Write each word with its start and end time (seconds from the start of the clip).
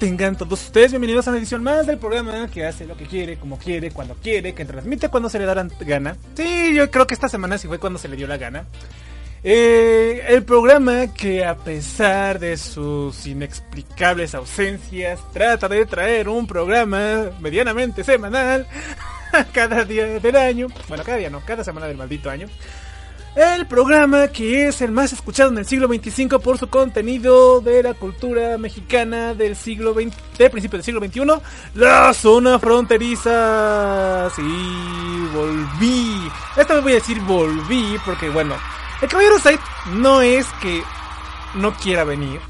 Tengan 0.00 0.34
todos 0.34 0.62
ustedes. 0.62 0.92
Bienvenidos 0.92 1.26
a 1.26 1.30
una 1.30 1.38
edición 1.40 1.62
más 1.62 1.86
del 1.86 1.98
programa 1.98 2.48
que 2.48 2.64
hace 2.64 2.86
lo 2.86 2.96
que 2.96 3.04
quiere, 3.04 3.36
como 3.36 3.58
quiere, 3.58 3.90
cuando 3.90 4.14
quiere, 4.14 4.54
que 4.54 4.64
transmite 4.64 5.10
cuando 5.10 5.28
se 5.28 5.38
le 5.38 5.44
da 5.44 5.54
la 5.54 5.68
gana. 5.80 6.16
Sí, 6.34 6.74
yo 6.74 6.90
creo 6.90 7.06
que 7.06 7.12
esta 7.12 7.28
semana 7.28 7.58
sí 7.58 7.68
fue 7.68 7.78
cuando 7.78 7.98
se 7.98 8.08
le 8.08 8.16
dio 8.16 8.26
la 8.26 8.38
gana. 8.38 8.64
Eh, 9.44 10.24
el 10.28 10.42
programa 10.44 11.12
que 11.12 11.44
a 11.44 11.54
pesar 11.54 12.38
de 12.38 12.56
sus 12.56 13.26
inexplicables 13.26 14.34
ausencias 14.34 15.20
trata 15.34 15.68
de 15.68 15.84
traer 15.84 16.30
un 16.30 16.46
programa 16.46 17.32
medianamente 17.38 18.02
semanal 18.02 18.66
cada 19.52 19.84
día 19.84 20.18
del 20.18 20.36
año. 20.36 20.68
Bueno, 20.88 21.04
cada 21.04 21.18
día 21.18 21.28
no, 21.28 21.40
cada 21.40 21.62
semana 21.62 21.86
del 21.86 21.98
maldito 21.98 22.30
año. 22.30 22.48
El 23.36 23.66
programa 23.66 24.26
que 24.26 24.66
es 24.66 24.82
el 24.82 24.90
más 24.90 25.12
escuchado 25.12 25.50
en 25.50 25.58
el 25.58 25.64
siglo 25.64 25.86
XXV 25.86 26.40
por 26.40 26.58
su 26.58 26.68
contenido 26.68 27.60
de 27.60 27.80
la 27.80 27.94
cultura 27.94 28.58
mexicana 28.58 29.34
del 29.34 29.54
siglo 29.54 29.94
XX, 29.94 30.16
del 30.36 30.50
principio 30.50 30.78
del 30.78 30.84
siglo 30.84 31.00
XXI, 31.00 31.20
la 31.74 32.12
zona 32.12 32.58
fronteriza. 32.58 34.28
Sí, 34.34 34.42
volví. 35.32 36.28
Esta 36.56 36.74
vez 36.74 36.82
voy 36.82 36.92
a 36.92 36.96
decir 36.96 37.20
volví 37.20 37.96
porque 38.04 38.28
bueno, 38.28 38.56
el 39.00 39.08
caballero 39.08 39.38
Said 39.38 39.60
no 39.92 40.22
es 40.22 40.46
que 40.60 40.82
no 41.54 41.72
quiera 41.74 42.02
venir. 42.02 42.49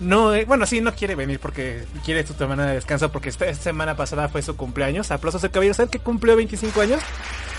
No, 0.00 0.34
eh, 0.34 0.46
bueno, 0.46 0.64
sí, 0.64 0.80
no 0.80 0.94
quiere 0.94 1.14
venir 1.14 1.38
porque 1.38 1.84
quiere 2.04 2.26
su 2.26 2.32
semana 2.32 2.66
de 2.66 2.74
descanso 2.74 3.12
porque 3.12 3.28
esta, 3.28 3.52
semana 3.54 3.96
pasada 3.96 4.30
fue 4.30 4.40
su 4.40 4.56
cumpleaños. 4.56 5.10
Aplausos 5.10 5.44
al 5.44 5.50
caballero 5.50 5.74
Said 5.74 5.90
que 5.90 5.98
cumplió 5.98 6.36
25 6.36 6.80
años. 6.80 7.00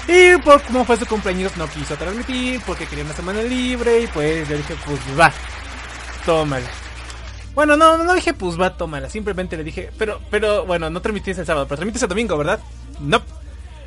Y 0.08 0.38
por 0.42 0.60
como 0.64 0.84
fue 0.84 0.98
su 0.98 1.06
cumpleaños 1.06 1.56
no 1.58 1.68
quiso 1.68 1.96
transmitir 1.96 2.60
porque 2.66 2.88
quería 2.88 3.06
una 3.06 3.14
semana 3.14 3.44
libre 3.44 4.02
y 4.02 4.08
pues 4.08 4.50
yo 4.50 4.58
dije 4.58 4.76
pues 4.84 5.00
va, 5.20 5.32
tómala. 6.26 6.66
Bueno, 7.54 7.78
no, 7.78 8.04
no 8.04 8.16
dije 8.16 8.34
pues 8.34 8.60
va, 8.60 8.76
tómala, 8.76 9.10
simplemente 9.10 9.56
le 9.56 9.64
dije, 9.64 9.92
pero, 10.00 10.20
pero 10.32 10.66
bueno, 10.66 10.90
no 10.90 11.02
transmitís 11.02 11.38
el 11.38 11.46
sábado, 11.46 11.68
pero 11.68 11.78
transmites 11.78 12.02
el 12.02 12.10
domingo, 12.10 12.36
¿verdad? 12.36 12.60
No. 13.00 13.22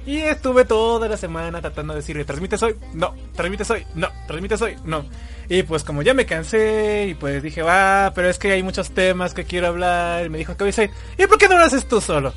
Y 0.06 0.18
estuve 0.18 0.64
toda 0.64 1.08
la 1.08 1.16
semana 1.16 1.60
tratando 1.60 1.94
de 1.94 2.00
decirle, 2.00 2.24
¿transmites 2.24 2.62
hoy? 2.62 2.76
No, 2.92 3.14
¿transmites 3.34 3.70
hoy? 3.70 3.84
No, 3.94 4.08
¿transmites 4.28 4.62
hoy? 4.62 4.76
No. 4.84 5.04
Y 5.48 5.62
pues 5.62 5.84
como 5.84 6.02
ya 6.02 6.14
me 6.14 6.26
cansé 6.26 7.06
y 7.10 7.14
pues 7.14 7.42
dije, 7.42 7.62
va, 7.62 8.12
pero 8.14 8.28
es 8.28 8.38
que 8.38 8.52
hay 8.52 8.62
muchos 8.62 8.90
temas 8.90 9.34
que 9.34 9.44
quiero 9.44 9.68
hablar. 9.68 10.26
Y 10.26 10.30
me 10.30 10.38
dijo, 10.38 10.56
¿qué 10.56 10.90
¿Y 11.18 11.26
por 11.26 11.38
qué 11.38 11.48
no 11.48 11.58
lo 11.58 11.64
haces 11.64 11.86
tú 11.86 12.00
solo? 12.00 12.32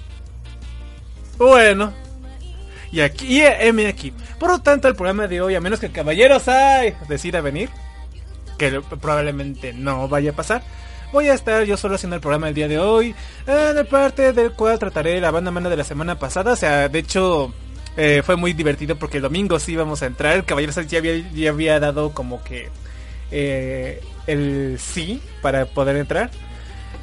Bueno, 1.37 1.93
y 2.91 3.01
aquí, 3.01 3.39
y 3.39 3.41
M 3.41 3.87
aquí. 3.87 4.13
Por 4.39 4.49
lo 4.49 4.59
tanto, 4.59 4.87
el 4.87 4.95
programa 4.95 5.27
de 5.27 5.41
hoy, 5.41 5.55
a 5.55 5.61
menos 5.61 5.79
que 5.79 5.87
el 5.87 5.91
caballero 5.91 6.39
Sai 6.39 6.95
decida 7.07 7.41
venir, 7.41 7.69
que 8.57 8.81
probablemente 9.01 9.73
no 9.73 10.07
vaya 10.07 10.31
a 10.31 10.35
pasar, 10.35 10.63
voy 11.11 11.27
a 11.27 11.33
estar 11.33 11.63
yo 11.63 11.77
solo 11.77 11.95
haciendo 11.95 12.15
el 12.15 12.21
programa 12.21 12.47
del 12.47 12.55
día 12.55 12.67
de 12.67 12.79
hoy, 12.79 13.13
en 13.45 13.85
parte 13.87 14.33
del 14.33 14.53
cual 14.53 14.79
trataré 14.79 15.19
la 15.19 15.31
banda 15.31 15.51
mana 15.51 15.69
de 15.69 15.77
la 15.77 15.83
semana 15.83 16.17
pasada. 16.17 16.53
O 16.53 16.55
sea, 16.55 16.89
de 16.89 16.99
hecho, 16.99 17.53
eh, 17.97 18.21
fue 18.25 18.35
muy 18.35 18.53
divertido 18.53 18.95
porque 18.95 19.17
el 19.17 19.23
domingo 19.23 19.59
sí 19.59 19.73
íbamos 19.73 20.01
a 20.01 20.05
entrar. 20.05 20.35
El 20.35 20.45
caballero 20.45 20.71
Sai 20.71 20.87
ya 20.87 20.99
había, 20.99 21.17
ya 21.31 21.49
había 21.49 21.79
dado 21.79 22.13
como 22.13 22.43
que 22.43 22.69
eh, 23.31 24.01
el 24.25 24.77
sí 24.79 25.21
para 25.41 25.65
poder 25.65 25.97
entrar. 25.97 26.29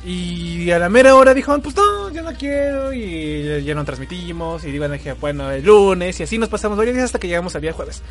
Y 0.05 0.71
a 0.71 0.79
la 0.79 0.91
mera 0.91 1.15
hora 1.15 1.33
dijo, 1.33 1.59
pues 1.61 1.75
no, 1.77 2.11
yo 2.11 2.23
no 2.23 2.33
quiero. 2.35 2.93
Y 2.93 3.65
ya 3.65 3.75
no 3.75 3.85
transmitimos. 3.85 4.63
Y 4.65 4.71
digo, 4.71 4.87
bueno, 5.21 5.51
el 5.51 5.65
lunes. 5.65 6.21
Y 6.21 6.25
así 6.25 6.37
nos 6.37 6.51
pasamos 6.51 6.77
varios 6.77 6.95
días 6.95 7.07
hasta 7.07 7.19
que 7.19 7.29
llegamos 7.29 7.55
al 7.55 7.63
día 7.63 7.73
jueves. 7.73 8.03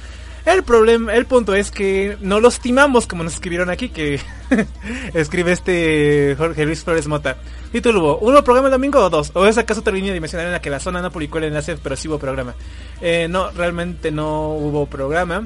El 0.46 0.64
problema, 0.64 1.14
el 1.14 1.26
punto 1.26 1.56
es 1.56 1.72
que 1.72 2.18
no 2.20 2.42
los 2.42 2.60
timamos 2.60 3.08
como 3.08 3.24
nos 3.24 3.36
escribieron 3.36 3.70
aquí, 3.70 3.88
que 3.90 4.20
escribe 5.14 5.54
este 5.54 6.36
Jorge 6.38 6.66
Luis 6.66 6.84
Flores 6.84 7.08
Mota. 7.08 7.38
Título 7.72 8.18
¿uno 8.18 8.44
programa 8.44 8.68
el 8.68 8.74
domingo 8.74 9.00
o 9.00 9.10
dos? 9.10 9.32
¿O 9.36 9.46
es 9.46 9.58
acaso 9.58 9.80
otra 9.80 9.94
línea 9.94 10.14
dimensional 10.14 10.48
en 10.48 10.52
la 10.52 10.62
que 10.62 10.70
la 10.70 10.82
zona 10.82 11.02
no 11.02 11.12
publicó 11.12 11.38
el 11.38 11.46
enlace, 11.46 11.78
pero 11.82 11.96
sí 11.96 12.10
hubo 12.10 12.20
programa? 12.20 12.56
Eh, 13.00 13.28
no, 13.30 13.52
realmente 13.52 14.12
no 14.12 14.50
hubo 14.50 14.86
programa. 14.86 15.46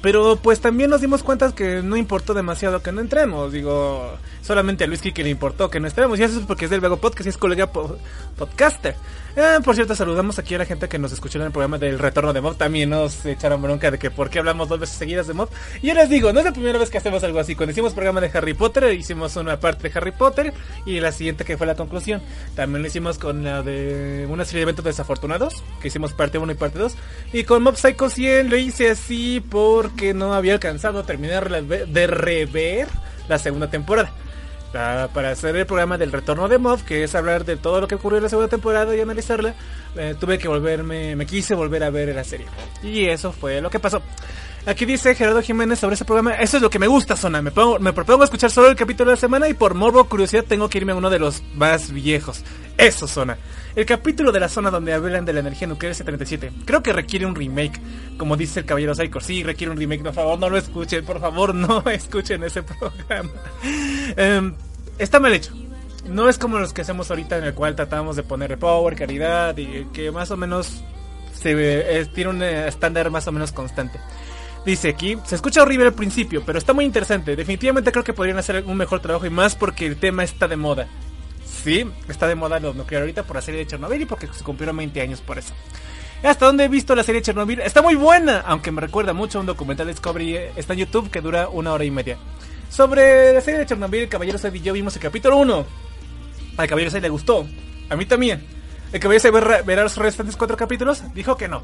Pero 0.00 0.36
pues 0.36 0.60
también 0.60 0.90
nos 0.90 1.00
dimos 1.00 1.22
cuenta 1.22 1.54
que 1.54 1.82
no 1.82 1.96
importó 1.96 2.34
demasiado 2.34 2.82
que 2.82 2.92
no 2.92 3.00
entremos. 3.00 3.52
Digo, 3.52 4.16
solamente 4.42 4.84
a 4.84 4.86
Luis 4.86 5.00
que 5.00 5.22
le 5.22 5.30
importó 5.30 5.70
que 5.70 5.80
no 5.80 5.88
entremos. 5.88 6.18
Y 6.18 6.22
eso 6.22 6.38
es 6.40 6.46
porque 6.46 6.66
es 6.66 6.70
del 6.70 6.80
Vago 6.80 6.98
Podcast 6.98 7.26
y 7.26 7.30
es 7.30 7.36
colega 7.36 7.70
podcaster. 7.72 8.96
Eh, 9.40 9.60
por 9.64 9.76
cierto, 9.76 9.94
saludamos 9.94 10.36
aquí 10.40 10.56
a 10.56 10.58
la 10.58 10.64
gente 10.64 10.88
que 10.88 10.98
nos 10.98 11.12
escuchó 11.12 11.38
en 11.38 11.44
el 11.44 11.52
programa 11.52 11.78
del 11.78 12.00
retorno 12.00 12.32
de 12.32 12.40
Mob. 12.40 12.56
También 12.56 12.90
nos 12.90 13.24
echaron 13.24 13.62
bronca 13.62 13.88
de 13.88 13.96
que 13.96 14.10
por 14.10 14.30
qué 14.30 14.40
hablamos 14.40 14.68
dos 14.68 14.80
veces 14.80 14.96
seguidas 14.96 15.28
de 15.28 15.34
Mob. 15.34 15.48
Y 15.80 15.86
yo 15.86 15.94
les 15.94 16.10
digo, 16.10 16.32
no 16.32 16.40
es 16.40 16.44
la 16.44 16.50
primera 16.50 16.76
vez 16.76 16.90
que 16.90 16.98
hacemos 16.98 17.22
algo 17.22 17.38
así. 17.38 17.54
Cuando 17.54 17.70
hicimos 17.70 17.92
programa 17.92 18.20
de 18.20 18.32
Harry 18.34 18.54
Potter, 18.54 18.92
hicimos 18.94 19.36
una 19.36 19.60
parte 19.60 19.88
de 19.88 19.96
Harry 19.96 20.10
Potter 20.10 20.52
y 20.86 20.98
la 20.98 21.12
siguiente 21.12 21.44
que 21.44 21.56
fue 21.56 21.68
la 21.68 21.76
conclusión. 21.76 22.20
También 22.56 22.82
lo 22.82 22.88
hicimos 22.88 23.18
con 23.18 23.44
la 23.44 23.62
de 23.62 24.26
una 24.28 24.44
serie 24.44 24.58
de 24.58 24.62
eventos 24.64 24.84
desafortunados, 24.84 25.62
que 25.80 25.86
hicimos 25.86 26.14
parte 26.14 26.38
1 26.38 26.50
y 26.50 26.56
parte 26.56 26.80
2. 26.80 26.96
Y 27.32 27.44
con 27.44 27.62
Mob 27.62 27.76
Psycho 27.76 28.10
100 28.10 28.50
lo 28.50 28.56
hice 28.56 28.90
así 28.90 29.40
porque 29.48 30.14
no 30.14 30.34
había 30.34 30.54
alcanzado 30.54 30.98
a 30.98 31.06
terminar 31.06 31.48
de 31.48 32.06
rever 32.08 32.88
la 33.28 33.38
segunda 33.38 33.70
temporada 33.70 34.10
para 34.72 35.30
hacer 35.30 35.56
el 35.56 35.66
programa 35.66 35.98
del 35.98 36.12
retorno 36.12 36.48
de 36.48 36.58
Mob, 36.58 36.84
que 36.84 37.04
es 37.04 37.14
hablar 37.14 37.44
de 37.44 37.56
todo 37.56 37.80
lo 37.80 37.88
que 37.88 37.94
ocurrió 37.94 38.18
en 38.18 38.24
la 38.24 38.28
segunda 38.28 38.48
temporada 38.48 38.94
y 38.94 39.00
analizarla, 39.00 39.54
eh, 39.96 40.14
tuve 40.18 40.38
que 40.38 40.48
volverme, 40.48 41.16
me 41.16 41.26
quise 41.26 41.54
volver 41.54 41.82
a 41.84 41.90
ver 41.90 42.14
la 42.14 42.24
serie. 42.24 42.46
Y 42.82 43.06
eso 43.06 43.32
fue 43.32 43.60
lo 43.60 43.70
que 43.70 43.80
pasó. 43.80 44.02
Aquí 44.66 44.84
dice 44.84 45.14
Gerardo 45.14 45.40
Jiménez 45.40 45.78
sobre 45.78 45.94
ese 45.94 46.04
programa, 46.04 46.34
eso 46.34 46.58
es 46.58 46.62
lo 46.62 46.68
que 46.68 46.78
me 46.78 46.86
gusta, 46.86 47.16
Zona. 47.16 47.40
Me, 47.40 47.52
me 47.80 47.92
propongo 47.92 48.24
escuchar 48.24 48.50
solo 48.50 48.68
el 48.68 48.76
capítulo 48.76 49.10
de 49.10 49.16
la 49.16 49.20
semana 49.20 49.48
y 49.48 49.54
por 49.54 49.74
morbo 49.74 50.04
curiosidad 50.04 50.44
tengo 50.46 50.68
que 50.68 50.78
irme 50.78 50.92
a 50.92 50.96
uno 50.96 51.08
de 51.08 51.18
los 51.18 51.42
más 51.54 51.90
viejos. 51.90 52.44
Eso, 52.78 53.08
Zona. 53.08 53.36
El 53.74 53.84
capítulo 53.84 54.30
de 54.30 54.38
la 54.38 54.48
zona 54.48 54.70
donde 54.70 54.94
hablan 54.94 55.24
de 55.24 55.32
la 55.32 55.40
energía 55.40 55.66
nuclear 55.66 55.92
S37. 55.94 56.64
Creo 56.64 56.80
que 56.80 56.92
requiere 56.92 57.26
un 57.26 57.34
remake, 57.34 57.80
como 58.16 58.36
dice 58.36 58.60
el 58.60 58.66
Caballero 58.66 58.94
Psycho. 58.94 59.20
Sí, 59.20 59.42
requiere 59.42 59.72
un 59.72 59.78
remake. 59.78 60.04
Por 60.04 60.14
favor, 60.14 60.38
no 60.38 60.48
lo 60.48 60.56
escuchen. 60.56 61.04
Por 61.04 61.20
favor, 61.20 61.56
no 61.56 61.82
escuchen 61.90 62.44
ese 62.44 62.62
programa. 62.62 63.30
Em, 64.16 64.54
está 64.96 65.18
mal 65.18 65.32
hecho. 65.32 65.52
No 66.06 66.28
es 66.28 66.38
como 66.38 66.60
los 66.60 66.72
que 66.72 66.82
hacemos 66.82 67.10
ahorita 67.10 67.36
en 67.38 67.44
el 67.44 67.54
cual 67.54 67.74
tratamos 67.74 68.14
de 68.14 68.22
poner 68.22 68.56
power, 68.58 68.94
calidad 68.94 69.56
y 69.58 69.86
que 69.92 70.12
más 70.12 70.30
o 70.30 70.36
menos 70.36 70.82
se 71.34 71.54
eh, 71.56 72.06
tiene 72.14 72.30
un 72.30 72.42
estándar 72.42 73.10
más 73.10 73.26
o 73.26 73.32
menos 73.32 73.50
constante. 73.50 73.98
Dice 74.64 74.90
aquí, 74.90 75.18
se 75.24 75.34
escucha 75.34 75.62
horrible 75.62 75.86
al 75.86 75.94
principio, 75.94 76.44
pero 76.46 76.58
está 76.58 76.72
muy 76.72 76.84
interesante. 76.84 77.34
Definitivamente 77.34 77.90
creo 77.90 78.04
que 78.04 78.12
podrían 78.12 78.38
hacer 78.38 78.64
un 78.64 78.76
mejor 78.76 79.00
trabajo 79.00 79.26
y 79.26 79.30
más 79.30 79.56
porque 79.56 79.86
el 79.86 79.96
tema 79.96 80.22
está 80.22 80.46
de 80.46 80.56
moda. 80.56 80.88
Sí, 81.62 81.84
está 82.08 82.26
de 82.28 82.34
moda 82.34 82.60
lo 82.60 82.72
nuclear 82.72 83.02
ahorita 83.02 83.24
por 83.24 83.36
la 83.36 83.42
serie 83.42 83.60
de 83.60 83.66
Chernobyl 83.66 84.02
y 84.02 84.06
porque 84.06 84.28
se 84.28 84.44
cumplieron 84.44 84.76
20 84.76 85.00
años 85.00 85.20
por 85.20 85.38
eso. 85.38 85.54
Hasta 86.22 86.46
donde 86.46 86.64
he 86.64 86.68
visto 86.68 86.94
la 86.94 87.02
serie 87.02 87.22
Chernobyl, 87.22 87.60
está 87.60 87.82
muy 87.82 87.94
buena, 87.94 88.40
aunque 88.40 88.72
me 88.72 88.80
recuerda 88.80 89.12
mucho 89.12 89.38
a 89.38 89.40
un 89.40 89.46
documental 89.46 89.86
de 89.86 89.92
Discovery, 89.92 90.36
eh, 90.36 90.52
está 90.56 90.72
en 90.72 90.80
YouTube 90.80 91.10
que 91.10 91.20
dura 91.20 91.48
una 91.48 91.72
hora 91.72 91.84
y 91.84 91.90
media. 91.90 92.18
Sobre 92.70 93.32
la 93.32 93.40
serie 93.40 93.60
de 93.60 93.66
Chernobyl, 93.66 94.08
Caballero 94.08 94.38
Sed 94.38 94.52
y 94.54 94.60
yo 94.60 94.72
vimos 94.72 94.94
el 94.96 95.02
capítulo 95.02 95.36
1. 95.36 95.66
Al 96.56 96.68
Caballero 96.68 96.90
Sed 96.90 97.02
le 97.02 97.08
gustó, 97.08 97.46
a 97.88 97.96
mí 97.96 98.06
también. 98.06 98.44
El 98.92 99.00
Caballero 99.00 99.22
Sed 99.22 99.64
verá 99.64 99.82
los 99.82 99.96
restantes 99.96 100.36
cuatro 100.36 100.56
capítulos, 100.56 101.02
dijo 101.14 101.36
que 101.36 101.48
no. 101.48 101.62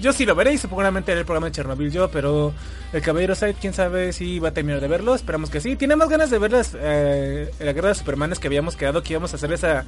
Yo 0.00 0.12
sí 0.12 0.24
lo 0.24 0.34
veré 0.34 0.54
y 0.54 0.58
seguramente 0.58 1.12
el 1.12 1.24
programa 1.24 1.48
de 1.48 1.52
Chernobyl 1.52 1.90
yo, 1.90 2.10
pero 2.10 2.52
el 2.92 3.02
Caballero 3.02 3.34
Side, 3.34 3.54
quién 3.60 3.74
sabe 3.74 4.12
si 4.12 4.38
va 4.38 4.48
a 4.48 4.52
terminar 4.52 4.80
de 4.80 4.88
verlo. 4.88 5.14
Esperamos 5.14 5.50
que 5.50 5.60
sí. 5.60 5.76
Tiene 5.76 5.94
más 5.96 6.08
ganas 6.08 6.30
de 6.30 6.38
ver 6.38 6.52
las, 6.52 6.76
eh, 6.78 7.50
la 7.60 7.72
guerra 7.72 7.90
de 7.90 7.94
Supermanes 7.94 8.38
que 8.38 8.46
habíamos 8.46 8.76
quedado 8.76 9.02
que 9.02 9.12
íbamos 9.12 9.32
a 9.32 9.36
hacer 9.36 9.52
ese 9.52 9.82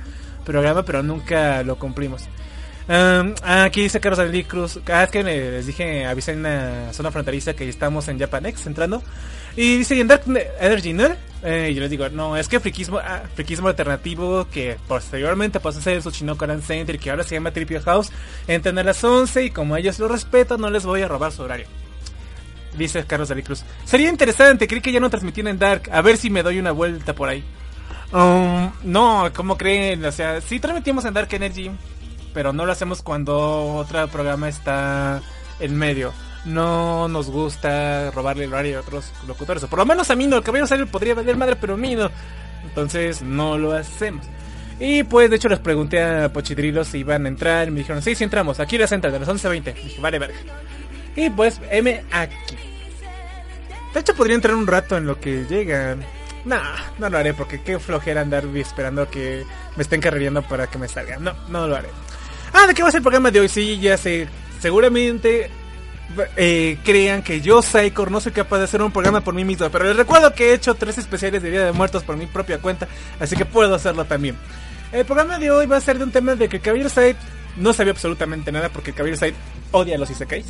programa, 0.45 0.85
pero 0.85 1.03
nunca 1.03 1.63
lo 1.63 1.77
cumplimos. 1.77 2.29
Um, 2.89 3.35
aquí 3.43 3.83
dice 3.83 4.01
Carlos 4.01 4.19
Adelí 4.19 4.45
Cruz. 4.45 4.81
Ah, 4.87 5.05
es 5.05 5.11
que 5.11 5.23
les 5.23 5.67
dije, 5.67 6.05
avisé 6.05 6.33
en 6.33 6.43
la 6.43 6.93
zona 6.93 7.11
fronteriza 7.11 7.55
que 7.55 7.69
estamos 7.69 8.09
en 8.09 8.19
Japanex 8.19 8.67
entrando. 8.67 9.03
Y 9.57 9.79
dice, 9.79 9.97
¿y 9.97 10.01
en 10.01 10.09
Dark 10.09 10.23
Energy 10.61 10.93
no? 10.93 11.09
Eh, 11.45 11.73
yo 11.75 11.81
les 11.81 11.91
digo, 11.91 12.09
no, 12.09 12.37
es 12.37 12.49
que 12.49 12.61
friquismo, 12.61 12.99
ah, 12.99 13.23
alternativo 13.67 14.47
que 14.49 14.77
posteriormente 14.87 15.59
pasó 15.59 15.81
a 15.81 15.83
ser 15.83 15.95
el 15.95 16.01
Tsuchinoko 16.01 16.47
Center, 16.61 16.99
que 16.99 17.11
ahora 17.11 17.25
se 17.25 17.35
llama 17.35 17.51
Tripio 17.51 17.83
House, 17.83 18.13
entran 18.47 18.79
a 18.79 18.85
las 18.85 19.03
11 19.03 19.47
y 19.47 19.51
como 19.51 19.77
ellos 19.77 19.99
lo 19.99 20.07
respetan, 20.07 20.61
no 20.61 20.71
les 20.71 20.87
voy 20.87 21.03
a 21.03 21.09
robar 21.09 21.33
su 21.33 21.43
horario. 21.43 21.67
Dice 22.79 23.05
Carlos 23.05 23.29
David 23.29 23.45
Cruz. 23.45 23.65
Sería 23.85 24.09
interesante, 24.09 24.69
creí 24.69 24.81
que 24.81 24.93
ya 24.93 25.01
no 25.01 25.11
transmitían 25.11 25.49
en 25.49 25.59
Dark, 25.59 25.91
a 25.91 26.01
ver 26.01 26.17
si 26.17 26.31
me 26.31 26.45
doy 26.45 26.61
una 26.61 26.71
vuelta 26.71 27.13
por 27.13 27.29
ahí. 27.29 27.43
Um, 28.13 28.71
no, 28.85 29.31
¿cómo 29.35 29.59
creen? 29.59 30.05
O 30.05 30.13
sea, 30.13 30.41
sí 30.41 30.61
transmitimos 30.61 31.05
en 31.07 31.15
Dark 31.15 31.29
Energy, 31.33 31.73
pero 32.33 32.53
no 32.53 32.67
lo 32.67 32.73
hacemos 32.73 33.03
cuando 33.03 33.75
otro 33.75 34.07
programa 34.09 34.49
está 34.49 35.21
en 35.59 35.77
medio 35.77 36.13
no 36.45 37.09
nos 37.09 37.31
gusta 37.31 38.11
robarle 38.11 38.45
el 38.45 38.53
horario 38.53 38.79
a 38.79 38.81
otros 38.81 39.13
locutores. 39.27 39.63
O 39.63 39.69
por 39.69 39.79
lo 39.79 39.87
menos 39.87 40.11
a 40.11 40.17
mí 40.17 40.27
no, 40.27 40.37
el 40.37 40.43
cabello 40.43 40.67
salir 40.67 40.87
podría 40.87 41.15
valer 41.15 41.37
madre, 41.37 41.57
pero 41.57 41.75
a 41.75 41.77
mí 41.77 41.95
no. 41.95 42.11
Entonces 42.65 43.23
no 43.23 43.59
lo 43.59 43.73
hacemos. 43.73 44.27
Y 44.81 45.05
pues 45.05 45.31
de 45.31 45.37
hecho 45.37 45.49
les 45.49 45.61
pregunté 45.61 46.03
a 46.03 46.33
Pochidrilos 46.33 46.89
si 46.89 46.99
iban 46.99 47.25
a 47.27 47.29
entrar. 47.29 47.69
Y 47.69 47.71
me 47.71 47.79
dijeron, 47.79 48.03
sí, 48.03 48.15
sí 48.15 48.25
entramos. 48.25 48.59
Aquí 48.61 48.79
las 48.79 48.91
entran 48.93 49.13
de 49.13 49.21
las 49.21 49.29
11.20. 49.29 49.75
Dije, 49.75 50.01
vale, 50.01 50.19
vale. 50.19 50.35
Y 51.15 51.31
pues 51.31 51.61
M 51.71 52.05
aquí. 52.11 52.57
De 53.95 54.01
hecho 54.01 54.15
podría 54.15 54.35
entrar 54.35 54.55
un 54.55 54.67
rato 54.67 54.97
en 54.97 55.07
lo 55.07 55.21
que 55.21 55.45
llegan. 55.45 56.03
Nah, 56.45 56.77
no 56.99 57.09
lo 57.09 57.19
haré 57.19 57.35
porque 57.35 57.63
qué 57.63 57.79
flojera 57.79 58.23
andar 58.23 58.45
esperando 58.57 59.09
que 59.09 59.45
me 59.77 59.83
estén 59.83 60.01
carriendo 60.01 60.43
para 60.43 60.67
que 60.67 60.79
me 60.79 60.89
salga. 60.89 61.19
No, 61.19 61.35
no 61.49 61.69
lo 61.69 61.77
haré. 61.77 61.89
Ah, 62.53 62.67
¿de 62.67 62.75
qué 62.75 62.83
va 62.83 62.89
a 62.89 62.93
ser 62.93 62.99
el 62.99 63.05
programa 63.05 63.31
de 63.31 63.41
hoy? 63.41 63.49
Sí, 63.49 63.79
ya 63.79 63.97
sé. 63.97 64.29
Seguramente 64.61 65.51
eh, 66.37 66.79
crean 66.85 67.23
que 67.23 67.41
yo, 67.41 67.63
Psychor, 67.63 68.11
no 68.11 68.21
soy 68.21 68.33
capaz 68.33 68.59
de 68.59 68.65
hacer 68.65 68.83
un 68.83 68.93
programa 68.93 69.21
por 69.21 69.35
mí 69.35 69.45
mismo. 69.45 69.69
Pero 69.71 69.85
les 69.85 69.97
recuerdo 69.97 70.35
que 70.35 70.51
he 70.51 70.55
hecho 70.55 70.75
tres 70.75 70.99
especiales 70.99 71.43
de 71.43 71.51
Día 71.51 71.65
de 71.65 71.73
Muertos 71.73 72.03
por 72.05 72.17
mi 72.17 72.27
propia 72.27 72.59
cuenta. 72.59 72.89
Así 73.21 73.37
que 73.37 73.45
puedo 73.45 73.75
hacerlo 73.75 74.05
también. 74.05 74.37
El 74.93 75.05
programa 75.05 75.39
de 75.39 75.51
hoy 75.51 75.67
va 75.67 75.79
a 75.79 75.81
ser 75.81 75.99
de 75.99 76.05
un 76.05 76.13
tema 76.13 76.35
de 76.35 76.49
que 76.49 76.61
Caballero 76.61 76.91
Side 76.91 77.17
no 77.57 77.73
sabía 77.73 77.93
absolutamente 77.93 78.53
nada 78.53 78.69
porque 78.69 78.93
Caballero 78.93 79.19
Side 79.19 79.35
odia 79.71 79.97
a 79.97 79.99
los 79.99 80.11
Isekais. 80.11 80.47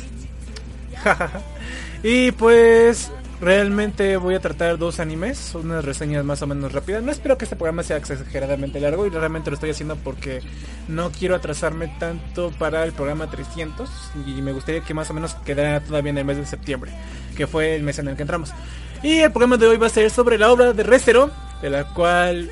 y 2.03 2.31
pues 2.31 3.11
Realmente 3.43 4.15
voy 4.15 4.35
a 4.35 4.39
tratar 4.39 4.77
dos 4.77 5.01
animes, 5.01 5.53
unas 5.53 5.83
reseñas 5.83 6.23
más 6.23 6.41
o 6.41 6.47
menos 6.47 6.71
rápidas. 6.71 7.03
No 7.03 7.11
espero 7.11 7.37
que 7.37 7.43
este 7.43 7.57
programa 7.57 7.83
sea 7.83 7.97
exageradamente 7.97 8.79
largo 8.79 9.05
y 9.05 9.09
realmente 9.09 9.49
lo 9.49 9.55
estoy 9.55 9.71
haciendo 9.71 9.97
porque 9.97 10.39
no 10.87 11.11
quiero 11.11 11.35
atrasarme 11.35 11.93
tanto 11.99 12.51
para 12.57 12.85
el 12.85 12.93
programa 12.93 13.29
300 13.29 13.89
y 14.25 14.41
me 14.41 14.53
gustaría 14.53 14.79
que 14.79 14.93
más 14.93 15.09
o 15.09 15.13
menos 15.13 15.35
quedara 15.45 15.81
todavía 15.81 16.11
en 16.11 16.19
el 16.19 16.23
mes 16.23 16.37
de 16.37 16.45
septiembre, 16.45 16.93
que 17.35 17.45
fue 17.45 17.75
el 17.75 17.83
mes 17.83 17.99
en 17.99 18.07
el 18.07 18.15
que 18.15 18.21
entramos. 18.21 18.53
Y 19.01 19.19
el 19.19 19.31
programa 19.33 19.57
de 19.57 19.67
hoy 19.67 19.75
va 19.75 19.87
a 19.87 19.89
ser 19.89 20.09
sobre 20.09 20.37
la 20.37 20.49
obra 20.49 20.71
de 20.71 20.83
Restero, 20.83 21.29
de 21.61 21.69
la 21.69 21.83
cual 21.93 22.49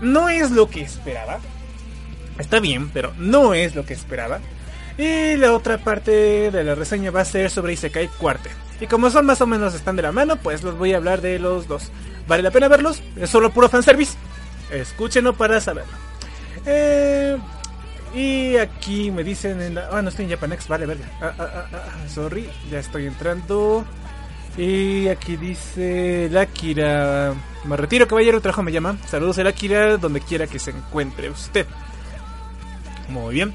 no 0.00 0.30
es 0.30 0.52
lo 0.52 0.70
que 0.70 0.80
esperaba. 0.80 1.38
Está 2.38 2.60
bien, 2.60 2.88
pero 2.88 3.12
no 3.18 3.52
es 3.52 3.74
lo 3.74 3.84
que 3.84 3.92
esperaba. 3.92 4.40
Y 4.96 5.36
la 5.36 5.52
otra 5.52 5.76
parte 5.76 6.50
de 6.50 6.64
la 6.64 6.74
reseña 6.74 7.10
va 7.10 7.20
a 7.20 7.26
ser 7.26 7.50
sobre 7.50 7.74
Isekai 7.74 8.08
Cuarte. 8.08 8.63
Y 8.80 8.86
como 8.86 9.10
son 9.10 9.26
más 9.26 9.40
o 9.40 9.46
menos 9.46 9.74
están 9.74 9.96
de 9.96 10.02
la 10.02 10.12
mano, 10.12 10.36
pues 10.36 10.62
los 10.62 10.76
voy 10.76 10.92
a 10.92 10.96
hablar 10.96 11.20
de 11.20 11.38
los 11.38 11.68
dos. 11.68 11.90
¿Vale 12.26 12.42
la 12.42 12.50
pena 12.50 12.68
verlos? 12.68 13.02
Es 13.16 13.30
solo 13.30 13.50
puro 13.50 13.68
fanservice. 13.68 14.16
Escúchenlo 14.70 15.34
para 15.34 15.60
saberlo. 15.60 15.92
Eh, 16.66 17.36
y 18.14 18.56
aquí 18.56 19.10
me 19.10 19.24
dicen 19.24 19.60
en 19.60 19.74
la... 19.74 19.88
Ah, 19.92 20.02
no 20.02 20.08
estoy 20.08 20.24
en 20.24 20.32
Japanex, 20.32 20.68
vale, 20.68 20.86
verga. 20.86 21.06
Ah, 21.20 21.34
ah, 21.38 21.48
ah, 21.54 21.66
ah, 21.72 22.08
sorry, 22.08 22.48
ya 22.70 22.78
estoy 22.78 23.06
entrando. 23.06 23.84
Y 24.56 25.08
aquí 25.08 25.36
dice 25.36 26.28
Lakira. 26.30 27.34
Me 27.64 27.76
retiro, 27.76 28.06
caballero, 28.06 28.36
el 28.36 28.42
trabajo 28.42 28.62
me 28.62 28.72
llama. 28.72 28.96
Saludos 29.06 29.38
a 29.38 29.44
Lakira, 29.44 29.96
donde 29.96 30.20
quiera 30.20 30.46
que 30.46 30.58
se 30.58 30.70
encuentre 30.70 31.28
usted. 31.28 31.66
Muy 33.08 33.34
bien. 33.34 33.52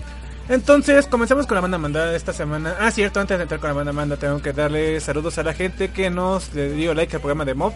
Entonces, 0.49 1.05
comencemos 1.05 1.45
con 1.45 1.55
la 1.55 1.61
banda 1.61 1.77
mandada 1.77 2.15
esta 2.15 2.33
semana. 2.33 2.75
Ah, 2.79 2.89
cierto, 2.89 3.19
antes 3.19 3.37
de 3.37 3.43
entrar 3.43 3.59
con 3.59 3.69
la 3.69 3.75
banda 3.75 3.93
mandada, 3.93 4.19
tengo 4.19 4.41
que 4.41 4.51
darle 4.51 4.99
saludos 4.99 5.37
a 5.37 5.43
la 5.43 5.53
gente 5.53 5.91
que 5.91 6.09
nos 6.09 6.51
dio 6.51 6.95
like 6.95 7.15
al 7.15 7.21
programa 7.21 7.45
de 7.45 7.53
Mob, 7.53 7.73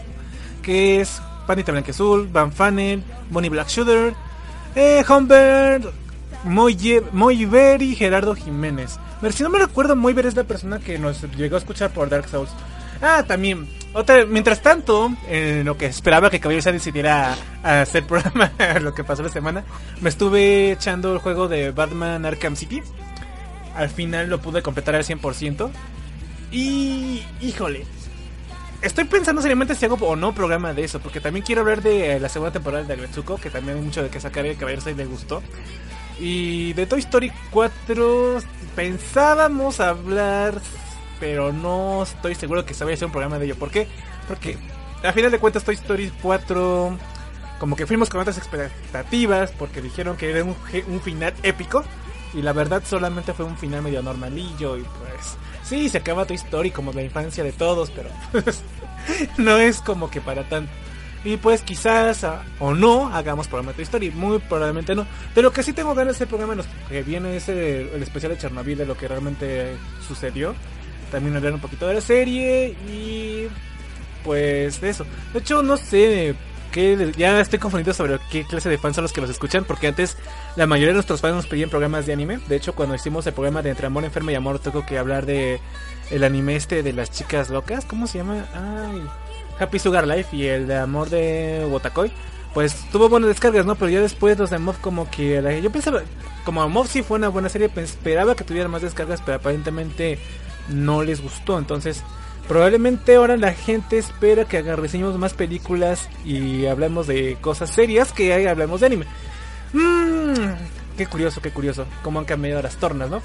que 0.60 1.00
es 1.00 1.22
Panita 1.46 1.70
Blanquezul, 1.70 2.26
Van 2.26 2.50
Fanen, 2.52 3.04
Bonnie 3.30 3.48
Black 3.48 3.68
Shooter, 3.68 4.12
eh, 4.74 5.04
Humbert, 5.08 5.84
Moiver 6.42 7.80
y 7.80 7.94
Gerardo 7.94 8.34
Jiménez. 8.34 8.98
Pero 9.20 9.32
si 9.32 9.44
no 9.44 9.50
me 9.50 9.60
recuerdo, 9.60 9.94
Moiver 9.94 10.26
es 10.26 10.34
la 10.34 10.42
persona 10.42 10.80
que 10.80 10.98
nos 10.98 11.22
llegó 11.36 11.54
a 11.54 11.60
escuchar 11.60 11.92
por 11.92 12.08
Dark 12.08 12.28
Souls. 12.28 12.50
Ah, 13.00 13.22
también. 13.24 13.68
Otra, 13.94 14.26
mientras 14.26 14.60
tanto, 14.60 15.12
en 15.28 15.64
lo 15.64 15.78
que 15.78 15.86
esperaba 15.86 16.28
que 16.28 16.40
Caballero 16.40 16.72
decidiera 16.72 17.36
hacer 17.62 18.04
programa, 18.08 18.50
lo 18.80 18.92
que 18.92 19.04
pasó 19.04 19.22
la 19.22 19.28
semana, 19.28 19.64
me 20.00 20.08
estuve 20.08 20.72
echando 20.72 21.12
el 21.12 21.20
juego 21.20 21.46
de 21.46 21.70
Batman 21.70 22.26
Arkham 22.26 22.56
City. 22.56 22.82
Al 23.76 23.88
final 23.88 24.28
lo 24.28 24.40
pude 24.40 24.62
completar 24.62 24.96
al 24.96 25.04
100%. 25.04 25.70
Y, 26.50 27.22
híjole, 27.40 27.86
estoy 28.82 29.04
pensando 29.04 29.40
seriamente 29.40 29.76
si 29.76 29.84
hago 29.84 29.96
o 30.00 30.16
no 30.16 30.34
programa 30.34 30.74
de 30.74 30.82
eso, 30.82 30.98
porque 30.98 31.20
también 31.20 31.44
quiero 31.44 31.60
hablar 31.60 31.80
de 31.80 32.18
la 32.18 32.28
segunda 32.28 32.52
temporada 32.52 32.82
de 32.82 32.92
Agretsuko, 32.94 33.36
que 33.36 33.50
también 33.50 33.78
hay 33.78 33.84
mucho 33.84 34.02
de 34.02 34.08
que 34.08 34.18
sacar 34.18 34.44
y 34.44 34.56
Caballero 34.56 34.90
le 34.92 35.06
gustó. 35.06 35.40
Y 36.18 36.72
de 36.72 36.86
Toy 36.86 36.98
Story 37.00 37.32
4 37.50 38.38
pensábamos 38.74 39.78
hablar 39.78 40.60
pero 41.20 41.52
no 41.52 42.02
estoy 42.02 42.34
seguro 42.34 42.64
que 42.64 42.74
se 42.74 42.84
vaya 42.84 42.94
a 42.94 42.96
hacer 42.96 43.06
un 43.06 43.12
programa 43.12 43.38
de 43.38 43.46
ello. 43.46 43.56
¿Por 43.56 43.70
qué? 43.70 43.86
Porque 44.28 44.58
a 45.02 45.12
final 45.12 45.30
de 45.30 45.38
cuentas 45.38 45.64
Toy 45.64 45.74
Story 45.74 46.12
4 46.22 46.98
como 47.58 47.76
que 47.76 47.86
fuimos 47.86 48.08
con 48.10 48.20
otras 48.20 48.38
expectativas 48.38 49.52
porque 49.52 49.80
dijeron 49.80 50.16
que 50.16 50.30
era 50.30 50.44
un, 50.44 51.00
final 51.00 51.32
épico 51.42 51.84
y 52.32 52.42
la 52.42 52.52
verdad 52.52 52.82
solamente 52.84 53.32
fue 53.32 53.46
un 53.46 53.56
final 53.56 53.82
medio 53.82 54.02
normalillo 54.02 54.76
y 54.76 54.82
pues 54.82 55.36
sí, 55.62 55.88
se 55.88 55.98
acaba 55.98 56.26
Toy 56.26 56.36
Story 56.36 56.70
como 56.70 56.92
la 56.92 57.02
infancia 57.02 57.44
de 57.44 57.52
todos, 57.52 57.90
pero 57.90 58.10
no 59.38 59.58
es 59.58 59.80
como 59.80 60.10
que 60.10 60.20
para 60.20 60.48
tanto. 60.48 60.70
Y 61.24 61.38
pues 61.38 61.62
quizás 61.62 62.26
o 62.58 62.74
no 62.74 63.08
hagamos 63.14 63.48
programa 63.48 63.72
de 63.72 63.76
Toy 63.76 63.84
Story, 63.84 64.10
muy 64.10 64.40
probablemente 64.40 64.94
no. 64.94 65.06
Pero 65.34 65.52
que 65.52 65.62
sí 65.62 65.72
tengo 65.72 65.94
ganas 65.94 66.18
de 66.18 66.24
hacer 66.24 66.28
programa 66.28 66.62
que 66.88 67.02
viene 67.02 67.36
ese 67.36 67.94
el 67.94 68.02
especial 68.02 68.32
de 68.32 68.38
Chernobyl 68.38 68.76
de 68.76 68.84
lo 68.84 68.96
que 68.96 69.08
realmente 69.08 69.76
sucedió 70.06 70.54
también 71.14 71.36
hablar 71.36 71.54
un 71.54 71.60
poquito 71.60 71.86
de 71.86 71.94
la 71.94 72.00
serie 72.00 72.74
y 72.90 73.46
pues 74.24 74.80
de 74.80 74.90
eso. 74.90 75.06
De 75.32 75.38
hecho, 75.38 75.62
no 75.62 75.76
sé 75.76 76.34
que 76.72 77.12
ya 77.16 77.40
estoy 77.40 77.60
confundido 77.60 77.94
sobre 77.94 78.18
qué 78.32 78.44
clase 78.44 78.68
de 78.68 78.78
fans 78.78 78.96
son 78.96 79.02
los 79.02 79.12
que 79.12 79.20
los 79.20 79.30
escuchan, 79.30 79.64
porque 79.64 79.86
antes 79.86 80.16
la 80.56 80.66
mayoría 80.66 80.88
de 80.88 80.94
nuestros 80.94 81.20
fans 81.20 81.36
nos 81.36 81.46
pedían 81.46 81.70
programas 81.70 82.04
de 82.04 82.14
anime. 82.14 82.40
De 82.48 82.56
hecho, 82.56 82.74
cuando 82.74 82.96
hicimos 82.96 83.24
el 83.28 83.32
programa 83.32 83.62
de 83.62 83.70
Entre 83.70 83.86
Amor, 83.86 84.04
Enferma 84.04 84.32
y 84.32 84.34
Amor, 84.34 84.58
tengo 84.58 84.84
que 84.84 84.98
hablar 84.98 85.24
de 85.24 85.60
el 86.10 86.24
anime 86.24 86.56
este 86.56 86.82
de 86.82 86.92
las 86.92 87.12
chicas 87.12 87.48
locas, 87.48 87.84
¿cómo 87.84 88.08
se 88.08 88.18
llama? 88.18 88.46
Ay, 88.52 89.02
Happy 89.60 89.78
Sugar 89.78 90.04
Life 90.08 90.36
y 90.36 90.46
el 90.46 90.66
de 90.66 90.76
Amor 90.78 91.10
de 91.10 91.64
Wotakoi. 91.70 92.10
Pues 92.54 92.74
tuvo 92.90 93.08
buenas 93.08 93.28
descargas, 93.28 93.66
¿no? 93.66 93.76
Pero 93.76 93.88
ya 93.88 94.00
después 94.00 94.36
los 94.38 94.50
de 94.50 94.58
Mob 94.58 94.80
como 94.80 95.08
que... 95.10 95.60
Yo 95.62 95.70
pensaba, 95.70 96.02
como 96.44 96.68
Mob 96.68 96.86
sí 96.86 97.02
fue 97.02 97.18
una 97.18 97.28
buena 97.28 97.48
serie, 97.48 97.68
pues, 97.68 97.90
esperaba 97.90 98.34
que 98.34 98.44
tuviera 98.44 98.68
más 98.68 98.82
descargas, 98.82 99.20
pero 99.22 99.38
aparentemente 99.38 100.18
no 100.68 101.02
les 101.02 101.20
gustó. 101.20 101.58
Entonces, 101.58 102.02
probablemente 102.48 103.16
ahora 103.16 103.36
la 103.36 103.52
gente 103.52 103.98
espera 103.98 104.44
que 104.44 104.62
reseñemos 104.62 105.18
más 105.18 105.34
películas 105.34 106.08
y 106.24 106.66
hablemos 106.66 107.06
de 107.06 107.36
cosas 107.40 107.70
serias 107.70 108.12
que 108.12 108.48
hablemos 108.48 108.80
de 108.80 108.86
anime. 108.86 109.06
Mmm, 109.72 110.34
qué 110.96 111.06
curioso, 111.06 111.40
qué 111.40 111.50
curioso. 111.50 111.86
Cómo 112.02 112.18
han 112.18 112.24
cambiado 112.24 112.62
las 112.62 112.76
tornas, 112.76 113.10
¿no? 113.10 113.22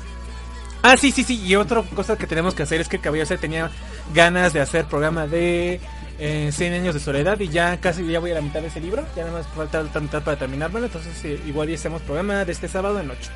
Ah, 0.81 0.95
sí, 0.95 1.11
sí, 1.11 1.23
sí. 1.23 1.41
Y 1.45 1.55
otra 1.55 1.83
cosa 1.83 2.17
que 2.17 2.27
tenemos 2.27 2.55
que 2.55 2.63
hacer 2.63 2.79
es 2.79 2.87
que 2.87 2.99
Caballero 2.99 3.37
tenía 3.37 3.69
ganas 4.13 4.53
de 4.53 4.61
hacer 4.61 4.85
programa 4.85 5.27
de 5.27 5.81
eh, 6.19 6.49
100 6.53 6.73
años 6.73 6.93
de 6.93 6.99
soledad 6.99 7.39
y 7.39 7.49
ya 7.49 7.77
casi 7.81 8.05
ya 8.07 8.19
voy 8.19 8.31
a 8.31 8.35
la 8.35 8.41
mitad 8.41 8.61
de 8.61 8.67
ese 8.67 8.79
libro. 8.79 9.05
Ya 9.15 9.25
nada 9.25 9.39
más 9.39 9.47
falta 9.47 9.83
la 9.83 9.99
mitad 9.99 10.23
para 10.23 10.39
terminármelo. 10.39 10.85
Entonces, 10.85 11.13
eh, 11.25 11.39
igual 11.45 11.67
ya 11.67 11.75
hacemos 11.75 12.01
programa 12.01 12.45
de 12.45 12.51
este 12.51 12.67
sábado 12.67 12.99
en 12.99 13.11
8. 13.11 13.31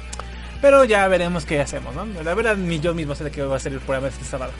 Pero 0.63 0.86
ya 0.86 1.05
veremos 1.10 1.43
qué 1.43 1.60
hacemos, 1.60 1.93
¿no? 1.93 2.05
La 2.24 2.34
verdad, 2.34 2.55
ni 2.55 2.79
yo 2.79 2.93
mismo 2.93 3.13
sé 3.15 3.25
de 3.25 3.32
qué 3.32 3.41
va 3.41 3.58
a 3.58 3.60
ser 3.60 3.74
el 3.74 3.82
programa 3.82 4.08
este 4.08 4.24
sábado. 4.24 4.53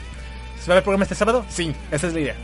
¿Se 0.60 0.66
va 0.68 0.74
a 0.74 0.74
ver 0.74 0.76
el 0.76 0.82
programa 0.82 1.04
este 1.04 1.14
sábado? 1.14 1.46
Sí, 1.48 1.74
esa 1.90 2.08
es 2.08 2.12
la 2.12 2.20
idea. 2.20 2.36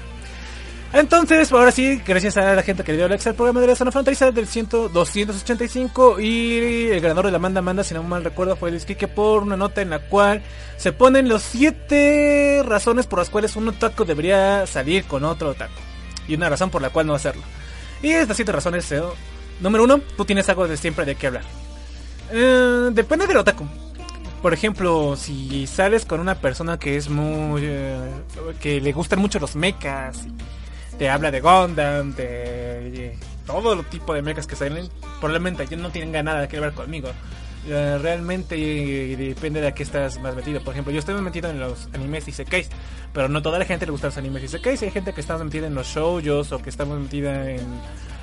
Entonces, 0.94 1.52
ahora 1.52 1.70
sí, 1.70 2.00
gracias 2.06 2.38
a 2.38 2.54
la 2.54 2.62
gente 2.62 2.82
que 2.84 2.92
le 2.92 2.96
dio 2.96 3.06
like 3.06 3.28
al 3.28 3.34
programa 3.34 3.60
de 3.60 3.66
la 3.66 3.74
zona 3.76 3.92
fronteriza 3.92 4.30
del 4.30 4.46
100, 4.46 4.68
285 4.94 6.20
y 6.20 6.88
el 6.90 7.02
ganador 7.02 7.26
de 7.26 7.32
la 7.32 7.38
manda 7.38 7.60
manda, 7.60 7.84
si 7.84 7.92
no 7.92 8.02
mal 8.02 8.24
recuerdo, 8.24 8.56
fue 8.56 8.70
el 8.70 8.82
que 8.82 9.08
por 9.08 9.42
una 9.42 9.58
nota 9.58 9.82
en 9.82 9.90
la 9.90 9.98
cual 9.98 10.42
se 10.78 10.92
ponen 10.92 11.28
los 11.28 11.42
7 11.42 12.62
razones 12.64 13.06
por 13.06 13.18
las 13.18 13.28
cuales 13.28 13.56
un 13.56 13.68
otaku 13.68 14.06
debería 14.06 14.66
salir 14.66 15.04
con 15.04 15.22
otro 15.22 15.50
otaku 15.50 15.74
y 16.26 16.34
una 16.34 16.48
razón 16.48 16.70
por 16.70 16.80
la 16.80 16.88
cual 16.88 17.06
no 17.06 17.14
hacerlo. 17.14 17.42
Y 18.02 18.08
estas 18.08 18.36
7 18.36 18.52
razones, 18.52 18.90
eh, 18.90 19.02
número 19.60 19.84
1, 19.84 20.00
tú 20.16 20.24
tienes 20.24 20.48
algo 20.48 20.66
de 20.66 20.78
siempre 20.78 21.04
de 21.04 21.14
qué 21.14 21.26
hablar. 21.26 21.44
Eh, 22.30 22.90
depende 22.92 23.26
del 23.26 23.36
otaku. 23.36 23.66
Por 24.42 24.54
ejemplo, 24.54 25.16
si 25.16 25.66
sales 25.66 26.06
con 26.06 26.20
una 26.20 26.34
persona 26.36 26.78
que 26.78 26.96
es 26.96 27.08
muy... 27.08 27.62
Eh, 27.64 27.98
que 28.60 28.80
le 28.80 28.92
gustan 28.92 29.18
mucho 29.18 29.38
los 29.38 29.54
mechas, 29.54 30.26
te 30.98 31.10
habla 31.10 31.30
de 31.30 31.40
Gundam, 31.40 32.14
de, 32.14 33.18
todo 33.46 33.82
tipo 33.84 34.14
de 34.14 34.22
mechas 34.22 34.46
que 34.46 34.56
salen, 34.56 34.88
probablemente 35.20 35.76
no 35.76 35.90
tienen 35.90 36.24
nada 36.24 36.48
que 36.48 36.60
ver 36.60 36.72
conmigo. 36.72 37.10
Eh, 37.72 37.98
realmente 37.98 38.56
depende 39.16 39.60
de 39.60 39.68
a 39.68 39.74
qué 39.74 39.84
estás 39.84 40.20
más 40.20 40.34
metido. 40.34 40.60
Por 40.60 40.74
ejemplo, 40.74 40.92
yo 40.92 40.98
estoy 40.98 41.14
más 41.14 41.22
metido 41.22 41.48
en 41.50 41.60
los 41.60 41.88
animes 41.94 42.26
y 42.26 42.32
sekais, 42.32 42.68
pero 43.12 43.28
no 43.28 43.42
toda 43.42 43.60
la 43.60 43.64
gente 43.64 43.86
le 43.86 43.92
gusta 43.92 44.08
los 44.08 44.16
animes 44.16 44.42
y 44.42 44.48
sekais. 44.48 44.82
Hay 44.82 44.90
gente 44.90 45.12
que 45.12 45.20
está 45.20 45.38
metida 45.38 45.68
en 45.68 45.74
los 45.74 45.86
shoujos 45.86 46.50
o 46.50 46.60
que 46.60 46.68
está 46.68 46.84
metida 46.84 47.48
en 47.48 47.80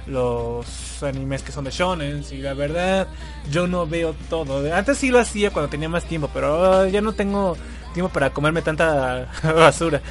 los 0.08 1.02
animes 1.04 1.44
que 1.44 1.52
son 1.52 1.66
de 1.66 1.72
shonen 1.72 2.24
y 2.32 2.38
la 2.38 2.54
verdad 2.54 3.08
yo 3.50 3.68
no 3.68 3.88
veo 3.88 4.14
todo. 4.30 4.74
Antes 4.74 4.98
sí 4.98 5.10
lo 5.10 5.20
hacía 5.20 5.52
cuando 5.52 5.70
tenía 5.70 5.88
más 5.88 6.04
tiempo, 6.04 6.30
pero 6.34 6.86
ya 6.88 7.00
no 7.00 7.14
tengo 7.14 7.56
tiempo 7.94 8.12
para 8.12 8.32
comerme 8.32 8.62
tanta 8.62 9.30
basura. 9.44 10.02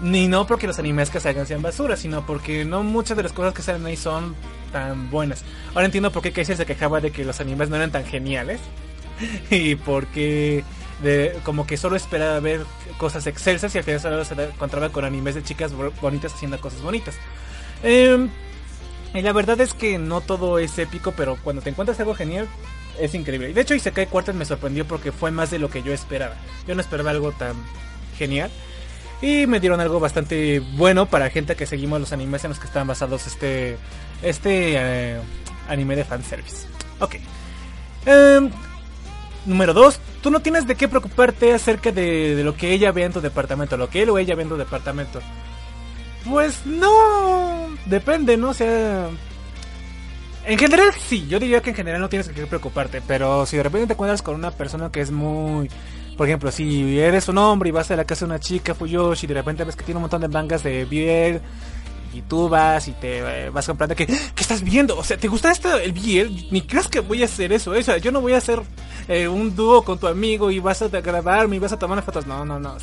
Ni 0.00 0.28
no 0.28 0.46
porque 0.46 0.66
los 0.66 0.78
animes 0.78 1.10
que 1.10 1.20
salgan 1.20 1.46
sean 1.46 1.62
basura, 1.62 1.96
sino 1.96 2.26
porque 2.26 2.64
no 2.64 2.82
muchas 2.82 3.16
de 3.16 3.22
las 3.22 3.32
cosas 3.32 3.54
que 3.54 3.62
salen 3.62 3.86
ahí 3.86 3.96
son 3.96 4.34
tan 4.72 5.10
buenas. 5.10 5.44
Ahora 5.74 5.86
entiendo 5.86 6.10
por 6.10 6.22
qué 6.22 6.32
Kaiser 6.32 6.56
se 6.56 6.66
quejaba 6.66 7.00
de 7.00 7.10
que 7.10 7.24
los 7.24 7.40
animes 7.40 7.70
no 7.70 7.76
eran 7.76 7.92
tan 7.92 8.04
geniales 8.04 8.60
y 9.50 9.76
porque 9.76 10.64
de, 11.02 11.38
como 11.44 11.66
que 11.66 11.76
solo 11.76 11.96
esperaba 11.96 12.40
ver 12.40 12.62
cosas 12.98 13.26
excelsas 13.26 13.74
y 13.74 13.78
al 13.78 13.84
final 13.84 14.00
solo 14.00 14.24
se 14.24 14.34
encontraba 14.34 14.90
con 14.90 15.04
animes 15.04 15.36
de 15.36 15.42
chicas 15.42 15.72
bonitas 16.00 16.34
haciendo 16.34 16.60
cosas 16.60 16.82
bonitas. 16.82 17.14
Eh, 17.82 18.28
y 19.14 19.22
la 19.22 19.32
verdad 19.32 19.60
es 19.60 19.74
que 19.74 19.98
no 19.98 20.20
todo 20.20 20.58
es 20.58 20.76
épico, 20.78 21.12
pero 21.12 21.38
cuando 21.42 21.62
te 21.62 21.70
encuentras 21.70 22.00
algo 22.00 22.14
genial, 22.14 22.48
es 22.98 23.14
increíble. 23.14 23.50
Y 23.50 23.52
de 23.52 23.60
hecho, 23.60 23.74
Isekai 23.74 24.08
Quartet 24.08 24.34
me 24.34 24.44
sorprendió 24.44 24.86
porque 24.86 25.12
fue 25.12 25.30
más 25.30 25.50
de 25.50 25.60
lo 25.60 25.70
que 25.70 25.82
yo 25.82 25.92
esperaba. 25.92 26.34
Yo 26.66 26.74
no 26.74 26.80
esperaba 26.80 27.10
algo 27.10 27.30
tan 27.30 27.54
genial. 28.18 28.50
Y 29.24 29.46
me 29.46 29.58
dieron 29.58 29.80
algo 29.80 30.00
bastante 30.00 30.60
bueno 30.60 31.06
para 31.06 31.30
gente 31.30 31.56
que 31.56 31.64
seguimos 31.64 31.98
los 31.98 32.12
animes 32.12 32.44
en 32.44 32.50
los 32.50 32.58
que 32.58 32.66
están 32.66 32.86
basados 32.86 33.26
este, 33.26 33.78
este 34.22 34.74
eh, 34.76 35.18
anime 35.66 35.96
de 35.96 36.04
fanservice. 36.04 36.66
Ok. 37.00 37.14
Em, 38.04 38.50
número 39.46 39.72
2. 39.72 39.98
Tú 40.22 40.30
no 40.30 40.40
tienes 40.40 40.66
de 40.66 40.74
qué 40.74 40.88
preocuparte 40.88 41.54
acerca 41.54 41.90
de, 41.90 42.36
de, 42.36 42.44
lo 42.44 42.54
que 42.54 42.72
ella 42.72 42.92
ve 42.92 43.04
en 43.04 43.14
tu 43.14 43.22
departamento. 43.22 43.78
Lo 43.78 43.88
que 43.88 44.02
él 44.02 44.10
o 44.10 44.18
ella 44.18 44.34
ve 44.34 44.42
en 44.42 44.50
tu 44.50 44.58
departamento. 44.58 45.22
Pues 46.28 46.66
no. 46.66 47.74
Depende, 47.86 48.36
¿no? 48.36 48.50
O 48.50 48.54
sea. 48.54 49.08
En 50.44 50.58
general 50.58 50.92
sí, 50.98 51.26
yo 51.28 51.38
diría 51.38 51.62
que 51.62 51.70
en 51.70 51.76
general 51.76 52.02
no 52.02 52.10
tienes 52.10 52.28
que 52.28 52.46
preocuparte, 52.46 53.00
pero 53.00 53.46
si 53.46 53.56
de 53.56 53.62
repente 53.62 53.86
te 53.86 53.92
encuentras 53.94 54.20
con 54.20 54.34
una 54.34 54.50
persona 54.50 54.92
que 54.92 55.00
es 55.00 55.10
muy... 55.10 55.70
Por 56.16 56.28
ejemplo, 56.28 56.50
si 56.52 56.98
eres 56.98 57.28
un 57.28 57.38
hombre 57.38 57.70
y 57.70 57.72
vas 57.72 57.90
a 57.90 57.96
la 57.96 58.04
casa 58.04 58.24
de 58.24 58.30
una 58.30 58.40
chica 58.40 58.74
Fuyoshi 58.74 59.26
y 59.26 59.28
de 59.28 59.34
repente 59.34 59.64
ves 59.64 59.74
que 59.74 59.84
tiene 59.84 59.98
un 59.98 60.02
montón 60.02 60.20
de 60.20 60.28
mangas 60.28 60.62
de 60.62 60.84
BL 60.84 61.42
y 62.16 62.22
tú 62.22 62.48
vas 62.48 62.86
y 62.86 62.92
te 62.92 63.46
eh, 63.46 63.50
vas 63.50 63.66
comprando 63.66 63.96
que 63.96 64.06
¿qué 64.06 64.14
estás 64.36 64.62
viendo? 64.62 64.96
O 64.96 65.02
sea, 65.02 65.16
¿te 65.16 65.26
gusta 65.26 65.50
esto 65.50 65.76
el 65.76 65.92
BL? 65.92 66.52
Ni 66.52 66.62
crees 66.62 66.86
que 66.86 67.00
voy 67.00 67.22
a 67.22 67.24
hacer 67.24 67.52
eso, 67.52 67.72
o 67.72 67.82
sea, 67.82 67.96
yo 67.98 68.12
no 68.12 68.20
voy 68.20 68.34
a 68.34 68.38
hacer 68.38 68.62
eh, 69.08 69.26
un 69.26 69.56
dúo 69.56 69.82
con 69.82 69.98
tu 69.98 70.06
amigo 70.06 70.50
y 70.50 70.60
vas 70.60 70.82
a 70.82 70.88
grabarme 70.88 71.56
y 71.56 71.58
vas 71.58 71.72
a 71.72 71.78
tomar 71.78 72.00
fotos. 72.02 72.26
No, 72.26 72.44
no, 72.44 72.60
no. 72.60 72.76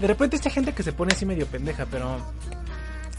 De 0.00 0.06
repente 0.06 0.36
esta 0.36 0.50
gente 0.50 0.74
que 0.74 0.82
se 0.82 0.92
pone 0.92 1.14
así 1.14 1.24
medio 1.24 1.46
pendeja, 1.46 1.86
pero 1.90 2.18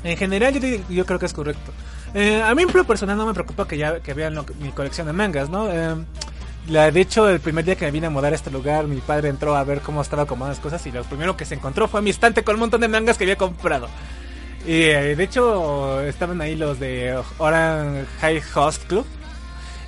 en 0.03 0.17
general 0.17 0.59
yo, 0.59 0.83
yo 0.89 1.05
creo 1.05 1.17
que 1.17 1.25
es 1.25 1.33
correcto. 1.33 1.71
Eh, 2.13 2.41
a 2.41 2.53
mí 2.53 2.63
en 2.63 2.73
lo 2.73 2.83
personal 2.83 3.17
no 3.17 3.25
me 3.25 3.33
preocupa 3.33 3.67
que 3.67 3.77
ya 3.77 3.99
que 4.01 4.13
vean 4.13 4.35
mi 4.59 4.69
colección 4.71 5.07
de 5.07 5.13
mangas, 5.13 5.49
¿no? 5.49 5.67
La, 6.67 6.91
de 6.91 7.01
hecho, 7.01 7.27
el 7.27 7.39
primer 7.39 7.65
día 7.65 7.75
que 7.75 7.85
me 7.85 7.91
vine 7.91 8.07
a 8.07 8.09
mudar 8.09 8.33
a 8.33 8.35
este 8.35 8.51
lugar, 8.51 8.87
mi 8.87 9.01
padre 9.01 9.29
entró 9.29 9.55
a 9.55 9.63
ver 9.63 9.81
cómo 9.81 10.01
estaba 10.01 10.23
acomodadas 10.23 10.57
las 10.57 10.63
cosas 10.63 10.85
y 10.85 10.91
lo 10.91 11.03
primero 11.03 11.35
que 11.35 11.45
se 11.45 11.55
encontró 11.55 11.87
fue 11.87 12.01
mi 12.01 12.11
estante 12.11 12.43
con 12.43 12.55
un 12.55 12.61
montón 12.61 12.81
de 12.81 12.87
mangas 12.87 13.17
que 13.17 13.23
había 13.23 13.37
comprado. 13.37 13.87
Y 14.65 14.83
eh, 14.83 15.15
de 15.15 15.23
hecho 15.23 16.01
estaban 16.01 16.39
ahí 16.39 16.55
los 16.55 16.79
de 16.79 17.19
Orange 17.39 18.05
High 18.21 18.41
Host 18.53 18.83
Club. 18.85 19.05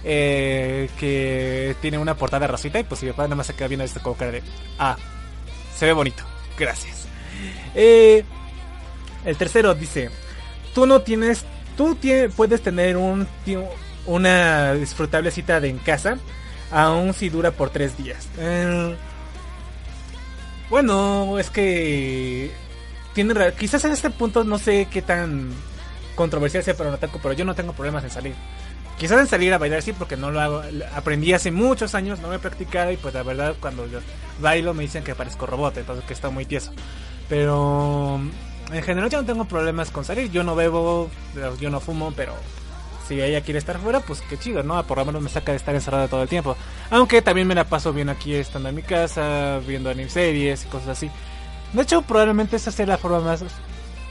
Eh, 0.05 0.89
que 0.99 1.77
tiene 1.79 1.97
una 1.97 2.15
portada 2.15 2.45
rosita 2.45 2.77
y 2.77 2.83
pues 2.83 3.01
mi 3.03 3.13
padre 3.13 3.29
nada 3.29 3.37
más 3.37 3.47
se 3.47 3.53
queda 3.53 3.69
viendo 3.69 3.85
esto 3.85 4.01
como 4.01 4.17
cara 4.17 4.31
de... 4.31 4.43
Ah, 4.77 4.97
se 5.77 5.85
ve 5.85 5.93
bonito. 5.93 6.25
Gracias. 6.57 7.07
Eh, 7.73 8.25
el 9.23 9.37
tercero 9.37 9.73
dice, 9.73 10.09
tú 10.75 10.85
no 10.85 11.01
tienes, 11.01 11.45
tú 11.77 11.97
puedes 12.35 12.61
tener 12.61 12.97
un, 12.97 13.27
una 14.05 14.73
disfrutable 14.73 15.31
cita 15.31 15.61
de 15.61 15.69
en 15.69 15.77
casa, 15.77 16.17
aun 16.73 17.13
si 17.13 17.29
dura 17.29 17.51
por 17.51 17.69
tres 17.69 17.97
días. 17.97 18.27
Eh, 18.37 18.95
bueno, 20.69 21.37
es 21.37 21.49
que 21.49 22.51
tiene, 23.13 23.33
quizás 23.53 23.85
en 23.85 23.91
este 23.91 24.09
punto 24.09 24.43
no 24.43 24.57
sé 24.57 24.87
qué 24.91 25.01
tan 25.01 25.51
controversial 26.15 26.63
sea 26.63 26.75
para 26.75 26.89
un 26.89 26.95
ataco, 26.95 27.19
pero 27.21 27.33
yo 27.33 27.45
no 27.45 27.55
tengo 27.55 27.73
problemas 27.73 28.03
en 28.03 28.09
salir. 28.09 28.33
Quizás 28.97 29.19
en 29.19 29.27
salir 29.27 29.53
a 29.53 29.57
bailar 29.57 29.81
sí, 29.81 29.93
porque 29.93 30.17
no 30.17 30.31
lo 30.31 30.41
hago. 30.41 30.63
Aprendí 30.95 31.33
hace 31.33 31.51
muchos 31.51 31.95
años, 31.95 32.19
no 32.19 32.27
me 32.27 32.35
he 32.35 32.39
practicado 32.39 32.91
y 32.91 32.97
pues 32.97 33.13
la 33.13 33.23
verdad 33.23 33.55
cuando 33.59 33.87
yo 33.87 33.99
bailo 34.39 34.73
me 34.73 34.83
dicen 34.83 35.03
que 35.03 35.15
parezco 35.15 35.45
robot, 35.45 35.77
entonces 35.77 36.05
que 36.05 36.13
está 36.13 36.29
muy 36.29 36.45
tieso. 36.45 36.71
Pero 37.29 38.19
en 38.71 38.83
general 38.83 39.09
yo 39.09 39.21
no 39.21 39.27
tengo 39.27 39.45
problemas 39.45 39.91
con 39.91 40.05
salir. 40.05 40.31
Yo 40.31 40.43
no 40.43 40.55
bebo, 40.55 41.09
yo 41.59 41.69
no 41.69 41.79
fumo, 41.79 42.13
pero 42.15 42.33
si 43.07 43.21
ella 43.21 43.41
quiere 43.41 43.59
estar 43.59 43.77
fuera, 43.79 43.99
pues 43.99 44.21
qué 44.21 44.37
chido, 44.37 44.63
¿no? 44.63 44.81
Por 44.85 44.97
lo 44.97 45.05
menos 45.05 45.21
me 45.21 45.29
saca 45.29 45.51
de 45.51 45.57
estar 45.57 45.75
encerrada 45.75 46.07
todo 46.07 46.23
el 46.23 46.29
tiempo. 46.29 46.55
Aunque 46.89 47.21
también 47.21 47.47
me 47.47 47.55
la 47.55 47.65
paso 47.65 47.93
bien 47.93 48.09
aquí 48.09 48.33
estando 48.33 48.69
en 48.69 48.75
mi 48.75 48.83
casa, 48.83 49.59
viendo 49.67 49.89
anime 49.89 50.09
series 50.09 50.63
y 50.63 50.67
cosas 50.67 50.89
así. 50.89 51.09
De 51.73 51.81
hecho, 51.81 52.01
probablemente 52.01 52.55
esa 52.55 52.71
sea 52.71 52.85
la 52.85 52.97
forma 52.97 53.19
más 53.19 53.43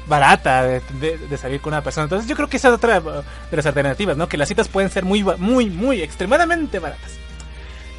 barata 0.07 0.65
de, 0.65 0.81
de, 1.01 1.39
salir 1.39 1.61
con 1.61 1.73
una 1.73 1.83
persona. 1.83 2.05
Entonces 2.05 2.29
yo 2.29 2.35
creo 2.35 2.49
que 2.49 2.57
esa 2.57 2.69
es 2.69 2.75
otra 2.75 3.01
de 3.01 3.57
las 3.57 3.67
alternativas, 3.67 4.17
¿no? 4.17 4.29
Que 4.29 4.37
las 4.37 4.49
citas 4.49 4.69
pueden 4.69 4.91
ser 4.91 5.05
muy, 5.05 5.23
muy, 5.39 5.71
muy, 5.71 6.03
extremadamente 6.03 6.79
baratas. 6.79 7.13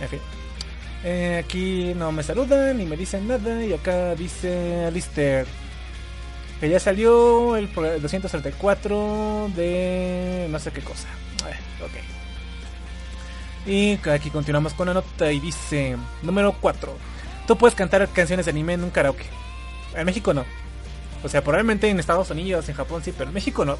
En 0.02 0.10
fin. 0.10 0.20
Eh, 1.06 1.42
aquí 1.44 1.94
no 1.96 2.12
me 2.12 2.24
saludan 2.24 2.78
ni 2.78 2.86
me 2.86 2.98
dicen 2.98 3.28
nada. 3.28 3.64
Y 3.64 3.74
acá 3.74 4.16
dice 4.16 4.86
Alistair 4.86 5.48
que 6.60 6.70
ya 6.70 6.80
salió 6.80 7.58
el 7.58 7.72
234 7.74 9.52
de 9.56 10.48
no 10.50 10.60
sé 10.60 10.72
qué 10.72 10.82
cosa. 10.82 11.08
Ver, 11.44 11.58
ok. 11.84 12.14
Y 13.66 14.00
aquí 14.10 14.30
continuamos 14.30 14.74
con 14.74 14.88
la 14.88 14.94
nota 14.94 15.32
y 15.32 15.40
dice, 15.40 15.98
número 16.22 16.56
4. 16.60 16.96
Tú 17.48 17.58
puedes 17.58 17.76
cantar 17.76 18.08
canciones 18.10 18.46
de 18.46 18.52
anime 18.52 18.74
en 18.74 18.84
un 18.84 18.90
karaoke. 18.90 19.26
En 19.96 20.06
México 20.06 20.34
no. 20.34 20.46
O 21.24 21.30
sea, 21.30 21.42
probablemente 21.42 21.90
en 21.90 22.00
Estados 22.00 22.30
Unidos, 22.30 22.68
en 22.70 22.76
Japón 22.76 23.02
sí, 23.04 23.14
pero 23.18 23.30
en 23.30 23.34
México 23.34 23.64
no. 23.66 23.78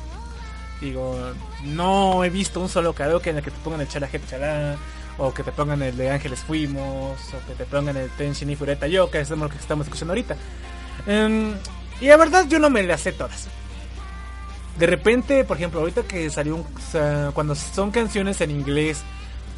Digo, 0.80 1.18
no 1.64 2.24
he 2.24 2.30
visto 2.30 2.60
un 2.60 2.70
solo 2.70 2.94
karaoke 2.94 3.30
en 3.30 3.38
el 3.38 3.44
que 3.44 3.52
te 3.52 3.58
pongan 3.60 3.82
el 3.82 3.88
chala 3.88 4.10
chala 4.30 4.78
o 5.18 5.34
que 5.34 5.44
te 5.44 5.52
pongan 5.52 5.82
el 5.82 5.96
de 5.96 6.10
Ángeles 6.10 6.40
Fuimos, 6.40 7.20
o 7.34 7.48
que 7.48 7.54
te 7.56 7.66
pongan 7.66 7.98
el 7.98 8.10
Tenshin 8.12 8.50
y 8.50 8.56
Fureta 8.56 8.88
Yo, 8.88 9.12
que 9.12 9.20
es 9.20 9.30
lo 9.30 9.50
que 9.50 9.58
estamos 9.58 9.86
escuchando 9.86 10.14
ahorita. 10.14 10.36
Y 12.04 12.08
la 12.08 12.18
verdad 12.18 12.46
yo 12.50 12.60
no 12.60 12.70
me 12.70 12.84
las 12.84 13.00
sé 13.00 13.14
todas. 13.14 13.48
De 14.78 14.88
repente, 14.88 15.46
por 15.46 15.56
ejemplo, 15.56 15.80
ahorita 15.80 16.04
que 16.04 16.30
salió 16.30 16.56
un, 16.58 16.66
cuando 17.32 17.56
son 17.56 17.92
canciones 17.92 18.42
en 18.42 18.52
inglés 18.52 19.04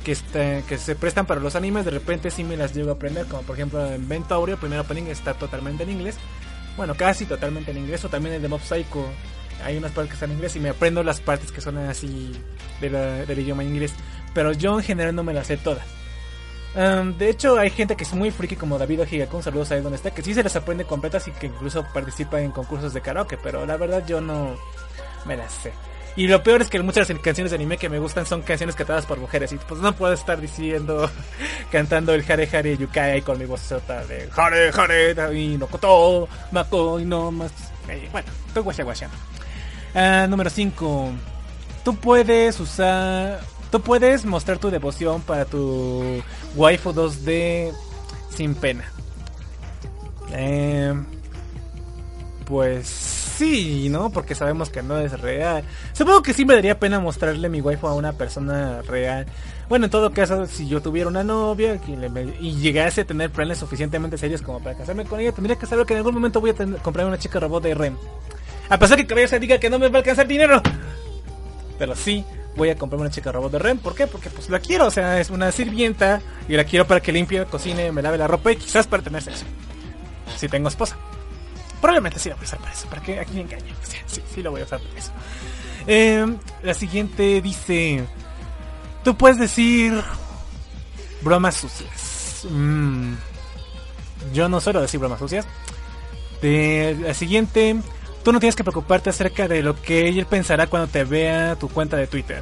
que, 0.04 0.14
se 0.14 0.96
prestan 0.96 1.26
para 1.26 1.42
los 1.42 1.56
animes, 1.56 1.86
de 1.86 1.92
repente 1.92 2.30
sí 2.30 2.44
me 2.44 2.56
las 2.56 2.72
llego 2.76 2.92
a 2.92 2.94
aprender, 2.94 3.26
como 3.26 3.42
por 3.42 3.56
ejemplo 3.56 3.84
en 3.92 4.08
Ventaurio, 4.08 4.54
el 4.54 4.60
primer 4.60 4.78
opening 4.78 5.06
está 5.08 5.34
totalmente 5.34 5.82
en 5.82 5.90
inglés. 5.90 6.18
Bueno, 6.78 6.94
casi 6.94 7.26
totalmente 7.26 7.72
en 7.72 7.78
inglés, 7.78 8.06
o 8.06 8.10
también 8.10 8.36
el 8.36 8.44
de 8.44 8.48
Mob 8.48 8.62
Psycho. 8.62 9.10
Hay 9.64 9.78
unas 9.78 9.92
partes 9.94 10.10
que 10.10 10.14
están 10.14 10.30
en 10.30 10.36
inglés 10.36 10.56
y 10.56 10.60
me 10.60 10.70
aprendo 10.70 11.02
las 11.02 11.22
partes 11.22 11.52
que 11.52 11.62
son 11.62 11.80
así 11.80 12.32
del 12.80 13.40
idioma 13.40 13.64
inglés. 13.64 13.92
Pero 14.36 14.52
yo 14.52 14.78
en 14.78 14.86
general 14.86 15.16
no 15.16 15.24
me 15.24 15.34
las 15.34 15.48
sé 15.48 15.58
todas. 15.58 15.88
Um, 16.76 17.18
de 17.18 17.30
hecho, 17.30 17.58
hay 17.58 17.70
gente 17.70 17.96
que 17.96 18.04
es 18.04 18.14
muy 18.14 18.32
friki 18.32 18.58
como 18.58 18.78
David 18.78 19.04
Ojigaku, 19.04 19.42
saludos 19.42 19.72
ahí 19.72 19.80
donde 19.80 19.96
está, 19.96 20.12
que 20.12 20.22
sí 20.22 20.34
se 20.34 20.44
las 20.44 20.56
aprende 20.58 20.84
completas 20.84 21.26
y 21.28 21.32
que 21.32 21.48
incluso 21.48 21.86
participa 21.94 22.42
en 22.42 22.52
concursos 22.52 22.94
de 22.94 23.00
karaoke, 23.00 23.38
pero 23.38 23.66
la 23.66 23.78
verdad 23.78 24.04
yo 24.06 24.20
no 24.20 24.58
me 25.26 25.38
las 25.38 25.54
sé. 25.54 25.72
Y 26.18 26.28
lo 26.28 26.44
peor 26.44 26.62
es 26.62 26.70
que 26.70 26.82
muchas 26.82 27.08
canciones 27.22 27.52
de 27.52 27.56
anime 27.56 27.78
que 27.78 27.90
me 27.90 28.00
gustan 28.00 28.26
son 28.26 28.42
canciones 28.42 28.76
cantadas 28.76 29.06
por 29.06 29.20
mujeres 29.20 29.52
y 29.52 29.58
pues 29.58 29.82
no 29.82 29.94
puedo 29.94 30.14
estar 30.14 30.40
diciendo, 30.40 31.10
cantando 31.72 32.14
el 32.14 32.30
Hare 32.30 32.50
Hare 32.52 32.78
Yukai 32.78 33.22
con 33.22 33.38
mi 33.38 33.46
voz 33.46 33.62
sota 33.62 34.06
de 34.06 34.30
Hare 34.36 34.70
Hare 34.70 35.38
y 35.38 35.58
no 35.58 35.68
koto, 35.68 36.28
mako 36.52 37.00
y 37.00 37.06
no 37.06 37.32
más. 37.32 37.52
Eh, 37.90 38.08
bueno, 38.12 38.28
estoy 38.48 38.64
guasha 38.64 38.84
guasha. 38.84 39.10
Uh, 39.94 40.28
número 40.30 40.50
5. 40.50 41.12
Tú 41.84 41.96
puedes 41.98 42.60
usar 42.60 43.40
Tú 43.76 43.82
puedes 43.82 44.24
mostrar 44.24 44.58
tu 44.58 44.70
devoción 44.70 45.22
para 45.22 45.44
tu 45.44 46.24
waifu 46.56 46.94
2D 46.94 47.74
sin 48.30 48.56
pena. 48.56 48.86
Eh, 50.32 50.94
pues 52.46 52.88
sí, 52.88 53.90
¿no? 53.90 54.12
Porque 54.12 54.34
sabemos 54.34 54.70
que 54.70 54.82
no 54.82 54.98
es 54.98 55.20
real. 55.20 55.66
Supongo 55.92 56.24
que 56.24 56.32
sí 56.32 56.46
me 56.46 56.56
daría 56.56 56.80
pena 56.80 57.02
mostrarle 57.02 57.50
mi 57.50 57.60
waifu 57.60 57.88
a 57.88 57.96
una 57.96 58.14
persona 58.14 58.82
real. 58.84 59.26
Bueno, 59.68 59.88
en 59.88 59.92
todo 59.92 60.14
caso, 60.14 60.46
si 60.48 60.70
yo 60.70 60.82
tuviera 60.82 61.10
una 61.10 61.26
novia 61.26 61.78
y, 62.40 62.52
llegase 62.54 63.02
a 63.02 63.06
tener 63.06 63.30
planes 63.30 63.58
suficientemente 63.58 64.18
serios 64.18 64.42
como 64.42 64.62
para 64.62 64.78
casarme 64.78 65.04
con 65.04 65.20
ella, 65.20 65.34
tendría 65.34 65.58
que 65.58 65.66
saber 65.66 65.86
que 65.86 65.96
en 65.96 65.98
algún 65.98 66.14
momento 66.14 66.40
voy 66.40 66.52
a 66.52 66.82
comprar 66.82 67.08
una 67.08 67.20
chica 67.20 67.42
robot 67.42 67.64
de 67.64 67.74
REM. 67.74 67.98
A 68.70 68.80
pesar 68.80 69.06
que 69.06 69.28
se 69.28 69.38
diga 69.38 69.58
que 69.58 69.70
no 69.70 69.80
me 69.80 69.90
va 69.90 69.96
a 69.96 70.00
alcanzar 70.00 70.26
dinero. 70.26 70.62
Pero 71.78 71.94
sí, 71.94 72.24
voy 72.56 72.70
a 72.70 72.78
comprarme 72.78 73.06
una 73.06 73.14
chica 73.14 73.32
robot 73.32 73.52
de 73.52 73.60
REM. 73.60 73.78
¿Por 73.80 73.96
qué? 73.96 74.08
Porque 74.08 74.30
pues 74.30 74.50
la 74.50 74.60
quiero, 74.60 74.88
o 74.88 74.92
sea, 74.92 75.20
es 75.20 75.30
una 75.30 75.52
sirvienta 75.52 76.22
y 76.48 76.54
la 76.54 76.64
quiero 76.64 76.88
para 76.88 77.02
que 77.02 77.12
limpie, 77.12 77.46
cocine, 77.46 77.92
me 77.92 78.02
lave 78.02 78.18
la 78.18 78.28
ropa 78.28 78.52
y 78.52 78.56
quizás 78.56 78.88
para 78.88 79.04
tener 79.04 79.22
sexo. 79.22 79.46
Si 80.38 80.48
tengo 80.48 80.68
esposa. 80.68 80.98
Probablemente 81.82 82.20
sí 82.20 82.30
la 82.30 82.36
voy 82.36 82.44
a 82.44 82.48
usar 82.48 82.60
para 82.60 82.74
eso, 82.74 82.88
para 82.88 83.02
que 83.02 83.20
aquí 83.20 83.34
me 83.34 83.42
engañe. 83.42 83.72
O 83.72 83.86
sí, 84.08 84.22
sí 84.34 84.42
la 84.42 84.50
voy 84.50 84.62
a 84.62 84.64
usar 84.64 84.80
para 84.80 84.98
eso. 84.98 85.12
Eh, 85.88 86.26
la 86.64 86.74
siguiente 86.74 87.42
dice, 87.42 88.04
tú 89.04 89.16
puedes 89.16 89.38
decir 89.38 90.02
bromas 91.22 91.56
sucias. 91.56 92.46
Mm, 92.50 93.14
yo 94.34 94.50
no 94.50 94.60
suelo 94.62 94.82
decir 94.82 95.00
bromas 95.00 95.20
sucias. 95.20 95.46
De, 96.42 96.98
la 97.02 97.14
siguiente, 97.14 97.76
Tú 98.26 98.34
no 98.34 98.40
tienes 98.40 98.56
que 98.56 98.64
preocuparte 98.64 99.12
acerca 99.12 99.48
de 99.48 99.62
lo 99.62 99.80
que 99.80 100.10
él 100.10 100.26
pensará 100.26 100.66
cuando 100.66 100.88
te 100.88 101.04
vea 101.04 101.56
tu 101.58 101.70
cuenta 101.70 101.96
de 101.96 102.08
Twitter. 102.08 102.42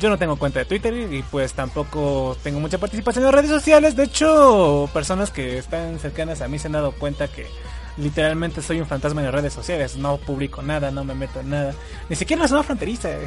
Yo 0.00 0.08
no 0.08 0.16
tengo 0.16 0.36
cuenta 0.36 0.60
de 0.60 0.64
Twitter 0.64 0.94
y 1.12 1.22
pues 1.24 1.52
tampoco 1.52 2.38
tengo 2.42 2.58
mucha 2.58 2.78
participación 2.78 3.26
en 3.26 3.32
redes 3.32 3.50
sociales. 3.50 3.94
De 3.94 4.04
hecho, 4.04 4.88
personas 4.94 5.30
que 5.30 5.58
están 5.58 5.98
cercanas 5.98 6.40
a 6.40 6.48
mí 6.48 6.58
se 6.58 6.68
han 6.68 6.72
dado 6.72 6.92
cuenta 6.92 7.28
que 7.28 7.46
literalmente 7.98 8.62
soy 8.62 8.80
un 8.80 8.86
fantasma 8.86 9.22
en 9.22 9.30
redes 9.30 9.52
sociales, 9.52 9.98
no 9.98 10.16
publico 10.16 10.62
nada, 10.62 10.90
no 10.90 11.04
me 11.04 11.14
meto 11.14 11.40
en 11.40 11.50
nada, 11.50 11.74
ni 12.08 12.16
siquiera 12.16 12.38
en 12.38 12.44
la 12.44 12.48
zona 12.48 12.62
fronteriza. 12.62 13.10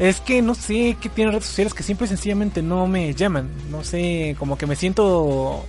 Es, 0.00 0.20
que 0.20 0.42
no 0.42 0.56
sé 0.56 0.96
qué 1.00 1.08
tienen 1.08 1.32
redes 1.32 1.46
sociales 1.46 1.74
que 1.74 1.84
siempre 1.84 2.08
sencillamente 2.08 2.60
no 2.60 2.88
me 2.88 3.14
llaman, 3.14 3.50
no 3.70 3.84
sé, 3.84 4.34
como 4.36 4.58
que 4.58 4.66
me 4.66 4.74
siento 4.74 5.64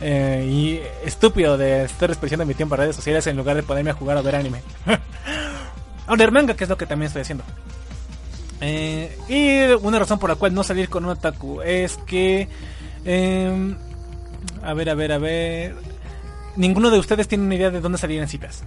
eh, 0.00 0.46
y 0.48 1.06
estúpido 1.06 1.56
de 1.56 1.84
estar 1.84 2.08
desperdiciando 2.08 2.46
mi 2.46 2.54
tiempo 2.54 2.74
en 2.74 2.82
redes 2.82 2.96
sociales 2.96 3.26
en 3.26 3.36
lugar 3.36 3.56
de 3.56 3.62
ponerme 3.62 3.90
a 3.90 3.94
jugar 3.94 4.16
o 4.16 4.22
ver 4.22 4.36
anime. 4.36 4.62
a 6.06 6.16
leer 6.16 6.32
manga, 6.32 6.54
que 6.54 6.64
es 6.64 6.70
lo 6.70 6.76
que 6.76 6.86
también 6.86 7.06
estoy 7.08 7.22
haciendo. 7.22 7.44
Eh, 8.60 9.16
y 9.28 9.84
una 9.84 9.98
razón 9.98 10.18
por 10.18 10.30
la 10.30 10.36
cual 10.36 10.54
no 10.54 10.62
salir 10.62 10.88
con 10.88 11.04
un 11.04 11.10
otaku 11.10 11.60
es 11.62 11.98
que... 12.06 12.48
Em, 13.04 13.76
a 14.62 14.74
ver, 14.74 14.90
a 14.90 14.94
ver, 14.94 15.12
a 15.12 15.18
ver 15.18 15.76
ninguno 16.56 16.90
de 16.90 16.98
ustedes 16.98 17.28
tiene 17.28 17.44
una 17.44 17.54
idea 17.54 17.70
de 17.70 17.80
dónde 17.80 17.98
salir 17.98 18.20
en 18.20 18.28
citas. 18.28 18.64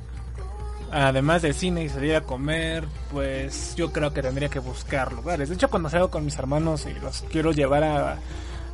Además 0.91 1.41
del 1.43 1.53
cine 1.53 1.83
y 1.83 1.89
salir 1.89 2.15
a 2.15 2.21
comer, 2.21 2.87
pues 3.11 3.75
yo 3.75 3.91
creo 3.91 4.11
que 4.11 4.23
tendría 4.23 4.49
que 4.49 4.59
buscar 4.59 5.13
lugares. 5.13 5.49
De 5.49 5.55
hecho, 5.55 5.69
cuando 5.69 5.89
salgo 5.89 6.09
con 6.09 6.25
mis 6.25 6.37
hermanos 6.37 6.87
y 6.87 6.99
los 6.99 7.21
quiero 7.31 7.51
llevar 7.51 7.83
a, 7.83 8.17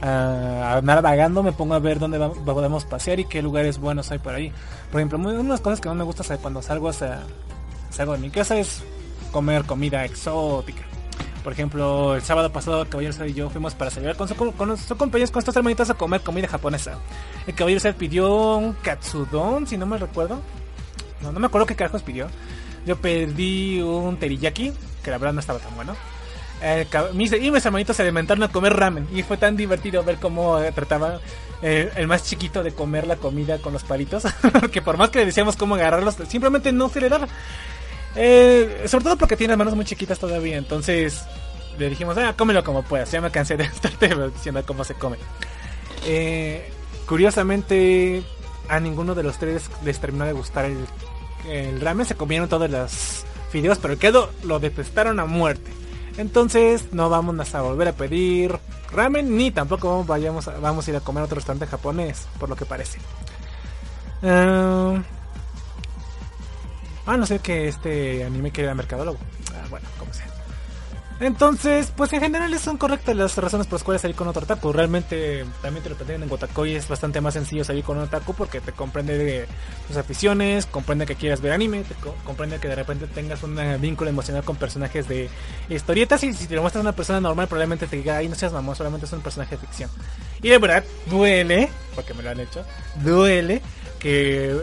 a, 0.02 0.78
andar 0.78 1.02
vagando, 1.02 1.44
me 1.44 1.52
pongo 1.52 1.74
a 1.74 1.80
ver 1.80 2.00
dónde 2.00 2.20
podemos 2.46 2.86
pasear 2.86 3.20
y 3.20 3.26
qué 3.26 3.42
lugares 3.42 3.80
buenos 3.80 4.12
hay 4.12 4.20
por 4.20 4.34
ahí. 4.36 4.52
Por 4.92 5.02
ejemplo, 5.02 5.18
una 5.18 5.34
de 5.34 5.44
las 5.44 5.62
cosas 5.62 5.82
que 5.82 5.90
no 5.90 5.96
me 5.96 6.04
gusta 6.04 6.38
cuando 6.38 6.62
salgo, 6.62 6.92
salgo 6.94 8.14
de 8.14 8.20
mi 8.20 8.30
casa 8.30 8.58
es 8.58 8.84
comer 9.32 9.66
comida 9.66 10.06
exótica. 10.06 10.84
Por 11.44 11.54
ejemplo, 11.54 12.16
el 12.16 12.24
sábado 12.24 12.52
pasado 12.52 12.90
Caballero 12.90 13.24
y 13.28 13.34
yo 13.34 13.52
fuimos 13.52 13.76
para 13.76 13.92
celebrar 13.92 14.18
con 14.18 14.28
sus 14.28 14.36
compañeros, 14.98 15.30
con 15.30 15.40
estas 15.40 15.56
hermanitas 15.56 15.90
a 15.92 15.94
comer 15.94 16.22
comida 16.22 16.48
japonesa. 16.48 16.98
El 17.46 17.54
Caballero 17.54 17.96
pidió 17.96 18.56
un 18.56 18.74
katsudon, 18.74 19.68
si 19.68 19.78
no 19.78 19.86
me 19.86 20.00
recuerdo. 20.00 20.42
No, 21.22 21.32
no 21.32 21.40
me 21.40 21.46
acuerdo 21.46 21.68
qué 21.68 21.76
carajos 21.76 22.02
pidió. 22.02 22.30
Yo 22.88 22.96
pedí 22.96 23.80
un 23.80 24.18
teriyaki, 24.18 24.74
que 25.04 25.12
la 25.12 25.20
verdad 25.20 25.34
no 25.34 25.40
estaba 25.40 25.60
tan 25.60 25.76
bueno. 25.76 25.96
Y 27.14 27.52
mis 27.52 27.66
hermanitos 27.66 27.96
se 27.96 28.04
alimentaron 28.04 28.44
a 28.44 28.52
comer 28.52 28.74
ramen. 28.74 29.08
Y 29.14 29.24
fue 29.24 29.38
tan 29.38 29.56
divertido 29.56 30.04
ver 30.04 30.18
cómo 30.18 30.60
eh, 30.60 30.72
trataba 30.72 31.20
eh, 31.62 31.92
el 31.96 32.08
más 32.08 32.24
chiquito 32.24 32.64
de 32.64 32.72
comer 32.72 33.08
la 33.08 33.18
comida 33.18 33.60
con 33.60 33.74
los 33.74 33.84
palitos. 33.84 34.24
Porque 34.60 34.82
por 34.82 34.98
más 34.98 35.10
que 35.10 35.20
le 35.20 35.26
decíamos 35.26 35.56
cómo 35.56 35.76
agarrarlos, 35.76 36.16
simplemente 36.28 36.72
no 36.72 36.90
se 36.90 37.02
le 37.02 37.10
daba. 37.10 37.28
Eh, 38.16 38.86
sobre 38.88 39.04
todo 39.04 39.18
porque 39.18 39.36
tiene 39.36 39.58
manos 39.58 39.76
muy 39.76 39.84
chiquitas 39.84 40.18
todavía. 40.18 40.58
Entonces 40.58 41.24
le 41.78 41.90
dijimos, 41.90 42.18
ah, 42.18 42.34
cómelo 42.38 42.64
como 42.64 42.84
puedas. 42.84 43.12
Ya 43.12 43.22
me 43.22 43.30
cansé 43.30 43.58
de 43.58 43.64
estarte 43.66 44.10
diciendo 44.34 44.64
cómo 44.66 44.84
se 44.84 44.94
come. 44.96 45.18
Curiosamente, 47.06 48.24
a 48.70 48.80
ninguno 48.80 49.14
de 49.14 49.24
los 49.24 49.38
tres 49.38 49.70
les 49.84 50.00
terminó 50.00 50.26
de 50.26 50.32
gustar 50.32 50.66
el, 50.66 50.78
el 51.48 51.82
ramen. 51.82 52.06
Se 52.06 52.16
comieron 52.16 52.48
todos 52.48 52.70
los 52.70 53.26
fideos, 53.52 53.78
pero 53.80 53.94
el 53.94 54.00
quedo 54.00 54.32
lo 54.44 54.60
detestaron 54.60 55.20
a 55.20 55.26
muerte. 55.26 55.85
Entonces 56.18 56.94
no 56.94 57.10
vamos 57.10 57.54
a 57.54 57.62
volver 57.62 57.90
a 57.90 57.94
pedir 57.94 58.58
ramen 58.92 59.36
ni 59.36 59.52
tampoco 59.52 60.04
vayamos 60.06 60.46
vamos 60.62 60.88
a 60.88 60.92
ir 60.92 60.98
a 60.98 61.02
comer 61.02 61.22
a 61.22 61.26
otro 61.26 61.36
restaurante 61.36 61.68
japonés, 61.68 62.28
por 62.40 62.50
lo 62.50 62.56
que 62.56 62.66
parece. 62.66 63.00
Uh, 64.22 65.00
Ah, 67.08 67.18
no 67.18 67.26
sé 67.28 67.40
que 67.40 67.68
este 67.68 68.24
anime 68.24 68.52
que 68.52 68.64
era 68.64 68.74
mercadólogo. 68.74 69.20
Ah, 69.54 69.68
bueno, 69.70 69.88
como 70.00 70.12
sea. 70.12 70.26
Entonces, 71.20 71.94
pues 71.96 72.12
en 72.12 72.20
general 72.20 72.58
son 72.60 72.78
correctas 72.78 73.16
las 73.16 73.38
razones 73.38 73.68
por 73.68 73.80
las 73.80 73.84
cuales 73.84 74.02
salir 74.02 74.18
con 74.18 74.28
otro 74.28 74.44
otaku. 74.44 74.74
Realmente 74.74 75.46
también 75.62 75.82
te 75.82 75.90
lo 75.90 75.96
pretenden 75.96 76.24
en 76.24 76.30
Gotakoi 76.30 76.76
es 76.76 76.90
bastante 76.90 77.22
más 77.22 77.36
sencillo 77.36 77.64
salir 77.64 77.86
con 77.86 77.98
un 77.98 78.04
otaku 78.04 78.34
porque 78.34 78.60
te 78.60 78.74
comprende 78.74 79.18
de 79.18 79.48
tus 79.88 79.96
aficiones, 79.96 80.66
comprende 80.66 81.06
que 81.06 81.16
quieras 81.16 81.40
ver 81.40 81.54
anime, 81.54 81.84
te 81.84 81.96
comprende 82.26 82.60
que 82.60 82.68
de 82.68 82.76
repente 82.76 83.08
tengas 83.08 83.44
un 83.44 83.58
vínculo 83.80 84.10
emocional 84.10 84.44
con 84.44 84.58
personajes 84.58 85.08
de 85.08 85.30
historietas 85.70 86.24
y 86.24 86.34
si 86.34 86.48
te 86.48 86.56
lo 86.56 86.62
muestras 86.62 86.82
a 86.82 86.88
una 86.90 86.96
persona 86.96 87.22
normal 87.22 87.48
probablemente 87.48 87.88
te 87.88 87.96
diga, 87.96 88.18
ay 88.18 88.28
no 88.28 88.36
seas 88.36 88.52
mamón, 88.52 88.76
solamente 88.76 89.06
es 89.06 89.14
un 89.14 89.22
personaje 89.22 89.56
de 89.56 89.62
ficción. 89.62 89.90
Y 90.42 90.50
de 90.50 90.58
verdad 90.58 90.84
duele, 91.10 91.70
porque 91.96 92.14
me 92.14 92.24
lo 92.24 92.32
han 92.32 92.42
hecho, 92.42 92.66
duele 93.04 93.62
que 94.00 94.60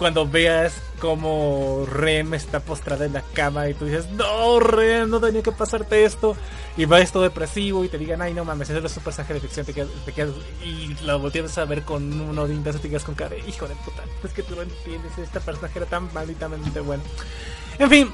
cuando 0.00 0.26
veas 0.26 0.72
como 0.98 1.84
Rem 1.84 2.32
está 2.32 2.60
postrada 2.60 3.04
en 3.04 3.12
la 3.12 3.20
cama 3.20 3.68
y 3.68 3.74
tú 3.74 3.84
dices, 3.84 4.08
no, 4.12 4.58
Rem, 4.58 5.10
no 5.10 5.20
tenía 5.20 5.42
que 5.42 5.52
pasarte 5.52 6.06
esto. 6.06 6.34
Y 6.78 6.86
va 6.86 7.00
esto 7.00 7.20
depresivo 7.20 7.84
y 7.84 7.88
te 7.90 7.98
digan, 7.98 8.22
ay, 8.22 8.32
no 8.32 8.46
mames, 8.46 8.70
ese 8.70 8.84
es 8.84 8.96
un 8.96 9.02
personaje 9.02 9.34
de 9.34 9.40
ficción. 9.40 9.66
Te 9.66 9.74
quedas, 9.74 10.30
y 10.64 10.96
lo 11.04 11.18
volteas 11.18 11.58
a 11.58 11.66
ver 11.66 11.82
con 11.82 12.18
uno 12.18 12.46
de 12.46 12.54
y 12.54 12.58
te 12.58 12.88
quedas 12.88 13.04
con 13.04 13.14
cara, 13.14 13.36
hijo 13.46 13.68
de 13.68 13.74
puta, 13.76 14.02
es 14.24 14.32
que 14.32 14.42
tú 14.42 14.56
no 14.56 14.62
entiendes, 14.62 15.18
esta 15.18 15.38
personaje 15.38 15.78
era 15.78 15.86
tan 15.86 16.10
malditamente 16.14 16.80
bueno. 16.80 17.02
En 17.78 17.90
fin, 17.90 18.10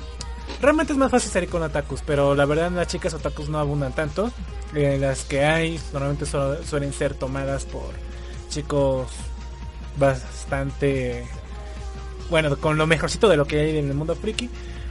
realmente 0.60 0.92
es 0.92 0.98
más 0.98 1.12
fácil 1.12 1.30
salir 1.30 1.48
con 1.48 1.62
otakus, 1.62 2.02
pero 2.04 2.34
la 2.34 2.46
verdad 2.46 2.72
las 2.72 2.88
chicas 2.88 3.14
otakus 3.14 3.48
no 3.48 3.60
abundan 3.60 3.92
tanto. 3.92 4.32
Eh, 4.74 4.98
las 5.00 5.24
que 5.24 5.44
hay 5.44 5.80
normalmente 5.92 6.26
suelen 6.26 6.92
ser 6.92 7.14
tomadas 7.14 7.64
por 7.64 7.90
chicos 8.48 9.06
bastante 9.96 11.28
bueno, 12.30 12.56
con 12.56 12.76
lo 12.76 12.86
mejorcito 12.86 13.28
de 13.28 13.36
lo 13.36 13.46
que 13.46 13.60
hay 13.60 13.78
en 13.78 13.88
el 13.88 13.94
mundo 13.94 14.14
friki. 14.14 14.50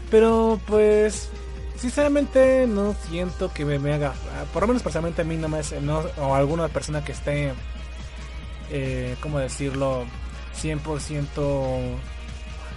Pero 0.10 0.60
pues, 0.68 1.30
sinceramente 1.78 2.68
no 2.68 2.96
siento 3.10 3.52
que 3.52 3.66
me, 3.66 3.94
haga, 3.94 4.14
por 4.54 4.64
lo 4.64 4.68
menos 4.68 4.84
personalmente 4.84 5.22
a 5.22 5.26
mí 5.26 5.36
no 5.36 5.50
me 5.50 5.60
hace, 5.60 5.82
no, 5.82 6.04
o 6.18 6.36
alguna 6.36 6.68
persona 6.68 7.04
que 7.04 7.12
esté, 7.12 7.54
eh, 8.72 9.16
¿cómo 9.22 9.40
decirlo? 9.40 10.06
100% 10.62 11.28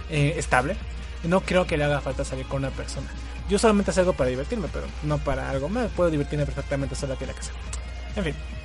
eh, 0.09 0.33
estable. 0.37 0.75
No 1.23 1.41
creo 1.41 1.65
que 1.65 1.77
le 1.77 1.83
haga 1.83 2.01
falta 2.01 2.23
salir 2.23 2.45
con 2.45 2.59
una 2.59 2.71
persona. 2.71 3.07
Yo 3.49 3.57
solamente 3.57 3.99
hago 3.99 4.13
para 4.13 4.29
divertirme, 4.29 4.67
pero 4.71 4.85
no 5.03 5.17
para 5.17 5.49
algo 5.49 5.69
más. 5.69 5.89
Puedo 5.91 6.09
divertirme 6.09 6.45
perfectamente 6.45 6.95
sola 6.95 7.15
aquí 7.15 7.23
en 7.23 7.29
la 7.29 7.35
casa. 7.35 7.51
En 8.15 8.23
fin. 8.23 8.58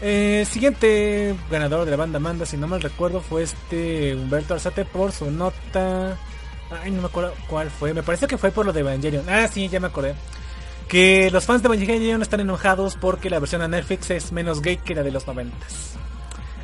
Eh, 0.00 0.46
siguiente 0.48 1.34
ganador 1.50 1.84
de 1.84 1.90
la 1.90 1.96
banda 1.96 2.20
Manda, 2.20 2.46
si 2.46 2.56
no 2.56 2.68
mal 2.68 2.80
recuerdo, 2.80 3.20
fue 3.20 3.42
este 3.42 4.14
Humberto 4.14 4.54
Arzate 4.54 4.84
por 4.84 5.10
su 5.12 5.30
nota. 5.30 6.16
Ay, 6.82 6.90
no 6.90 7.02
me 7.02 7.08
acuerdo 7.08 7.34
cuál 7.48 7.70
fue. 7.70 7.94
Me 7.94 8.02
parece 8.02 8.26
que 8.26 8.38
fue 8.38 8.50
por 8.50 8.64
lo 8.66 8.72
de 8.72 8.80
Evangelion. 8.80 9.28
Ah, 9.28 9.48
sí, 9.48 9.68
ya 9.68 9.80
me 9.80 9.88
acordé. 9.88 10.14
Que 10.86 11.30
los 11.30 11.44
fans 11.44 11.62
de 11.62 11.68
Evangelion 11.68 12.22
están 12.22 12.40
enojados 12.40 12.96
porque 12.96 13.28
la 13.28 13.40
versión 13.40 13.60
de 13.60 13.68
Netflix 13.68 14.10
es 14.10 14.32
menos 14.32 14.62
gay 14.62 14.76
que 14.76 14.94
la 14.94 15.02
de 15.02 15.10
los 15.10 15.26
noventas. 15.26 15.94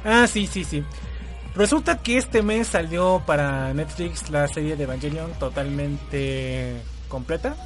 Ah, 0.04 0.26
sí, 0.28 0.46
sí, 0.46 0.64
sí. 0.64 0.84
Resulta 1.56 1.98
que 1.98 2.18
este 2.18 2.42
mes 2.42 2.68
salió 2.68 3.22
para 3.26 3.72
Netflix 3.74 4.30
la 4.30 4.46
serie 4.48 4.76
de 4.76 4.84
Evangelion 4.84 5.32
totalmente 5.38 6.80
completa. 7.08 7.56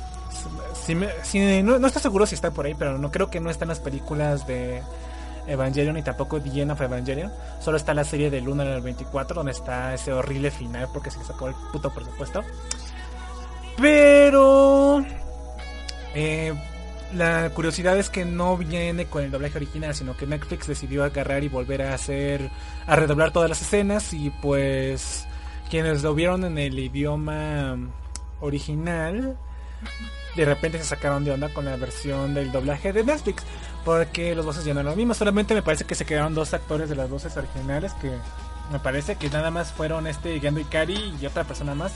Si 1.25 1.63
no, 1.63 1.79
no 1.79 1.87
estoy 1.87 2.03
seguro 2.03 2.27
si 2.27 2.35
está 2.35 2.53
por 2.53 2.67
ahí, 2.67 2.75
pero 2.75 2.99
no 2.99 3.11
creo 3.11 3.31
que 3.31 3.41
no 3.41 3.51
están 3.51 3.69
las 3.69 3.81
películas 3.81 4.47
de 4.47 4.83
Evangelion 5.49 5.97
y 5.97 6.03
tampoco 6.03 6.41
The 6.41 6.63
End 6.63 6.71
of 6.71 6.81
Evangelion. 6.81 7.33
Solo 7.61 7.77
está 7.77 7.95
la 7.95 8.05
serie 8.05 8.31
de 8.31 8.41
Luna 8.41 8.65
en 8.65 8.73
el 8.73 8.83
24, 8.83 9.35
donde 9.35 9.53
está 9.53 9.95
ese 9.95 10.13
horrible 10.13 10.51
final 10.51 10.89
porque 10.93 11.11
se 11.11 11.23
sacó 11.25 11.49
el 11.49 11.55
puto 11.73 11.93
presupuesto. 11.93 12.43
Pero 13.81 15.05
eh, 16.15 16.53
la 17.15 17.51
curiosidad 17.51 17.97
es 17.99 18.11
que 18.11 18.25
no 18.25 18.57
viene 18.57 19.07
con 19.07 19.25
el 19.25 19.31
doblaje 19.31 19.57
original, 19.57 19.95
sino 19.95 20.17
que 20.17 20.27
Netflix 20.27 20.67
decidió 20.67 21.05
agarrar 21.05 21.45
y 21.45 21.49
volver 21.49 21.83
a 21.83 21.95
hacer, 21.95 22.51
a 22.87 22.97
redoblar 22.97 23.33
todas 23.33 23.49
las 23.49 23.63
escenas 23.63 24.13
y 24.13 24.31
pues 24.31 25.27
quienes 25.71 26.03
lo 26.03 26.15
vieron 26.15 26.45
en 26.45 26.59
el 26.59 26.79
idioma 26.79 27.77
original 28.41 29.37
de 30.37 30.45
repente 30.45 30.79
se 30.79 30.85
sacaron 30.85 31.25
de 31.25 31.33
onda 31.33 31.49
con 31.49 31.65
la 31.65 31.77
versión 31.77 32.33
del 32.33 32.53
doblaje 32.53 32.93
de 32.93 33.03
Netflix 33.03 33.45
porque 33.85 34.35
los 34.35 34.45
voces 34.45 34.65
ya 34.65 34.75
no 34.75 34.81
eran 34.81 34.91
los 34.91 34.97
mismos. 34.97 35.17
Solamente 35.17 35.55
me 35.55 35.63
parece 35.63 35.85
que 35.85 35.95
se 35.95 36.05
quedaron 36.05 36.35
dos 36.35 36.55
actores 36.55 36.89
de 36.89 36.97
las 36.97 37.09
voces 37.09 37.37
originales 37.37 37.93
que 37.95 38.11
me 38.73 38.79
parece 38.79 39.17
que 39.17 39.31
nada 39.31 39.51
más 39.51 39.73
fueron 39.73 40.07
este 40.07 40.39
Gendo 40.41 40.61
Ikari 40.61 41.17
y 41.21 41.27
otra 41.27 41.45
persona 41.45 41.75
más. 41.75 41.93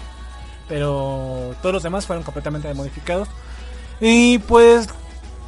Pero 0.69 1.55
todos 1.61 1.75
los 1.75 1.83
demás 1.83 2.07
fueron 2.07 2.25
completamente 2.25 2.73
modificados. 2.75 3.29
Y 4.01 4.39
pues 4.39 4.89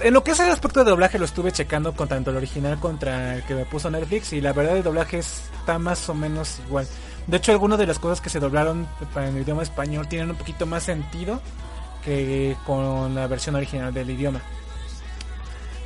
en 0.00 0.12
lo 0.12 0.24
que 0.24 0.32
es 0.32 0.40
el 0.40 0.50
aspecto 0.50 0.82
de 0.82 0.90
doblaje 0.90 1.18
lo 1.18 1.24
estuve 1.24 1.52
checando 1.52 1.94
con 1.94 2.08
tanto 2.08 2.30
el 2.30 2.36
original 2.36 2.78
contra 2.78 3.36
el 3.36 3.42
que 3.44 3.54
me 3.54 3.64
puso 3.64 3.90
Netflix 3.90 4.32
y 4.32 4.40
la 4.40 4.52
verdad 4.52 4.76
el 4.76 4.82
doblaje 4.82 5.18
está 5.18 5.78
más 5.78 6.08
o 6.08 6.14
menos 6.14 6.58
igual. 6.66 6.86
De 7.26 7.36
hecho 7.36 7.52
algunas 7.52 7.78
de 7.78 7.86
las 7.86 7.98
cosas 7.98 8.20
que 8.20 8.28
se 8.28 8.40
doblaron 8.40 8.86
para 9.12 9.28
el 9.28 9.38
idioma 9.38 9.62
español 9.62 10.08
tienen 10.08 10.30
un 10.30 10.36
poquito 10.36 10.66
más 10.66 10.82
sentido 10.82 11.40
que 12.04 12.56
con 12.66 13.14
la 13.14 13.26
versión 13.28 13.54
original 13.54 13.94
del 13.94 14.10
idioma. 14.10 14.40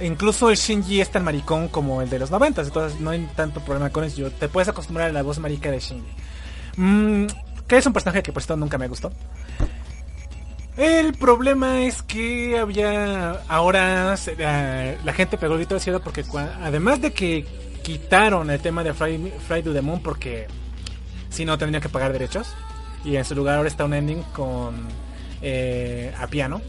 Incluso 0.00 0.50
el 0.50 0.56
Shinji 0.56 1.00
es 1.00 1.10
tan 1.10 1.24
maricón 1.24 1.68
como 1.68 2.02
el 2.02 2.10
de 2.10 2.18
los 2.18 2.30
90, 2.30 2.62
entonces 2.62 3.00
no 3.00 3.10
hay 3.10 3.28
tanto 3.34 3.60
problema 3.60 3.90
con 3.90 4.04
eso. 4.04 4.30
Te 4.30 4.48
puedes 4.48 4.68
acostumbrar 4.68 5.08
a 5.08 5.12
la 5.12 5.22
voz 5.22 5.38
marica 5.38 5.70
de 5.70 5.80
Shinji. 5.80 6.12
Mm, 6.76 7.26
que 7.66 7.76
es 7.76 7.86
un 7.86 7.92
personaje 7.92 8.22
que 8.22 8.32
por 8.32 8.40
esto 8.40 8.56
nunca 8.56 8.78
me 8.78 8.88
gustó. 8.88 9.12
El 10.76 11.14
problema 11.14 11.82
es 11.82 12.02
que 12.02 12.56
había 12.56 13.32
ahora 13.48 14.16
la, 15.04 15.12
gente 15.12 15.36
pegó 15.36 15.54
el 15.54 15.58
grito 15.58 15.74
de 15.74 15.80
cielo 15.80 16.00
porque 16.00 16.24
además 16.62 17.00
de 17.00 17.12
que 17.12 17.44
quitaron 17.82 18.48
el 18.48 18.60
tema 18.60 18.84
de 18.84 18.94
Fly, 18.94 19.32
Fly 19.48 19.62
to 19.64 19.72
the 19.72 19.82
Moon 19.82 20.00
porque 20.00 20.46
si 21.30 21.44
no 21.44 21.58
tendría 21.58 21.80
que 21.80 21.88
pagar 21.88 22.12
derechos. 22.12 22.54
Y 23.04 23.16
en 23.16 23.24
su 23.24 23.34
lugar 23.34 23.56
ahora 23.56 23.68
está 23.68 23.84
un 23.84 23.94
ending 23.94 24.22
con 24.32 24.76
eh, 25.42 26.14
a 26.16 26.28
piano. 26.28 26.60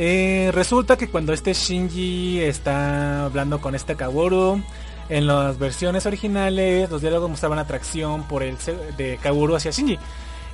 Eh, 0.00 0.52
resulta 0.54 0.96
que 0.96 1.08
cuando 1.08 1.32
este 1.32 1.52
Shinji 1.52 2.40
está 2.40 3.24
hablando 3.24 3.60
con 3.60 3.74
este 3.74 3.96
Kaworu, 3.96 4.62
en 5.08 5.26
las 5.26 5.58
versiones 5.58 6.06
originales 6.06 6.88
los 6.88 7.00
diálogos 7.00 7.28
mostraban 7.28 7.58
atracción 7.58 8.22
por 8.28 8.44
el 8.44 8.56
de 8.96 9.18
Kaworu 9.20 9.56
hacia 9.56 9.72
Shinji. 9.72 9.98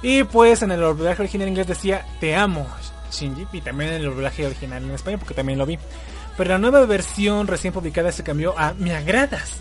Y 0.00 0.24
pues 0.24 0.62
en 0.62 0.72
el 0.72 0.80
doblaje 0.80 1.20
original 1.20 1.46
en 1.46 1.52
inglés 1.52 1.66
decía 1.66 2.06
te 2.20 2.34
amo 2.34 2.66
Shinji 3.12 3.46
y 3.52 3.60
también 3.60 3.90
en 3.90 3.96
el 3.96 4.04
doblaje 4.06 4.46
original 4.46 4.82
en 4.82 4.90
español 4.92 5.20
porque 5.20 5.34
también 5.34 5.58
lo 5.58 5.66
vi. 5.66 5.78
Pero 6.38 6.48
la 6.48 6.58
nueva 6.58 6.86
versión 6.86 7.46
recién 7.46 7.74
publicada 7.74 8.12
se 8.12 8.24
cambió 8.24 8.58
a 8.58 8.72
me 8.72 8.94
agradas. 8.94 9.58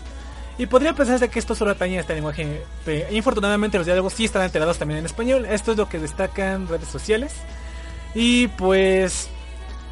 Y 0.56 0.64
podría 0.64 0.94
pensarse 0.94 1.28
que 1.28 1.38
esto 1.38 1.54
solo 1.54 1.72
atañe 1.72 1.98
a 1.98 2.00
este 2.00 2.14
lenguaje. 2.14 2.62
Infortunadamente 3.10 3.76
los 3.76 3.86
diálogos 3.86 4.14
sí 4.14 4.24
están 4.24 4.40
alterados 4.40 4.78
también 4.78 5.00
en 5.00 5.04
español. 5.04 5.44
Esto 5.44 5.72
es 5.72 5.76
lo 5.76 5.90
que 5.90 5.98
destacan 5.98 6.68
redes 6.68 6.88
sociales. 6.88 7.34
Y 8.14 8.46
pues 8.48 9.28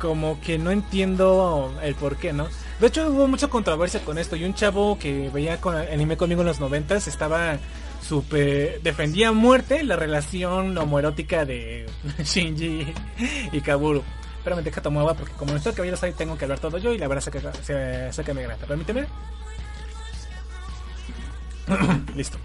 como 0.02 0.40
que 0.40 0.58
no 0.58 0.72
entiendo 0.72 1.72
el 1.80 1.94
por 1.94 2.16
qué, 2.16 2.32
¿no? 2.32 2.48
De 2.80 2.88
hecho 2.88 3.08
hubo 3.08 3.28
mucha 3.28 3.46
controversia 3.46 4.04
con 4.04 4.18
esto. 4.18 4.34
Y 4.34 4.42
un 4.44 4.52
chavo 4.52 4.98
que 4.98 5.30
veía 5.30 5.60
con 5.60 5.76
anime 5.76 6.16
conmigo 6.16 6.40
en 6.40 6.48
los 6.48 6.58
noventas 6.58 7.06
estaba 7.06 7.56
super 8.02 8.82
defendía 8.82 9.28
a 9.28 9.32
muerte 9.32 9.84
la 9.84 9.94
relación 9.94 10.76
homoerótica 10.76 11.44
de 11.44 11.86
Shinji 12.24 12.92
y 13.52 13.60
Kaburu. 13.60 14.02
Pero 14.42 14.56
me 14.56 14.62
deja 14.62 14.82
tomar 14.82 15.16
porque 15.16 15.34
como 15.34 15.52
no 15.52 15.58
estoy 15.58 15.72
caballeros 15.72 16.02
ahí 16.02 16.10
tengo 16.14 16.36
que 16.36 16.46
hablar 16.46 16.58
todo 16.58 16.78
yo 16.78 16.92
y 16.92 16.98
la 16.98 17.06
verdad 17.06 17.22
se, 17.62 18.12
se, 18.12 18.24
que 18.24 18.34
me 18.34 18.42
grata. 18.42 18.66
Permíteme. 18.66 19.06
Listo. 22.16 22.38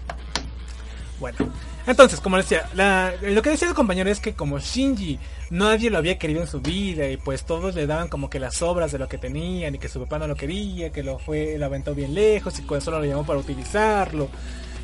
Bueno, 1.20 1.38
entonces, 1.86 2.20
como 2.20 2.36
decía, 2.36 2.68
lo 3.22 3.42
que 3.42 3.50
decía 3.50 3.68
el 3.68 3.74
compañero 3.74 4.10
es 4.10 4.20
que 4.20 4.34
como 4.34 4.58
Shinji 4.58 5.18
nadie 5.50 5.90
lo 5.90 5.98
había 5.98 6.18
querido 6.18 6.42
en 6.42 6.46
su 6.46 6.60
vida 6.60 7.08
y 7.08 7.16
pues 7.16 7.44
todos 7.44 7.74
le 7.74 7.86
daban 7.86 8.08
como 8.08 8.30
que 8.30 8.38
las 8.38 8.62
obras 8.62 8.92
de 8.92 8.98
lo 8.98 9.08
que 9.08 9.18
tenían 9.18 9.74
y 9.74 9.78
que 9.78 9.88
su 9.88 9.98
papá 10.00 10.18
no 10.18 10.28
lo 10.28 10.36
quería, 10.36 10.90
que 10.90 11.02
lo 11.02 11.18
fue, 11.18 11.58
lo 11.58 11.66
aventó 11.66 11.94
bien 11.94 12.14
lejos 12.14 12.58
y 12.58 12.62
que 12.62 12.80
solo 12.80 13.00
lo 13.00 13.04
llamó 13.04 13.24
para 13.24 13.38
utilizarlo 13.40 14.28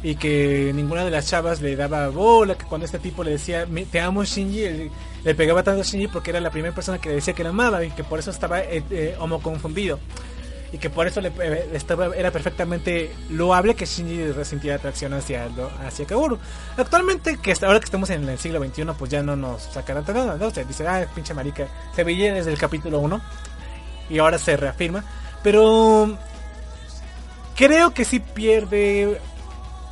y 0.02 0.16
que 0.16 0.72
ninguna 0.74 1.04
de 1.04 1.10
las 1.10 1.28
chavas 1.28 1.62
le 1.62 1.76
daba 1.76 2.08
bola, 2.08 2.56
que 2.56 2.66
cuando 2.66 2.84
este 2.84 2.98
tipo 2.98 3.22
le 3.22 3.32
decía 3.32 3.66
te 3.90 4.00
amo 4.00 4.24
Shinji, 4.24 4.90
le 5.24 5.34
pegaba 5.34 5.62
tanto 5.62 5.82
a 5.82 5.84
Shinji 5.84 6.08
porque 6.08 6.30
era 6.30 6.40
la 6.40 6.50
primera 6.50 6.74
persona 6.74 6.98
que 6.98 7.10
le 7.10 7.14
decía 7.16 7.32
que 7.32 7.44
lo 7.44 7.50
amaba 7.50 7.84
y 7.84 7.90
que 7.90 8.02
por 8.02 8.18
eso 8.18 8.30
estaba 8.30 8.60
eh, 8.60 8.82
eh, 8.90 9.16
y 10.74 10.78
que 10.78 10.90
por 10.90 11.06
eso 11.06 11.20
le, 11.20 11.28
eh, 11.28 11.70
estaba, 11.72 12.06
era 12.16 12.32
perfectamente 12.32 13.14
loable 13.30 13.76
que 13.76 13.86
Shinji 13.86 14.32
resintiera 14.32 14.74
atracción 14.74 15.14
hacia, 15.14 15.48
hacia 15.86 16.04
Kaoru. 16.04 16.36
Actualmente, 16.76 17.38
que 17.38 17.54
ahora 17.62 17.78
que 17.78 17.84
estamos 17.84 18.10
en 18.10 18.28
el 18.28 18.40
siglo 18.40 18.58
XXI, 18.58 18.86
pues 18.98 19.08
ya 19.08 19.22
no 19.22 19.36
nos 19.36 19.62
sacarán 19.62 20.04
nada, 20.08 20.36
¿no? 20.36 20.46
O 20.46 20.50
sea, 20.50 20.64
dice, 20.64 20.84
ah, 20.88 21.06
pinche 21.14 21.32
marica, 21.32 21.68
se 21.94 22.02
veía 22.02 22.34
desde 22.34 22.50
el 22.50 22.58
capítulo 22.58 22.98
1 22.98 23.20
y 24.10 24.18
ahora 24.18 24.36
se 24.36 24.56
reafirma. 24.56 25.04
Pero 25.44 26.18
creo 27.54 27.94
que 27.94 28.04
sí 28.04 28.18
pierde 28.18 29.20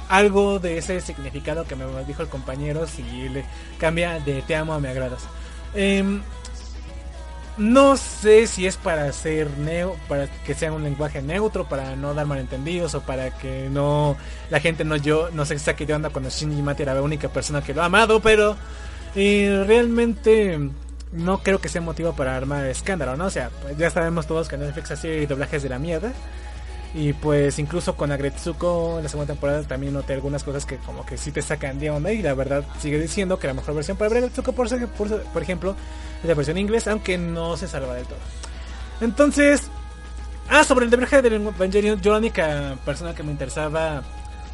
algo 0.08 0.58
de 0.58 0.78
ese 0.78 1.00
significado 1.00 1.64
que 1.64 1.76
me 1.76 1.84
dijo 2.06 2.22
el 2.22 2.28
compañero 2.28 2.88
si 2.88 3.04
le 3.28 3.44
cambia 3.78 4.18
de 4.18 4.42
te 4.42 4.56
amo 4.56 4.74
a 4.74 4.80
me 4.80 4.88
agradas. 4.88 5.28
Eh, 5.76 6.20
no 7.58 7.96
sé 7.96 8.46
si 8.46 8.66
es 8.66 8.76
para 8.76 9.04
hacer 9.04 9.50
neo, 9.58 9.96
para 10.08 10.26
que 10.44 10.54
sea 10.54 10.72
un 10.72 10.82
lenguaje 10.82 11.20
neutro, 11.20 11.68
para 11.68 11.96
no 11.96 12.14
dar 12.14 12.26
malentendidos 12.26 12.94
o 12.94 13.02
para 13.02 13.30
que 13.30 13.68
no 13.70 14.16
la 14.50 14.60
gente 14.60 14.84
no 14.84 14.96
yo 14.96 15.30
no 15.32 15.44
se 15.44 15.58
saque 15.58 15.84
de 15.86 15.94
onda 15.94 16.10
cuando 16.10 16.30
Shinji 16.30 16.62
Mati 16.62 16.82
era 16.82 16.94
la 16.94 17.02
única 17.02 17.28
persona 17.28 17.62
que 17.62 17.74
lo 17.74 17.82
ha 17.82 17.86
amado, 17.86 18.20
pero 18.20 18.56
realmente 19.14 20.58
no 21.12 21.42
creo 21.42 21.60
que 21.60 21.68
sea 21.68 21.82
motivo 21.82 22.14
para 22.14 22.34
armar 22.36 22.66
escándalo, 22.66 23.16
¿no? 23.16 23.26
O 23.26 23.30
sea, 23.30 23.50
ya 23.76 23.90
sabemos 23.90 24.26
todos 24.26 24.48
que 24.48 24.56
Netflix 24.56 24.90
hace 24.92 25.26
doblajes 25.26 25.62
de 25.62 25.68
la 25.68 25.78
mierda. 25.78 26.12
Y 26.94 27.14
pues 27.14 27.58
incluso 27.58 27.96
con 27.96 28.12
Agretsuko 28.12 28.98
en 28.98 29.04
la 29.04 29.08
segunda 29.08 29.32
temporada 29.32 29.62
también 29.62 29.94
noté 29.94 30.12
algunas 30.12 30.44
cosas 30.44 30.66
que 30.66 30.76
como 30.76 31.06
que 31.06 31.16
sí 31.16 31.32
te 31.32 31.40
sacan 31.40 31.78
de 31.78 31.90
onda 31.90 32.12
y 32.12 32.20
la 32.20 32.34
verdad 32.34 32.64
sigue 32.80 32.98
diciendo 32.98 33.38
que 33.38 33.46
la 33.46 33.54
mejor 33.54 33.74
versión 33.74 33.96
para 33.96 34.14
Agretsuko 34.14 34.52
por, 34.52 34.68
por, 34.88 35.22
por 35.22 35.42
ejemplo 35.42 35.74
es 36.22 36.28
la 36.28 36.34
versión 36.34 36.58
inglés 36.58 36.86
aunque 36.88 37.16
no 37.16 37.56
se 37.56 37.66
salva 37.66 37.94
del 37.94 38.04
todo. 38.04 38.18
Entonces, 39.00 39.70
ah, 40.50 40.64
sobre 40.64 40.84
el 40.84 40.90
doblaje 40.90 41.22
de 41.22 41.34
Evangelion, 41.34 42.00
yo 42.00 42.12
la 42.12 42.18
única 42.18 42.76
persona 42.84 43.14
que 43.14 43.22
me 43.22 43.32
interesaba 43.32 44.02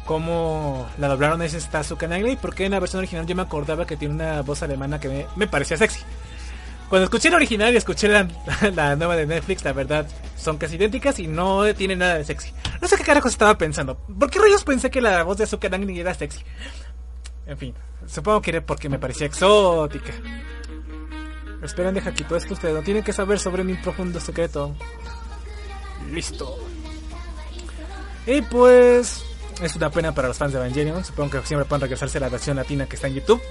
cómo 0.05 0.87
la 0.97 1.07
doblaron 1.07 1.41
es 1.41 1.53
esta 1.53 1.83
Nagle 2.07 2.37
porque 2.41 2.65
en 2.65 2.71
la 2.71 2.79
versión 2.79 2.99
original 2.99 3.27
yo 3.27 3.35
me 3.35 3.43
acordaba 3.43 3.85
que 3.85 3.95
tiene 3.95 4.15
una 4.15 4.41
voz 4.41 4.63
alemana 4.63 4.99
que 4.99 5.09
me, 5.09 5.27
me 5.35 5.45
parecía 5.45 5.77
sexy. 5.77 5.99
Cuando 6.89 7.03
escuché 7.03 7.29
la 7.29 7.35
original 7.35 7.73
y 7.73 7.77
escuché 7.77 8.07
la, 8.75 8.95
nueva 8.95 9.15
de 9.15 9.27
Netflix, 9.27 9.63
la 9.63 9.73
verdad, 9.73 10.07
son 10.35 10.57
casi 10.57 10.75
idénticas 10.75 11.19
y 11.19 11.27
no 11.27 11.73
tiene 11.75 11.95
nada 11.95 12.15
de 12.15 12.25
sexy. 12.25 12.51
No 12.81 12.87
sé 12.87 12.97
qué 12.97 13.03
carajos 13.03 13.31
estaba 13.31 13.57
pensando. 13.57 13.95
¿Por 13.97 14.29
qué 14.31 14.39
rayos 14.39 14.63
pensé 14.63 14.89
que 14.89 14.99
la 14.99 15.23
voz 15.23 15.37
de 15.37 15.43
Azuka 15.43 15.69
Nagni 15.69 15.99
era 15.99 16.13
sexy? 16.15 16.43
En 17.45 17.57
fin, 17.57 17.75
supongo 18.07 18.41
que 18.41 18.51
era 18.51 18.65
porque 18.65 18.89
me 18.89 18.97
parecía 18.97 19.27
exótica. 19.27 20.13
Esperen, 21.61 21.93
deja 21.93 22.11
quito 22.13 22.35
esto. 22.35 22.53
Ustedes 22.53 22.73
no 22.73 22.81
tienen 22.81 23.03
que 23.03 23.13
saber 23.13 23.37
sobre 23.37 23.63
mi 23.63 23.75
profundo 23.75 24.19
secreto. 24.19 24.75
Listo. 26.11 26.57
Y 28.25 28.41
pues... 28.43 29.25
Es 29.61 29.75
una 29.75 29.91
pena 29.91 30.13
para 30.13 30.29
los 30.29 30.37
fans 30.37 30.53
de 30.53 30.59
Evangelion. 30.59 31.03
Supongo 31.03 31.31
que 31.31 31.45
siempre 31.45 31.65
pueden 31.65 31.81
regresarse 31.81 32.17
a 32.17 32.21
la 32.21 32.29
versión 32.29 32.55
latina 32.55 32.85
que 32.85 32.95
está 32.95 33.07
en 33.07 33.15
YouTube. 33.15 33.41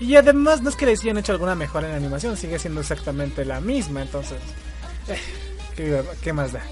Y 0.00 0.16
además 0.16 0.62
no 0.62 0.70
es 0.70 0.76
que 0.76 0.86
les 0.86 1.02
hayan 1.02 1.18
hecho 1.18 1.32
alguna 1.32 1.54
mejora 1.54 1.86
en 1.86 1.92
la 1.92 1.98
animación, 1.98 2.36
sigue 2.36 2.58
siendo 2.58 2.80
exactamente 2.80 3.44
la 3.44 3.60
misma, 3.60 4.02
entonces... 4.02 4.38
Eh, 5.76 6.02
¿qué, 6.22 6.32
más 6.32 6.52
da? 6.52 6.62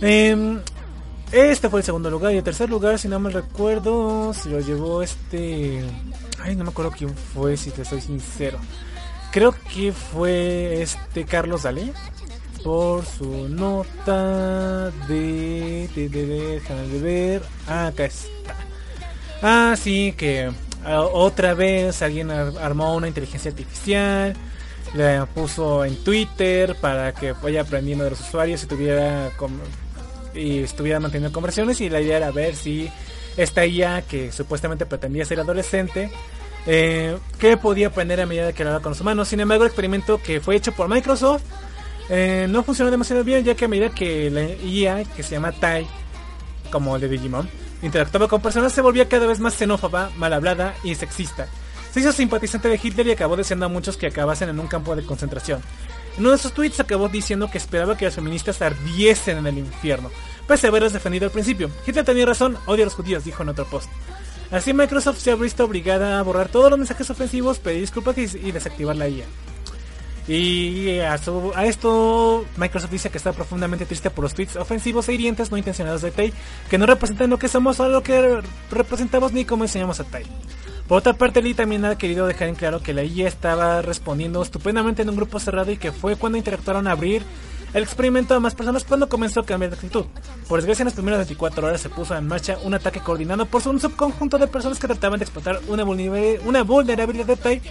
Em, 0.00 0.60
este 1.30 1.68
fue 1.68 1.80
el 1.80 1.84
segundo 1.84 2.10
lugar 2.10 2.32
y 2.34 2.38
el 2.38 2.42
tercer 2.42 2.68
lugar, 2.68 2.98
si 2.98 3.06
no 3.06 3.20
me 3.20 3.30
recuerdo, 3.30 4.34
se 4.34 4.48
lo 4.50 4.58
llevó 4.60 5.02
este... 5.02 5.84
Ay, 6.42 6.56
no 6.56 6.64
me 6.64 6.70
acuerdo 6.70 6.90
quién 6.90 7.14
fue, 7.14 7.56
si 7.56 7.70
te 7.70 7.84
soy 7.84 8.00
sincero. 8.00 8.58
Creo 9.30 9.54
que 9.72 9.92
fue 9.92 10.82
este 10.82 11.24
Carlos 11.24 11.62
Dalí 11.62 11.92
por 12.64 13.04
su 13.04 13.48
nota 13.48 14.90
de... 15.06 15.88
de, 15.94 16.08
de, 16.08 16.26
de, 16.26 16.60
de 16.60 17.00
ver... 17.00 17.42
Ah, 17.68 17.86
acá 17.86 18.06
está. 18.06 18.56
Ah, 19.40 19.74
sí, 19.76 20.14
que 20.16 20.50
otra 20.86 21.54
vez 21.54 22.02
alguien 22.02 22.30
armó 22.30 22.94
una 22.94 23.08
inteligencia 23.08 23.50
artificial, 23.50 24.34
la 24.94 25.26
puso 25.26 25.84
en 25.84 25.96
Twitter 26.04 26.76
para 26.80 27.12
que 27.12 27.32
vaya 27.32 27.62
aprendiendo 27.62 28.04
de 28.04 28.10
los 28.10 28.20
usuarios 28.20 28.62
y 28.62 28.66
tuviera 28.66 29.30
y 30.34 30.60
estuviera 30.60 31.00
manteniendo 31.00 31.32
conversaciones 31.32 31.80
y 31.80 31.88
la 31.88 32.00
idea 32.00 32.16
era 32.16 32.30
ver 32.30 32.54
si 32.56 32.90
esta 33.36 33.66
IA 33.66 34.02
que 34.02 34.32
supuestamente 34.32 34.86
pretendía 34.86 35.24
ser 35.24 35.40
adolescente 35.40 36.10
eh, 36.66 37.16
podía 37.60 37.88
aprender 37.88 38.20
a 38.20 38.26
medida 38.26 38.52
que 38.52 38.62
hablaba 38.62 38.80
con 38.80 38.90
los 38.90 39.00
humanos. 39.00 39.28
Sin 39.28 39.40
embargo, 39.40 39.64
el 39.64 39.68
experimento 39.68 40.20
que 40.22 40.40
fue 40.40 40.56
hecho 40.56 40.72
por 40.72 40.88
Microsoft 40.88 41.42
eh, 42.08 42.46
no 42.48 42.62
funcionó 42.62 42.90
demasiado 42.90 43.24
bien 43.24 43.44
ya 43.44 43.54
que 43.54 43.64
a 43.64 43.68
medida 43.68 43.90
que 43.90 44.30
la 44.30 44.42
IA 44.42 45.04
que 45.04 45.22
se 45.22 45.32
llama 45.32 45.52
Tai 45.52 45.86
como 46.70 46.96
el 46.96 47.00
de 47.00 47.08
Digimon 47.08 47.48
interactuaba 47.84 48.28
con 48.28 48.40
personas 48.40 48.72
se 48.72 48.80
volvía 48.80 49.08
cada 49.08 49.26
vez 49.26 49.40
más 49.40 49.54
xenófoba, 49.54 50.10
mal 50.16 50.32
hablada 50.32 50.74
y 50.82 50.94
sexista. 50.94 51.46
Se 51.92 52.00
hizo 52.00 52.12
simpatizante 52.12 52.68
de 52.68 52.80
Hitler 52.82 53.06
y 53.06 53.12
acabó 53.12 53.36
deseando 53.36 53.66
a 53.66 53.68
muchos 53.68 53.96
que 53.96 54.08
acabasen 54.08 54.48
en 54.48 54.58
un 54.58 54.66
campo 54.66 54.96
de 54.96 55.04
concentración. 55.04 55.60
En 56.16 56.22
uno 56.22 56.32
de 56.32 56.38
sus 56.38 56.52
tweets 56.52 56.80
acabó 56.80 57.08
diciendo 57.08 57.50
que 57.50 57.58
esperaba 57.58 57.96
que 57.96 58.06
las 58.06 58.14
feministas 58.14 58.62
ardiesen 58.62 59.38
en 59.38 59.46
el 59.46 59.58
infierno, 59.58 60.10
pese 60.48 60.66
a 60.66 60.70
haberlas 60.70 60.92
defendido 60.92 61.26
al 61.26 61.32
principio. 61.32 61.70
Hitler 61.86 62.04
tenía 62.04 62.26
razón, 62.26 62.56
odio 62.66 62.82
a 62.82 62.86
los 62.86 62.94
judíos, 62.94 63.24
dijo 63.24 63.42
en 63.42 63.50
otro 63.50 63.64
post. 63.66 63.88
Así 64.50 64.72
Microsoft 64.72 65.18
se 65.18 65.30
ha 65.30 65.36
visto 65.36 65.64
obligada 65.64 66.18
a 66.18 66.22
borrar 66.22 66.48
todos 66.48 66.70
los 66.70 66.78
mensajes 66.78 67.10
ofensivos, 67.10 67.58
pedir 67.58 67.80
disculpas 67.80 68.16
y 68.18 68.52
desactivar 68.52 68.96
la 68.96 69.08
IA. 69.08 69.24
Y 70.26 71.00
a, 71.00 71.16
esto 71.64 72.46
Microsoft 72.56 72.90
dice 72.90 73.10
que 73.10 73.18
está 73.18 73.32
profundamente 73.32 73.84
triste 73.84 74.08
por 74.08 74.22
los 74.22 74.34
tweets 74.34 74.56
ofensivos 74.56 75.08
e 75.08 75.14
hirientes 75.14 75.50
no 75.50 75.58
intencionados 75.58 76.00
de 76.00 76.10
Tai, 76.12 76.32
que 76.70 76.78
no 76.78 76.86
representan 76.86 77.28
lo 77.28 77.38
que 77.38 77.48
somos 77.48 77.78
o 77.80 77.88
lo 77.88 78.02
que 78.02 78.40
representamos 78.70 79.32
ni 79.32 79.44
cómo 79.44 79.64
enseñamos 79.64 80.00
a 80.00 80.04
Tai. 80.04 80.24
Por 80.88 80.98
otra 80.98 81.14
parte, 81.14 81.42
Lee 81.42 81.54
también 81.54 81.84
ha 81.84 81.96
querido 81.96 82.26
dejar 82.26 82.48
en 82.48 82.54
claro 82.54 82.82
que 82.82 82.92
la 82.92 83.04
IA 83.04 83.28
estaba 83.28 83.82
respondiendo 83.82 84.42
estupendamente 84.42 85.02
en 85.02 85.10
un 85.10 85.16
grupo 85.16 85.38
cerrado 85.38 85.70
y 85.72 85.78
que 85.78 85.92
fue 85.92 86.16
cuando 86.16 86.38
interactuaron 86.38 86.86
a 86.86 86.92
abrir 86.92 87.22
el 87.72 87.82
experimento 87.82 88.34
a 88.34 88.40
más 88.40 88.54
personas 88.54 88.84
cuando 88.84 89.08
comenzó 89.08 89.40
a 89.40 89.46
cambiar 89.46 89.70
de 89.70 89.76
actitud. 89.76 90.04
Por 90.48 90.60
desgracia, 90.60 90.82
en 90.82 90.86
las 90.86 90.94
primeras 90.94 91.18
24 91.20 91.66
horas 91.66 91.80
se 91.80 91.88
puso 91.88 92.16
en 92.16 92.26
marcha 92.26 92.58
un 92.62 92.74
ataque 92.74 93.00
coordinado 93.00 93.46
por 93.46 93.66
un 93.66 93.80
subconjunto 93.80 94.38
de 94.38 94.46
personas 94.46 94.78
que 94.78 94.86
trataban 94.86 95.18
de 95.18 95.24
explotar 95.24 95.60
una 95.68 96.62
vulnerabilidad 96.62 97.26
de 97.26 97.36
Tai 97.36 97.62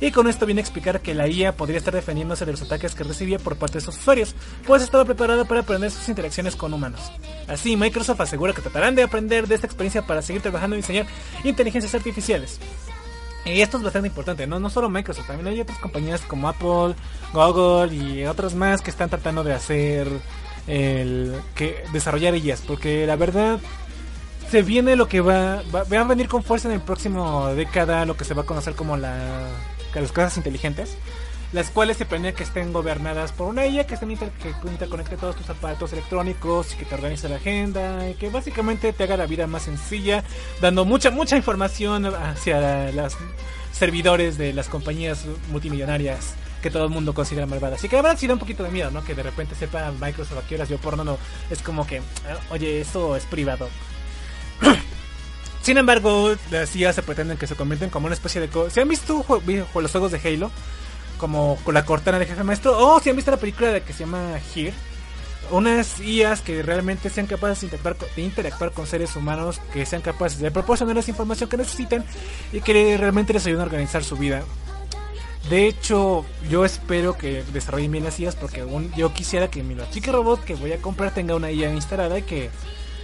y 0.00 0.10
con 0.10 0.26
esto 0.28 0.46
viene 0.46 0.60
a 0.60 0.64
explicar 0.64 1.00
que 1.00 1.14
la 1.14 1.28
IA 1.28 1.56
podría 1.56 1.78
estar 1.78 1.94
defendiéndose 1.94 2.46
de 2.46 2.52
los 2.52 2.62
ataques 2.62 2.94
que 2.94 3.04
recibía 3.04 3.38
por 3.38 3.56
parte 3.56 3.78
de 3.78 3.84
sus 3.84 3.98
usuarios, 3.98 4.34
pues 4.66 4.82
estaba 4.82 5.04
preparada 5.04 5.44
para 5.44 5.60
aprender 5.60 5.90
sus 5.90 6.08
interacciones 6.08 6.56
con 6.56 6.72
humanos. 6.72 7.12
Así, 7.48 7.76
Microsoft 7.76 8.20
asegura 8.20 8.54
que 8.54 8.62
tratarán 8.62 8.94
de 8.94 9.02
aprender 9.02 9.46
de 9.46 9.54
esta 9.54 9.66
experiencia 9.66 10.02
para 10.02 10.22
seguir 10.22 10.40
trabajando 10.40 10.76
en 10.76 10.82
diseñar 10.82 11.06
inteligencias 11.44 11.94
artificiales. 11.94 12.58
Y 13.44 13.60
esto 13.60 13.78
es 13.78 13.82
bastante 13.82 14.08
importante, 14.08 14.46
¿no? 14.46 14.60
No 14.60 14.70
solo 14.70 14.88
Microsoft, 14.88 15.26
también 15.26 15.48
hay 15.48 15.60
otras 15.60 15.78
compañías 15.78 16.20
como 16.22 16.48
Apple, 16.48 16.94
Google 17.32 17.94
y 17.94 18.24
otras 18.24 18.54
más 18.54 18.82
que 18.82 18.90
están 18.90 19.08
tratando 19.10 19.44
de 19.44 19.54
hacer 19.54 20.08
el 20.66 21.34
que 21.54 21.84
desarrollar 21.92 22.34
ellas, 22.34 22.62
porque 22.66 23.06
la 23.06 23.16
verdad 23.16 23.58
se 24.50 24.62
viene 24.62 24.96
lo 24.96 25.08
que 25.08 25.20
va, 25.20 25.62
va, 25.74 26.00
a 26.00 26.04
venir 26.04 26.28
con 26.28 26.42
fuerza 26.42 26.68
en 26.68 26.74
el 26.74 26.80
próximo 26.80 27.46
década, 27.54 28.04
lo 28.04 28.16
que 28.16 28.24
se 28.24 28.34
va 28.34 28.42
a 28.42 28.46
conocer 28.46 28.74
como 28.74 28.96
la, 28.96 29.48
las 29.94 30.12
cosas 30.12 30.36
inteligentes, 30.36 30.96
las 31.52 31.70
cuales 31.70 31.96
se 31.96 32.04
planea 32.04 32.32
que 32.32 32.44
estén 32.44 32.72
gobernadas 32.72 33.32
por 33.32 33.48
una 33.48 33.66
IA 33.66 33.86
que, 33.86 33.94
estén 33.94 34.10
inter, 34.10 34.30
que 34.30 34.50
interconecte 34.68 35.16
todos 35.16 35.34
tus 35.34 35.50
aparatos 35.50 35.92
electrónicos 35.92 36.74
y 36.74 36.76
que 36.76 36.84
te 36.84 36.94
organice 36.94 37.28
la 37.28 37.36
agenda 37.36 38.08
y 38.08 38.14
que 38.14 38.28
básicamente 38.28 38.92
te 38.92 39.04
haga 39.04 39.16
la 39.16 39.26
vida 39.26 39.46
más 39.46 39.62
sencilla, 39.62 40.22
dando 40.60 40.84
mucha, 40.84 41.10
mucha 41.10 41.36
información 41.36 42.06
hacia 42.06 42.92
los 42.92 43.16
servidores 43.72 44.38
de 44.38 44.52
las 44.52 44.68
compañías 44.68 45.24
multimillonarias 45.50 46.34
que 46.62 46.70
todo 46.70 46.84
el 46.84 46.90
mundo 46.90 47.14
considera 47.14 47.46
malvada. 47.46 47.76
Así 47.76 47.88
que 47.88 47.96
la 47.96 48.02
verdad 48.02 48.18
sí 48.18 48.26
da 48.26 48.34
un 48.34 48.38
poquito 48.38 48.62
de 48.62 48.70
miedo, 48.70 48.90
¿no? 48.90 49.02
Que 49.02 49.14
de 49.14 49.22
repente 49.22 49.54
sepa 49.54 49.90
Microsoft 49.92 50.38
a 50.38 50.46
qué 50.46 50.56
horas 50.56 50.68
yo 50.68 50.78
porno, 50.78 51.04
no. 51.04 51.18
Es 51.50 51.62
como 51.62 51.86
que, 51.86 52.02
oye, 52.50 52.80
eso 52.80 53.16
es 53.16 53.24
privado. 53.24 53.68
Sin 55.62 55.76
embargo, 55.76 56.34
las 56.50 56.74
IA 56.74 56.92
se 56.92 57.02
pretenden 57.02 57.36
que 57.36 57.46
se 57.46 57.54
convierten 57.54 57.90
como 57.90 58.06
una 58.06 58.14
especie 58.14 58.40
de... 58.40 58.70
¿Se 58.70 58.80
han 58.80 58.88
visto 58.88 59.24
los 59.74 59.90
juegos 59.92 60.10
de 60.10 60.20
Halo? 60.24 60.50
Como 61.18 61.58
con 61.64 61.74
la 61.74 61.84
cortana 61.84 62.18
de 62.18 62.26
jefe 62.26 62.42
maestro. 62.44 62.78
O 62.78 62.98
si 63.00 63.10
han 63.10 63.16
visto 63.16 63.30
la 63.30 63.36
película 63.36 63.70
de 63.70 63.82
que 63.82 63.92
se 63.92 64.00
llama 64.00 64.38
Here. 64.54 64.72
Unas 65.50 66.00
IAs 66.00 66.40
que 66.42 66.62
realmente 66.62 67.10
sean 67.10 67.26
capaces 67.26 67.60
de 67.60 67.76
interactuar, 67.76 68.10
de 68.14 68.22
interactuar 68.22 68.72
con 68.72 68.86
seres 68.86 69.16
humanos, 69.16 69.60
que 69.72 69.84
sean 69.84 70.00
capaces 70.00 70.38
de 70.38 70.50
proporcionarles 70.50 71.08
información 71.08 71.50
que 71.50 71.56
necesitan 71.56 72.04
y 72.52 72.60
que 72.60 72.96
realmente 72.96 73.32
les 73.32 73.44
ayuden 73.46 73.62
a 73.62 73.64
organizar 73.64 74.04
su 74.04 74.16
vida. 74.16 74.42
De 75.48 75.66
hecho, 75.66 76.24
yo 76.48 76.64
espero 76.64 77.18
que 77.18 77.42
desarrollen 77.52 77.90
bien 77.90 78.04
las 78.04 78.20
IAs 78.20 78.36
porque 78.36 78.64
yo 78.96 79.12
quisiera 79.12 79.48
que 79.50 79.62
mi 79.62 79.76
chica 79.90 80.12
robot 80.12 80.44
que 80.44 80.54
voy 80.54 80.72
a 80.72 80.80
comprar 80.80 81.12
tenga 81.12 81.34
una 81.34 81.50
IA 81.50 81.74
instalada 81.74 82.18
y 82.18 82.22
que 82.22 82.50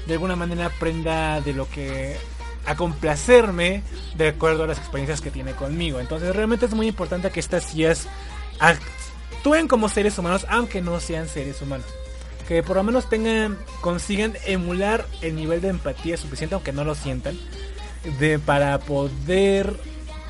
de 0.07 0.13
alguna 0.13 0.37
manera 0.37 0.67
aprenda 0.67 1.41
de 1.41 1.53
lo 1.53 1.69
que 1.69 2.17
a 2.67 2.75
complacerme 2.75 3.83
de 4.17 4.29
acuerdo 4.29 4.65
a 4.65 4.67
las 4.67 4.79
experiencias 4.79 5.21
que 5.21 5.31
tiene 5.31 5.53
conmigo. 5.53 6.01
Entonces 6.01 6.35
realmente 6.35 6.67
es 6.67 6.75
muy 6.75 6.89
importante 6.89 7.31
que 7.31 7.41
estas 7.41 7.75
IAs 7.75 8.09
actúen 8.59 9.69
como 9.69 9.89
seres 9.89 10.19
humanos 10.19 10.47
aunque 10.49 10.83
no 10.83 11.01
sean 11.01 11.29
seres 11.29 11.63
humanos. 11.63 11.87
Que 12.49 12.63
por 12.63 12.77
lo 12.77 12.83
menos 12.83 13.09
tengan, 13.09 13.59
consigan 13.81 14.35
emular 14.47 15.07
el 15.23 15.35
nivel 15.35 15.61
de 15.61 15.69
empatía 15.69 16.17
suficiente 16.17 16.55
aunque 16.55 16.73
no 16.73 16.85
lo 16.85 16.95
sientan. 16.95 17.39
De, 18.21 18.39
para 18.39 18.79
poder 18.79 19.77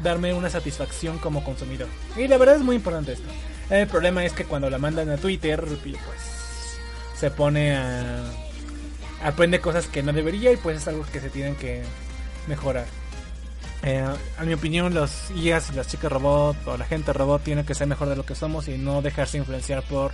darme 0.02 0.32
una 0.32 0.48
satisfacción 0.48 1.18
como 1.18 1.44
consumidor. 1.44 1.88
Y 2.16 2.26
la 2.26 2.38
verdad 2.38 2.56
es 2.56 2.62
muy 2.62 2.76
importante 2.76 3.12
esto. 3.12 3.28
El 3.68 3.86
problema 3.86 4.24
es 4.24 4.32
que 4.32 4.44
cuando 4.44 4.70
la 4.70 4.78
mandan 4.78 5.10
a 5.10 5.16
Twitter, 5.16 5.62
pues 5.62 5.98
se 7.18 7.30
pone 7.30 7.76
a 7.76 8.22
aprende 9.22 9.60
cosas 9.60 9.86
que 9.86 10.02
no 10.02 10.12
debería 10.12 10.52
y 10.52 10.56
pues 10.56 10.78
es 10.78 10.88
algo 10.88 11.04
que 11.10 11.20
se 11.20 11.30
tienen 11.30 11.56
que 11.56 11.82
mejorar. 12.46 12.86
Eh, 13.82 14.04
a 14.38 14.44
mi 14.44 14.54
opinión, 14.54 14.94
los 14.94 15.30
IAs 15.30 15.70
y 15.70 15.76
las 15.76 15.86
chicas 15.88 16.10
robot 16.10 16.56
o 16.66 16.76
la 16.76 16.84
gente 16.86 17.12
robot 17.12 17.42
tienen 17.42 17.64
que 17.64 17.74
ser 17.74 17.86
mejor 17.86 18.08
de 18.08 18.16
lo 18.16 18.24
que 18.26 18.34
somos 18.34 18.68
y 18.68 18.78
no 18.78 19.02
dejarse 19.02 19.38
influenciar 19.38 19.82
por 19.82 20.12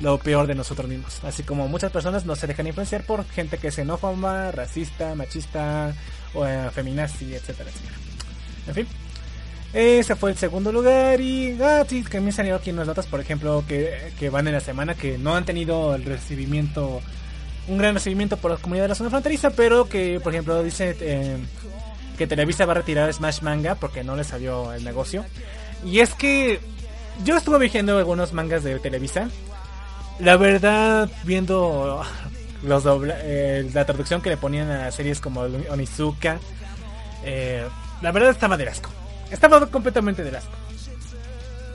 lo 0.00 0.18
peor 0.18 0.46
de 0.46 0.54
nosotros 0.54 0.88
mismos. 0.88 1.22
Así 1.24 1.42
como 1.42 1.68
muchas 1.68 1.92
personas 1.92 2.24
no 2.24 2.34
se 2.34 2.46
dejan 2.46 2.66
influenciar 2.66 3.04
por 3.04 3.24
gente 3.26 3.58
que 3.58 3.68
es 3.68 3.74
xenófoba, 3.74 4.50
racista, 4.52 5.14
machista, 5.14 5.94
o 6.34 6.46
eh, 6.46 6.70
feminazi, 6.70 7.34
etcétera, 7.34 7.70
etcétera. 7.70 7.96
En 8.68 8.74
fin. 8.74 8.86
Ese 9.72 10.16
fue 10.16 10.32
el 10.32 10.36
segundo 10.36 10.72
lugar 10.72 11.20
y 11.20 11.56
ah, 11.62 11.84
sí, 11.86 12.02
que 12.02 12.20
me 12.20 12.32
salido 12.32 12.56
aquí 12.56 12.70
unas 12.70 12.88
notas, 12.88 13.06
por 13.06 13.20
ejemplo, 13.20 13.62
que, 13.68 14.12
que 14.18 14.28
van 14.28 14.48
en 14.48 14.54
la 14.54 14.60
semana 14.60 14.96
que 14.96 15.16
no 15.16 15.36
han 15.36 15.44
tenido 15.44 15.94
el 15.94 16.04
recibimiento 16.04 17.00
un 17.68 17.78
gran 17.78 17.94
recibimiento 17.94 18.36
por 18.36 18.50
la 18.50 18.56
comunidad 18.56 18.84
de 18.84 18.88
la 18.88 18.94
zona 18.94 19.10
fronteriza, 19.10 19.50
pero 19.50 19.88
que, 19.88 20.20
por 20.20 20.32
ejemplo, 20.32 20.62
dice 20.62 20.96
eh, 21.00 21.36
que 22.18 22.26
Televisa 22.26 22.66
va 22.66 22.72
a 22.72 22.76
retirar 22.76 23.12
Smash 23.12 23.42
Manga 23.42 23.74
porque 23.74 24.04
no 24.04 24.16
le 24.16 24.24
salió 24.24 24.72
el 24.72 24.84
negocio. 24.84 25.24
Y 25.84 26.00
es 26.00 26.14
que 26.14 26.60
yo 27.24 27.36
estuve 27.36 27.68
viendo 27.68 27.98
algunos 27.98 28.32
mangas 28.32 28.64
de 28.64 28.78
Televisa. 28.78 29.28
La 30.18 30.36
verdad, 30.36 31.08
viendo 31.24 32.02
los 32.62 32.84
eh, 33.06 33.68
la 33.72 33.86
traducción 33.86 34.20
que 34.20 34.30
le 34.30 34.36
ponían 34.36 34.70
a 34.70 34.90
series 34.90 35.20
como 35.20 35.40
Onizuka, 35.40 36.38
eh, 37.24 37.66
la 38.02 38.12
verdad 38.12 38.30
estaba 38.30 38.56
de 38.56 38.68
asco. 38.68 38.90
Estaba 39.30 39.66
completamente 39.66 40.22
de 40.22 40.36
asco. 40.36 40.59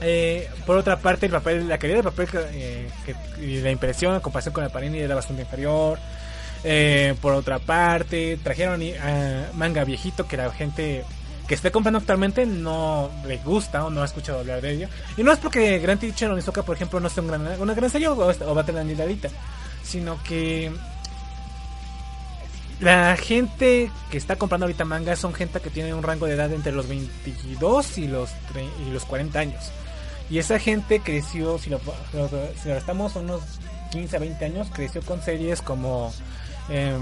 Eh, 0.00 0.48
por 0.66 0.76
otra 0.76 0.98
parte, 0.98 1.26
el 1.26 1.32
papel, 1.32 1.68
la 1.68 1.78
calidad 1.78 2.02
del 2.02 2.12
papel 2.12 2.28
eh, 2.52 2.88
y 3.40 3.60
la 3.60 3.70
impresión 3.70 4.14
en 4.14 4.20
comparación 4.20 4.52
con 4.52 4.64
la 4.64 4.70
Panini 4.70 4.98
era 4.98 5.14
bastante 5.14 5.42
inferior. 5.42 5.98
Eh, 6.64 7.14
por 7.20 7.32
otra 7.32 7.58
parte, 7.58 8.38
trajeron 8.42 8.82
manga 9.54 9.84
viejito 9.84 10.26
que 10.26 10.36
la 10.36 10.50
gente 10.52 11.04
que 11.46 11.54
esté 11.54 11.70
comprando 11.70 11.98
actualmente 11.98 12.44
no 12.44 13.08
le 13.24 13.36
gusta 13.38 13.84
o 13.84 13.90
no 13.90 14.02
ha 14.02 14.04
escuchado 14.04 14.40
hablar 14.40 14.60
de 14.60 14.72
ello. 14.72 14.88
Y 15.16 15.22
no 15.22 15.32
es 15.32 15.38
porque 15.38 15.78
Grand 15.78 16.00
Teacher 16.00 16.30
Onizuka, 16.30 16.62
por 16.62 16.76
ejemplo, 16.76 16.98
no 16.98 17.08
sea 17.08 17.22
un 17.22 17.28
gran, 17.28 17.60
una 17.60 17.74
gran 17.74 17.88
serie 17.88 18.08
o, 18.08 18.14
o 18.14 18.54
va 18.54 18.60
a 18.60 18.66
tener 18.66 18.84
la 18.84 19.06
sino 19.82 20.20
que 20.24 20.72
la 22.80 23.16
gente 23.16 23.90
que 24.10 24.18
está 24.18 24.36
comprando 24.36 24.66
ahorita 24.66 24.84
manga 24.84 25.16
son 25.16 25.32
gente 25.32 25.60
que 25.60 25.70
tiene 25.70 25.94
un 25.94 26.02
rango 26.02 26.26
de 26.26 26.34
edad 26.34 26.52
entre 26.52 26.72
los 26.72 26.88
22 26.88 27.98
y 27.98 28.08
los, 28.08 28.30
y 28.86 28.90
los 28.90 29.04
40 29.04 29.38
años. 29.38 29.72
Y 30.28 30.38
esa 30.38 30.58
gente 30.58 31.00
creció, 31.00 31.58
si 31.58 31.70
lo, 31.70 31.78
si 32.60 32.68
lo 32.68 32.76
estamos 32.76 33.14
unos 33.16 33.42
15 33.92 34.16
a 34.16 34.20
20 34.20 34.44
años, 34.44 34.68
creció 34.72 35.02
con 35.02 35.22
series 35.22 35.62
como... 35.62 36.12
Eh, 36.68 36.96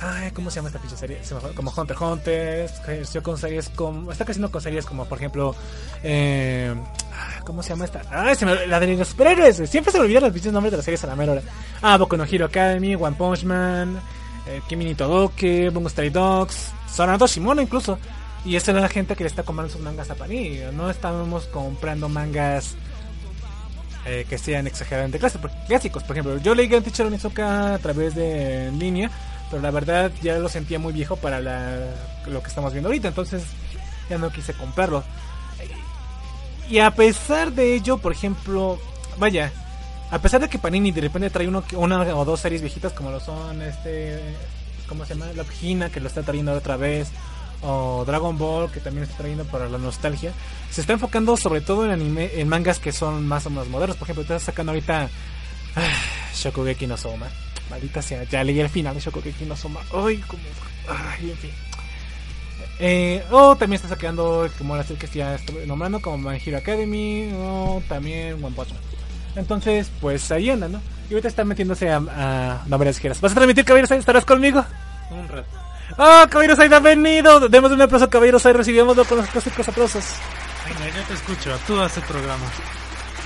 ay, 0.00 0.30
¿cómo 0.30 0.50
se 0.50 0.56
llama 0.56 0.68
esta 0.68 0.80
pinche 0.80 0.96
serie? 0.96 1.20
Como 1.56 1.72
Hunter 1.76 1.96
Hunter, 2.00 2.70
creció 2.84 3.22
con 3.22 3.36
series 3.36 3.68
como... 3.70 4.12
Está 4.12 4.24
creciendo 4.24 4.50
con 4.50 4.60
series 4.60 4.86
como, 4.86 5.06
por 5.06 5.18
ejemplo... 5.18 5.54
Eh, 6.02 6.74
¿Cómo 7.44 7.62
se 7.62 7.70
llama 7.70 7.84
esta? 7.84 8.02
Ay, 8.10 8.36
la 8.68 8.78
de 8.78 8.96
los 8.96 9.08
superhéroes. 9.08 9.68
Siempre 9.68 9.90
se 9.90 9.98
me 9.98 10.04
olvidan 10.04 10.22
los 10.22 10.32
pinches 10.32 10.52
nombres 10.52 10.70
de 10.70 10.76
las 10.76 10.84
series 10.84 11.02
a 11.02 11.08
la 11.08 11.16
mera 11.16 11.32
hora. 11.32 11.42
Ah, 11.82 11.96
Boku 11.96 12.16
no 12.16 12.24
Hero 12.24 12.46
Academy, 12.46 12.94
One 12.94 13.16
Punch 13.16 13.42
Man, 13.42 14.00
eh, 14.46 14.60
Kimi 14.68 14.84
ni 14.84 14.94
Bungo 14.94 15.88
Stray 15.88 16.10
Dogs, 16.10 16.70
Sonado 16.88 17.26
Shimono 17.26 17.60
incluso. 17.60 17.98
Y 18.44 18.56
esa 18.56 18.72
es 18.72 18.80
la 18.80 18.88
gente 18.88 19.14
que 19.14 19.22
le 19.22 19.28
está 19.28 19.44
comprando 19.44 19.72
sus 19.72 19.82
mangas 19.82 20.10
a 20.10 20.16
Panini. 20.16 20.58
No 20.72 20.90
estamos 20.90 21.44
comprando 21.46 22.08
mangas 22.08 22.74
eh, 24.04 24.26
que 24.28 24.36
sean 24.36 24.66
exageradamente 24.66 25.20
clásicos. 25.68 26.02
Por 26.02 26.16
ejemplo, 26.16 26.38
yo 26.38 26.54
leí 26.54 26.66
Grand 26.66 26.84
Teacher 26.84 27.06
Onizuka 27.06 27.74
a 27.74 27.78
través 27.78 28.16
de 28.16 28.72
línea, 28.72 29.10
pero 29.48 29.62
la 29.62 29.70
verdad 29.70 30.10
ya 30.22 30.38
lo 30.38 30.48
sentía 30.48 30.80
muy 30.80 30.92
viejo 30.92 31.16
para 31.16 31.40
lo 31.40 32.42
que 32.42 32.48
estamos 32.48 32.72
viendo 32.72 32.88
ahorita. 32.88 33.08
Entonces 33.08 33.44
ya 34.10 34.18
no 34.18 34.30
quise 34.30 34.54
comprarlo. 34.54 35.04
Y 36.68 36.80
a 36.80 36.90
pesar 36.90 37.52
de 37.52 37.74
ello, 37.74 37.98
por 37.98 38.10
ejemplo, 38.10 38.80
vaya, 39.18 39.52
a 40.10 40.18
pesar 40.18 40.40
de 40.40 40.48
que 40.48 40.58
Panini 40.58 40.90
de 40.90 41.00
repente 41.02 41.30
trae 41.30 41.46
uno, 41.46 41.62
una 41.76 42.00
o 42.16 42.24
dos 42.24 42.40
series 42.40 42.60
viejitas 42.60 42.92
como 42.92 43.10
lo 43.10 43.20
son 43.20 43.62
este, 43.62 44.20
¿cómo 44.88 45.04
se 45.04 45.14
llama? 45.14 45.32
La 45.36 45.44
Pagina 45.44 45.90
que 45.90 46.00
lo 46.00 46.08
está 46.08 46.22
trayendo 46.22 46.52
otra 46.52 46.76
vez 46.76 47.08
o 47.62 48.04
Dragon 48.04 48.36
Ball 48.36 48.70
que 48.70 48.80
también 48.80 49.04
está 49.04 49.18
trayendo 49.18 49.44
para 49.44 49.68
la 49.68 49.78
nostalgia 49.78 50.32
se 50.70 50.80
está 50.80 50.92
enfocando 50.94 51.36
sobre 51.36 51.60
todo 51.60 51.84
en 51.84 51.92
anime 51.92 52.30
en 52.34 52.48
mangas 52.48 52.78
que 52.78 52.92
son 52.92 53.26
más 53.26 53.46
o 53.46 53.50
menos 53.50 53.68
modernos. 53.68 53.96
Por 53.96 54.06
ejemplo 54.06 54.22
está 54.22 54.38
sacando 54.38 54.72
ahorita 54.72 55.08
ah, 55.76 55.80
Shokugeki 56.34 56.86
no 56.86 56.96
Soma. 56.96 57.26
Maldita 57.70 58.02
sea 58.02 58.24
ya 58.24 58.42
leí 58.42 58.58
el 58.60 58.68
final 58.68 58.94
de 58.94 59.00
Shokugeki 59.00 59.44
no 59.44 59.56
Soma. 59.56 59.80
Ay 59.92 60.18
como 60.26 60.42
ay 60.88 61.30
en 61.30 61.36
fin. 61.36 61.50
Eh, 62.78 63.22
o 63.30 63.54
también 63.56 63.76
está 63.76 63.88
sacando 63.88 64.48
como 64.58 64.76
la 64.76 64.82
serie 64.82 64.98
que 64.98 65.18
ya 65.18 65.34
estoy 65.34 65.66
nombrando 65.66 66.00
como 66.00 66.18
My 66.18 66.40
Hero 66.44 66.58
Academy 66.58 67.30
o 67.34 67.82
también 67.88 68.42
One 68.42 68.56
Punch 68.56 68.68
entonces 69.36 69.90
pues 70.00 70.30
ahí 70.32 70.50
anda 70.50 70.68
no 70.68 70.80
y 71.08 71.14
ahorita 71.14 71.28
está 71.28 71.44
metiéndose 71.44 71.90
a, 71.90 71.96
a 71.96 72.62
novelas 72.66 72.96
ligeras 72.96 73.20
¿vas 73.20 73.32
a 73.32 73.34
transmitir 73.36 73.64
caballeros? 73.64 73.90
¿estarás 73.90 74.24
conmigo? 74.24 74.64
un 75.10 75.28
rato 75.28 75.61
¡Oh, 75.96 76.24
Caballeros 76.28 76.58
hay 76.58 76.68
venido! 76.68 77.48
Demos 77.48 77.70
un 77.72 77.82
aplauso 77.82 78.06
a 78.06 78.10
Caballeros 78.10 78.44
hay, 78.46 78.52
recibimoslo 78.52 79.04
con 79.04 79.18
los 79.18 79.28
clásicos 79.28 79.68
aplausos. 79.68 80.04
Venga, 80.66 80.96
yo 80.96 81.02
te 81.04 81.14
escucho, 81.14 81.58
tú 81.66 81.80
haces 81.80 81.98
el 81.98 82.04
programa. 82.04 82.46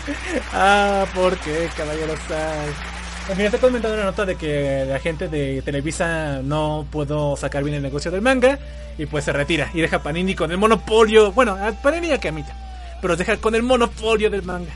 ah, 0.52 1.04
¿por 1.14 1.36
qué, 1.38 1.68
Caballeros 1.76 2.18
hay? 2.30 2.96
Al 3.28 3.34
final 3.34 3.46
está 3.46 3.58
comentando 3.58 3.96
una 3.96 4.04
nota 4.04 4.24
de 4.24 4.36
que 4.36 4.84
la 4.88 5.00
gente 5.00 5.26
de 5.26 5.60
Televisa 5.62 6.42
no 6.42 6.86
pudo 6.88 7.36
sacar 7.36 7.64
bien 7.64 7.76
el 7.76 7.82
negocio 7.82 8.10
del 8.12 8.22
manga 8.22 8.56
y 8.96 9.06
pues 9.06 9.24
se 9.24 9.32
retira 9.32 9.68
y 9.74 9.80
deja 9.80 9.96
a 9.96 10.02
Panini 10.02 10.36
con 10.36 10.52
el 10.52 10.58
monopolio. 10.58 11.32
Bueno, 11.32 11.52
a 11.60 11.72
Panini 11.72 12.08
y 12.08 12.12
a 12.12 12.20
Kamita, 12.20 12.56
pero 13.02 13.16
deja 13.16 13.36
con 13.38 13.56
el 13.56 13.64
monopolio 13.64 14.30
del 14.30 14.44
manga. 14.44 14.72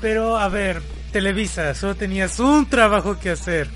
Pero 0.00 0.38
a 0.38 0.48
ver, 0.48 0.80
Televisa, 1.12 1.74
solo 1.74 1.94
tenías 1.94 2.40
un 2.40 2.66
trabajo 2.66 3.18
que 3.18 3.30
hacer. 3.30 3.68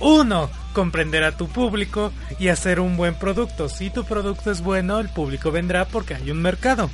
Uno, 0.00 0.48
comprender 0.72 1.24
a 1.24 1.36
tu 1.36 1.48
público 1.48 2.12
y 2.38 2.48
hacer 2.48 2.80
un 2.80 2.96
buen 2.96 3.14
producto. 3.14 3.68
Si 3.68 3.90
tu 3.90 4.04
producto 4.04 4.50
es 4.50 4.60
bueno, 4.62 4.98
el 5.00 5.08
público 5.08 5.50
vendrá 5.50 5.84
porque 5.86 6.14
hay 6.14 6.30
un 6.30 6.42
mercado. 6.42 6.90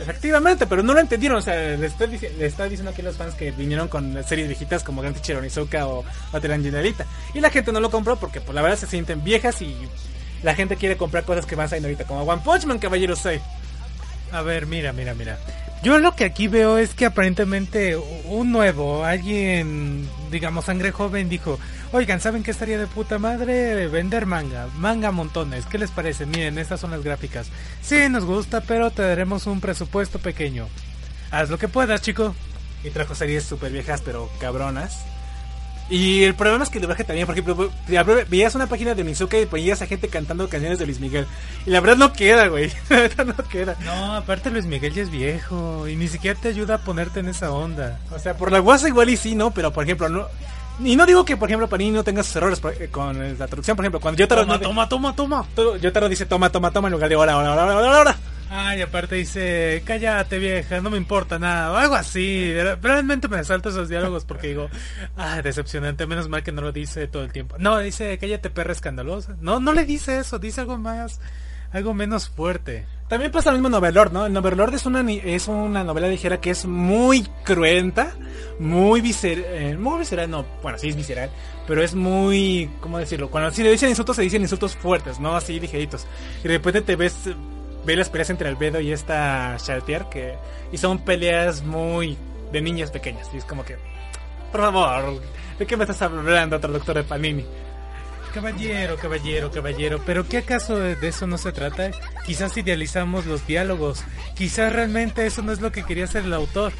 Efectivamente, 0.00 0.66
pero 0.66 0.82
no 0.82 0.94
lo 0.94 1.00
entendieron. 1.00 1.38
O 1.38 1.42
sea, 1.42 1.54
le 1.76 1.86
está, 1.86 2.06
dici- 2.06 2.30
le 2.36 2.46
está 2.46 2.64
diciendo 2.64 2.90
aquí 2.90 3.02
a 3.02 3.04
los 3.04 3.16
fans 3.16 3.34
que 3.34 3.50
vinieron 3.52 3.88
con 3.88 4.22
series 4.24 4.48
viejitas 4.48 4.82
como 4.82 5.00
Gran 5.02 5.14
Teacher 5.14 5.36
Onizuka 5.36 5.86
o 5.86 6.04
Battle 6.32 6.54
Angel 6.54 6.74
Alita. 6.76 7.06
Y 7.34 7.40
la 7.40 7.50
gente 7.50 7.72
no 7.72 7.80
lo 7.80 7.90
compró 7.90 8.16
porque, 8.16 8.40
pues, 8.40 8.54
la 8.54 8.62
verdad 8.62 8.78
se 8.78 8.86
sienten 8.86 9.22
viejas 9.22 9.60
y 9.62 9.76
la 10.42 10.54
gente 10.54 10.76
quiere 10.76 10.96
comprar 10.96 11.24
cosas 11.24 11.46
que 11.46 11.54
van 11.54 11.68
saliendo 11.68 11.88
ahorita, 11.88 12.04
como 12.04 12.22
One 12.22 12.42
Punch 12.44 12.64
Man, 12.64 12.78
Caballero 12.78 13.14
6. 13.14 13.40
A 14.32 14.42
ver, 14.42 14.66
mira, 14.66 14.92
mira, 14.92 15.14
mira. 15.14 15.38
Yo 15.84 15.98
lo 15.98 16.16
que 16.16 16.24
aquí 16.24 16.48
veo 16.48 16.78
es 16.78 16.94
que 16.94 17.06
aparentemente 17.06 17.96
un 18.26 18.50
nuevo, 18.50 19.04
alguien, 19.04 20.08
digamos, 20.32 20.64
sangre 20.64 20.90
joven, 20.90 21.28
dijo, 21.28 21.60
oigan, 21.92 22.20
¿saben 22.20 22.42
qué 22.42 22.50
estaría 22.50 22.78
de 22.78 22.88
puta 22.88 23.20
madre? 23.20 23.86
Vender 23.86 24.26
manga, 24.26 24.66
manga 24.78 25.12
montones. 25.12 25.66
¿Qué 25.66 25.78
les 25.78 25.92
parece? 25.92 26.26
Miren, 26.26 26.58
estas 26.58 26.80
son 26.80 26.90
las 26.90 27.04
gráficas. 27.04 27.50
Sí, 27.82 28.08
nos 28.08 28.24
gusta, 28.24 28.62
pero 28.62 28.90
te 28.90 29.02
daremos 29.02 29.46
un 29.46 29.60
presupuesto 29.60 30.18
pequeño. 30.18 30.66
Haz 31.30 31.50
lo 31.50 31.58
que 31.58 31.68
puedas, 31.68 32.02
chico. 32.02 32.34
Y 32.82 32.90
trajo 32.90 33.14
series 33.14 33.44
súper 33.44 33.70
viejas, 33.70 34.02
pero 34.02 34.28
cabronas. 34.40 35.04
Y 35.90 36.22
el 36.24 36.34
problema 36.34 36.64
es 36.64 36.70
que 36.70 36.78
el 36.78 36.82
doblaje 36.82 37.04
también, 37.04 37.26
por 37.26 37.34
ejemplo, 37.38 37.70
veías 38.28 38.54
una 38.54 38.66
página 38.66 38.94
de 38.94 39.04
Mizuka 39.04 39.38
y 39.38 39.44
ponías 39.46 39.82
a 39.82 39.86
gente 39.86 40.08
cantando 40.08 40.48
canciones 40.48 40.78
de 40.78 40.86
Luis 40.86 41.00
Miguel. 41.00 41.26
Y 41.66 41.70
la 41.70 41.80
verdad 41.80 41.96
no 41.96 42.12
queda, 42.14 42.46
güey. 42.48 42.70
La 42.88 42.96
verdad 43.00 43.26
no 43.26 43.36
queda. 43.48 43.76
No, 43.84 44.14
aparte 44.16 44.50
Luis 44.50 44.64
Miguel 44.64 44.94
ya 44.94 45.02
es 45.02 45.10
viejo 45.10 45.86
y 45.88 45.96
ni 45.96 46.08
siquiera 46.08 46.38
te 46.40 46.48
ayuda 46.48 46.76
a 46.76 46.78
ponerte 46.78 47.20
en 47.20 47.28
esa 47.28 47.50
onda. 47.52 47.98
O 48.10 48.18
sea, 48.18 48.36
por 48.38 48.50
la 48.50 48.60
guasa 48.60 48.88
igual 48.88 49.10
y 49.10 49.16
sí, 49.18 49.34
¿no? 49.34 49.50
Pero, 49.50 49.72
por 49.72 49.84
ejemplo, 49.84 50.08
no... 50.08 50.26
Y 50.82 50.96
no 50.96 51.04
digo 51.04 51.24
que, 51.26 51.36
por 51.36 51.48
ejemplo, 51.50 51.68
Panini 51.68 51.90
no 51.90 52.02
tenga 52.02 52.22
sus 52.22 52.34
errores 52.36 52.58
eh, 52.80 52.88
con 52.90 53.38
la 53.38 53.46
traducción. 53.46 53.76
Por 53.76 53.84
ejemplo, 53.84 54.00
cuando 54.00 54.18
Yotaro, 54.18 54.42
Toma, 54.42 54.58
toma, 54.58 54.88
toma, 54.88 55.14
toma. 55.14 55.46
todo- 55.54 55.76
Yotaro 55.76 56.08
dice 56.08 56.24
toma, 56.24 56.48
toma, 56.50 56.70
toma 56.70 56.88
en 56.88 56.92
lugar 56.92 57.10
de 57.10 57.14
ahora, 57.16 57.34
ahora, 57.34 57.50
ahora, 57.52 57.72
ahora, 57.74 57.98
ahora. 57.98 58.16
Ay, 58.54 58.82
aparte 58.82 59.14
dice, 59.14 59.82
cállate 59.86 60.38
vieja, 60.38 60.82
no 60.82 60.90
me 60.90 60.98
importa 60.98 61.38
nada, 61.38 61.72
o 61.72 61.76
algo 61.76 61.94
así. 61.94 62.52
Realmente 62.82 63.26
me 63.26 63.42
salto 63.44 63.70
esos 63.70 63.88
diálogos 63.88 64.26
porque 64.26 64.48
digo, 64.48 64.68
ah, 65.16 65.40
decepcionante, 65.40 66.06
menos 66.06 66.28
mal 66.28 66.42
que 66.42 66.52
no 66.52 66.60
lo 66.60 66.70
dice 66.70 67.06
todo 67.08 67.24
el 67.24 67.32
tiempo. 67.32 67.56
No, 67.58 67.78
dice, 67.78 68.18
cállate 68.18 68.50
perra 68.50 68.72
escandalosa. 68.72 69.38
No, 69.40 69.58
no 69.58 69.72
le 69.72 69.86
dice 69.86 70.18
eso, 70.18 70.38
dice 70.38 70.60
algo 70.60 70.76
más, 70.76 71.18
algo 71.72 71.94
menos 71.94 72.28
fuerte. 72.28 72.84
También 73.08 73.32
pasa 73.32 73.50
lo 73.50 73.56
mismo 73.56 73.68
en 73.68 73.74
Overlord, 73.74 74.12
¿no? 74.12 74.26
En 74.26 74.36
Overlord 74.36 74.74
es 74.74 74.84
una, 74.84 75.00
es 75.10 75.48
una 75.48 75.82
novela 75.82 76.08
ligera 76.08 76.38
que 76.38 76.50
es 76.50 76.66
muy 76.66 77.22
cruenta, 77.44 78.12
muy 78.58 79.00
visceral, 79.00 79.78
muy 79.78 80.00
visceral, 80.00 80.30
no, 80.30 80.44
bueno, 80.62 80.76
sí 80.76 80.88
es 80.88 80.96
visceral, 80.96 81.30
pero 81.66 81.82
es 81.82 81.94
muy, 81.94 82.70
¿cómo 82.80 82.98
decirlo? 82.98 83.30
Cuando 83.30 83.50
si 83.50 83.62
le 83.62 83.70
dicen 83.70 83.88
insultos, 83.88 84.16
se 84.16 84.22
dicen 84.22 84.42
insultos 84.42 84.76
fuertes, 84.76 85.20
no 85.20 85.34
así 85.34 85.58
ligeritos. 85.58 86.06
Y 86.40 86.48
de 86.48 86.54
repente 86.58 86.82
te 86.82 86.96
ves, 86.96 87.30
ves 87.84 87.98
las 87.98 88.08
peleas 88.10 88.30
entre 88.30 88.48
Albedo 88.48 88.80
y 88.80 88.92
esta 88.92 89.56
Chartier, 89.58 90.06
que, 90.10 90.34
y 90.72 90.78
son 90.78 90.98
peleas 91.04 91.62
muy 91.62 92.16
de 92.52 92.60
niñas 92.60 92.90
pequeñas, 92.90 93.28
y 93.32 93.38
es 93.38 93.44
como 93.44 93.64
que, 93.64 93.76
por 94.50 94.60
favor, 94.60 95.20
¿de 95.58 95.66
qué 95.66 95.76
me 95.76 95.84
estás 95.84 96.02
hablando, 96.02 96.60
traductor 96.60 96.96
de 96.96 97.04
Panini? 97.04 97.44
Caballero, 98.34 98.96
caballero, 98.96 99.50
caballero, 99.50 100.00
pero 100.06 100.26
¿qué 100.26 100.38
acaso 100.38 100.78
de, 100.78 100.96
eso 101.06 101.26
no 101.26 101.36
se 101.36 101.52
trata? 101.52 101.90
Quizás 102.26 102.56
idealizamos 102.56 103.26
los 103.26 103.46
diálogos, 103.46 104.04
quizás 104.34 104.72
realmente 104.72 105.26
eso 105.26 105.42
no 105.42 105.52
es 105.52 105.60
lo 105.60 105.70
que 105.70 105.84
quería 105.84 106.04
hacer 106.04 106.24
el 106.24 106.32
autor 106.32 106.72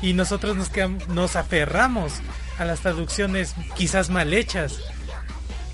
y 0.00 0.14
nosotros 0.14 0.56
nos, 0.56 0.72
quedam- 0.72 1.04
nos 1.08 1.36
aferramos 1.36 2.14
a 2.58 2.64
las 2.64 2.80
traducciones 2.80 3.54
quizás 3.76 4.08
mal 4.08 4.32
hechas 4.32 4.78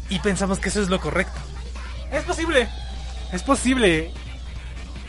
y 0.08 0.18
pensamos 0.18 0.58
que 0.58 0.68
eso 0.70 0.82
es 0.82 0.88
lo 0.88 0.98
correcto. 1.00 1.38
Es 2.10 2.24
posible. 2.24 2.68
Es 3.32 3.44
posible. 3.44 4.10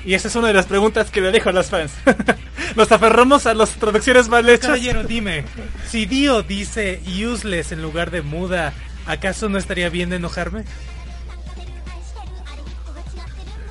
Y 0.05 0.13
esa 0.15 0.27
es 0.29 0.35
una 0.35 0.47
de 0.47 0.53
las 0.53 0.65
preguntas 0.65 1.11
que 1.11 1.21
le 1.21 1.31
dejo 1.31 1.49
a 1.49 1.51
los 1.53 1.67
fans. 1.67 1.91
Nos 2.75 2.91
aferramos 2.91 3.45
a 3.45 3.53
las 3.53 3.69
traducciones 3.71 4.29
mal 4.29 4.47
hechas. 4.49 4.67
Caballero, 4.67 5.03
dime, 5.03 5.43
si 5.87 6.05
Dio 6.05 6.41
dice 6.41 7.01
useless 7.05 7.71
en 7.71 7.81
lugar 7.81 8.09
de 8.11 8.21
muda, 8.21 8.73
¿acaso 9.05 9.49
no 9.49 9.57
estaría 9.57 9.89
bien 9.89 10.09
de 10.09 10.15
enojarme? 10.15 10.63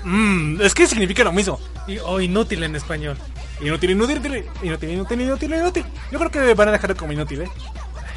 Mm, 0.05 0.61
es 0.63 0.75
que 0.75 0.87
significa 0.87 1.25
lo 1.25 1.33
mismo. 1.33 1.59
Y- 1.87 1.99
o 1.99 2.21
inútil 2.21 2.63
en 2.63 2.77
español. 2.77 3.17
Inútil, 3.61 3.91
inútil, 3.91 4.17
inútil, 4.19 4.45
inútil, 4.63 4.91
inútil, 4.91 5.21
inútil, 5.21 5.55
inútil. 5.55 5.85
Yo 6.11 6.19
creo 6.19 6.31
que 6.31 6.55
van 6.55 6.69
a 6.69 6.73
dejarlo 6.73 6.97
como 6.97 7.13
inútil, 7.13 7.43
¿eh? 7.43 7.51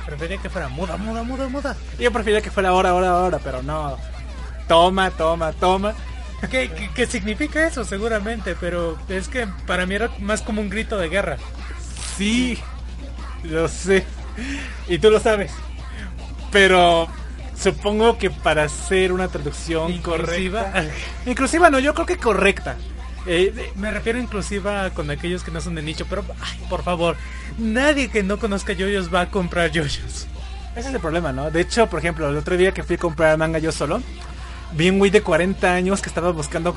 Prefería 0.05 0.37
que 0.37 0.49
fuera 0.49 0.69
muda, 0.69 0.97
muda, 0.97 1.23
muda, 1.23 1.47
muda. 1.49 1.75
Yo 1.99 2.11
preferiría 2.11 2.41
que 2.41 2.51
fuera 2.51 2.69
ahora, 2.69 2.89
ahora, 2.89 3.09
ahora, 3.09 3.39
pero 3.43 3.61
no. 3.63 3.97
Toma, 4.67 5.11
toma, 5.11 5.51
toma. 5.53 5.93
¿Qué, 6.51 6.69
qué, 6.69 6.89
qué 6.93 7.05
significa 7.07 7.65
eso? 7.67 7.83
Seguramente, 7.85 8.55
pero 8.59 8.97
es 9.09 9.27
que 9.27 9.47
para 9.65 9.85
mí 9.85 9.95
era 9.95 10.09
más 10.19 10.41
como 10.41 10.61
un 10.61 10.69
grito 10.69 10.97
de 10.97 11.09
guerra. 11.09 11.37
Sí, 12.17 12.57
lo 13.43 13.67
sé. 13.67 14.03
Y 14.87 14.99
tú 14.99 15.09
lo 15.09 15.19
sabes. 15.19 15.51
Pero 16.51 17.07
supongo 17.57 18.17
que 18.17 18.29
para 18.29 18.63
hacer 18.63 19.11
una 19.11 19.27
traducción 19.27 19.91
Inclusiva. 19.91 20.63
correcta. 20.71 20.93
Inclusiva 21.25 21.69
no, 21.69 21.79
yo 21.79 21.93
creo 21.93 22.05
que 22.05 22.17
correcta. 22.17 22.75
Eh, 23.25 23.71
Me 23.75 23.89
refiero 23.89 24.19
inclusiva 24.19 24.89
con 24.89 25.09
aquellos 25.09 25.43
que 25.43 25.51
no 25.51 25.61
son 25.61 25.75
de 25.75 25.81
nicho, 25.81 26.05
pero 26.09 26.25
ay, 26.41 26.59
por 26.69 26.83
favor, 26.83 27.15
nadie 27.57 28.09
que 28.09 28.21
no 28.21 28.37
conozca 28.37 28.73
yoyos 28.73 29.13
va 29.13 29.21
a 29.21 29.29
comprar 29.29 29.71
yoyos. 29.71 30.27
Ese 30.75 30.89
es 30.89 30.93
el 30.93 30.99
problema, 30.99 31.31
¿no? 31.31 31.49
De 31.51 31.61
hecho, 31.61 31.87
por 31.87 31.99
ejemplo, 31.99 32.27
el 32.27 32.35
otro 32.35 32.57
día 32.57 32.73
que 32.73 32.83
fui 32.83 32.95
a 32.95 32.99
comprar 32.99 33.37
manga 33.37 33.59
yo 33.59 33.71
solo, 33.71 34.01
vi 34.75 34.89
un 34.89 34.99
güey 34.99 35.11
de 35.11 35.21
40 35.21 35.71
años 35.73 36.01
que 36.01 36.09
estaba 36.09 36.31
buscando 36.31 36.75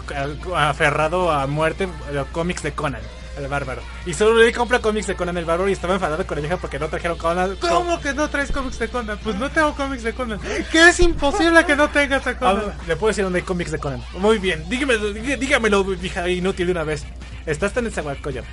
aferrado 0.56 1.30
a 1.30 1.46
muerte 1.46 1.88
los 2.12 2.26
cómics 2.28 2.62
de 2.62 2.72
Conan, 2.72 3.00
el 3.38 3.48
bárbaro. 3.48 3.82
Y 4.04 4.14
solo 4.14 4.36
le 4.42 4.52
compra 4.52 4.80
cómics 4.80 5.06
de 5.06 5.14
Conan 5.16 5.36
el 5.36 5.44
bárbaro 5.44 5.68
y 5.68 5.72
estaba 5.72 5.94
enfadado 5.94 6.26
con 6.26 6.36
la 6.36 6.40
vieja 6.42 6.56
porque 6.58 6.78
no 6.78 6.88
trajeron 6.88 7.18
Conan. 7.18 7.56
¿Cómo 7.56 8.00
que 8.00 8.14
no 8.14 8.28
traes 8.28 8.52
cómics 8.52 8.78
de 8.78 8.88
Conan? 8.88 9.18
Pues 9.22 9.36
no 9.36 9.50
tengo 9.50 9.74
cómics 9.74 10.02
de 10.02 10.12
Conan. 10.12 10.38
Que 10.70 10.88
es 10.88 11.00
imposible 11.00 11.64
que 11.64 11.76
no 11.76 11.88
tengas 11.90 12.26
a 12.26 12.30
Ah, 12.30 12.38
Conan. 12.38 12.72
le 12.86 12.96
puedo 12.96 13.08
decir 13.08 13.24
dónde 13.24 13.40
hay 13.40 13.44
cómics 13.44 13.70
de 13.70 13.78
Conan. 13.78 14.02
Muy 14.18 14.38
bien, 14.38 14.68
dígamelo, 14.68 15.12
dí- 15.12 15.36
dígamelo, 15.36 15.84
vieja 15.84 16.28
inútil 16.28 16.66
de 16.66 16.72
una 16.72 16.84
vez. 16.84 17.04
Estás 17.46 17.72
tan 17.72 17.86
en 17.86 17.92
Zahualcoyot. 17.92 18.44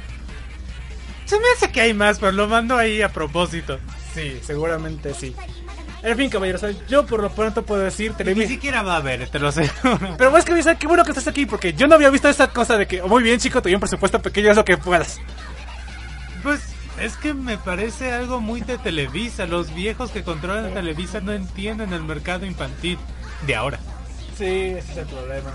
Se 1.25 1.37
me 1.39 1.45
hace 1.55 1.71
que 1.71 1.81
hay 1.81 1.93
más, 1.93 2.19
pero 2.19 2.31
lo 2.33 2.47
mando 2.47 2.77
ahí 2.77 3.01
a 3.01 3.09
propósito. 3.09 3.79
Sí, 4.13 4.39
seguramente 4.43 5.13
sí. 5.15 5.35
En 6.03 6.17
fin, 6.17 6.29
caballeros, 6.29 6.61
yo 6.89 7.05
por 7.05 7.21
lo 7.21 7.29
pronto 7.29 7.63
puedo 7.63 7.81
decir 7.81 8.13
Ni 8.35 8.45
siquiera 8.45 8.83
va 8.83 8.97
a 8.97 8.99
ver, 8.99 9.29
te 9.29 9.39
lo 9.39 9.53
sé. 9.53 9.71
Pero 10.17 10.31
vas 10.31 10.43
que 10.43 10.51
avisar, 10.51 10.77
qué 10.77 10.85
bueno 10.85 11.05
que 11.05 11.11
estás 11.11 11.27
aquí, 11.27 11.45
porque 11.45 11.73
yo 11.73 11.87
no 11.87 11.95
había 11.95 12.09
visto 12.09 12.27
esa 12.27 12.47
cosa 12.47 12.77
de 12.77 12.87
que, 12.87 13.01
oh, 13.01 13.07
muy 13.07 13.23
bien, 13.23 13.39
chico, 13.39 13.61
te 13.61 13.69
doy 13.69 13.75
un 13.75 13.79
presupuesto 13.79 14.21
pequeño, 14.21 14.51
es 14.51 14.57
lo 14.57 14.65
que 14.65 14.77
puedas. 14.77 15.21
Pues 16.43 16.59
es 16.99 17.15
que 17.15 17.33
me 17.33 17.57
parece 17.57 18.11
algo 18.11 18.41
muy 18.41 18.59
de 18.61 18.77
Televisa. 18.77 19.45
Los 19.45 19.73
viejos 19.73 20.11
que 20.11 20.23
controlan 20.23 20.73
Televisa 20.73 21.21
no 21.21 21.31
entienden 21.31 21.93
el 21.93 22.03
mercado 22.03 22.45
infantil 22.45 22.97
de 23.47 23.55
ahora. 23.55 23.79
Sí, 24.37 24.45
ese 24.45 24.91
es 24.91 24.97
el 24.97 25.05
problema. 25.05 25.53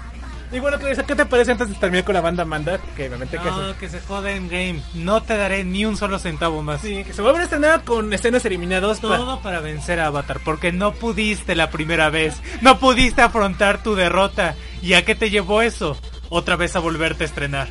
Y 0.50 0.60
bueno, 0.60 0.78
Clarisa, 0.78 1.02
¿qué 1.04 1.14
te 1.14 1.26
parece 1.26 1.52
antes 1.52 1.68
de 1.68 1.74
terminar 1.74 2.04
con 2.04 2.14
la 2.14 2.22
banda 2.22 2.44
Manda? 2.46 2.78
Que 2.96 3.10
me 3.10 3.18
menté 3.18 3.38
que 3.38 3.44
No, 3.50 3.76
que 3.76 3.88
se 3.90 4.00
jode 4.00 4.34
en 4.34 4.48
game. 4.48 4.82
No 4.94 5.22
te 5.22 5.36
daré 5.36 5.62
ni 5.62 5.84
un 5.84 5.96
solo 5.98 6.18
centavo 6.18 6.62
más. 6.62 6.80
Sí, 6.80 7.04
que 7.04 7.12
se 7.12 7.20
vuelven 7.20 7.42
a 7.42 7.44
estrenar 7.44 7.84
con 7.84 8.10
escenas 8.14 8.44
eliminadas. 8.46 9.00
pa- 9.00 9.16
Todo 9.18 9.40
para 9.42 9.60
vencer 9.60 10.00
a 10.00 10.06
Avatar, 10.06 10.40
porque 10.42 10.72
no 10.72 10.94
pudiste 10.94 11.54
la 11.54 11.68
primera 11.70 12.08
vez, 12.08 12.34
no 12.62 12.78
pudiste 12.78 13.20
afrontar 13.20 13.82
tu 13.82 13.94
derrota. 13.94 14.54
¿Y 14.80 14.94
a 14.94 15.04
qué 15.04 15.14
te 15.14 15.28
llevó 15.28 15.60
eso? 15.60 15.98
Otra 16.30 16.56
vez 16.56 16.74
a 16.76 16.78
volverte 16.78 17.24
a 17.24 17.26
estrenar. 17.26 17.68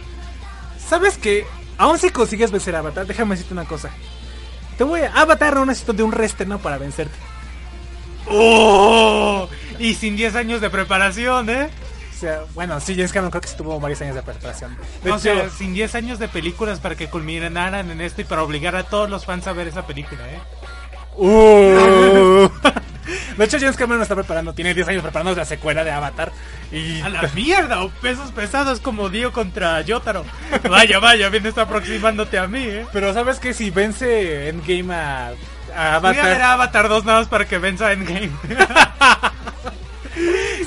¿Sabes 0.78 1.17
que 1.17 1.45
Aún 1.80 1.99
si 1.99 2.09
consigues 2.09 2.49
vencer 2.51 2.75
a 2.75 2.80
Avatar, 2.80 3.05
déjame 3.05 3.36
decirte 3.36 3.53
una 3.53 3.65
cosa. 3.65 3.91
Te 4.80 4.84
voy 4.84 5.01
a... 5.01 5.11
Avatar 5.13 5.53
no 5.55 5.63
necesito 5.65 5.93
de 5.93 6.01
un 6.01 6.11
reestreno 6.11 6.57
para 6.57 6.80
vencerte. 6.80 7.15
¡Oh! 8.30 9.47
Y 9.80 9.93
sin 9.93 10.15
10 10.15 10.36
años 10.36 10.59
de 10.61 10.69
preparación, 10.71 11.49
¿eh? 11.51 11.69
O 12.18 12.20
sea, 12.20 12.41
bueno, 12.55 12.80
sí, 12.80 12.95
James 12.95 13.13
Cameron 13.13 13.30
creo 13.30 13.41
que 13.41 13.47
sí 13.47 13.55
tuvo 13.55 13.80
varios 13.80 14.01
años 14.01 14.15
de 14.15 14.24
preparación. 14.24 14.76
De 15.03 15.11
o 15.11 15.18
hecho, 15.18 15.20
sea, 15.20 15.49
sin 15.51 15.76
10 15.76 15.93
años 15.93 16.18
de 16.18 16.28
películas 16.28 16.80
para 16.80 16.95
que 16.95 17.09
culminaran 17.11 17.91
en 17.91 18.01
esto 18.01 18.22
y 18.22 18.24
para 18.24 18.41
obligar 18.41 18.76
a 18.76 18.82
todos 18.82 19.07
los 19.07 19.24
fans 19.24 19.45
a 19.45 19.53
ver 19.53 19.68
esa 19.68 19.86
película, 19.86 20.24
¿eh? 20.28 20.39
Uh. 21.15 22.49
De 23.38 23.45
hecho, 23.45 23.59
James 23.59 23.78
Cameron 23.78 24.01
está 24.01 24.15
preparando, 24.15 24.51
tiene 24.53 24.74
10 24.74 24.88
años 24.88 25.03
preparando 25.03 25.36
la 25.36 25.45
secuela 25.45 25.84
de 25.84 25.91
Avatar. 25.91 26.32
Y 26.72 27.01
¡A 27.01 27.09
la 27.09 27.22
mierda! 27.36 27.84
O 27.84 27.89
pesos 27.89 28.32
pesados 28.32 28.80
como 28.80 29.09
Dio 29.09 29.32
contra 29.32 29.80
Yotaro. 29.82 30.26
Vaya, 30.68 30.97
vaya, 30.97 31.30
bien 31.30 31.45
está 31.45 31.61
aproximándote 31.61 32.39
a 32.39 32.47
mí, 32.47 32.63
¿eh? 32.63 32.88
Pero 32.91 33.13
sabes 33.13 33.39
que 33.39 33.53
si 33.53 33.70
vence 33.70 34.49
Endgame 34.49 34.91
a 34.91 35.34
Avatar. 35.76 36.15
Voy 36.15 36.18
a 36.18 36.34
ver 36.34 36.41
Avatar 36.41 36.89
2 36.89 37.05
nada 37.05 37.20
más 37.20 37.28
para 37.28 37.45
que 37.45 37.59
venza 37.59 37.91
Endgame. 37.91 38.32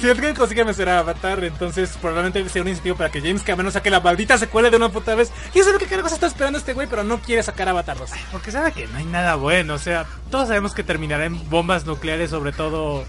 Si 0.00 0.08
Endgame 0.08 0.34
consigue 0.34 0.64
vencer 0.64 0.88
a 0.88 1.00
Avatar, 1.00 1.42
entonces 1.44 1.96
probablemente 2.00 2.48
sea 2.48 2.62
un 2.62 2.68
incentivo 2.68 2.96
para 2.96 3.10
que 3.10 3.20
James 3.20 3.42
Cameron 3.42 3.72
saque 3.72 3.90
la 3.90 4.00
maldita 4.00 4.38
secuela 4.38 4.70
de 4.70 4.76
una 4.76 4.88
puta 4.88 5.14
vez. 5.14 5.32
Y 5.54 5.58
eso 5.58 5.70
es 5.70 5.74
lo 5.74 5.78
que 5.78 5.88
se 5.88 6.14
está 6.14 6.26
esperando 6.26 6.58
este 6.58 6.72
güey, 6.72 6.86
pero 6.88 7.04
no 7.04 7.20
quiere 7.20 7.42
sacar 7.42 7.68
Avatar 7.68 7.98
2. 7.98 8.10
Porque 8.32 8.50
sabe 8.50 8.72
que 8.72 8.86
no 8.86 8.98
hay 8.98 9.04
nada 9.04 9.34
bueno. 9.34 9.74
O 9.74 9.78
sea, 9.78 10.06
todos 10.30 10.48
sabemos 10.48 10.74
que 10.74 10.84
terminará 10.84 11.24
en 11.24 11.48
bombas 11.50 11.84
nucleares, 11.84 12.30
sobre 12.30 12.52
todo 12.52 13.04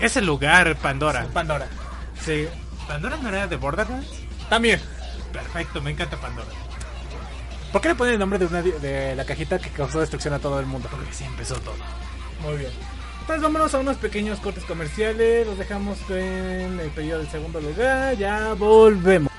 ese 0.00 0.20
lugar, 0.22 0.76
Pandora. 0.76 1.26
Pandora. 1.32 1.66
Sí. 2.20 2.46
¿Pandora 2.86 3.16
no 3.16 3.28
era 3.28 3.46
de 3.46 3.56
Borderlands? 3.56 4.08
También. 4.48 4.80
Perfecto, 5.32 5.80
me 5.80 5.90
encanta 5.90 6.16
Pandora. 6.18 6.48
¿Por 7.72 7.80
qué 7.80 7.88
le 7.88 7.94
ponen 7.94 8.14
el 8.14 8.20
nombre 8.20 8.38
de, 8.38 8.46
una, 8.46 8.62
de 8.62 9.16
la 9.16 9.24
cajita 9.24 9.58
que 9.58 9.70
causó 9.70 10.00
destrucción 10.00 10.34
a 10.34 10.38
todo 10.38 10.60
el 10.60 10.66
mundo? 10.66 10.88
Porque 10.90 11.10
así 11.10 11.24
empezó 11.24 11.56
todo. 11.56 11.74
Muy 12.42 12.58
bien. 12.58 12.95
Entonces 13.26 13.42
vámonos 13.42 13.74
a 13.74 13.80
unos 13.80 13.96
pequeños 13.96 14.38
cortes 14.38 14.62
comerciales. 14.62 15.44
Los 15.48 15.58
dejamos 15.58 15.98
en 16.10 16.78
el 16.78 16.90
periodo 16.90 17.18
del 17.18 17.28
segundo 17.28 17.60
lugar. 17.60 18.16
Ya 18.16 18.54
volvemos. 18.54 19.32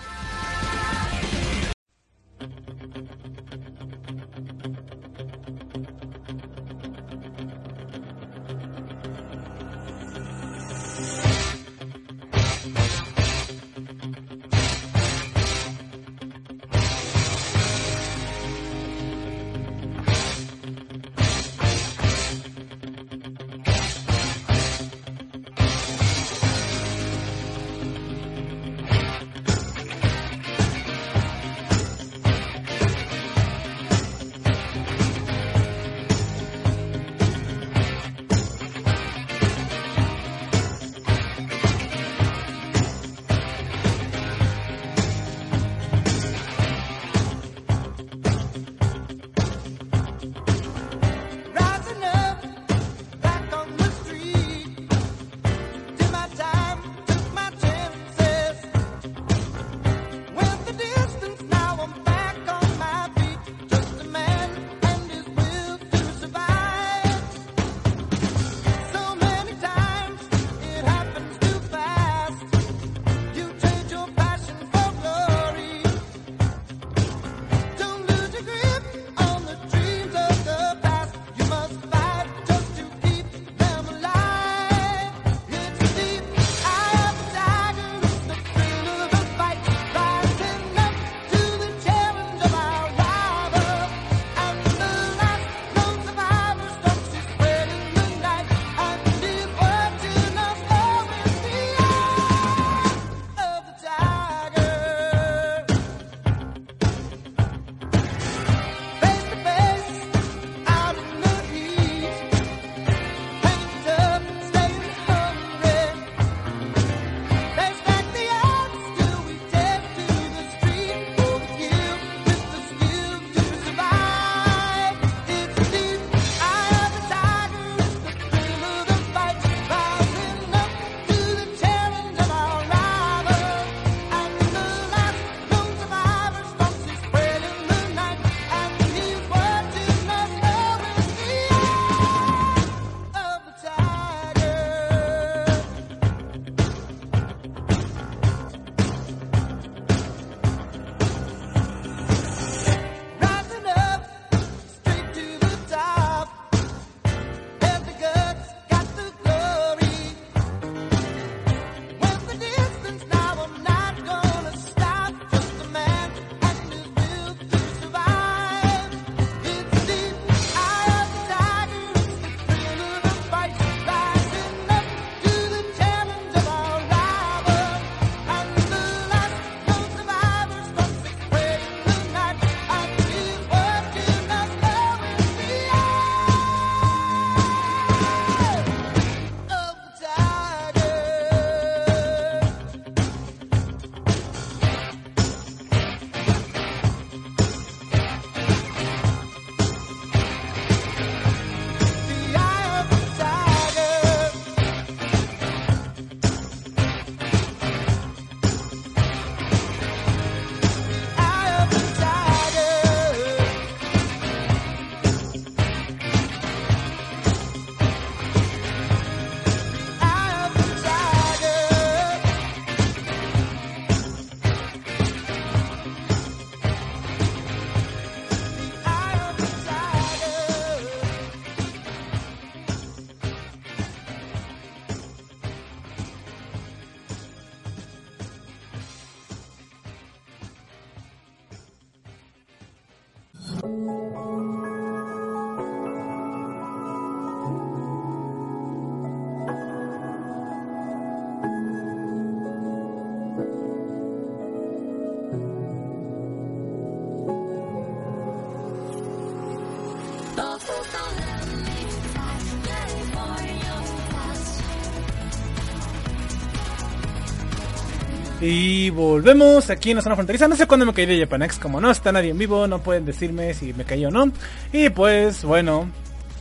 Y 268.49 268.91
volvemos 268.91 269.69
aquí 269.69 269.91
en 269.91 269.97
la 269.97 270.01
zona 270.01 270.15
fronteriza. 270.15 270.47
No 270.47 270.55
sé 270.55 270.67
cuándo 270.67 270.85
me 270.85 270.93
caí 270.93 271.05
de 271.05 271.19
Japanex. 271.19 271.59
Como 271.59 271.81
no 271.81 271.91
está 271.91 272.13
nadie 272.13 272.29
en 272.29 272.37
vivo, 272.37 272.65
no 272.65 272.81
pueden 272.81 273.03
decirme 273.05 273.53
si 273.53 273.73
me 273.73 273.83
caí 273.83 274.05
o 274.05 274.09
no. 274.09 274.31
Y 274.71 274.89
pues, 274.89 275.43
bueno, 275.43 275.91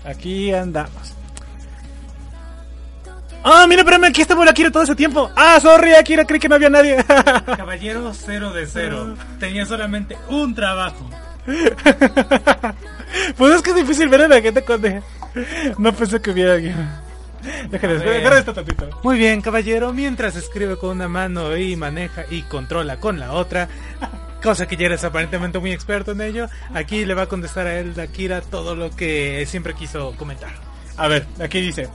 aquí 0.04 0.52
andamos. 0.52 1.14
Ah, 3.42 3.66
mira, 3.68 3.80
espérame, 3.80 4.04
aquí 4.04 4.20
estaba 4.22 4.44
la 4.44 4.52
Akira 4.52 4.70
todo 4.70 4.84
ese 4.84 4.94
tiempo. 4.94 5.32
Ah, 5.34 5.58
sorry, 5.60 5.94
Akira, 5.94 6.24
creí 6.24 6.38
que 6.38 6.48
no 6.48 6.54
había 6.54 6.70
nadie. 6.70 7.04
Caballero 7.56 8.12
cero 8.14 8.52
de 8.52 8.66
cero. 8.66 9.16
Tenía 9.40 9.66
solamente 9.66 10.16
un 10.28 10.54
trabajo. 10.54 11.10
pues 13.36 13.54
es 13.54 13.62
que 13.62 13.70
es 13.70 13.76
difícil 13.76 14.08
ver 14.08 14.22
a 14.22 14.28
la 14.28 14.40
gente 14.40 14.62
cuando 14.62 14.88
no 15.78 15.92
pensé 15.92 16.20
que 16.20 16.30
hubiera 16.30 16.54
alguien. 16.54 17.05
Déjame 17.70 18.38
esto 18.38 18.54
tantito. 18.54 18.88
Muy 19.02 19.18
bien, 19.18 19.40
caballero, 19.40 19.92
mientras 19.92 20.36
escribe 20.36 20.76
con 20.76 20.90
una 20.90 21.08
mano 21.08 21.56
y 21.56 21.76
maneja 21.76 22.24
y 22.30 22.42
controla 22.42 22.98
con 22.98 23.18
la 23.18 23.32
otra, 23.32 23.68
cosa 24.42 24.66
que 24.66 24.76
ya 24.76 24.86
eres 24.86 25.04
aparentemente 25.04 25.58
muy 25.58 25.72
experto 25.72 26.12
en 26.12 26.20
ello, 26.20 26.48
aquí 26.74 27.04
le 27.04 27.14
va 27.14 27.22
a 27.22 27.26
contestar 27.26 27.66
a 27.66 27.78
él, 27.78 27.98
Akira, 27.98 28.40
todo 28.40 28.74
lo 28.74 28.90
que 28.90 29.44
siempre 29.46 29.74
quiso 29.74 30.14
comentar. 30.16 30.50
A 30.96 31.08
ver, 31.08 31.26
aquí 31.40 31.60
dice. 31.60 31.88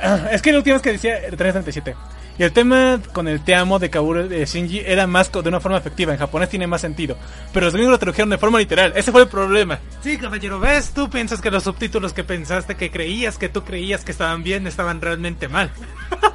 Es 0.30 0.40
que 0.40 0.52
la 0.52 0.58
última 0.58 0.74
vez 0.74 0.82
que 0.82 0.92
decía 0.92 1.18
el 1.18 1.36
337. 1.36 1.94
Y 2.40 2.42
el 2.42 2.52
tema 2.52 2.98
con 3.12 3.28
el 3.28 3.44
te 3.44 3.54
amo 3.54 3.78
de 3.78 3.90
Kaburo 3.90 4.26
de 4.26 4.46
Shinji 4.46 4.78
era 4.78 5.06
más 5.06 5.30
de 5.30 5.46
una 5.46 5.60
forma 5.60 5.76
efectiva. 5.76 6.14
En 6.14 6.18
japonés 6.18 6.48
tiene 6.48 6.66
más 6.66 6.80
sentido. 6.80 7.18
Pero 7.52 7.66
los 7.66 7.74
gringos 7.74 7.92
lo 7.92 7.98
tradujeron 7.98 8.30
de 8.30 8.38
forma 8.38 8.58
literal. 8.58 8.94
Ese 8.96 9.12
fue 9.12 9.20
el 9.20 9.28
problema. 9.28 9.78
Sí, 10.02 10.16
caballero, 10.16 10.58
¿ves? 10.58 10.92
Tú 10.94 11.10
piensas 11.10 11.42
que 11.42 11.50
los 11.50 11.64
subtítulos 11.64 12.14
que 12.14 12.24
pensaste 12.24 12.76
que 12.76 12.90
creías 12.90 13.36
que 13.36 13.50
tú 13.50 13.62
creías 13.62 14.06
que 14.06 14.12
estaban 14.12 14.42
bien 14.42 14.66
estaban 14.66 15.02
realmente 15.02 15.48
mal. 15.48 15.70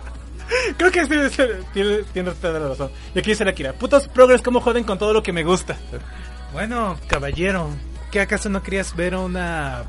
Creo 0.78 0.92
que 0.92 1.08
sí, 1.08 1.16
sí, 1.32 1.44
tiene, 1.74 2.04
tiene 2.14 2.32
toda 2.34 2.60
la 2.60 2.70
razón. 2.70 2.92
Y 3.16 3.18
aquí 3.18 3.32
dice 3.32 3.44
la 3.44 3.56
Kira. 3.56 3.74
Putos 3.74 4.08
progres, 4.08 4.44
cómo 4.44 4.62
joden 4.62 4.84
con 4.84 5.00
todo 5.00 5.12
lo 5.12 5.24
que 5.24 5.34
me 5.34 5.44
gusta. 5.44 5.76
Bueno, 6.54 7.00
caballero, 7.08 7.72
¿qué 8.12 8.22
acaso 8.22 8.48
no 8.50 8.62
querías 8.62 8.96
ver 8.96 9.16
una 9.16 9.86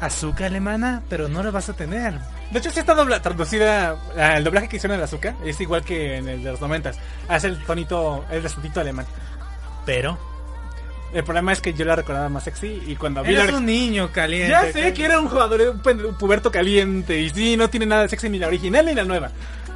azúcar 0.00 0.46
alemana? 0.46 1.02
Pero 1.08 1.28
no 1.28 1.42
la 1.42 1.50
vas 1.50 1.68
a 1.68 1.72
tener. 1.72 2.14
De 2.50 2.58
hecho, 2.58 2.70
sí 2.70 2.80
está 2.80 2.94
dobla- 2.94 3.20
traducida. 3.20 3.96
ah, 4.16 4.36
El 4.36 4.44
doblaje 4.44 4.68
que 4.68 4.76
hicieron 4.76 4.94
en 4.94 5.00
el 5.00 5.04
azúcar 5.04 5.34
es 5.44 5.60
igual 5.60 5.82
que 5.84 6.16
en 6.16 6.28
el 6.28 6.42
de 6.44 6.50
los 6.52 6.60
noventas. 6.60 6.98
Hace 7.28 7.48
el 7.48 7.64
tonito, 7.64 8.24
el 8.30 8.44
acentito 8.44 8.80
alemán. 8.80 9.06
Pero 9.84 10.18
El 11.14 11.22
problema 11.24 11.52
es 11.52 11.60
que 11.60 11.72
yo 11.72 11.84
la 11.84 11.94
recordaba 11.96 12.28
más 12.28 12.42
sexy 12.44 12.82
y 12.86 12.96
cuando 12.96 13.22
vi 13.22 13.32
eres 13.34 13.50
la... 13.52 13.58
un 13.58 13.64
niño 13.66 14.10
caliente. 14.12 14.50
Ya 14.50 14.70
sé 14.72 14.92
que 14.92 15.04
era 15.04 15.18
un 15.20 15.28
jugador, 15.28 15.80
pen- 15.80 16.04
un 16.04 16.14
puberto 16.18 16.50
caliente 16.50 17.20
y 17.20 17.30
sí, 17.30 17.56
no 17.56 17.70
tiene 17.70 17.86
nada 17.86 18.02
de 18.02 18.08
sexy 18.08 18.28
ni 18.28 18.38
la 18.38 18.48
original 18.48 18.84
ni 18.84 18.92
la 18.94 19.04
nueva. 19.04 19.30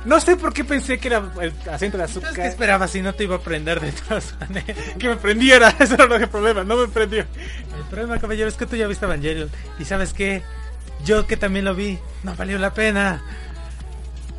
No 0.05 0.19
sé 0.21 0.37
por 0.37 0.53
qué 0.53 0.65
pensé 0.65 0.99
que 0.99 1.09
era 1.09 1.31
el 1.41 1.53
acento 1.71 1.99
de 1.99 2.05
azúcar. 2.05 2.33
¿Qué 2.33 2.47
esperabas 2.47 2.91
si 2.91 3.03
no 3.03 3.15
te 3.15 3.25
iba 3.25 3.37
a 3.37 3.39
aprender 3.39 3.81
de 3.81 3.93
todas 3.93 4.35
maneras? 4.41 4.77
Que 4.99 5.09
me 5.09 5.17
prendiera, 5.17 5.69
eso 5.79 5.95
era 5.95 6.17
el 6.17 6.29
problema, 6.29 6.65
no 6.65 6.77
me 6.77 6.89
prendió. 6.89 7.21
El 7.21 7.85
problema, 7.91 8.19
caballero, 8.19 8.49
es 8.49 8.55
que 8.55 8.67
tú 8.67 8.77
ya 8.77 8.87
viste 8.87 9.05
Evangelion. 9.05 9.51
Y 9.79 9.85
sabes 9.85 10.13
qué? 10.13 10.43
Yo 11.05 11.27
que 11.27 11.37
también 11.37 11.65
lo 11.65 11.75
vi, 11.75 11.99
no 12.23 12.35
valió 12.35 12.59
la 12.59 12.73
pena. 12.73 13.23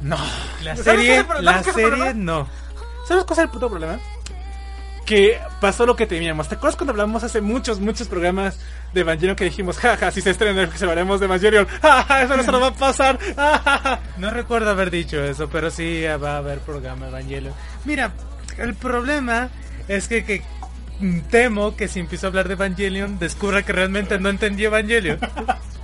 No, 0.01 0.17
la 0.63 0.75
¿Sabes 0.75 0.83
serie, 0.83 1.25
la 1.41 1.63
serie 1.63 2.13
no. 2.15 2.47
¿Sabes 3.07 3.23
cuál 3.25 3.39
es 3.39 3.43
el 3.45 3.49
puto 3.49 3.69
problema? 3.69 3.99
Que 5.11 5.41
pasó 5.59 5.85
lo 5.85 5.97
que 5.97 6.07
temíamos. 6.07 6.47
¿Te 6.47 6.55
acuerdas 6.55 6.77
cuando 6.77 6.91
hablamos 6.91 7.21
hace 7.25 7.41
muchos, 7.41 7.81
muchos 7.81 8.07
programas 8.07 8.61
de 8.93 9.01
Evangelion 9.01 9.35
que 9.35 9.43
dijimos, 9.43 9.77
jaja, 9.77 10.09
si 10.09 10.21
se 10.21 10.29
estrena 10.29 10.61
Netflix 10.61 10.83
hablaremos 10.83 11.19
de 11.19 11.25
Evangelion? 11.25 11.67
Jaja, 11.81 12.23
eso 12.23 12.37
no 12.37 12.43
se 12.43 12.51
nos 12.53 12.61
va 12.61 12.67
a 12.67 12.73
pasar. 12.73 13.19
jajaja"? 13.35 13.99
No 14.15 14.29
recuerdo 14.29 14.69
haber 14.69 14.89
dicho 14.89 15.21
eso, 15.21 15.49
pero 15.49 15.69
sí 15.69 16.03
va 16.03 16.35
a 16.35 16.37
haber 16.37 16.59
programa 16.59 17.09
Evangelion. 17.09 17.53
Mira, 17.83 18.13
el 18.57 18.73
problema 18.73 19.49
es 19.89 20.07
que, 20.07 20.23
que 20.23 20.43
temo 21.29 21.75
que 21.75 21.89
si 21.89 21.99
empiezo 21.99 22.27
a 22.27 22.29
hablar 22.29 22.47
de 22.47 22.53
Evangelion, 22.53 23.19
descubra 23.19 23.63
que 23.63 23.73
realmente 23.73 24.17
no 24.17 24.29
entendí 24.29 24.63
Evangelion. 24.63 25.19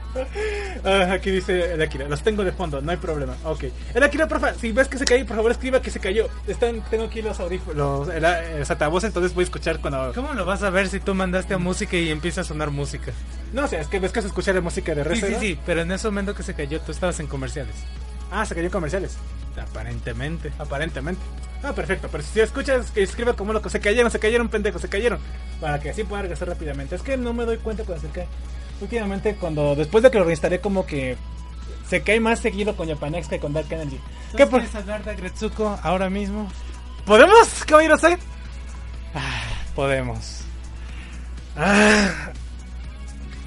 Ah, 0.84 1.12
aquí 1.14 1.32
dice 1.32 1.74
el 1.74 1.82
Akira, 1.82 2.08
los 2.08 2.24
tengo 2.24 2.44
de 2.44 2.52
fondo, 2.52 2.82
no 2.82 2.92
hay 2.92 2.98
problema. 2.98 3.36
Ok. 3.44 3.66
El 3.94 4.04
Akira, 4.04 4.28
porfa, 4.28 4.54
si 4.54 4.72
ves 4.72 4.88
que 4.88 4.98
se 4.98 5.06
cayó, 5.06 5.26
por 5.26 5.36
favor 5.36 5.52
escriba 5.52 5.82
que 5.82 5.92
se 5.92 6.00
cayó. 6.00 6.28
Están, 6.48 6.82
tengo 6.90 7.06
aquí 7.06 7.22
los 7.22 7.40
audífonos, 7.40 7.76
los, 8.08 8.16
el, 8.16 8.24
el 8.26 8.66
altavoces, 8.68 9.08
entonces 9.10 9.34
voy 9.34 9.44
a 9.44 9.46
escuchar 9.46 9.80
cuando... 9.80 10.14
¿Cómo 10.14 10.34
lo 10.34 10.46
vas 10.46 10.64
a 10.64 10.70
ver 10.70 10.88
si 10.88 11.00
tú 11.00 11.14
mandaste 11.14 11.54
a 11.54 11.58
música 11.58 11.98
y 11.98 12.10
empieza 12.10 12.42
a 12.42 12.44
sonar 12.44 12.72
música? 12.72 13.12
No, 13.54 13.66
o 13.66 13.68
sea, 13.68 13.82
es 13.82 13.88
que 13.88 14.00
ves 14.00 14.12
que 14.12 14.22
se 14.22 14.28
escucha 14.28 14.54
la 14.54 14.62
música 14.62 14.94
de 14.96 15.04
Sí, 15.04 15.10
resto. 15.10 15.28
sí, 15.28 15.36
sí, 15.40 15.60
pero 15.66 15.82
en 15.82 15.92
ese 15.92 16.08
momento 16.08 16.34
que 16.36 16.44
se 16.44 16.54
cayó 16.54 16.80
tú 16.82 16.92
estabas 16.92 17.20
en 17.20 17.28
comerciales. 17.28 17.76
Ah, 18.32 18.46
se 18.46 18.56
cayó 18.56 18.66
en 18.68 18.72
comerciales. 18.72 19.18
Aparentemente. 19.62 20.52
Aparentemente. 20.60 21.22
Ah, 21.64 21.74
perfecto. 21.74 22.08
Pero 22.12 22.24
si 22.24 22.40
escuchas 22.40 22.92
que 22.92 23.02
escriba 23.04 23.34
como 23.34 23.54
loco, 23.54 23.70
se 23.70 23.80
cayeron, 23.80 24.12
se 24.12 24.20
cayeron, 24.20 24.50
pendejos, 24.50 24.82
se 24.82 24.90
cayeron. 24.90 25.20
Para 25.60 25.80
que 25.80 25.90
así 25.90 26.04
pueda 26.04 26.22
regresar 26.24 26.48
rápidamente. 26.50 26.96
Es 26.96 27.02
que 27.02 27.18
no 27.18 27.34
me 27.34 27.46
doy 27.46 27.58
cuenta 27.58 27.84
cuando 27.84 28.06
se 28.06 28.14
cae. 28.14 28.28
Últimamente, 28.82 29.36
cuando 29.36 29.76
después 29.76 30.04
de 30.04 30.12
que 30.12 30.20
lo 30.20 30.26
reinstalé, 30.26 30.60
como 30.60 30.86
que 30.86 31.18
se 31.90 32.02
cae 32.02 32.20
más 32.20 32.40
seguido 32.40 32.76
con 32.76 32.88
Japanex 32.88 33.28
que 33.28 33.40
con 33.40 33.54
Dark 33.54 33.72
Energy. 33.72 34.00
¿Qué 34.36 34.46
por... 34.46 34.60
¿Quieres 34.60 34.76
hablar 34.76 35.04
de 35.04 35.12
Agretsuko 35.12 35.80
ahora 35.82 36.10
mismo? 36.10 36.50
¿Podemos, 37.06 37.64
caballeros? 37.66 38.04
eh? 38.04 38.18
Podemos. 39.76 40.42
Ah. 41.56 42.32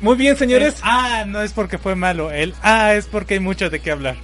Muy 0.01 0.16
bien, 0.16 0.37
señores. 0.37 0.76
El 0.76 0.83
ah, 0.85 1.24
no 1.26 1.43
es 1.43 1.53
porque 1.53 1.76
fue 1.76 1.95
malo. 1.95 2.31
El 2.31 2.55
ah 2.62 2.95
es 2.95 3.07
porque 3.07 3.35
hay 3.35 3.41
mucho 3.41 3.68
de 3.68 3.81
qué 3.81 3.91
hablar. 3.91 4.16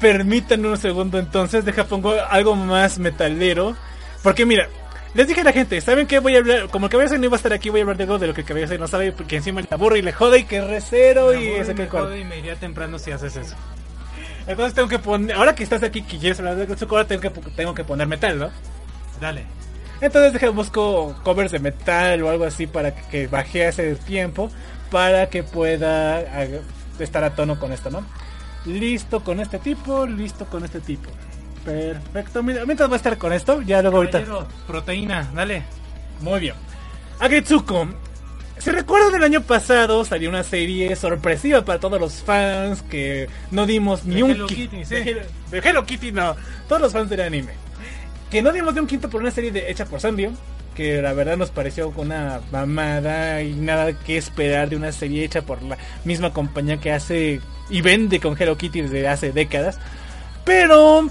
Permítanme 0.00 0.68
un 0.68 0.78
segundo 0.78 1.18
entonces, 1.18 1.64
deja 1.64 1.84
pongo 1.84 2.14
algo 2.30 2.56
más 2.56 2.98
metalero. 2.98 3.76
Porque 4.22 4.46
mira, 4.46 4.68
les 5.14 5.28
dije 5.28 5.40
a 5.40 5.44
la 5.44 5.52
gente, 5.52 5.80
¿saben 5.80 6.06
qué? 6.06 6.18
Voy 6.18 6.34
a 6.34 6.38
hablar, 6.38 6.68
como 6.68 6.86
el 6.86 6.92
cabeza 6.92 7.16
no 7.16 7.24
iba 7.24 7.34
a 7.34 7.36
estar 7.36 7.52
aquí, 7.52 7.70
voy 7.70 7.80
a 7.80 7.82
hablar 7.84 7.96
de 7.96 8.02
algo 8.04 8.18
de 8.18 8.26
lo 8.26 8.34
que 8.34 8.40
el 8.40 8.46
cabeza 8.46 8.76
no 8.76 8.88
sabe, 8.88 9.12
porque 9.12 9.36
encima 9.36 9.60
le 9.60 9.68
aburre 9.70 10.00
y 10.00 10.02
le 10.02 10.12
jode 10.12 10.40
y 10.40 10.44
que 10.44 10.60
recero 10.60 11.32
y 11.34 11.48
Me 11.48 11.58
ese 11.60 11.74
que 11.74 11.86
jode 11.86 12.02
cual. 12.02 12.18
y 12.18 12.24
me 12.24 12.38
iría 12.38 12.56
temprano 12.56 12.98
si 12.98 13.12
haces 13.12 13.36
eso. 13.36 13.54
Entonces 14.46 14.74
tengo 14.74 14.88
que 14.88 14.98
poner, 14.98 15.36
ahora 15.36 15.54
que 15.54 15.62
estás 15.62 15.82
aquí 15.82 16.02
que 16.02 16.18
quieres 16.18 16.38
hablar 16.38 16.56
de 16.56 16.66
ahora 16.90 17.06
tengo 17.06 17.22
que, 17.22 17.30
tengo 17.30 17.74
que 17.74 17.84
poner 17.84 18.06
metal, 18.06 18.38
¿no? 18.38 18.50
Dale. 19.20 19.44
Entonces 20.00 20.32
deja 20.32 20.50
busco 20.50 21.14
covers 21.22 21.52
de 21.52 21.60
metal 21.60 22.22
o 22.22 22.28
algo 22.28 22.44
así 22.44 22.66
para 22.66 22.94
que, 22.94 23.02
que 23.08 23.26
baje 23.26 23.66
ese 23.68 23.94
tiempo, 23.94 24.50
para 24.90 25.30
que 25.30 25.42
pueda 25.44 26.22
estar 26.98 27.24
a 27.24 27.34
tono 27.34 27.58
con 27.58 27.72
esto, 27.72 27.90
¿no? 27.90 28.04
Listo 28.66 29.22
con 29.22 29.40
este 29.40 29.58
tipo, 29.58 30.06
listo 30.06 30.46
con 30.46 30.64
este 30.64 30.80
tipo. 30.80 31.08
Perfecto, 31.64 32.42
mientras 32.42 32.88
voy 32.88 32.94
a 32.94 32.96
estar 32.96 33.16
con 33.16 33.32
esto, 33.32 33.62
ya 33.62 33.80
luego 33.80 33.98
ahorita. 33.98 34.22
Proteína, 34.66 35.30
dale. 35.34 35.62
Muy 36.20 36.40
bien. 36.40 36.54
Agretsuko. 37.18 37.88
¿Se 38.58 38.70
recuerdan 38.72 39.12
del 39.12 39.24
año 39.24 39.42
pasado 39.42 40.04
salió 40.04 40.28
una 40.28 40.42
serie 40.42 40.94
sorpresiva 40.94 41.64
para 41.64 41.80
todos 41.80 42.00
los 42.00 42.22
fans 42.22 42.82
que 42.82 43.28
no 43.50 43.66
dimos 43.66 44.04
ni 44.04 44.16
De 44.16 44.22
un 44.22 44.30
Hello 44.30 44.46
Kitty, 44.46 44.84
sí. 44.84 44.94
de, 44.94 45.02
Hello, 45.02 45.20
de 45.50 45.58
Hello 45.58 45.84
Kitty 45.84 46.12
no, 46.12 46.36
todos 46.68 46.80
los 46.80 46.92
fans 46.92 47.10
del 47.10 47.20
anime. 47.20 47.52
Que 48.30 48.42
no 48.42 48.52
dimos 48.52 48.74
de 48.74 48.80
un 48.80 48.86
quinto 48.86 49.10
por 49.10 49.20
una 49.20 49.30
serie 49.30 49.50
de 49.50 49.70
hecha 49.70 49.86
por 49.86 50.00
Sanrio, 50.00 50.32
que 50.74 51.02
la 51.02 51.12
verdad 51.12 51.36
nos 51.36 51.50
pareció 51.50 51.92
una 51.96 52.40
mamada 52.52 53.42
y 53.42 53.52
nada 53.54 53.92
que 53.92 54.16
esperar 54.16 54.68
de 54.68 54.76
una 54.76 54.92
serie 54.92 55.24
hecha 55.24 55.42
por 55.42 55.62
la 55.62 55.76
misma 56.04 56.32
compañía 56.32 56.78
que 56.78 56.92
hace 56.92 57.40
y 57.68 57.80
vende 57.82 58.20
con 58.20 58.40
Hello 58.40 58.56
Kitty 58.56 58.82
desde 58.82 59.08
hace 59.08 59.32
décadas. 59.32 59.78
Pero 60.44 61.08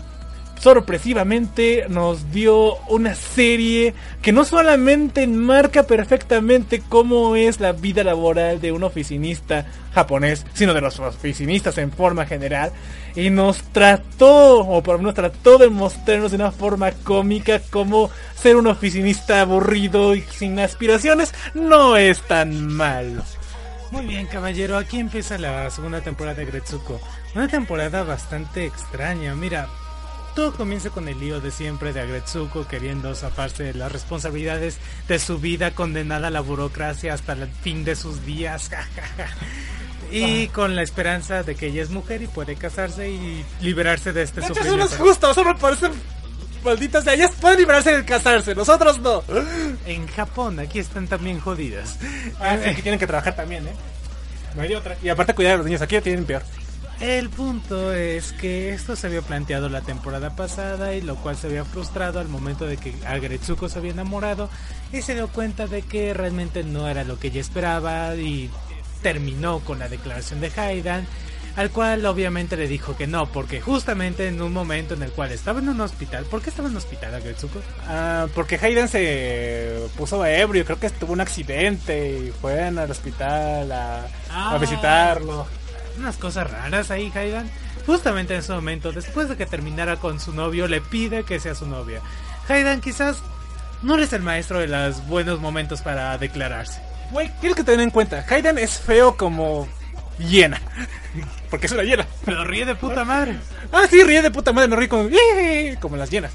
sorpresivamente 0.63 1.87
nos 1.89 2.31
dio 2.31 2.77
una 2.87 3.15
serie 3.15 3.93
que 4.21 4.31
no 4.31 4.45
solamente 4.45 5.21
enmarca 5.21 5.83
perfectamente 5.83 6.81
cómo 6.87 7.35
es 7.35 7.59
la 7.59 7.73
vida 7.73 8.05
laboral 8.05 8.61
de 8.61 8.71
un 8.71 8.83
oficinista 8.83 9.65
japonés, 9.93 10.45
sino 10.53 10.73
de 10.73 10.79
los 10.79 11.01
oficinistas 11.01 11.77
en 11.79 11.91
forma 11.91 12.25
general, 12.25 12.71
y 13.13 13.29
nos 13.29 13.61
trató, 13.73 14.61
o 14.61 14.81
por 14.81 14.93
lo 14.93 14.99
menos 14.99 15.15
trató 15.15 15.57
de 15.57 15.69
mostrarnos 15.69 16.31
de 16.31 16.37
una 16.37 16.53
forma 16.53 16.93
cómica 16.93 17.59
cómo 17.69 18.09
ser 18.33 18.55
un 18.55 18.67
oficinista 18.67 19.41
aburrido 19.41 20.15
y 20.15 20.21
sin 20.21 20.57
aspiraciones 20.59 21.33
no 21.53 21.97
es 21.97 22.21
tan 22.21 22.67
malo. 22.67 23.21
Muy 23.91 24.05
bien, 24.05 24.27
caballero, 24.27 24.77
aquí 24.77 24.97
empieza 24.97 25.37
la 25.37 25.69
segunda 25.69 25.99
temporada 25.99 26.37
de 26.37 26.45
Gretsuko. 26.45 27.01
Una 27.35 27.49
temporada 27.49 28.03
bastante 28.03 28.65
extraña. 28.65 29.35
Mira, 29.35 29.67
todo 30.35 30.53
comienza 30.53 30.89
con 30.89 31.07
el 31.07 31.19
lío 31.19 31.39
de 31.41 31.51
siempre 31.51 31.93
de 31.93 32.01
Agretsuko 32.01 32.67
queriendo 32.67 33.13
zafarse 33.15 33.63
de 33.63 33.73
las 33.73 33.91
responsabilidades 33.91 34.77
de 35.07 35.19
su 35.19 35.39
vida 35.39 35.71
condenada 35.71 36.27
a 36.27 36.31
la 36.31 36.41
burocracia 36.41 37.13
hasta 37.13 37.33
el 37.33 37.47
fin 37.47 37.83
de 37.83 37.95
sus 37.95 38.25
días. 38.25 38.71
y 40.11 40.47
con 40.47 40.75
la 40.75 40.81
esperanza 40.81 41.43
de 41.43 41.55
que 41.55 41.67
ella 41.67 41.83
es 41.83 41.89
mujer 41.89 42.21
y 42.21 42.27
puede 42.27 42.55
casarse 42.55 43.09
y 43.09 43.45
liberarse 43.61 44.13
de 44.13 44.23
este 44.23 44.41
De 44.41 44.47
hecho, 44.47 44.59
eso 44.61 44.77
no 44.77 44.83
es 44.83 44.91
sufrimiento. 44.91 45.03
justo, 45.03 45.31
eso 45.31 45.45
me 45.45 45.55
parece 45.55 45.89
malditas. 46.63 47.05
Ellas 47.07 47.31
pueden 47.39 47.59
librarse 47.59 47.95
de 47.95 48.05
casarse, 48.05 48.55
nosotros 48.55 48.99
no. 48.99 49.23
En 49.85 50.07
Japón, 50.07 50.59
aquí 50.59 50.79
están 50.79 51.07
también 51.07 51.39
jodidas. 51.39 51.99
Ah, 52.39 52.57
sí, 52.63 52.75
que 52.75 52.81
tienen 52.81 52.99
que 52.99 53.07
trabajar 53.07 53.35
también, 53.35 53.67
¿eh? 53.67 53.73
No 54.55 54.61
hay 54.61 54.69
de 54.69 54.77
otra. 54.77 54.95
Y 55.01 55.09
aparte 55.09 55.33
cuidar 55.33 55.55
a 55.55 55.57
los 55.57 55.65
niños, 55.65 55.81
aquí 55.81 55.95
lo 55.95 56.01
tienen 56.01 56.25
peor. 56.25 56.43
El 56.99 57.29
punto 57.29 57.93
es 57.93 58.31
que 58.33 58.69
esto 58.73 58.95
se 58.95 59.07
había 59.07 59.21
planteado 59.21 59.67
la 59.69 59.81
temporada 59.81 60.35
pasada 60.35 60.93
y 60.95 61.01
lo 61.01 61.15
cual 61.17 61.35
se 61.35 61.47
había 61.47 61.65
frustrado 61.65 62.19
al 62.19 62.29
momento 62.29 62.65
de 62.65 62.77
que 62.77 62.93
Agretsuko 63.05 63.67
se 63.67 63.79
había 63.79 63.91
enamorado 63.91 64.49
y 64.93 65.01
se 65.01 65.15
dio 65.15 65.27
cuenta 65.27 65.67
de 65.67 65.81
que 65.81 66.13
realmente 66.13 66.63
no 66.63 66.87
era 66.87 67.03
lo 67.03 67.19
que 67.19 67.27
ella 67.27 67.41
esperaba 67.41 68.15
y 68.15 68.49
terminó 69.01 69.59
con 69.59 69.79
la 69.79 69.89
declaración 69.89 70.39
de 70.39 70.51
Haidan 70.55 71.05
al 71.55 71.69
cual 71.69 72.03
obviamente 72.07 72.57
le 72.57 72.67
dijo 72.67 72.95
que 72.97 73.05
no, 73.05 73.27
porque 73.27 73.61
justamente 73.61 74.27
en 74.27 74.41
un 74.41 74.51
momento 74.53 74.95
en 74.95 75.03
el 75.03 75.11
cual 75.11 75.31
estaba 75.31 75.59
en 75.59 75.69
un 75.69 75.81
hospital, 75.81 76.23
¿por 76.25 76.41
qué 76.41 76.49
estaba 76.49 76.67
en 76.67 76.71
un 76.73 76.77
hospital 76.77 77.13
Agretsuko? 77.13 77.59
Ah, 77.87 78.25
porque 78.33 78.57
Hayden 78.59 78.87
se 78.87 79.77
puso 79.95 80.25
ebrio, 80.25 80.65
creo 80.65 80.79
que 80.79 80.89
tuvo 80.89 81.13
un 81.13 81.21
accidente 81.21 82.09
y 82.27 82.31
fue 82.31 82.59
al 82.63 82.89
hospital 82.89 83.71
a, 83.71 83.99
a 84.31 84.55
Ah. 84.55 84.57
visitarlo. 84.57 85.45
Unas 85.97 86.17
cosas 86.17 86.49
raras 86.49 86.91
ahí, 86.91 87.11
Haydan. 87.13 87.49
Justamente 87.85 88.33
en 88.33 88.39
ese 88.39 88.53
momento, 88.53 88.91
después 88.91 89.29
de 89.29 89.37
que 89.37 89.45
terminara 89.45 89.97
con 89.97 90.19
su 90.19 90.33
novio, 90.33 90.67
le 90.67 90.81
pide 90.81 91.23
que 91.23 91.39
sea 91.39 91.55
su 91.55 91.67
novia. 91.67 92.01
Haydan 92.47 92.81
quizás 92.81 93.21
no 93.83 93.95
eres 93.95 94.13
el 94.13 94.21
maestro 94.21 94.59
de 94.59 94.67
los 94.67 95.05
buenos 95.07 95.39
momentos 95.39 95.81
para 95.81 96.17
declararse. 96.17 96.81
Güey, 97.11 97.29
tienes 97.39 97.55
que 97.55 97.63
tener 97.63 97.81
en 97.81 97.89
cuenta, 97.89 98.25
Hayden 98.27 98.57
es 98.57 98.79
feo 98.79 99.17
como 99.17 99.67
hiena. 100.17 100.59
Porque 101.49 101.67
es 101.67 101.71
una 101.73 101.83
hiena. 101.83 102.07
Pero 102.25 102.43
ríe 102.45 102.65
de 102.65 102.75
puta 102.75 103.03
madre. 103.03 103.37
Ah, 103.71 103.85
sí, 103.89 104.03
ríe 104.03 104.21
de 104.21 104.31
puta 104.31 104.53
madre, 104.53 104.69
no 104.69 104.75
ríe 104.75 104.87
como, 104.87 105.09
como 105.79 105.97
las 105.97 106.09
hienas. 106.09 106.31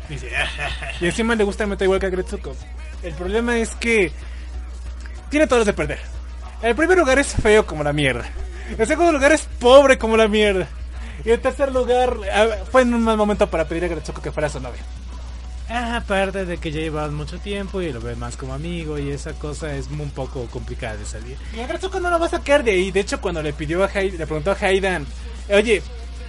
Y 1.00 1.06
encima 1.06 1.34
le 1.34 1.44
gusta 1.44 1.66
meter 1.66 1.86
igual 1.86 2.00
que 2.00 2.06
a 2.06 2.10
Gretsuko. 2.10 2.54
El 3.02 3.14
problema 3.14 3.58
es 3.58 3.70
que 3.76 4.12
tiene 5.30 5.46
todos 5.46 5.60
los 5.60 5.66
de 5.66 5.72
perder. 5.72 6.00
El 6.62 6.76
primer 6.76 6.98
lugar 6.98 7.18
es 7.18 7.28
feo 7.34 7.66
como 7.66 7.82
la 7.82 7.92
mierda. 7.92 8.28
El 8.76 8.86
segundo 8.86 9.12
lugar 9.12 9.32
es 9.32 9.42
pobre 9.58 9.98
como 9.98 10.16
la 10.16 10.28
mierda. 10.28 10.68
Y 11.24 11.30
el 11.30 11.40
tercer 11.40 11.72
lugar 11.72 12.16
ah, 12.32 12.46
fue 12.70 12.82
en 12.82 12.94
un 12.94 13.02
mal 13.02 13.16
momento 13.16 13.48
para 13.48 13.66
pedir 13.66 13.84
a 13.84 13.88
Gretsuko 13.88 14.20
que 14.22 14.30
fuera 14.32 14.48
su 14.48 14.60
novia. 14.60 14.82
Ah, 15.70 15.96
aparte 15.96 16.46
de 16.46 16.56
que 16.58 16.70
ya 16.70 16.80
llevaban 16.80 17.14
mucho 17.14 17.38
tiempo 17.38 17.82
y 17.82 17.92
lo 17.92 18.00
ve 18.00 18.16
más 18.16 18.36
como 18.36 18.54
amigo 18.54 18.98
y 18.98 19.10
esa 19.10 19.32
cosa 19.34 19.74
es 19.74 19.88
un 19.88 20.10
poco 20.10 20.46
complicada 20.46 20.96
de 20.96 21.04
salir. 21.04 21.36
Y 21.56 21.60
a 21.60 21.66
Gretsuko 21.66 22.00
no 22.00 22.08
lo 22.10 22.18
va 22.18 22.26
a 22.26 22.30
sacar 22.30 22.64
de 22.64 22.70
ahí. 22.70 22.90
De 22.90 23.00
hecho, 23.00 23.20
cuando 23.20 23.42
le 23.42 23.52
pidió 23.52 23.84
a 23.84 23.88
Hai- 23.90 24.12
le 24.16 24.26
preguntó 24.26 24.52
a 24.52 24.56
Haidan, 24.58 25.06
oye, 25.52 25.82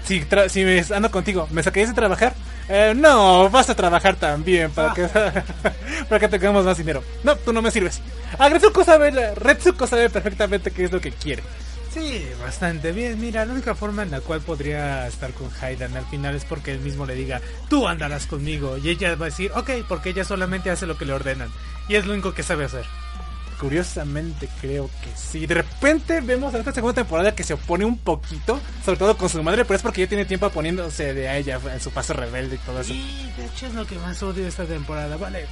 si, 0.04 0.22
tra- 0.22 0.50
si 0.50 0.64
me 0.66 0.84
ando 0.94 1.10
contigo, 1.12 1.48
¿me 1.52 1.64
sacarías 1.64 1.90
de 1.90 1.96
trabajar? 1.96 2.34
"Eh, 2.68 2.94
no, 2.96 3.50
vas 3.50 3.70
a 3.70 3.76
trabajar 3.76 4.16
también 4.16 4.72
para 4.72 4.94
que 4.94 5.04
para 6.10 6.20
que 6.20 6.28
tengamos 6.28 6.66
más 6.66 6.78
dinero. 6.78 7.02
No, 7.24 7.36
tú 7.38 7.54
no 7.54 7.62
me 7.62 7.72
sirves. 7.72 8.02
A 8.38 8.50
Gretsuko 8.50 8.84
sabe, 8.84 9.12
Retsuko 9.36 9.88
sabe 9.88 10.10
perfectamente 10.10 10.72
qué 10.72 10.84
es 10.86 10.92
lo 10.92 11.00
que 11.00 11.12
quiere. 11.12 11.44
Sí, 11.92 12.24
bastante 12.40 12.92
bien. 12.92 13.20
Mira, 13.20 13.46
la 13.46 13.54
única 13.54 13.74
forma 13.74 14.04
en 14.04 14.12
la 14.12 14.22
cual 14.22 14.42
podría 14.42 15.08
estar 15.08 15.32
con 15.34 15.50
Haidan 15.60 15.98
al 15.98 16.06
final 16.06 16.36
es 16.36 16.46
porque 16.46 16.72
él 16.72 16.80
mismo 16.80 17.06
le 17.06 17.16
diga, 17.16 17.42
tú 17.68 17.88
andarás 17.88 18.28
conmigo. 18.28 18.78
Y 18.78 18.90
ella 18.90 19.16
va 19.16 19.26
a 19.26 19.30
decir, 19.30 19.52
ok, 19.56 19.72
porque 19.88 20.10
ella 20.12 20.24
solamente 20.24 20.70
hace 20.70 20.86
lo 20.86 20.98
que 20.98 21.06
le 21.06 21.14
ordenan. 21.14 21.50
Y 21.88 21.96
es 21.96 22.06
lo 22.06 22.14
único 22.14 22.34
que 22.34 22.44
sabe 22.44 22.66
hacer. 22.66 22.86
Curiosamente 23.60 24.48
creo 24.62 24.90
que 25.04 25.10
sí. 25.18 25.46
De 25.46 25.56
repente 25.56 26.22
vemos 26.22 26.54
en 26.54 26.60
esta 26.60 26.72
segunda 26.72 26.94
temporada 26.94 27.36
que 27.36 27.44
se 27.44 27.56
opone 27.56 27.84
un 27.84 27.98
poquito, 27.98 28.62
sobre 28.86 28.98
todo 28.98 29.18
con 29.18 29.28
su 29.28 29.44
madre, 29.44 29.66
pero 29.66 29.76
es 29.76 29.82
porque 29.82 30.02
ya 30.02 30.08
tiene 30.08 30.26
tiempo 30.26 30.50
poniéndose 30.50 31.14
de 31.14 31.28
a 31.28 31.38
ella 31.38 31.60
en 31.74 31.82
su 31.82 31.92
paso 31.92 32.14
rebelde 32.14 32.56
y 32.56 32.60
todo 32.60 32.80
eso. 32.80 32.94
Y 32.94 33.34
de 33.36 33.46
hecho 33.46 33.66
es 33.66 33.74
lo 33.74 33.86
que 33.86 33.98
más 34.00 34.22
odio 34.24 34.44
de 34.44 34.50
esta 34.50 34.64
temporada, 34.64 35.18
vale. 35.18 35.46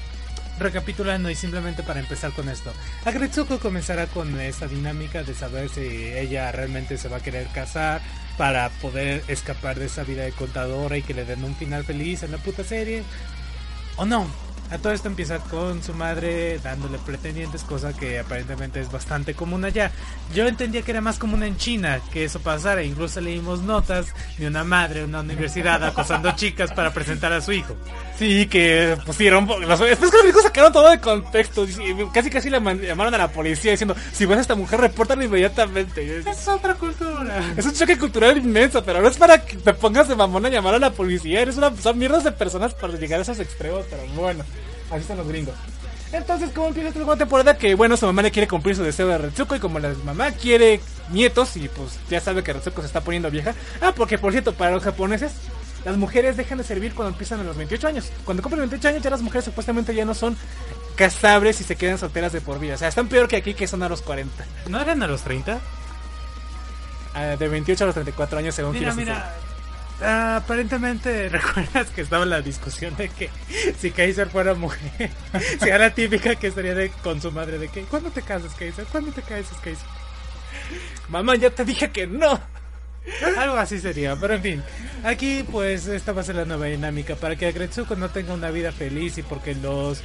Recapitulando 0.59 1.29
y 1.29 1.35
simplemente 1.35 1.83
para 1.83 1.99
empezar 1.99 2.31
con 2.31 2.49
esto. 2.49 2.73
Agretsuko 3.05 3.59
comenzará 3.59 4.07
con 4.07 4.39
esta 4.39 4.67
dinámica 4.67 5.23
de 5.23 5.33
saber 5.33 5.69
si 5.69 5.81
ella 5.81 6.51
realmente 6.51 6.97
se 6.97 7.09
va 7.09 7.17
a 7.17 7.21
querer 7.21 7.47
casar 7.47 8.01
para 8.37 8.69
poder 8.69 9.23
escapar 9.27 9.77
de 9.77 9.85
esa 9.85 10.03
vida 10.03 10.23
de 10.23 10.31
contadora 10.31 10.97
y 10.97 11.03
que 11.03 11.13
le 11.13 11.25
den 11.25 11.43
un 11.43 11.55
final 11.55 11.83
feliz 11.83 12.23
en 12.23 12.31
la 12.31 12.37
puta 12.37 12.63
serie. 12.63 13.03
O 13.97 14.05
no. 14.05 14.46
A 14.69 14.77
todo 14.79 14.91
esto 14.91 15.07
empieza 15.07 15.39
con 15.39 15.81
su 15.81 15.93
madre 15.93 16.59
dándole 16.59 16.97
pretendientes, 16.99 17.63
cosa 17.63 17.93
que 17.93 18.19
aparentemente 18.19 18.81
es 18.81 18.91
bastante 18.91 19.33
común 19.33 19.63
allá. 19.63 19.91
Yo 20.35 20.45
entendía 20.45 20.81
que 20.81 20.91
era 20.91 20.99
más 20.99 21.17
común 21.17 21.43
en 21.43 21.55
China 21.57 22.01
que 22.11 22.25
eso 22.25 22.39
pasara, 22.41 22.83
incluso 22.83 23.21
leímos 23.21 23.61
notas 23.61 24.07
de 24.37 24.47
una 24.47 24.65
madre 24.65 24.99
en 25.01 25.05
una 25.09 25.21
universidad 25.21 25.81
acosando 25.85 26.31
chicas 26.35 26.73
para 26.73 26.91
presentar 26.91 27.31
a 27.31 27.39
su 27.39 27.53
hijo. 27.53 27.75
Sí, 28.17 28.47
que 28.47 28.97
pusieron. 29.05 29.47
Los, 29.47 29.79
después 29.79 30.11
que 30.11 30.17
los 30.17 30.25
hijos 30.27 30.43
sacaron 30.43 30.73
todo 30.73 30.89
de 30.89 30.99
contexto. 30.99 31.65
Casi 32.13 32.29
casi 32.29 32.49
le 32.49 32.59
llamaron 32.59 33.13
a 33.13 33.17
la 33.17 33.31
policía 33.31 33.71
diciendo: 33.71 33.95
Si 34.11 34.25
ves 34.25 34.37
a 34.39 34.41
esta 34.41 34.55
mujer, 34.55 34.81
repórtala 34.81 35.23
inmediatamente. 35.23 36.19
Es, 36.19 36.25
Es 36.25 36.47
otra 36.47 36.73
cultura. 36.73 37.53
es 37.55 37.65
un 37.65 37.73
choque 37.73 37.97
cultural 37.97 38.37
inmenso, 38.37 38.83
pero 38.83 39.01
no 39.01 39.07
es 39.07 39.17
para 39.17 39.45
que 39.45 39.57
te 39.57 39.73
pongas 39.73 40.07
de 40.07 40.15
mamón 40.15 40.45
a 40.45 40.49
llamar 40.49 40.75
a 40.75 40.79
la 40.79 40.91
policía. 40.91 41.41
Eres 41.41 41.57
una, 41.57 41.75
son 41.77 41.97
mierdas 41.97 42.23
de 42.23 42.31
personas 42.31 42.73
para 42.73 42.93
llegar 42.93 43.19
a 43.19 43.21
esos 43.21 43.39
extremos, 43.39 43.85
pero 43.89 44.01
bueno, 44.15 44.43
así 44.91 45.01
están 45.01 45.17
los 45.17 45.27
gringos. 45.27 45.55
Entonces, 46.11 46.51
¿cómo 46.55 46.67
empieza 46.67 46.87
esta 46.89 46.99
segunda 46.99 47.17
temporada? 47.17 47.57
Que 47.57 47.75
bueno, 47.75 47.97
su 47.97 48.05
mamá 48.05 48.21
le 48.21 48.31
quiere 48.31 48.47
cumplir 48.47 48.75
su 48.75 48.83
deseo 48.83 49.07
de 49.07 49.17
Retsuko 49.17 49.55
y 49.55 49.59
como 49.59 49.79
la 49.79 49.93
mamá 50.05 50.31
quiere 50.31 50.79
nietos 51.11 51.57
y 51.57 51.67
pues 51.67 51.99
ya 52.09 52.21
sabe 52.21 52.43
que 52.43 52.53
Retsuko 52.53 52.81
se 52.81 52.87
está 52.87 53.01
poniendo 53.01 53.29
vieja. 53.29 53.53
Ah, 53.81 53.93
porque 53.95 54.17
por 54.17 54.31
cierto, 54.31 54.53
para 54.53 54.71
los 54.71 54.83
japoneses, 54.83 55.33
las 55.83 55.97
mujeres 55.97 56.37
dejan 56.37 56.57
de 56.57 56.63
servir 56.63 56.93
cuando 56.93 57.11
empiezan 57.11 57.41
a 57.41 57.43
los 57.43 57.57
28 57.57 57.87
años. 57.87 58.09
Cuando 58.23 58.41
cumplen 58.41 58.61
28 58.61 58.87
años 58.87 59.03
ya 59.03 59.09
las 59.09 59.21
mujeres 59.21 59.45
supuestamente 59.45 59.93
ya 59.93 60.05
no 60.05 60.13
son 60.13 60.37
casables 60.95 61.59
y 61.59 61.63
se 61.65 61.75
quedan 61.75 61.97
solteras 61.97 62.31
de 62.31 62.39
por 62.39 62.59
vida. 62.59 62.75
O 62.75 62.77
sea, 62.77 62.87
están 62.87 63.09
peor 63.09 63.27
que 63.27 63.35
aquí 63.35 63.53
que 63.53 63.67
son 63.67 63.83
a 63.83 63.89
los 63.89 64.01
40. 64.01 64.45
¿No 64.67 64.79
eran 64.79 65.03
a 65.03 65.07
los 65.07 65.21
30? 65.23 65.59
Ah, 67.13 67.35
de 67.37 67.47
28 67.47 67.83
a 67.83 67.87
los 67.87 67.93
34 67.95 68.39
años 68.39 68.55
según 68.55 68.73
Mira, 68.73 68.93
mira. 68.93 69.33
Ah, 70.01 70.37
aparentemente 70.37 71.29
recuerdas 71.29 71.89
que 71.89 72.01
estaba 72.01 72.25
la 72.25 72.41
discusión 72.41 72.95
de 72.97 73.09
que 73.09 73.29
si 73.79 73.91
Kaiser 73.91 74.29
fuera 74.29 74.53
mujer, 74.53 75.09
si 75.61 75.69
era 75.69 75.93
típica 75.93 76.35
que 76.35 76.47
estaría 76.47 76.75
de, 76.75 76.89
con 76.89 77.21
su 77.21 77.31
madre 77.31 77.57
de 77.57 77.69
que 77.69 77.81
¿cuándo 77.83 78.09
te 78.11 78.21
casas 78.21 78.53
Kaiser? 78.55 78.85
¿Cuándo 78.85 79.11
te 79.11 79.21
casas 79.21 79.57
Kaiser? 79.63 79.87
Mamá, 81.09 81.35
ya 81.35 81.49
te 81.49 81.63
dije 81.63 81.89
que 81.91 82.07
no. 82.07 82.39
Algo 83.37 83.55
así 83.55 83.79
sería, 83.79 84.17
pero 84.17 84.33
en 84.33 84.41
fin. 84.41 84.63
Aquí 85.03 85.45
pues 85.49 85.87
esta 85.87 86.11
va 86.11 86.21
a 86.21 86.25
ser 86.25 86.35
la 86.35 86.45
nueva 86.45 86.65
dinámica 86.65 87.15
para 87.15 87.35
que 87.35 87.47
Agretsuko 87.47 87.95
no 87.95 88.09
tenga 88.09 88.33
una 88.33 88.51
vida 88.51 88.71
feliz 88.71 89.17
y 89.17 89.23
porque 89.23 89.55
los 89.55 90.03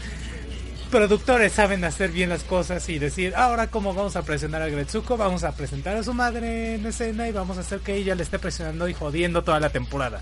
productores 0.92 1.52
saben 1.52 1.82
hacer 1.84 2.12
bien 2.12 2.28
las 2.28 2.44
cosas 2.44 2.86
y 2.90 2.98
decir, 2.98 3.34
ahora 3.34 3.68
cómo 3.68 3.94
vamos 3.94 4.14
a 4.14 4.22
presionar 4.22 4.60
a 4.60 4.68
Gretsuko, 4.68 5.16
vamos 5.16 5.42
a 5.42 5.56
presentar 5.56 5.96
a 5.96 6.02
su 6.02 6.12
madre 6.12 6.74
en 6.74 6.84
escena 6.84 7.26
y 7.26 7.32
vamos 7.32 7.56
a 7.56 7.62
hacer 7.62 7.80
que 7.80 7.96
ella 7.96 8.14
le 8.14 8.22
esté 8.22 8.38
presionando 8.38 8.86
y 8.86 8.94
jodiendo 8.94 9.42
toda 9.42 9.58
la 9.58 9.70
temporada. 9.70 10.20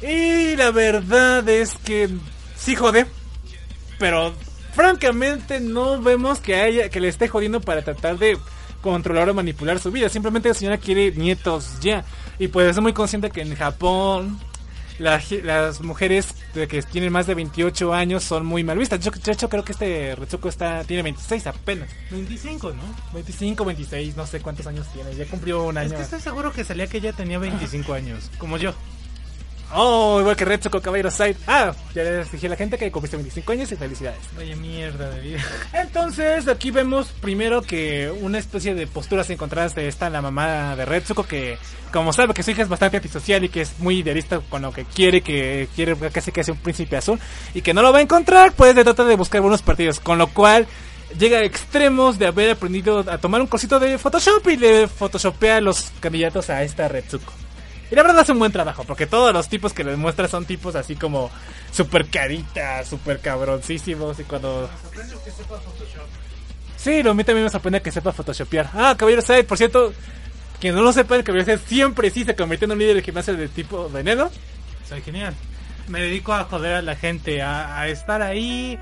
Y 0.00 0.54
la 0.54 0.70
verdad 0.70 1.46
es 1.48 1.74
que 1.74 2.08
sí 2.56 2.76
jode, 2.76 3.06
pero 3.98 4.32
francamente 4.74 5.58
no 5.58 6.00
vemos 6.00 6.38
que 6.38 6.54
haya 6.54 6.88
que 6.88 7.00
le 7.00 7.08
esté 7.08 7.26
jodiendo 7.26 7.60
para 7.60 7.82
tratar 7.82 8.16
de 8.16 8.38
controlar 8.80 9.28
o 9.28 9.34
manipular 9.34 9.80
su 9.80 9.90
vida. 9.90 10.08
Simplemente 10.08 10.50
la 10.50 10.54
señora 10.54 10.78
quiere 10.78 11.10
nietos 11.10 11.80
ya. 11.80 12.04
Y 12.38 12.46
pues 12.46 12.70
es 12.70 12.80
muy 12.80 12.92
consciente 12.92 13.30
que 13.30 13.40
en 13.40 13.56
Japón 13.56 14.38
la 14.98 15.22
las 15.44 15.80
mujeres 15.80 16.34
de 16.54 16.66
que 16.68 16.82
tienen 16.82 17.12
más 17.12 17.26
de 17.26 17.34
28 17.34 17.94
años 17.94 18.24
son 18.24 18.44
muy 18.46 18.64
mal 18.64 18.78
vistas. 18.78 19.00
Yo, 19.00 19.10
de 19.10 19.32
hecho 19.32 19.48
creo 19.48 19.64
que 19.64 19.72
este 19.72 20.14
Retsuko 20.16 20.48
está 20.48 20.84
tiene 20.84 21.02
26 21.02 21.46
apenas. 21.46 21.88
25, 22.10 22.72
¿no? 22.72 22.82
25, 23.14 23.64
26, 23.64 24.16
no 24.16 24.26
sé 24.26 24.40
cuántos 24.40 24.66
años 24.66 24.86
tiene. 24.92 25.14
Ya 25.14 25.24
cumplió 25.26 25.64
un 25.64 25.78
Es 25.78 25.86
año. 25.86 25.96
que 25.96 26.02
estoy 26.02 26.20
seguro 26.20 26.52
que 26.52 26.64
salía 26.64 26.86
que 26.86 26.98
ella 26.98 27.12
tenía 27.12 27.38
25 27.38 27.92
años, 27.94 28.30
como 28.38 28.56
yo. 28.56 28.74
Oh, 29.74 30.18
igual 30.20 30.34
que 30.34 30.44
Retsuko 30.44 30.80
Caballero 30.80 31.10
Side. 31.10 31.36
Ah, 31.46 31.72
ya 31.94 32.02
les 32.02 32.32
dije 32.32 32.46
a 32.46 32.50
la 32.50 32.56
gente 32.56 32.78
que 32.78 32.90
cumpliste 32.90 33.16
25 33.16 33.52
años 33.52 33.70
y 33.70 33.76
felicidades. 33.76 34.20
Vaya 34.36 34.56
mierda 34.56 35.10
de 35.10 35.20
vida. 35.20 35.40
Entonces, 35.74 36.48
aquí 36.48 36.70
vemos 36.70 37.08
primero 37.20 37.60
que 37.60 38.10
una 38.20 38.38
especie 38.38 38.74
de 38.74 38.86
posturas 38.86 39.28
encontradas 39.30 39.74
de 39.74 39.88
esta 39.88 40.08
la 40.08 40.22
mamá 40.22 40.74
de 40.74 40.84
Retsuko 40.86 41.24
que, 41.24 41.58
como 41.92 42.12
sabe 42.12 42.32
que 42.32 42.42
su 42.42 42.50
hija 42.50 42.62
es 42.62 42.68
bastante 42.68 42.96
antisocial 42.96 43.44
y 43.44 43.50
que 43.50 43.60
es 43.62 43.78
muy 43.78 43.98
idealista 43.98 44.40
con 44.40 44.62
lo 44.62 44.72
que 44.72 44.84
quiere, 44.84 45.20
que 45.20 45.68
quiere 45.74 45.96
casi 46.10 46.32
que 46.32 46.44
sea 46.44 46.54
un 46.54 46.60
príncipe 46.60 46.96
azul 46.96 47.20
y 47.52 47.60
que 47.60 47.74
no 47.74 47.82
lo 47.82 47.92
va 47.92 47.98
a 47.98 48.02
encontrar, 48.02 48.52
pues 48.52 48.74
le 48.74 48.84
trata 48.84 49.04
de 49.04 49.16
buscar 49.16 49.42
buenos 49.42 49.62
partidos, 49.62 50.00
con 50.00 50.16
lo 50.16 50.28
cual 50.28 50.66
llega 51.18 51.38
a 51.38 51.44
extremos 51.44 52.18
de 52.18 52.26
haber 52.26 52.50
aprendido 52.50 53.04
a 53.10 53.18
tomar 53.18 53.40
un 53.40 53.46
cosito 53.46 53.78
de 53.78 53.98
Photoshop 53.98 54.46
y 54.48 54.56
le 54.56 54.88
photoshopea 54.88 55.56
a 55.56 55.60
los 55.60 55.92
candidatos 56.00 56.48
a 56.48 56.62
esta 56.62 56.88
Retsuko. 56.88 57.32
Y 57.90 57.94
la 57.94 58.02
verdad 58.02 58.20
hace 58.20 58.32
un 58.32 58.38
buen 58.38 58.52
trabajo, 58.52 58.84
porque 58.84 59.06
todos 59.06 59.32
los 59.32 59.48
tipos 59.48 59.72
que 59.72 59.82
le 59.82 59.96
muestra 59.96 60.28
son 60.28 60.44
tipos 60.44 60.74
así 60.74 60.94
como 60.96 61.30
super 61.72 62.06
caritas, 62.08 62.86
super 62.86 63.18
cabroncísimos 63.20 64.18
y 64.20 64.24
cuando... 64.24 64.68
Sí, 66.76 67.02
lo 67.02 67.12
a 67.12 67.14
mí 67.14 67.24
también 67.24 67.44
me 67.44 67.50
sorprende 67.50 67.80
que 67.80 67.90
sepa 67.90 68.12
photoshopear. 68.12 68.70
Ah, 68.74 68.94
Caballero 68.96 69.22
Side, 69.22 69.44
por 69.44 69.58
cierto, 69.58 69.92
quien 70.60 70.74
no 70.74 70.82
lo 70.82 70.92
sepa, 70.92 71.16
el 71.16 71.24
Caballero 71.24 71.56
Side 71.56 71.66
siempre 71.66 72.10
sí 72.10 72.24
se 72.24 72.36
convirtió 72.36 72.66
en 72.66 72.72
un 72.72 72.78
líder 72.78 72.96
de 72.96 73.02
gimnasio 73.02 73.34
de 73.34 73.48
tipo 73.48 73.88
veneno. 73.88 74.30
Soy 74.88 75.00
genial. 75.02 75.34
Me 75.88 76.00
dedico 76.00 76.34
a 76.34 76.44
joder 76.44 76.74
a 76.74 76.82
la 76.82 76.94
gente, 76.94 77.40
a 77.42 77.88
estar 77.88 78.20
ahí 78.20 78.78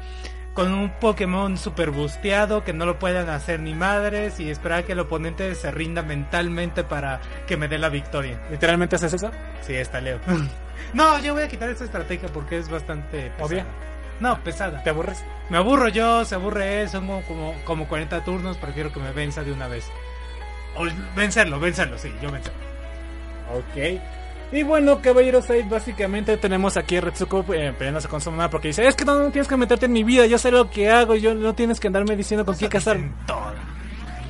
con 0.57 0.73
un 0.73 0.89
Pokémon 0.89 1.59
super 1.59 1.91
busteado 1.91 2.65
que 2.65 2.73
no 2.73 2.87
lo 2.87 2.99
puedan 2.99 3.29
hacer 3.29 3.61
ni 3.61 3.75
madres 3.75 4.41
y 4.41 4.51
esperar 4.51 4.85
que 4.85 4.93
el 4.93 5.01
oponente 5.01 5.55
se 5.55 5.71
rinda 5.71 6.01
mentalmente 6.03 6.83
para 6.83 7.21
que 7.47 7.59
me 7.59 7.69
dé 7.69 7.77
la 7.77 7.91
victoria. 7.91 8.41
¿Literalmente 8.51 8.97
haces 8.97 9.13
eso? 9.13 9.31
Sí, 9.61 9.75
está 9.75 10.01
Leo. 10.01 10.19
no, 10.95 11.21
yo 11.21 11.35
voy 11.35 11.43
a 11.43 11.49
quitar 11.49 11.69
esta 11.69 11.85
estrategia 11.85 12.31
porque 12.31 12.57
es 12.57 12.71
bastante 12.71 13.31
pesada. 13.33 13.45
Obvia. 13.45 13.67
No, 14.19 14.43
pesada. 14.43 14.83
¿Te 14.83 14.89
aburres? 14.89 15.23
Me 15.51 15.59
aburro 15.59 15.89
yo, 15.89 16.25
se 16.25 16.35
aburre 16.35 16.81
él, 16.81 16.89
son 16.89 17.07
como, 17.07 17.23
como, 17.25 17.55
como 17.67 17.87
40 17.87 18.25
turnos, 18.25 18.57
prefiero 18.57 18.91
que 18.91 18.99
me 18.99 19.13
venza 19.13 19.45
de 19.45 19.53
una 19.53 19.69
vez. 19.69 19.85
O 20.77 20.87
vencerlo, 21.15 21.61
vencerlo, 21.61 21.99
sí, 21.99 22.11
yo 22.23 22.33
vencerlo. 22.33 22.59
Ok. 23.55 24.01
Y 24.53 24.63
bueno, 24.63 25.01
caballeros, 25.03 25.51
ahí 25.51 25.63
básicamente 25.63 26.37
tenemos 26.37 26.77
aquí 26.77 26.97
a 26.97 27.01
Retsuko 27.01 27.45
eh, 27.53 27.75
peleándose 27.77 28.07
con 28.09 28.21
su 28.21 28.31
mamá 28.31 28.49
porque 28.49 28.69
dice, 28.69 28.87
es 28.87 28.95
que 28.95 29.05
no, 29.05 29.19
no 29.19 29.31
tienes 29.31 29.49
que 29.49 29.57
meterte 29.57 29.87
en 29.87 29.93
mi 29.93 30.05
vida, 30.05 30.25
yo 30.27 30.39
sé 30.39 30.51
lo 30.53 30.71
que 30.71 30.89
hago, 30.89 31.17
yo 31.17 31.35
no 31.35 31.55
tienes 31.55 31.81
que 31.81 31.89
andarme 31.89 32.15
diciendo 32.17 32.45
con 32.45 32.55
quién 32.55 32.71
casar. 32.71 32.97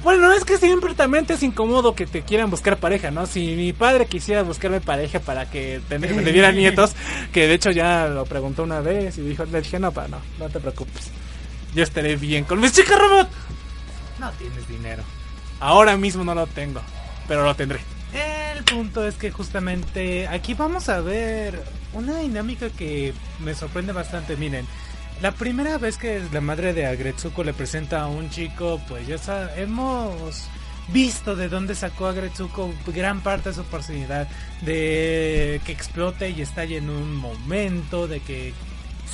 Bueno, 0.02 0.32
es 0.32 0.44
que 0.44 0.56
siempre 0.56 0.94
también 0.94 1.26
te 1.26 1.34
es 1.34 1.42
incómodo 1.42 1.94
que 1.94 2.06
te 2.06 2.22
quieran 2.22 2.48
buscar 2.48 2.76
pareja, 2.78 3.10
¿no? 3.10 3.26
Si 3.26 3.56
mi 3.56 3.72
padre 3.72 4.06
quisiera 4.06 4.42
buscarme 4.42 4.80
pareja 4.80 5.18
para 5.20 5.50
que 5.50 5.80
te- 5.88 5.98
me 5.98 6.08
diera 6.32 6.50
nietos, 6.52 6.94
que 7.32 7.46
de 7.48 7.54
hecho 7.54 7.70
ya 7.72 8.06
lo 8.06 8.24
preguntó 8.24 8.62
una 8.62 8.80
vez 8.80 9.18
y 9.18 9.22
dijo, 9.22 9.44
le 9.44 9.60
dije, 9.60 9.78
no, 9.80 9.90
pa, 9.92 10.06
no, 10.08 10.18
no 10.38 10.48
te 10.48 10.60
preocupes. 10.60 11.10
Yo 11.74 11.82
estaré 11.82 12.16
bien 12.16 12.44
con 12.44 12.58
mis 12.60 12.72
chicas 12.72 12.98
robot. 12.98 13.28
No 14.20 14.30
tienes 14.38 14.66
dinero. 14.68 15.02
Ahora 15.60 15.96
mismo 15.96 16.24
no 16.24 16.34
lo 16.34 16.46
tengo, 16.46 16.80
pero 17.28 17.42
lo 17.44 17.54
tendré. 17.54 17.80
El 18.16 18.64
punto 18.64 19.06
es 19.06 19.16
que 19.16 19.30
justamente 19.30 20.26
aquí 20.28 20.54
vamos 20.54 20.88
a 20.88 21.00
ver 21.00 21.62
una 21.92 22.18
dinámica 22.20 22.70
que 22.70 23.12
me 23.40 23.54
sorprende 23.54 23.92
bastante. 23.92 24.36
Miren, 24.36 24.66
la 25.20 25.32
primera 25.32 25.76
vez 25.78 25.98
que 25.98 26.22
la 26.32 26.40
madre 26.40 26.72
de 26.72 26.86
Agretsuko 26.86 27.44
le 27.44 27.52
presenta 27.52 28.02
a 28.02 28.06
un 28.06 28.30
chico, 28.30 28.80
pues 28.88 29.06
ya 29.06 29.18
sa- 29.18 29.54
hemos 29.56 30.44
visto 30.88 31.36
de 31.36 31.48
dónde 31.48 31.74
sacó 31.74 32.06
Agretsuko 32.06 32.72
gran 32.86 33.20
parte 33.20 33.50
de 33.50 33.54
su 33.56 33.64
personalidad, 33.64 34.28
de 34.62 35.60
que 35.66 35.72
explote 35.72 36.30
y 36.30 36.40
estalle 36.42 36.78
en 36.78 36.88
un 36.90 37.14
momento, 37.16 38.06
de 38.08 38.20
que 38.20 38.54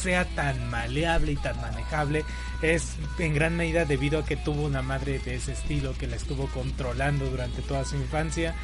sea 0.01 0.25
tan 0.35 0.71
maleable 0.71 1.33
y 1.33 1.37
tan 1.37 1.61
manejable 1.61 2.25
es 2.63 2.95
en 3.19 3.35
gran 3.35 3.57
medida 3.57 3.85
debido 3.85 4.21
a 4.21 4.25
que 4.25 4.37
tuvo 4.37 4.63
una 4.63 4.81
madre 4.83 5.19
de 5.19 5.35
ese 5.35 5.53
estilo 5.53 5.93
que 5.99 6.07
la 6.07 6.17
estuvo 6.17 6.47
controlando 6.49 7.27
durante 7.27 7.61
toda 7.63 7.85
su 7.85 7.97
infancia 7.97 8.55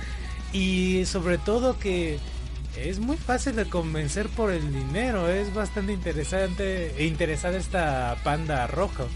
y 0.52 1.04
sobre 1.06 1.38
todo 1.38 1.78
que 1.78 2.18
es 2.76 2.98
muy 3.00 3.16
fácil 3.16 3.56
de 3.56 3.68
convencer 3.68 4.28
por 4.28 4.50
el 4.52 4.72
dinero 4.72 5.28
es 5.28 5.52
bastante 5.52 5.92
interesante 5.92 6.94
e 6.96 7.06
interesada 7.06 7.58
esta 7.58 8.16
panda 8.24 8.66
rojo 8.66 9.08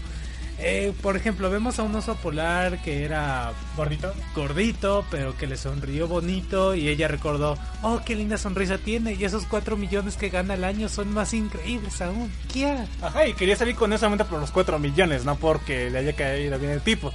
Eh, 0.59 0.93
por 1.01 1.17
ejemplo 1.17 1.49
vemos 1.49 1.79
a 1.79 1.83
un 1.83 1.95
oso 1.95 2.15
polar 2.15 2.81
que 2.83 3.03
era 3.03 3.51
¿Gordito? 3.75 4.13
gordito, 4.35 5.03
pero 5.09 5.35
que 5.35 5.47
le 5.47 5.57
sonrió 5.57 6.07
bonito 6.07 6.75
y 6.75 6.89
ella 6.89 7.07
recordó, 7.07 7.57
oh, 7.81 8.01
qué 8.05 8.15
linda 8.15 8.37
sonrisa 8.37 8.77
tiene 8.77 9.13
y 9.13 9.23
esos 9.25 9.45
4 9.47 9.77
millones 9.77 10.15
que 10.15 10.29
gana 10.29 10.53
al 10.53 10.63
año 10.63 10.89
son 10.89 11.11
más 11.11 11.33
increíbles 11.33 12.01
aún. 12.01 12.31
¿Qué? 12.51 12.87
Ajá, 13.01 13.27
y 13.27 13.33
quería 13.33 13.55
salir 13.55 13.75
con 13.75 13.91
eso 13.93 14.01
solamente 14.01 14.25
por 14.25 14.39
los 14.39 14.51
4 14.51 14.77
millones, 14.79 15.25
no 15.25 15.35
porque 15.37 15.89
le 15.89 15.99
haya 15.99 16.13
caído 16.15 16.59
bien 16.59 16.71
el 16.73 16.81
tipo. 16.81 17.11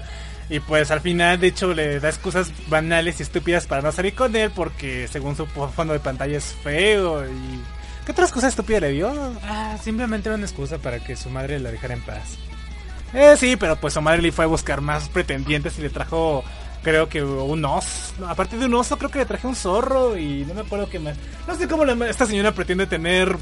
Y 0.51 0.61
pues 0.61 0.90
al 0.90 1.01
final, 1.03 1.38
de 1.40 1.49
hecho, 1.49 1.74
le 1.74 2.01
da 2.01 2.09
excusas 2.09 2.51
banales 2.68 3.20
y 3.20 3.22
estúpidas 3.22 3.66
para 3.66 3.82
no 3.82 3.92
salir 3.92 4.14
con 4.14 4.34
él 4.34 4.51
porque 4.55 5.07
según 5.09 5.36
su 5.36 5.46
fondo 5.46 5.92
de 5.92 6.01
pantalla 6.01 6.38
es 6.38 6.55
feo 6.62 7.24
y... 7.26 7.61
¿Qué 8.07 8.12
otras 8.12 8.32
cosas 8.32 8.51
estúpidas 8.51 8.80
le 8.80 8.92
dio? 8.92 9.12
Ah, 9.42 9.76
simplemente 9.82 10.30
era 10.30 10.36
una 10.36 10.46
excusa 10.46 10.78
para 10.78 10.99
que 11.05 11.14
su 11.16 11.28
madre 11.28 11.59
la 11.61 11.70
dejara 11.70 11.92
en 11.92 12.01
paz. 12.01 12.38
Eh, 13.12 13.34
sí, 13.38 13.57
pero 13.57 13.76
pues 13.76 13.92
su 13.92 14.01
madre 14.01 14.22
le 14.22 14.32
fue 14.32 14.44
a 14.46 14.49
buscar 14.49 14.80
más 14.80 15.11
pretendientes 15.11 15.78
y 15.78 15.82
le 15.82 15.90
trajo, 15.90 16.42
creo 16.82 17.11
que 17.11 17.22
un 17.22 17.62
oso. 17.66 18.14
Aparte 18.26 18.57
de 18.57 18.64
un 18.64 18.72
oso, 18.74 18.96
creo 18.96 19.11
que 19.11 19.18
le 19.18 19.26
traje 19.26 19.46
un 19.46 19.55
zorro 19.55 20.16
y 20.16 20.46
no 20.46 20.55
me 20.55 20.62
acuerdo 20.62 20.88
qué 20.88 20.99
más. 20.99 21.18
No 21.46 21.55
sé 21.55 21.68
cómo 21.68 21.84
la- 21.84 22.09
esta 22.09 22.24
señora 22.24 22.53
pretende 22.53 22.86
tener 22.86 23.36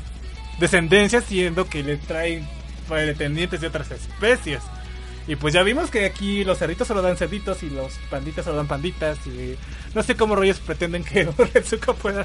descendencia 0.58 1.20
siendo 1.20 1.68
que 1.68 1.84
le 1.84 1.96
trae 1.98 2.42
pretendientes 2.88 3.60
de 3.60 3.66
otras 3.68 3.88
especies. 3.92 4.62
Y 5.28 5.36
pues 5.36 5.54
ya 5.54 5.62
vimos 5.62 5.90
que 5.90 6.04
aquí 6.04 6.44
los 6.44 6.58
cerditos 6.58 6.86
solo 6.86 7.02
dan 7.02 7.16
cerditos 7.16 7.62
y 7.62 7.70
los 7.70 7.94
panditas 8.10 8.44
solo 8.44 8.58
dan 8.58 8.68
panditas. 8.68 9.18
Y 9.26 9.56
no 9.94 10.02
sé 10.02 10.16
cómo 10.16 10.36
rollos 10.36 10.60
pretenden 10.60 11.02
que 11.02 11.24
Retsuko 11.54 11.94
pueda 11.94 12.24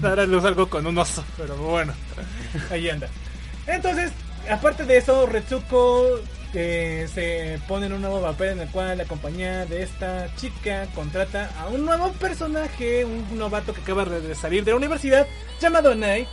dar 0.00 0.20
a 0.20 0.26
luz 0.26 0.44
algo 0.44 0.68
con 0.68 0.86
un 0.86 0.98
oso. 0.98 1.24
Pero 1.36 1.56
bueno, 1.56 1.94
ahí 2.70 2.90
anda. 2.90 3.08
Entonces, 3.66 4.12
aparte 4.50 4.84
de 4.84 4.96
eso, 4.96 5.26
Retsuko 5.26 6.20
eh, 6.54 7.06
se 7.12 7.60
pone 7.68 7.86
en 7.86 7.92
un 7.92 8.00
nuevo 8.00 8.22
papel 8.22 8.50
en 8.50 8.60
el 8.60 8.68
cual 8.68 8.98
la 8.98 9.04
compañía 9.04 9.66
de 9.66 9.82
esta 9.82 10.34
chica 10.36 10.86
contrata 10.94 11.50
a 11.60 11.66
un 11.66 11.84
nuevo 11.84 12.12
personaje, 12.12 13.04
un 13.04 13.38
novato 13.38 13.74
que 13.74 13.80
acaba 13.80 14.04
de 14.04 14.34
salir 14.34 14.64
de 14.64 14.70
la 14.70 14.76
universidad, 14.76 15.26
llamado 15.60 15.94
Nai. 15.94 16.26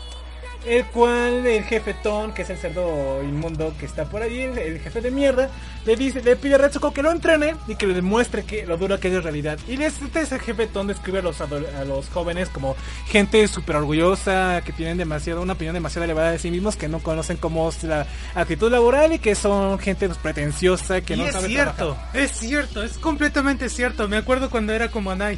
El 0.66 0.86
cual 0.86 1.46
el 1.46 1.64
jefe 1.66 1.94
Ton, 1.94 2.34
que 2.34 2.44
es 2.44 2.50
el 2.50 2.58
cerdo 2.58 3.22
inmundo 3.22 3.74
que 3.78 3.86
está 3.86 4.06
por 4.06 4.22
ahí, 4.22 4.42
el, 4.42 4.58
el 4.58 4.80
jefe 4.80 5.02
de 5.02 5.12
mierda, 5.12 5.50
le 5.86 5.96
dice, 5.98 6.22
le 6.22 6.38
pide 6.38 6.56
a 6.56 6.58
Retsuko 6.58 6.94
que 6.94 7.02
lo 7.02 7.12
entrene 7.12 7.56
y 7.68 7.76
que 7.76 7.86
le 7.86 7.94
demuestre 7.94 8.44
que 8.44 8.66
lo 8.66 8.78
duro 8.78 8.98
que 9.00 9.10
es 9.10 9.14
en 9.14 9.24
realidad. 9.24 9.60
Y 9.68 9.82
este 9.84 10.22
ese 10.22 10.40
jefe 10.40 10.68
Ton 10.68 10.88
describe 10.88 11.20
a 11.20 11.22
los, 11.22 11.42
a 11.42 11.48
los 11.86 12.08
jóvenes 12.10 12.48
como 12.48 12.78
gente 13.08 13.46
súper 13.50 13.76
orgullosa, 13.76 14.62
que 14.64 14.72
tienen 14.72 14.98
demasiado, 14.98 15.42
una 15.42 15.54
opinión 15.54 15.74
demasiado 15.74 16.06
elevada 16.06 16.32
de 16.32 16.40
sí 16.40 16.50
mismos, 16.50 16.78
que 16.78 16.88
no 16.88 17.00
conocen 17.00 17.36
cómo 17.38 17.68
es 17.68 17.84
la 17.84 18.08
actitud 18.34 18.72
laboral 18.72 19.12
y 19.14 19.20
que 19.20 19.36
son 19.36 19.78
gente 19.80 20.08
pues, 20.08 20.18
pretenciosa, 20.18 21.02
que 21.02 21.16
y 21.16 21.18
no 21.18 21.26
es 21.26 21.34
sabe 21.34 21.48
cierto, 21.50 21.94
trabajar. 21.96 22.18
es 22.18 22.32
cierto, 22.32 22.84
es 22.84 22.98
completamente 22.98 23.68
cierto. 23.68 24.08
Me 24.08 24.16
acuerdo 24.18 24.50
cuando 24.50 24.72
era 24.72 24.90
como 24.90 25.12
Anai. 25.12 25.38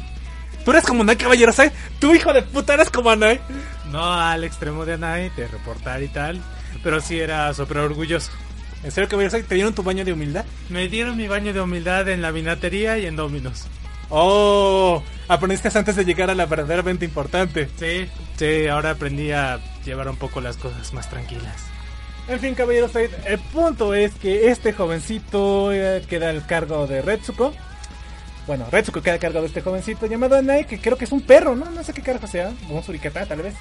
Tú 0.64 0.72
eres 0.72 0.84
como 0.84 1.04
Nai 1.04 1.14
Caballero, 1.14 1.52
¿sabes? 1.52 1.72
Tu 2.00 2.12
hijo 2.12 2.32
de 2.32 2.42
puta 2.42 2.74
eres 2.74 2.90
como 2.90 3.14
Nai. 3.14 3.40
No 3.90 4.12
al 4.12 4.44
extremo 4.44 4.84
de 4.84 4.94
Anai, 4.94 5.30
de 5.36 5.48
reportar 5.48 6.02
y 6.02 6.08
tal, 6.08 6.40
pero 6.82 7.00
sí 7.00 7.18
era 7.18 7.52
súper 7.54 7.78
orgulloso. 7.78 8.30
¿En 8.82 8.90
serio 8.90 9.08
Caballero? 9.08 9.44
¿Te 9.44 9.54
dieron 9.54 9.74
tu 9.74 9.82
baño 9.82 10.04
de 10.04 10.12
humildad? 10.12 10.44
Me 10.68 10.88
dieron 10.88 11.16
mi 11.16 11.28
baño 11.28 11.52
de 11.52 11.60
humildad 11.60 12.08
en 12.08 12.22
la 12.22 12.30
vinatería 12.30 12.98
y 12.98 13.06
en 13.06 13.16
Dominos. 13.16 13.66
Oh, 14.10 15.02
aprendiste 15.28 15.76
antes 15.76 15.96
de 15.96 16.04
llegar 16.04 16.30
a 16.30 16.34
la 16.34 16.46
verdaderamente 16.46 17.04
importante. 17.04 17.68
Sí, 17.78 18.08
sí, 18.36 18.68
ahora 18.68 18.90
aprendí 18.90 19.32
a 19.32 19.58
llevar 19.84 20.08
un 20.08 20.16
poco 20.16 20.40
las 20.40 20.56
cosas 20.56 20.92
más 20.92 21.08
tranquilas. 21.10 21.64
En 22.28 22.40
fin, 22.40 22.54
caballeros, 22.54 22.94
el 22.94 23.38
punto 23.52 23.94
es 23.94 24.12
que 24.14 24.50
este 24.50 24.72
jovencito 24.72 25.72
eh, 25.72 26.04
queda 26.08 26.30
al 26.30 26.44
cargo 26.46 26.86
de 26.86 27.02
Retsuko. 27.02 27.54
Bueno, 28.46 28.66
Retsuko 28.70 29.02
queda 29.02 29.14
a 29.14 29.18
cargo 29.18 29.40
de 29.40 29.46
este 29.48 29.60
jovencito 29.60 30.06
llamado 30.06 30.36
Anai, 30.36 30.66
que 30.66 30.80
creo 30.80 30.96
que 30.96 31.04
es 31.04 31.12
un 31.12 31.20
perro, 31.22 31.56
¿no? 31.56 31.64
No 31.70 31.82
sé 31.82 31.92
qué 31.92 32.02
carajo 32.02 32.26
sea, 32.28 32.52
un 32.68 32.82
suricata 32.82 33.26
tal 33.26 33.42
vez. 33.42 33.54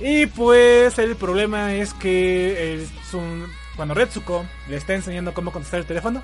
Y 0.00 0.26
pues 0.26 0.96
el 0.98 1.16
problema 1.16 1.74
es 1.74 1.94
que 1.94 2.74
es 2.82 3.14
un- 3.14 3.46
cuando 3.74 3.94
Retsuko 3.94 4.44
le 4.68 4.76
está 4.76 4.94
enseñando 4.94 5.34
cómo 5.34 5.50
contestar 5.50 5.80
el 5.80 5.86
teléfono, 5.86 6.22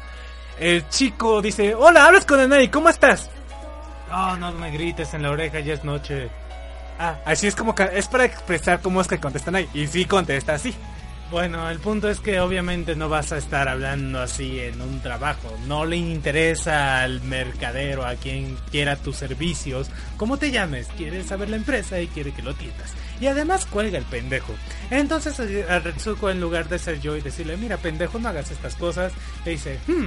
el 0.60 0.88
chico 0.88 1.42
dice, 1.42 1.74
hola, 1.74 2.06
hablas 2.06 2.24
con 2.24 2.38
Anai, 2.38 2.70
¿cómo 2.70 2.88
estás? 2.88 3.28
Oh, 4.12 4.36
no 4.36 4.52
me 4.52 4.70
grites 4.70 5.12
en 5.14 5.22
la 5.22 5.30
oreja, 5.30 5.58
ya 5.58 5.74
es 5.74 5.82
noche. 5.82 6.28
Ah, 7.00 7.16
así 7.24 7.48
es 7.48 7.56
como, 7.56 7.74
ca- 7.74 7.86
es 7.86 8.06
para 8.06 8.24
expresar 8.24 8.80
cómo 8.80 9.00
es 9.00 9.08
que 9.08 9.18
contestan 9.18 9.56
ahí. 9.56 9.68
Y 9.74 9.88
sí 9.88 10.04
contesta 10.04 10.54
así. 10.54 10.72
Bueno, 11.30 11.68
el 11.70 11.80
punto 11.80 12.10
es 12.10 12.20
que 12.20 12.38
obviamente 12.38 12.94
no 12.94 13.08
vas 13.08 13.32
a 13.32 13.38
estar 13.38 13.68
hablando 13.68 14.20
así 14.20 14.60
en 14.60 14.80
un 14.80 15.00
trabajo. 15.00 15.56
No 15.66 15.84
le 15.84 15.96
interesa 15.96 17.02
al 17.02 17.22
mercadero, 17.22 18.06
a 18.06 18.14
quien 18.14 18.56
quiera 18.70 18.96
tus 18.96 19.16
servicios. 19.16 19.90
¿Cómo 20.16 20.36
te 20.36 20.50
llames? 20.50 20.86
Quiere 20.96 21.24
saber 21.24 21.48
la 21.48 21.56
empresa 21.56 22.00
y 22.00 22.08
quiere 22.08 22.32
que 22.32 22.42
lo 22.42 22.50
atiendas. 22.50 22.92
Y 23.20 23.26
además 23.26 23.66
cuelga 23.66 23.98
el 23.98 24.04
pendejo. 24.04 24.54
Entonces 24.90 25.38
eh, 25.40 25.66
a 25.68 25.78
Retsuko 25.78 26.30
en 26.30 26.40
lugar 26.40 26.68
de 26.68 26.78
ser 26.78 27.00
yo 27.00 27.16
y 27.16 27.20
decirle, 27.20 27.56
mira 27.56 27.78
pendejo, 27.78 28.18
no 28.18 28.28
hagas 28.28 28.50
estas 28.50 28.74
cosas, 28.76 29.12
le 29.44 29.52
dice, 29.52 29.78
hmm, 29.86 30.06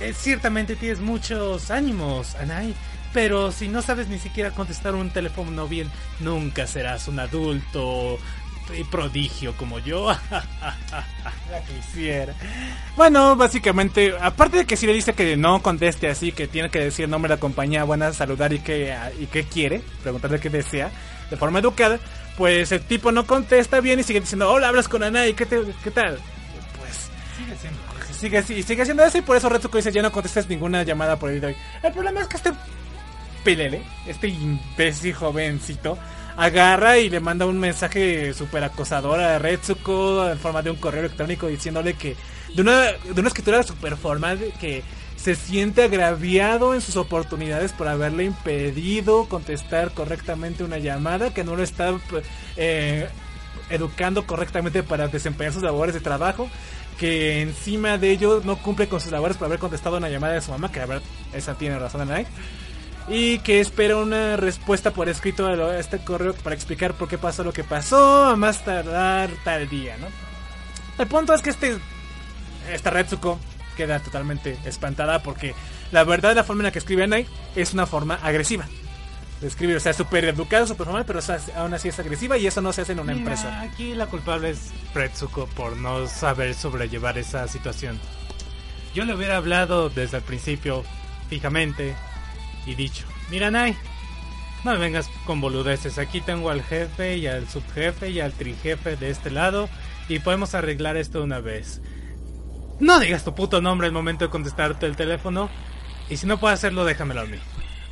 eh, 0.00 0.12
ciertamente 0.14 0.76
tienes 0.76 1.00
muchos 1.00 1.70
ánimos, 1.70 2.34
Anai. 2.36 2.74
Pero 3.12 3.52
si 3.52 3.68
no 3.68 3.80
sabes 3.80 4.08
ni 4.08 4.18
siquiera 4.18 4.50
contestar 4.50 4.96
un 4.96 5.10
teléfono 5.10 5.68
bien, 5.68 5.88
nunca 6.18 6.66
serás 6.66 7.06
un 7.06 7.20
adulto 7.20 8.18
prodigio 8.90 9.56
como 9.56 9.78
yo. 9.78 10.08
La 11.50 11.60
quisiera. 11.68 12.34
Bueno, 12.96 13.36
básicamente, 13.36 14.14
aparte 14.20 14.58
de 14.58 14.64
que 14.66 14.76
si 14.76 14.86
le 14.86 14.92
dice 14.92 15.12
que 15.14 15.36
no 15.36 15.62
conteste 15.62 16.08
así, 16.08 16.32
que 16.32 16.46
tiene 16.48 16.70
que 16.70 16.80
decir 16.80 17.04
el 17.04 17.10
nombre 17.10 17.28
de 17.28 17.36
la 17.36 17.40
compañía, 17.40 17.84
buena, 17.84 18.12
saludar 18.12 18.52
y 18.52 18.58
qué, 18.60 18.96
y 19.20 19.26
qué 19.26 19.44
quiere, 19.44 19.82
preguntarle 20.02 20.40
qué 20.40 20.50
desea, 20.50 20.90
de 21.30 21.36
forma 21.36 21.58
educada, 21.60 21.98
pues 22.36 22.72
el 22.72 22.80
tipo 22.82 23.12
no 23.12 23.26
contesta 23.26 23.80
bien 23.80 24.00
y 24.00 24.02
sigue 24.02 24.20
diciendo, 24.20 24.50
hola, 24.50 24.68
hablas 24.68 24.88
con 24.88 25.02
Anai, 25.02 25.34
¿qué, 25.34 25.46
te, 25.46 25.60
qué 25.82 25.90
tal? 25.90 26.18
Pues 26.78 27.10
Sigue 27.36 27.56
siendo 27.60 27.78
sigue, 28.18 28.38
así- 28.38 28.62
sigue 28.62 28.82
haciendo 28.82 29.04
eso 29.04 29.18
y 29.18 29.22
por 29.22 29.36
eso 29.36 29.48
Retsuko 29.48 29.76
dice, 29.76 29.92
ya 29.92 30.00
no 30.02 30.10
contestes 30.12 30.48
ninguna 30.48 30.82
llamada 30.82 31.18
por 31.18 31.30
el 31.30 31.40
día 31.40 31.48
de 31.48 31.54
hoy. 31.54 31.60
El 31.82 31.92
problema 31.92 32.20
es 32.22 32.28
que 32.28 32.36
este 32.36 32.52
pelele, 33.44 33.82
este 34.06 34.28
imbécil 34.28 35.12
jovencito, 35.14 35.98
agarra 36.36 36.98
y 36.98 37.08
le 37.10 37.20
manda 37.20 37.46
un 37.46 37.58
mensaje 37.58 38.34
súper 38.34 38.64
acosador 38.64 39.20
a 39.20 39.38
Retsuko 39.38 40.28
en 40.28 40.38
forma 40.38 40.62
de 40.62 40.70
un 40.70 40.76
correo 40.76 41.00
electrónico 41.00 41.46
diciéndole 41.46 41.94
que 41.94 42.16
de 42.54 42.62
una, 42.62 42.92
de 42.92 43.20
una 43.20 43.28
escritura 43.28 43.62
súper 43.62 43.96
formal 43.96 44.52
que 44.60 44.82
se 45.16 45.34
siente 45.34 45.82
agraviado 45.82 46.74
en 46.74 46.80
sus 46.80 46.96
oportunidades 46.96 47.72
por 47.72 47.88
haberle 47.88 48.24
impedido 48.24 49.26
contestar 49.26 49.92
correctamente 49.92 50.64
una 50.64 50.78
llamada, 50.78 51.32
que 51.32 51.44
no 51.44 51.56
lo 51.56 51.62
está 51.62 51.94
eh, 52.56 53.08
educando 53.70 54.26
correctamente 54.26 54.82
para 54.82 55.08
desempeñar 55.08 55.52
sus 55.52 55.62
labores 55.62 55.94
de 55.94 56.00
trabajo, 56.00 56.50
que 56.98 57.40
encima 57.40 57.96
de 57.96 58.10
ello 58.10 58.42
no 58.44 58.56
cumple 58.56 58.86
con 58.86 59.00
sus 59.00 59.12
labores 59.12 59.36
por 59.36 59.46
haber 59.46 59.58
contestado 59.58 59.96
una 59.96 60.10
llamada 60.10 60.34
de 60.34 60.42
su 60.42 60.50
mamá, 60.50 60.70
que 60.70 60.80
a 60.80 60.86
ver, 60.86 61.00
esa 61.32 61.54
tiene 61.54 61.78
razón 61.78 62.06
Nike 62.08 62.30
y 63.08 63.38
que 63.40 63.60
espera 63.60 63.96
una 63.96 64.36
respuesta 64.36 64.90
por 64.92 65.08
escrito 65.08 65.46
a 65.46 65.78
este 65.78 65.98
correo 65.98 66.34
para 66.34 66.54
explicar 66.54 66.94
por 66.94 67.08
qué 67.08 67.18
pasó 67.18 67.44
lo 67.44 67.52
que 67.52 67.64
pasó 67.64 68.24
a 68.24 68.36
más 68.36 68.64
tardar 68.64 69.30
tal 69.44 69.68
día, 69.68 69.96
¿no? 69.98 70.06
El 70.98 71.06
punto 71.08 71.34
es 71.34 71.42
que 71.42 71.50
este 71.50 71.78
esta 72.72 72.90
Retsuko 72.90 73.38
queda 73.76 74.00
totalmente 74.00 74.56
espantada 74.64 75.22
porque 75.22 75.54
la 75.92 76.04
verdad 76.04 76.34
la 76.34 76.44
forma 76.44 76.62
en 76.62 76.66
la 76.66 76.72
que 76.72 76.78
escribe 76.78 77.04
Anai 77.04 77.26
es 77.54 77.74
una 77.74 77.86
forma 77.86 78.14
agresiva. 78.22 78.66
De 79.40 79.48
escribir, 79.48 79.76
o 79.76 79.80
sea, 79.80 79.92
súper 79.92 80.24
educada, 80.24 80.66
súper 80.66 80.86
formal, 80.86 81.04
pero 81.04 81.20
aún 81.56 81.74
así 81.74 81.88
es 81.88 81.98
agresiva 81.98 82.38
y 82.38 82.46
eso 82.46 82.62
no 82.62 82.72
se 82.72 82.82
hace 82.82 82.92
en 82.92 83.00
una 83.00 83.12
empresa. 83.12 83.60
Aquí 83.60 83.94
la 83.94 84.06
culpable 84.06 84.50
es 84.50 84.70
Retsuko 84.94 85.46
por 85.48 85.76
no 85.76 86.06
saber 86.06 86.54
sobrellevar 86.54 87.18
esa 87.18 87.46
situación. 87.48 88.00
Yo 88.94 89.04
le 89.04 89.14
hubiera 89.14 89.36
hablado 89.36 89.90
desde 89.90 90.18
el 90.18 90.22
principio 90.22 90.84
fijamente 91.28 91.96
y 92.66 92.74
dicho, 92.74 93.06
mira 93.30 93.50
Nai, 93.50 93.76
no 94.64 94.72
me 94.72 94.78
vengas 94.78 95.10
con 95.26 95.40
boludeces, 95.40 95.98
aquí 95.98 96.20
tengo 96.20 96.50
al 96.50 96.62
jefe 96.62 97.18
y 97.18 97.26
al 97.26 97.48
subjefe 97.48 98.10
y 98.10 98.20
al 98.20 98.32
trijefe 98.32 98.96
de 98.96 99.10
este 99.10 99.30
lado 99.30 99.68
y 100.08 100.18
podemos 100.20 100.54
arreglar 100.54 100.96
esto 100.96 101.22
una 101.22 101.40
vez. 101.40 101.80
No 102.80 102.98
digas 102.98 103.24
tu 103.24 103.34
puto 103.34 103.60
nombre 103.60 103.86
al 103.86 103.92
momento 103.92 104.24
de 104.24 104.30
contestarte 104.30 104.86
el 104.86 104.96
teléfono 104.96 105.50
y 106.08 106.16
si 106.16 106.26
no 106.26 106.38
puedo 106.38 106.52
hacerlo 106.52 106.84
déjamelo 106.84 107.22
a 107.22 107.26
mí. 107.26 107.38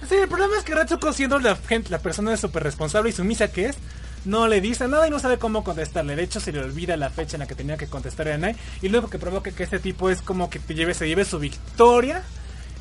Sí, 0.08 0.16
el 0.16 0.28
problema 0.28 0.56
es 0.56 0.64
que 0.64 0.74
Ratsuko 0.74 1.12
siendo 1.12 1.38
la, 1.38 1.54
gente, 1.56 1.90
la 1.90 2.00
persona 2.00 2.36
súper 2.36 2.64
responsable 2.64 3.10
y 3.10 3.12
sumisa 3.12 3.52
que 3.52 3.66
es, 3.66 3.76
no 4.24 4.48
le 4.48 4.60
dice 4.60 4.88
nada 4.88 5.06
y 5.06 5.10
no 5.10 5.18
sabe 5.18 5.38
cómo 5.38 5.64
contestarle. 5.64 6.16
De 6.16 6.24
hecho, 6.24 6.40
se 6.40 6.52
le 6.52 6.60
olvida 6.60 6.96
la 6.96 7.10
fecha 7.10 7.36
en 7.36 7.40
la 7.40 7.46
que 7.46 7.54
tenía 7.54 7.76
que 7.76 7.86
contestar 7.86 8.28
a 8.28 8.38
Nai. 8.38 8.56
Y 8.80 8.88
luego 8.88 9.10
que 9.10 9.18
provoca 9.18 9.50
que 9.50 9.62
este 9.62 9.78
tipo 9.78 10.10
es 10.10 10.22
como 10.22 10.50
que 10.50 10.58
te 10.58 10.74
lleve, 10.74 10.94
se 10.94 11.06
lleve 11.06 11.24
su 11.24 11.38
victoria 11.38 12.22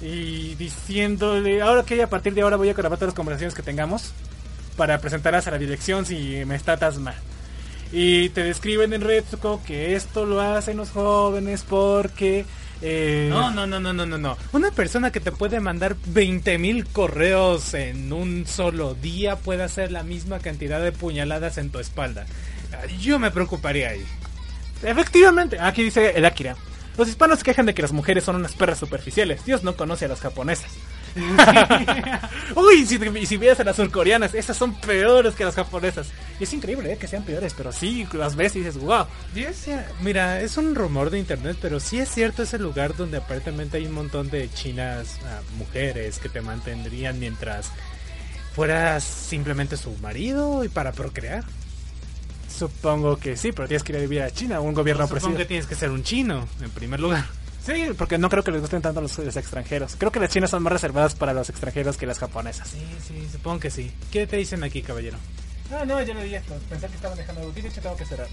y 0.01 0.55
diciéndole, 0.55 1.61
ahora 1.61 1.83
que 1.83 2.01
a 2.01 2.09
partir 2.09 2.33
de 2.33 2.41
ahora 2.41 2.57
voy 2.57 2.69
a 2.69 2.73
grabar 2.73 2.97
todas 2.97 3.09
las 3.09 3.15
conversaciones 3.15 3.53
que 3.53 3.61
tengamos 3.61 4.13
para 4.75 4.99
presentarlas 4.99 5.47
a 5.47 5.51
la 5.51 5.57
dirección 5.57 6.05
si 6.05 6.43
me 6.45 6.55
está 6.55 6.77
mal. 6.99 7.15
Y 7.91 8.29
te 8.29 8.43
describen 8.43 8.93
en 8.93 9.01
Retsuko 9.01 9.61
que 9.65 9.95
esto 9.95 10.25
lo 10.25 10.41
hacen 10.41 10.77
los 10.77 10.91
jóvenes 10.91 11.63
porque... 11.67 12.45
Eh... 12.81 13.27
No, 13.29 13.51
no, 13.51 13.67
no, 13.67 13.79
no, 13.79 13.93
no, 13.93 14.05
no, 14.05 14.17
no. 14.17 14.37
Una 14.53 14.71
persona 14.71 15.11
que 15.11 15.19
te 15.19 15.31
puede 15.31 15.59
mandar 15.59 15.95
20.000 15.95 16.87
correos 16.91 17.73
en 17.73 18.11
un 18.11 18.47
solo 18.47 18.95
día 18.95 19.35
puede 19.35 19.63
hacer 19.63 19.91
la 19.91 20.03
misma 20.03 20.39
cantidad 20.39 20.81
de 20.81 20.91
puñaladas 20.91 21.57
en 21.57 21.69
tu 21.69 21.79
espalda. 21.79 22.25
Yo 22.99 23.19
me 23.19 23.29
preocuparía 23.29 23.89
ahí. 23.89 24.03
Efectivamente, 24.81 25.59
aquí 25.59 25.83
dice 25.83 26.11
el 26.15 26.25
Akira. 26.25 26.55
Los 27.01 27.09
hispanos 27.09 27.39
se 27.39 27.45
quejan 27.45 27.65
de 27.65 27.73
que 27.73 27.81
las 27.81 27.93
mujeres 27.93 28.23
son 28.23 28.35
unas 28.35 28.53
perras 28.53 28.77
superficiales. 28.77 29.43
Dios 29.43 29.63
no 29.63 29.75
conoce 29.75 30.05
a 30.05 30.07
las 30.07 30.21
japonesas. 30.21 30.69
Uy, 32.55 32.85
si, 32.85 33.25
si 33.25 33.37
ves 33.37 33.59
a 33.59 33.63
las 33.63 33.77
surcoreanas, 33.77 34.35
esas 34.35 34.55
son 34.55 34.79
peores 34.79 35.33
que 35.33 35.43
las 35.43 35.55
japonesas. 35.55 36.11
Y 36.39 36.43
es 36.43 36.53
increíble 36.53 36.93
¿eh? 36.93 36.97
que 36.97 37.07
sean 37.07 37.23
peores, 37.23 37.55
pero 37.57 37.71
sí, 37.71 38.07
las 38.13 38.35
ves 38.35 38.55
y 38.55 38.59
dices, 38.59 38.77
wow. 38.77 39.07
Mira, 40.01 40.41
es 40.41 40.57
un 40.57 40.75
rumor 40.75 41.09
de 41.09 41.17
internet, 41.17 41.57
pero 41.59 41.79
sí 41.79 41.97
es 41.97 42.07
cierto 42.07 42.43
ese 42.43 42.59
lugar 42.59 42.95
donde 42.95 43.17
aparentemente 43.17 43.77
hay 43.77 43.87
un 43.87 43.93
montón 43.93 44.29
de 44.29 44.53
chinas 44.53 45.17
ah, 45.25 45.41
mujeres 45.57 46.19
que 46.19 46.29
te 46.29 46.41
mantendrían 46.41 47.19
mientras 47.19 47.71
fueras 48.53 49.03
simplemente 49.03 49.75
su 49.75 49.89
marido 50.03 50.63
y 50.63 50.69
para 50.69 50.91
procrear. 50.91 51.45
Supongo 52.61 53.17
que 53.17 53.35
sí, 53.35 53.51
pero 53.53 53.67
tienes 53.67 53.81
que 53.81 53.91
ir 53.91 53.97
a 53.97 54.01
vivir 54.01 54.21
a 54.21 54.29
China, 54.29 54.59
un 54.59 54.75
gobierno 54.75 55.05
opresivo. 55.05 55.31
Supongo 55.31 55.39
que 55.39 55.45
tienes 55.45 55.65
que 55.65 55.73
ser 55.73 55.89
un 55.89 56.03
chino, 56.03 56.47
en 56.61 56.69
primer 56.69 56.99
lugar. 56.99 57.25
Sí, 57.65 57.87
porque 57.97 58.19
no 58.19 58.29
creo 58.29 58.43
que 58.43 58.51
les 58.51 58.61
gusten 58.61 58.83
tanto 58.83 59.01
los, 59.01 59.17
extranjeros. 59.17 59.95
Creo 59.97 60.11
que 60.11 60.19
las 60.19 60.29
chinas 60.29 60.51
son 60.51 60.61
más 60.61 60.71
reservadas 60.71 61.15
para 61.15 61.33
los 61.33 61.49
extranjeros 61.49 61.97
que 61.97 62.05
las 62.05 62.19
japonesas. 62.19 62.67
Sí, 62.67 62.85
sí, 63.07 63.27
supongo 63.31 63.61
que 63.61 63.71
sí. 63.71 63.91
¿Qué 64.11 64.27
te 64.27 64.37
dicen 64.37 64.63
aquí, 64.63 64.83
caballero? 64.83 65.17
Ah, 65.71 65.85
no, 65.85 65.99
ya 66.03 66.13
lo 66.13 66.21
di 66.21 66.35
esto. 66.35 66.53
Pensé 66.69 66.85
que 66.85 66.93
estaban 66.93 67.17
dejando 67.17 67.41
algo. 67.41 67.51
De 67.51 67.61
hecho, 67.61 67.81
tengo 67.81 67.95
que 67.95 68.05
cerrar. 68.05 68.27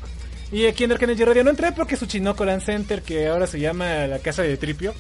Y 0.53 0.67
aquí 0.67 0.85
en 0.85 0.93
el 0.93 0.99
Kennedy 0.99 1.25
Radio 1.25 1.45
no 1.45 1.49
entré 1.49 1.73
porque 1.73 1.97
su 1.97 2.05
Chinoco 2.05 2.45
Land 2.45 2.63
Center, 2.63 3.01
que 3.01 3.29
ahora 3.29 3.47
se 3.47 3.59
llama 3.59 4.07
la 4.09 4.19
Casa 4.19 4.43
de 4.43 4.59
Tripio. 4.59 4.93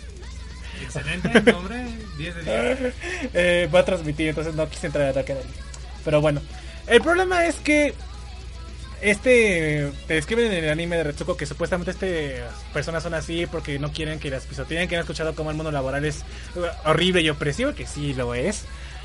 Excelente 0.83 1.29
nombre, 1.53 1.85
10 2.17 2.35
de 2.35 2.79
10. 2.79 2.95
eh, 3.35 3.69
va 3.75 3.81
a 3.81 3.85
transmitir, 3.85 4.29
entonces 4.29 4.55
no 4.55 4.67
quise 4.71 4.87
entrar 4.87 5.19
a 5.19 5.23
Kennedy. 5.23 5.51
Pero 6.03 6.23
bueno, 6.23 6.41
el 6.87 7.03
problema 7.03 7.45
es 7.45 7.57
que 7.57 7.95
este 9.01 9.93
te 10.07 10.15
describen 10.15 10.53
en 10.53 10.65
el 10.65 10.71
anime 10.71 10.97
de 10.97 11.05
Retsuko 11.05 11.37
que 11.37 11.47
supuestamente 11.47 11.93
este 11.93 12.43
personas 12.73 13.03
son 13.03 13.15
así 13.15 13.47
porque 13.47 13.79
no 13.79 13.93
quieren 13.93 14.19
que 14.19 14.31
las 14.31 14.45
pisoteen, 14.45 14.89
que 14.89 14.97
han 14.97 15.03
escuchado 15.03 15.35
cómo 15.35 15.51
el 15.51 15.57
mundo 15.57 15.71
laboral 15.71 16.05
es 16.05 16.25
horrible 16.85 17.21
y 17.23 17.31
opresivo, 17.31 17.75
que 17.75 17.87
sí 17.87 18.15
lo 18.15 18.35
es. 18.35 18.65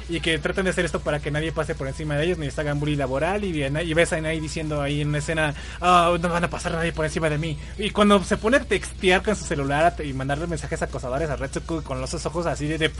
Y 0.10 0.20
que 0.20 0.38
tratan 0.38 0.66
de 0.66 0.72
hacer 0.72 0.84
esto 0.84 1.00
para 1.00 1.20
que 1.20 1.32
nadie 1.32 1.54
pase 1.54 1.76
por 1.76 1.88
encima 1.88 2.18
de 2.18 2.26
ellos, 2.26 2.38
ni 2.38 2.48
les 2.48 2.60
hagan 2.60 2.78
bullying 2.78 2.98
laboral. 2.98 3.46
Y, 3.46 3.64
y 3.64 3.94
ves 3.94 4.12
a 4.12 4.18
ahí 4.18 4.42
diciendo 4.42 4.82
ahí 4.82 5.00
en 5.00 5.08
una 5.08 5.20
escena, 5.20 5.56
oh, 5.80 6.18
no 6.20 6.28
van 6.28 6.44
a 6.44 6.50
pasar 6.50 6.74
nadie 6.74 6.92
por 6.92 7.06
encima 7.06 7.30
de 7.30 7.38
mí. 7.38 7.58
Y 7.78 7.92
cuando 7.92 8.22
se 8.22 8.36
pone 8.36 8.58
a 8.58 8.66
textear 8.66 9.24
con 9.24 9.34
su 9.38 9.46
celular 9.46 9.96
y 10.04 10.12
mandarle 10.12 10.48
mensajes 10.48 10.82
acosadores 10.82 11.30
a 11.30 11.38
Retsuko 11.38 11.84
con 11.84 12.02
los 12.02 12.14
ojos 12.26 12.46
así 12.48 12.68
de 12.68 12.92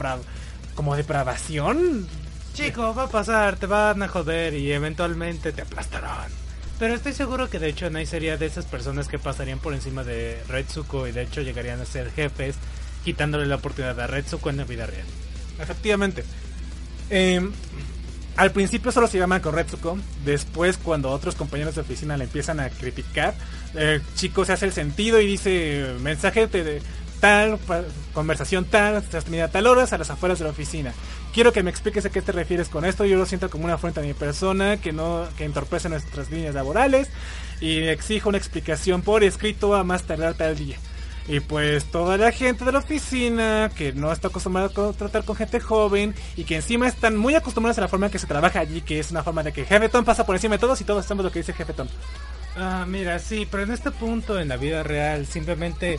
como 0.74 0.96
depravación. 0.96 2.08
Chico, 2.54 2.94
va 2.94 3.04
a 3.04 3.08
pasar, 3.08 3.56
te 3.56 3.66
van 3.66 4.02
a 4.02 4.08
joder 4.08 4.54
y 4.54 4.72
eventualmente 4.72 5.52
te 5.52 5.62
aplastarán. 5.62 6.43
Pero 6.78 6.94
estoy 6.94 7.12
seguro 7.12 7.48
que 7.48 7.58
de 7.58 7.68
hecho 7.68 7.88
Nai 7.88 8.06
sería 8.06 8.36
de 8.36 8.46
esas 8.46 8.64
personas 8.64 9.08
que 9.08 9.18
pasarían 9.18 9.60
por 9.60 9.74
encima 9.74 10.02
de 10.02 10.42
Retsuko 10.48 11.06
y 11.06 11.12
de 11.12 11.22
hecho 11.22 11.40
llegarían 11.40 11.80
a 11.80 11.84
ser 11.84 12.10
jefes, 12.10 12.56
quitándole 13.04 13.46
la 13.46 13.56
oportunidad 13.56 13.98
a 14.00 14.06
Retsuko 14.06 14.50
en 14.50 14.56
la 14.56 14.64
vida 14.64 14.86
real. 14.86 15.06
Efectivamente. 15.60 16.24
Em, 17.10 17.52
al 18.36 18.50
principio 18.50 18.90
solo 18.90 19.06
se 19.06 19.18
llama 19.18 19.40
con 19.40 19.54
Retsuko, 19.54 19.96
después 20.24 20.76
cuando 20.76 21.10
otros 21.10 21.36
compañeros 21.36 21.76
de 21.76 21.82
oficina 21.82 22.16
le 22.16 22.24
empiezan 22.24 22.58
a 22.58 22.68
criticar, 22.70 23.34
el 23.74 24.02
chico 24.16 24.44
se 24.44 24.54
hace 24.54 24.66
el 24.66 24.72
sentido 24.72 25.20
y 25.20 25.26
dice 25.26 25.94
mensaje 26.00 26.48
de 26.48 26.82
tal, 27.24 27.58
conversación 28.12 28.66
tal, 28.66 29.02
termina 29.02 29.44
a 29.44 29.48
tal 29.48 29.66
horas 29.66 29.92
a 29.92 29.98
las 29.98 30.10
afueras 30.10 30.38
de 30.38 30.44
la 30.44 30.50
oficina 30.50 30.92
quiero 31.34 31.52
que 31.52 31.64
me 31.64 31.70
expliques 31.70 32.06
a 32.06 32.10
qué 32.10 32.22
te 32.22 32.32
refieres 32.32 32.68
con 32.68 32.84
esto. 32.84 33.04
Yo 33.04 33.18
lo 33.18 33.26
siento 33.26 33.50
como 33.50 33.64
una 33.64 33.74
afrenta 33.74 34.00
a 34.00 34.04
mi 34.04 34.14
persona 34.14 34.76
que 34.76 34.92
no 34.92 35.26
que 35.36 35.44
entorpece 35.44 35.88
nuestras 35.88 36.30
líneas 36.30 36.54
laborales 36.54 37.10
y 37.60 37.82
exijo 37.88 38.28
una 38.28 38.38
explicación 38.38 39.02
por 39.02 39.24
escrito 39.24 39.74
a 39.74 39.82
más 39.82 40.04
tardar 40.04 40.34
tal 40.34 40.56
día. 40.56 40.76
Y 41.26 41.40
pues 41.40 41.86
toda 41.86 42.18
la 42.18 42.30
gente 42.32 42.64
de 42.64 42.72
la 42.72 42.78
oficina 42.78 43.70
que 43.74 43.92
no 43.94 44.12
está 44.12 44.28
acostumbrada 44.28 44.68
a 44.68 44.92
tratar 44.92 45.24
con 45.24 45.34
gente 45.34 45.58
joven 45.58 46.14
y 46.36 46.44
que 46.44 46.56
encima 46.56 46.86
están 46.86 47.16
muy 47.16 47.34
acostumbrados 47.34 47.78
a 47.78 47.80
la 47.80 47.88
forma 47.88 48.06
en 48.06 48.12
que 48.12 48.18
se 48.18 48.26
trabaja 48.26 48.60
allí, 48.60 48.82
que 48.82 49.00
es 49.00 49.10
una 49.10 49.22
forma 49.22 49.42
de 49.42 49.52
que 49.52 49.64
Jefe 49.64 49.88
Tom 49.88 50.04
pasa 50.04 50.26
por 50.26 50.36
encima 50.36 50.56
de 50.56 50.60
todos 50.60 50.80
y 50.82 50.84
todos 50.84 51.04
hacemos 51.04 51.24
lo 51.24 51.32
que 51.32 51.40
dice 51.40 51.54
Jefe 51.54 51.72
Tom. 51.72 51.88
Ah, 52.56 52.84
mira, 52.86 53.18
sí, 53.18 53.48
pero 53.50 53.64
en 53.64 53.72
este 53.72 53.90
punto 53.90 54.38
en 54.38 54.48
la 54.48 54.56
vida 54.56 54.82
real 54.82 55.26
simplemente 55.26 55.98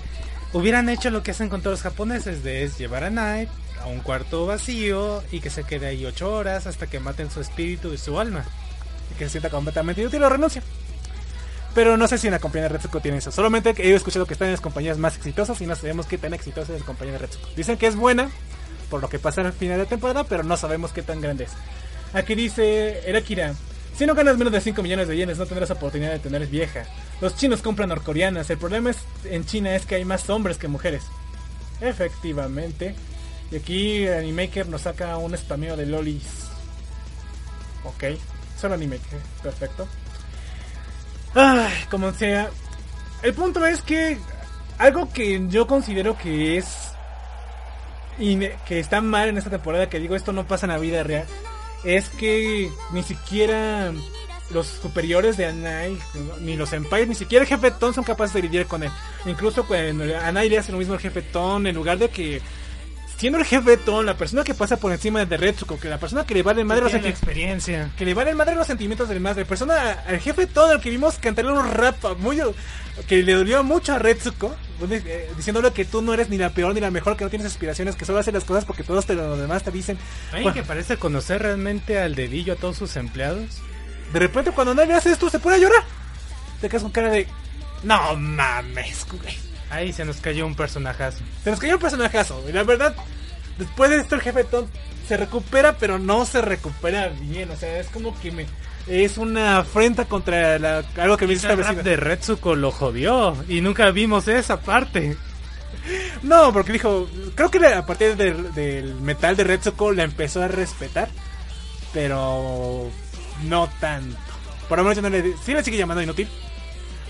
hubieran 0.55 0.87
hecho 0.87 1.09
lo 1.09 1.21
que 1.21 1.31
hacen 1.31 1.49
con 1.49 1.61
todos 1.61 1.73
los 1.73 1.81
japoneses 1.81 2.41
de 2.41 2.63
es 2.63 2.77
llevar 2.77 3.03
a 3.03 3.09
Night 3.09 3.49
a 3.81 3.87
un 3.87 3.99
cuarto 3.99 4.45
vacío 4.45 5.21
y 5.29 5.41
que 5.41 5.49
se 5.49 5.65
quede 5.65 5.87
ahí 5.87 6.05
ocho 6.05 6.33
horas 6.33 6.65
hasta 6.65 6.87
que 6.87 7.01
maten 7.01 7.29
su 7.29 7.41
espíritu 7.41 7.93
y 7.93 7.97
su 7.97 8.17
alma. 8.17 8.45
Y 9.11 9.17
que 9.17 9.25
se 9.25 9.31
sienta 9.31 9.49
completamente 9.49 10.01
inútil 10.01 10.23
o 10.23 10.29
renuncia. 10.29 10.63
Pero 11.73 11.97
no 11.97 12.07
sé 12.07 12.17
si 12.17 12.27
en 12.27 12.31
la 12.31 12.39
compañía 12.39 12.69
de 12.69 12.69
Retsuko 12.69 13.01
tiene 13.01 13.17
eso. 13.17 13.33
Solamente 13.33 13.75
he 13.77 13.93
escuchado 13.93 14.25
que 14.25 14.31
están 14.31 14.47
en 14.47 14.53
las 14.53 14.61
compañías 14.61 14.97
más 14.97 15.17
exitosas 15.17 15.59
y 15.59 15.65
no 15.65 15.75
sabemos 15.75 16.05
qué 16.05 16.17
tan 16.17 16.33
exitosa 16.33 16.73
es 16.73 16.79
la 16.79 16.85
compañía 16.85 17.13
de 17.13 17.19
Retsuko. 17.19 17.49
Dicen 17.57 17.77
que 17.77 17.87
es 17.87 17.97
buena 17.97 18.29
por 18.89 19.01
lo 19.01 19.09
que 19.09 19.19
pasa 19.19 19.41
al 19.41 19.51
final 19.51 19.77
de 19.77 19.85
temporada, 19.85 20.23
pero 20.23 20.43
no 20.43 20.55
sabemos 20.55 20.93
qué 20.93 21.01
tan 21.01 21.19
grande 21.19 21.43
es. 21.43 21.51
Aquí 22.13 22.33
dice 22.33 23.09
Erakira. 23.09 23.55
Si 23.97 24.05
no 24.05 24.13
ganas 24.13 24.37
menos 24.37 24.51
de 24.51 24.59
5 24.59 24.83
millones 24.83 25.07
de 25.07 25.15
yenes, 25.15 25.37
no 25.37 25.45
tendrás 25.45 25.71
oportunidad 25.71 26.11
de 26.11 26.19
tener 26.19 26.45
vieja. 26.47 26.85
Los 27.21 27.37
chinos 27.37 27.61
compran 27.61 27.89
norcoreanas. 27.89 28.49
El 28.49 28.57
problema 28.57 28.89
es, 28.89 28.97
en 29.23 29.45
China 29.45 29.73
es 29.73 29.85
que 29.85 29.95
hay 29.95 30.05
más 30.05 30.29
hombres 30.29 30.57
que 30.57 30.67
mujeres. 30.67 31.03
Efectivamente. 31.79 32.95
Y 33.51 33.55
aquí 33.55 34.07
Animaker 34.07 34.67
nos 34.67 34.81
saca 34.81 35.15
un 35.17 35.37
spameo 35.37 35.77
de 35.77 35.85
lolis. 35.85 36.47
Ok, 37.85 38.03
solo 38.59 38.73
Animaker, 38.73 39.19
perfecto. 39.41 39.87
Ay, 41.33 41.71
como 41.89 42.11
sea. 42.11 42.49
El 43.23 43.33
punto 43.33 43.65
es 43.65 43.81
que 43.81 44.17
algo 44.77 45.11
que 45.11 45.47
yo 45.47 45.67
considero 45.67 46.17
que 46.17 46.57
es 46.57 46.65
que 48.17 48.79
está 48.79 49.01
mal 49.01 49.29
en 49.29 49.37
esta 49.37 49.49
temporada, 49.49 49.89
que 49.89 49.99
digo 49.99 50.15
esto 50.15 50.31
no 50.31 50.47
pasa 50.47 50.65
en 50.65 50.71
la 50.71 50.77
vida 50.77 51.03
real, 51.03 51.25
es 51.85 52.09
que 52.09 52.69
ni 52.91 53.03
siquiera 53.03 53.93
los 54.51 54.67
superiores 54.67 55.37
de 55.37 55.45
Anai, 55.45 55.97
ni 56.41 56.55
los 56.55 56.73
Empires, 56.73 57.07
ni 57.07 57.15
siquiera 57.15 57.43
el 57.43 57.49
jefe 57.49 57.71
Ton 57.71 57.93
son 57.93 58.03
capaces 58.03 58.33
de 58.33 58.41
lidiar 58.41 58.65
con 58.65 58.83
él. 58.83 58.91
Incluso 59.25 59.65
cuando 59.65 60.03
Anai 60.19 60.49
le 60.49 60.57
hace 60.57 60.71
lo 60.71 60.77
mismo 60.77 60.93
al 60.93 60.99
jefe 60.99 61.21
Ton, 61.21 61.65
en 61.67 61.75
lugar 61.75 61.97
de 61.97 62.09
que 62.09 62.41
siendo 63.17 63.39
el 63.39 63.45
jefe 63.45 63.77
Ton, 63.77 64.05
la 64.05 64.17
persona 64.17 64.43
que 64.43 64.53
pasa 64.53 64.77
por 64.77 64.91
encima 64.91 65.25
de 65.25 65.37
Retsuko, 65.37 65.79
que 65.79 65.89
la 65.89 65.99
persona 65.99 66.25
que 66.25 66.33
le 66.33 66.43
vale 66.43 66.63
madre 66.63 66.81
los 66.81 66.91
la 66.91 66.99
sentimientos, 66.99 67.23
experiencia. 67.23 67.91
que 67.97 68.05
le 68.05 68.13
vale 68.13 68.35
madre 68.35 68.55
los 68.55 68.67
sentimientos 68.67 69.09
del 69.09 69.19
madre, 69.19 69.45
persona, 69.45 70.03
al 70.07 70.19
jefe 70.19 70.47
Ton, 70.47 70.71
al 70.71 70.81
que 70.81 70.89
vimos 70.89 71.17
cantarle 71.17 71.51
un 71.51 71.71
rap 71.71 71.95
muy, 72.19 72.41
que 73.07 73.23
le 73.23 73.33
dolió 73.33 73.63
mucho 73.63 73.93
a 73.93 73.99
Retsuko, 73.99 74.55
donde, 74.79 74.97
eh, 75.05 75.29
diciéndole 75.35 75.71
que 75.71 75.85
tú 75.85 76.01
no 76.01 76.13
eres 76.13 76.29
ni 76.29 76.37
la 76.37 76.49
peor 76.51 76.73
ni 76.73 76.79
la 76.79 76.91
mejor, 76.91 77.17
que 77.17 77.23
no 77.23 77.29
tienes 77.29 77.47
aspiraciones, 77.47 77.95
que 77.95 78.05
solo 78.05 78.19
haces 78.19 78.33
las 78.33 78.45
cosas 78.45 78.65
porque 78.65 78.83
todos 78.83 79.05
te, 79.05 79.15
los 79.15 79.39
demás 79.39 79.63
te 79.63 79.71
dicen. 79.71 79.97
Bueno, 80.31 80.53
que 80.53 80.63
parece 80.63 80.97
conocer 80.97 81.41
realmente 81.41 81.99
al 81.99 82.15
dedillo 82.15 82.53
a 82.53 82.55
todos 82.55 82.77
sus 82.77 82.95
empleados. 82.95 83.61
de 84.13 84.19
repente 84.19 84.51
cuando 84.51 84.73
nadie 84.73 84.93
hace 84.93 85.11
esto 85.11 85.29
se 85.29 85.39
pone 85.39 85.55
a 85.55 85.59
llorar. 85.59 85.83
Te 86.61 86.69
quedas 86.69 86.83
con 86.83 86.91
cara 86.91 87.09
de, 87.09 87.27
no 87.83 88.15
mames, 88.15 89.05
güey. 89.11 89.37
Ahí 89.69 89.93
se 89.93 90.05
nos 90.05 90.17
cayó 90.17 90.45
un 90.45 90.55
personajazo. 90.55 91.19
Se 91.43 91.51
nos 91.51 91.59
cayó 91.59 91.75
un 91.75 91.81
personajazo. 91.81 92.43
Y 92.47 92.51
la 92.51 92.63
verdad, 92.63 92.95
después 93.57 93.89
de 93.89 93.97
esto 93.97 94.15
el 94.15 94.21
jefe 94.21 94.43
Ton 94.43 94.67
se 95.07 95.17
recupera, 95.17 95.77
pero 95.77 95.99
no 95.99 96.25
se 96.25 96.41
recupera 96.41 97.09
bien. 97.09 97.51
O 97.51 97.55
sea, 97.55 97.79
es 97.79 97.87
como 97.87 98.19
que 98.19 98.31
me... 98.31 98.45
Es 98.87 99.17
una 99.17 99.57
afrenta 99.59 100.05
contra 100.05 100.59
la- 100.59 100.83
algo 100.97 101.17
que 101.17 101.25
me 101.27 101.33
dice 101.33 101.47
El 101.47 101.53
esta 101.53 101.63
rap 101.63 101.75
vecina. 101.77 101.83
de 101.89 101.95
Retsuko 101.97 102.55
lo 102.55 102.71
jodió 102.71 103.35
y 103.47 103.61
nunca 103.61 103.89
vimos 103.91 104.27
esa 104.27 104.59
parte. 104.61 105.17
No, 106.23 106.51
porque 106.51 106.71
dijo... 106.73 107.07
Creo 107.35 107.51
que 107.51 107.63
a 107.63 107.85
partir 107.85 108.15
del, 108.15 108.51
del 108.55 108.95
metal 108.95 109.35
de 109.35 109.43
Retsuko 109.43 109.91
la 109.91 110.01
empezó 110.03 110.41
a 110.41 110.47
respetar. 110.47 111.09
Pero... 111.93 112.89
No 113.43 113.69
tanto. 113.79 114.17
Por 114.67 114.79
lo 114.79 114.83
menos 114.83 115.03
no 115.03 115.09
le... 115.09 115.35
Sí 115.45 115.53
le 115.53 115.63
sigue 115.63 115.77
llamando 115.77 116.01
inútil. 116.01 116.27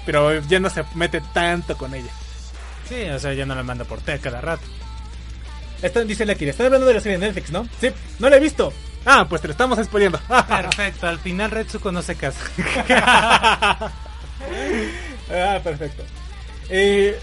Pero 0.05 0.41
ya 0.41 0.59
no 0.59 0.69
se 0.69 0.83
mete 0.95 1.21
tanto 1.33 1.77
con 1.77 1.93
ella. 1.93 2.11
Sí, 2.89 3.03
o 3.03 3.17
sea, 3.17 3.33
ya 3.33 3.45
no 3.45 3.55
la 3.55 3.63
manda 3.63 3.85
por 3.85 4.01
té 4.01 4.19
cada 4.19 4.41
rato. 4.41 4.63
Esta, 5.81 6.03
dice 6.03 6.25
la 6.25 6.35
Kira, 6.35 6.51
están 6.51 6.65
hablando 6.67 6.87
de 6.87 6.95
la 6.95 6.99
serie 6.99 7.17
de 7.17 7.25
Netflix, 7.27 7.51
¿no? 7.51 7.67
Sí, 7.79 7.89
no 8.19 8.29
la 8.29 8.35
he 8.35 8.39
visto. 8.41 8.73
Ah, 9.05 9.25
pues 9.29 9.41
te 9.41 9.47
lo 9.47 9.51
estamos 9.51 9.77
spoileando. 9.83 10.19
Perfecto, 10.47 11.07
al 11.07 11.19
final 11.19 11.51
Retsuko 11.51 11.91
no 11.91 12.01
se 12.01 12.15
casa. 12.15 12.39
ah, 15.31 15.59
perfecto. 15.63 16.03
Eh, 16.69 17.19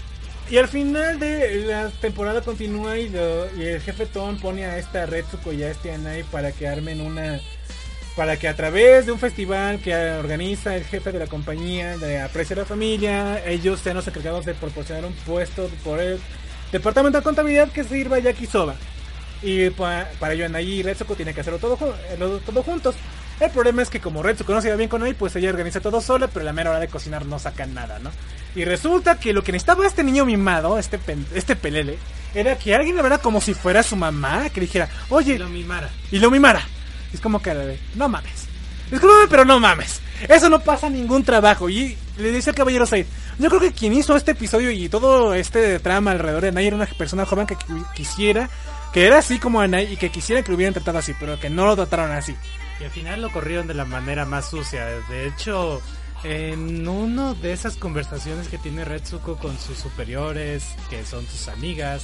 y 0.49 0.57
al 0.57 0.67
final 0.67 1.19
de 1.19 1.65
la 1.65 1.89
temporada 1.89 2.41
continúa 2.41 2.97
y, 2.97 3.09
lo- 3.09 3.53
y 3.55 3.63
el 3.65 3.81
jefe 3.81 4.05
Tom 4.05 4.37
pone 4.39 4.65
a 4.65 4.77
esta 4.77 5.05
Retsuko 5.05 5.53
y 5.53 5.63
a 5.63 5.71
este 5.71 5.93
Anai 5.93 6.23
para 6.23 6.51
que 6.51 6.67
armen 6.67 7.01
una... 7.01 7.39
Para 8.15 8.37
que 8.37 8.47
a 8.47 8.55
través 8.55 9.07
de 9.07 9.11
un 9.11 9.17
festival 9.17 9.79
que 9.79 9.95
organiza 9.95 10.75
el 10.75 10.83
jefe 10.85 11.11
de 11.11 11.17
la 11.17 11.25
compañía 11.25 11.97
de 11.97 12.21
Aprecia 12.21 12.55
a 12.55 12.59
la 12.59 12.65
Familia, 12.65 13.43
ellos 13.43 13.79
sean 13.79 13.95
los 13.95 14.07
encargados 14.07 14.45
de 14.45 14.53
proporcionar 14.53 15.03
un 15.05 15.13
puesto 15.13 15.67
por 15.83 15.99
el 15.99 16.19
departamento 16.71 17.17
de 17.17 17.23
contabilidad 17.23 17.69
que 17.69 17.83
sirva 17.83 18.17
a 18.17 18.19
Yakisoba. 18.19 18.75
Y 19.43 19.69
pa- 19.71 20.07
para 20.19 20.33
ello 20.33 20.45
Anai 20.45 20.65
y 20.65 20.83
Retsuko 20.83 21.15
tienen 21.15 21.33
que 21.35 21.41
hacerlo 21.41 21.59
todo, 21.59 21.77
eh, 22.09 22.39
todo 22.45 22.63
juntos. 22.63 22.95
El 23.39 23.49
problema 23.51 23.81
es 23.81 23.89
que 23.89 23.99
como 23.99 24.23
Retsuko 24.23 24.53
no 24.53 24.61
se 24.61 24.67
lleva 24.67 24.77
bien 24.77 24.89
con 24.89 25.05
él, 25.05 25.15
pues 25.15 25.35
ella 25.35 25.49
organiza 25.49 25.81
todo 25.81 25.99
sola, 25.99 26.27
pero 26.27 26.41
a 26.41 26.45
la 26.45 26.53
mera 26.53 26.69
hora 26.69 26.79
de 26.79 26.87
cocinar 26.87 27.25
no 27.25 27.39
sacan 27.39 27.73
nada, 27.73 27.99
¿no? 27.99 28.11
Y 28.55 28.63
resulta 28.63 29.19
que 29.19 29.33
lo 29.33 29.43
que 29.43 29.51
necesitaba 29.51 29.85
este 29.87 30.03
niño 30.03 30.23
mimado, 30.25 30.77
este, 30.77 30.99
este 31.33 31.55
pelele, 31.55 31.97
era 32.35 32.55
que 32.57 32.73
alguien 32.73 32.95
le 32.95 33.01
viera 33.01 33.17
como 33.17 33.41
si 33.41 33.53
fuera 33.53 33.83
su 33.83 33.95
mamá, 33.95 34.49
que 34.49 34.61
le 34.61 34.67
dijera, 34.67 34.87
oye, 35.09 35.37
lo 35.39 35.49
mimara. 35.49 35.89
y 36.11 36.19
lo 36.19 36.29
mimara. 36.31 36.61
Es 37.11 37.19
como 37.19 37.41
que 37.41 37.53
de, 37.53 37.79
no 37.95 38.07
mames. 38.07 38.47
Discúlpame, 38.91 39.27
pero 39.29 39.43
no 39.45 39.59
mames. 39.59 39.99
Eso 40.29 40.49
no 40.49 40.59
pasa 40.59 40.89
ningún 40.89 41.23
trabajo. 41.23 41.67
Y 41.69 41.97
le 42.17 42.31
dice 42.31 42.51
el 42.51 42.55
caballero 42.55 42.85
Said, 42.85 43.07
yo 43.39 43.49
creo 43.49 43.59
que 43.61 43.71
quien 43.71 43.93
hizo 43.93 44.15
este 44.15 44.31
episodio 44.31 44.69
y 44.71 44.87
todo 44.89 45.33
este 45.33 45.79
trama 45.79 46.11
alrededor 46.11 46.43
de 46.43 46.47
Anai 46.49 46.67
era 46.67 46.75
una 46.75 46.85
persona 46.85 47.25
joven 47.25 47.47
que 47.47 47.55
qui- 47.55 47.93
quisiera, 47.93 48.49
que 48.93 49.05
era 49.07 49.17
así 49.17 49.39
como 49.39 49.59
Anai 49.59 49.91
y 49.91 49.97
que 49.97 50.11
quisiera 50.11 50.43
que 50.43 50.49
lo 50.49 50.55
hubieran 50.55 50.73
tratado 50.73 50.99
así, 50.99 51.13
pero 51.19 51.39
que 51.39 51.49
no 51.49 51.65
lo 51.65 51.75
trataron 51.75 52.11
así. 52.11 52.35
Y 52.79 52.83
al 52.83 52.91
final 52.91 53.21
lo 53.21 53.31
corrieron 53.31 53.67
de 53.67 53.73
la 53.73 53.85
manera 53.85 54.25
más 54.25 54.49
sucia. 54.49 54.85
De 55.09 55.27
hecho, 55.27 55.81
en 56.23 56.87
una 56.87 57.33
de 57.33 57.53
esas 57.53 57.75
conversaciones 57.75 58.47
que 58.47 58.57
tiene 58.57 58.85
Retsuko 58.85 59.37
con 59.37 59.57
sus 59.57 59.77
superiores, 59.77 60.75
que 60.89 61.05
son 61.05 61.25
sus 61.25 61.47
amigas, 61.47 62.03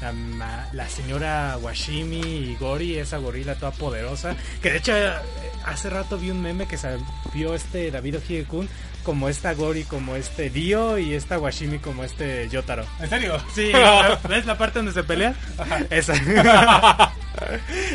la, 0.00 0.12
ma- 0.12 0.68
la 0.72 0.88
señora 0.88 1.56
Washimi 1.60 2.20
y 2.20 2.56
Gori, 2.60 2.98
esa 2.98 3.18
gorila 3.18 3.54
toda 3.54 3.72
poderosa, 3.72 4.36
que 4.62 4.70
de 4.70 4.78
hecho 4.78 4.96
eh, 4.96 5.12
hace 5.64 5.90
rato 5.90 6.18
vi 6.18 6.30
un 6.30 6.42
meme 6.42 6.66
que 6.66 6.76
vio 7.32 7.54
este 7.54 7.90
David 7.90 8.16
Ojie-kun 8.18 8.68
como 9.04 9.28
esta 9.28 9.52
Gori, 9.52 9.84
como 9.84 10.16
este 10.16 10.48
Dio 10.50 10.98
y 10.98 11.12
esta 11.14 11.38
Washimi 11.38 11.78
como 11.78 12.04
este 12.04 12.48
Yotaro. 12.48 12.86
¿En 13.00 13.10
serio? 13.10 13.36
Sí, 13.54 13.70
¿ves 14.28 14.46
la 14.46 14.56
parte 14.56 14.78
donde 14.78 14.92
se 14.92 15.04
pelean? 15.04 15.36
Esa. 15.90 16.14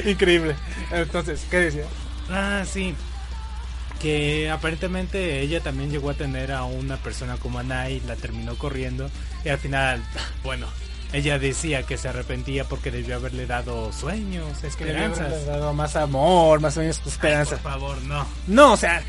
Increíble. 0.06 0.56
Entonces, 0.91 1.45
¿qué 1.50 1.58
decía? 1.58 1.86
Ah, 2.30 2.64
sí. 2.72 2.93
Que 4.00 4.50
aparentemente 4.50 5.41
ella 5.41 5.62
también 5.62 5.89
llegó 5.91 6.10
a 6.12 6.14
tener 6.14 6.52
a 6.52 6.64
una 6.64 6.97
persona 6.97 7.36
como 7.38 7.60
Anai, 7.60 8.00
la 8.02 8.16
terminó 8.16 8.56
corriendo 8.56 9.10
y 9.43 9.50
al 9.50 9.58
final, 9.58 10.02
bueno, 10.43 10.68
ella 11.14 11.39
decía 11.39 11.84
que 11.84 11.97
se 11.97 12.07
arrepentía 12.10 12.64
porque 12.66 12.91
debió 12.91 13.16
haberle 13.16 13.45
dado 13.47 13.91
sueños, 13.93 14.45
Que 14.78 14.86
le 14.86 14.91
habían 14.91 15.12
esperanzas. 15.12 15.45
dado 15.47 15.74
más 15.74 15.95
amor, 15.95 16.60
más 16.62 16.74
sueños, 16.76 16.99
Por 16.99 17.07
esperanza. 17.14 17.57
favor, 17.57 18.01
no. 18.03 18.26
No, 18.47 18.74
o 18.74 18.78
sea, 18.78 19.01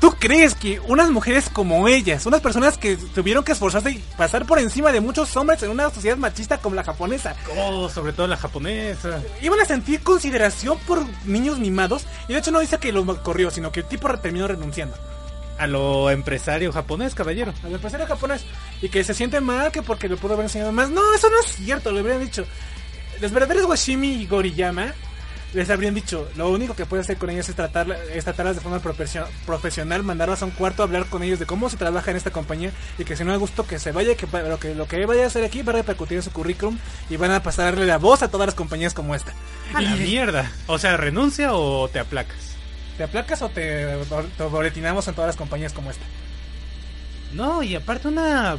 ¿tú 0.00 0.12
crees 0.18 0.54
que 0.54 0.80
unas 0.80 1.10
mujeres 1.10 1.48
como 1.52 1.88
ellas, 1.88 2.24
unas 2.26 2.40
personas 2.40 2.78
que 2.78 2.96
tuvieron 2.96 3.44
que 3.44 3.52
esforzarse 3.52 3.90
y 3.90 4.04
pasar 4.16 4.46
por 4.46 4.58
encima 4.58 4.92
de 4.92 5.00
muchos 5.00 5.36
hombres 5.36 5.62
en 5.62 5.70
una 5.70 5.90
sociedad 5.90 6.16
machista 6.16 6.58
como 6.58 6.74
la 6.76 6.84
japonesa, 6.84 7.34
Oh, 7.56 7.88
sobre 7.90 8.12
todo 8.12 8.26
la 8.26 8.36
japonesa. 8.36 9.20
iban 9.42 9.60
a 9.60 9.64
sentir 9.66 10.00
consideración 10.00 10.78
por 10.86 11.04
niños 11.26 11.58
mimados? 11.58 12.06
Y 12.28 12.32
de 12.32 12.38
hecho 12.38 12.50
no 12.50 12.60
dice 12.60 12.78
que 12.78 12.92
lo 12.92 13.04
corrió, 13.22 13.50
sino 13.50 13.70
que 13.72 13.80
el 13.80 13.86
tipo 13.86 14.08
terminó 14.18 14.48
renunciando. 14.48 14.96
A 15.58 15.66
lo 15.66 16.10
empresario 16.10 16.70
japonés, 16.72 17.14
caballero. 17.14 17.52
Al 17.64 17.72
empresario 17.72 18.06
japonés. 18.06 18.44
Y 18.82 18.88
que 18.88 19.02
se 19.04 19.14
siente 19.14 19.40
mal 19.40 19.72
que 19.72 19.82
porque 19.82 20.08
le 20.08 20.16
pudo 20.16 20.34
haber 20.34 20.44
enseñado 20.46 20.72
más. 20.72 20.90
No, 20.90 21.02
eso 21.14 21.28
no 21.30 21.40
es 21.40 21.46
cierto, 21.56 21.92
le 21.92 22.00
habrían 22.00 22.20
dicho. 22.20 22.44
Los 23.20 23.32
verdaderos 23.32 23.64
Washimi 23.64 24.12
y 24.14 24.26
Goriyama 24.26 24.92
les 25.54 25.70
habrían 25.70 25.94
dicho, 25.94 26.28
lo 26.36 26.50
único 26.50 26.74
que 26.74 26.84
puede 26.84 27.00
hacer 27.00 27.16
con 27.16 27.30
ellas 27.30 27.48
es, 27.48 27.54
tratarla, 27.54 27.96
es 28.12 28.24
tratarlas 28.24 28.56
de 28.56 28.60
forma 28.60 28.78
profesio- 28.82 29.26
profesional, 29.46 30.02
mandarlas 30.02 30.42
a 30.42 30.44
un 30.44 30.50
cuarto 30.50 30.82
a 30.82 30.84
hablar 30.84 31.06
con 31.06 31.22
ellos 31.22 31.38
de 31.38 31.46
cómo 31.46 31.70
se 31.70 31.78
trabaja 31.78 32.10
en 32.10 32.18
esta 32.18 32.30
compañía 32.30 32.72
y 32.98 33.04
que 33.04 33.16
si 33.16 33.24
no 33.24 33.30
le 33.32 33.38
gusto 33.38 33.66
que 33.66 33.78
se 33.78 33.92
vaya, 33.92 34.14
que 34.16 34.26
lo 34.26 34.58
que 34.58 34.74
lo 34.74 34.86
que 34.86 35.06
vaya 35.06 35.22
a 35.24 35.26
hacer 35.28 35.44
aquí 35.44 35.62
va 35.62 35.72
a 35.72 35.76
repercutir 35.76 36.18
en 36.18 36.22
su 36.24 36.30
currículum 36.32 36.76
y 37.08 37.16
van 37.16 37.30
a 37.30 37.42
pasarle 37.42 37.86
la 37.86 37.96
voz 37.96 38.22
a 38.22 38.28
todas 38.28 38.46
las 38.48 38.54
compañías 38.54 38.92
como 38.92 39.14
esta. 39.14 39.32
A 39.72 39.80
la 39.80 39.96
mierda. 39.96 40.52
O 40.66 40.78
sea, 40.78 40.98
¿renuncia 40.98 41.54
o 41.54 41.88
te 41.88 42.00
aplacas? 42.00 42.36
¿Te 42.96 43.04
aplacas 43.04 43.42
o 43.42 43.48
te, 43.48 43.86
te 44.36 44.44
boletinamos 44.44 45.06
en 45.08 45.14
todas 45.14 45.28
las 45.28 45.36
compañías 45.36 45.72
como 45.72 45.90
esta? 45.90 46.04
No, 47.32 47.62
y 47.62 47.74
aparte 47.74 48.08
una... 48.08 48.56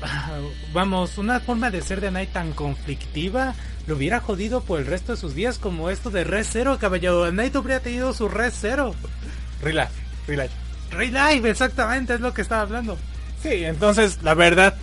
Vamos, 0.72 1.18
una 1.18 1.40
forma 1.40 1.70
de 1.70 1.82
ser 1.82 2.00
de 2.00 2.08
Anai 2.08 2.26
tan 2.26 2.52
conflictiva 2.52 3.54
lo 3.86 3.96
hubiera 3.96 4.20
jodido 4.20 4.62
por 4.62 4.80
el 4.80 4.86
resto 4.86 5.12
de 5.12 5.18
sus 5.18 5.34
días 5.34 5.58
como 5.58 5.90
esto 5.90 6.10
de 6.10 6.24
Red 6.24 6.44
Zero, 6.44 6.78
caballero. 6.78 7.24
Anai 7.24 7.52
hubiera 7.54 7.80
tenido 7.80 8.12
su 8.12 8.28
Red 8.28 8.52
Zero. 8.52 8.94
Relax, 9.62 9.92
relax. 10.26 10.52
Rey 10.90 11.10
Live, 11.10 11.48
exactamente, 11.48 12.14
es 12.14 12.20
lo 12.20 12.32
que 12.34 12.42
estaba 12.42 12.62
hablando. 12.62 12.96
Sí, 13.42 13.64
entonces, 13.64 14.18
la 14.22 14.34
verdad, 14.34 14.74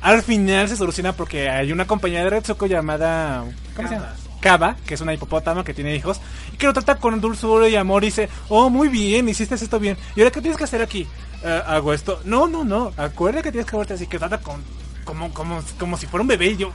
al 0.00 0.22
final 0.22 0.68
se 0.68 0.76
soluciona 0.76 1.12
porque 1.12 1.48
hay 1.48 1.72
una 1.72 1.86
compañía 1.86 2.24
de 2.24 2.30
Retsuko 2.30 2.66
llamada... 2.66 3.44
¿Cómo 3.76 3.88
se 3.88 3.94
llama? 3.94 4.14
Kaba, 4.44 4.76
que 4.84 4.92
es 4.92 5.00
una 5.00 5.14
hipopótama 5.14 5.64
que 5.64 5.72
tiene 5.72 5.96
hijos, 5.96 6.20
y 6.52 6.58
que 6.58 6.66
lo 6.66 6.74
trata 6.74 6.96
con 6.96 7.18
dulzura 7.18 7.66
y 7.66 7.76
amor 7.76 8.04
y 8.04 8.08
dice, 8.08 8.28
oh, 8.50 8.68
muy 8.68 8.88
bien, 8.88 9.26
hiciste 9.26 9.54
esto 9.54 9.80
bien. 9.80 9.96
¿Y 10.14 10.20
ahora 10.20 10.30
qué 10.30 10.42
tienes 10.42 10.58
que 10.58 10.64
hacer 10.64 10.82
aquí? 10.82 11.06
"Eh, 11.42 11.62
hago 11.66 11.94
esto. 11.94 12.20
No, 12.26 12.46
no, 12.46 12.62
no, 12.62 12.92
acuérdate 12.98 13.44
que 13.44 13.52
tienes 13.52 13.70
que 13.70 13.74
verte 13.78 13.94
así, 13.94 14.06
que 14.06 14.18
trata 14.18 14.42
con... 14.42 14.62
Como, 15.06 15.32
como, 15.32 15.62
como 15.78 15.96
si 15.96 16.06
fuera 16.06 16.20
un 16.20 16.28
bebé 16.28 16.48
y 16.48 16.56
yo... 16.58 16.72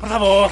Por 0.00 0.08
favor, 0.08 0.50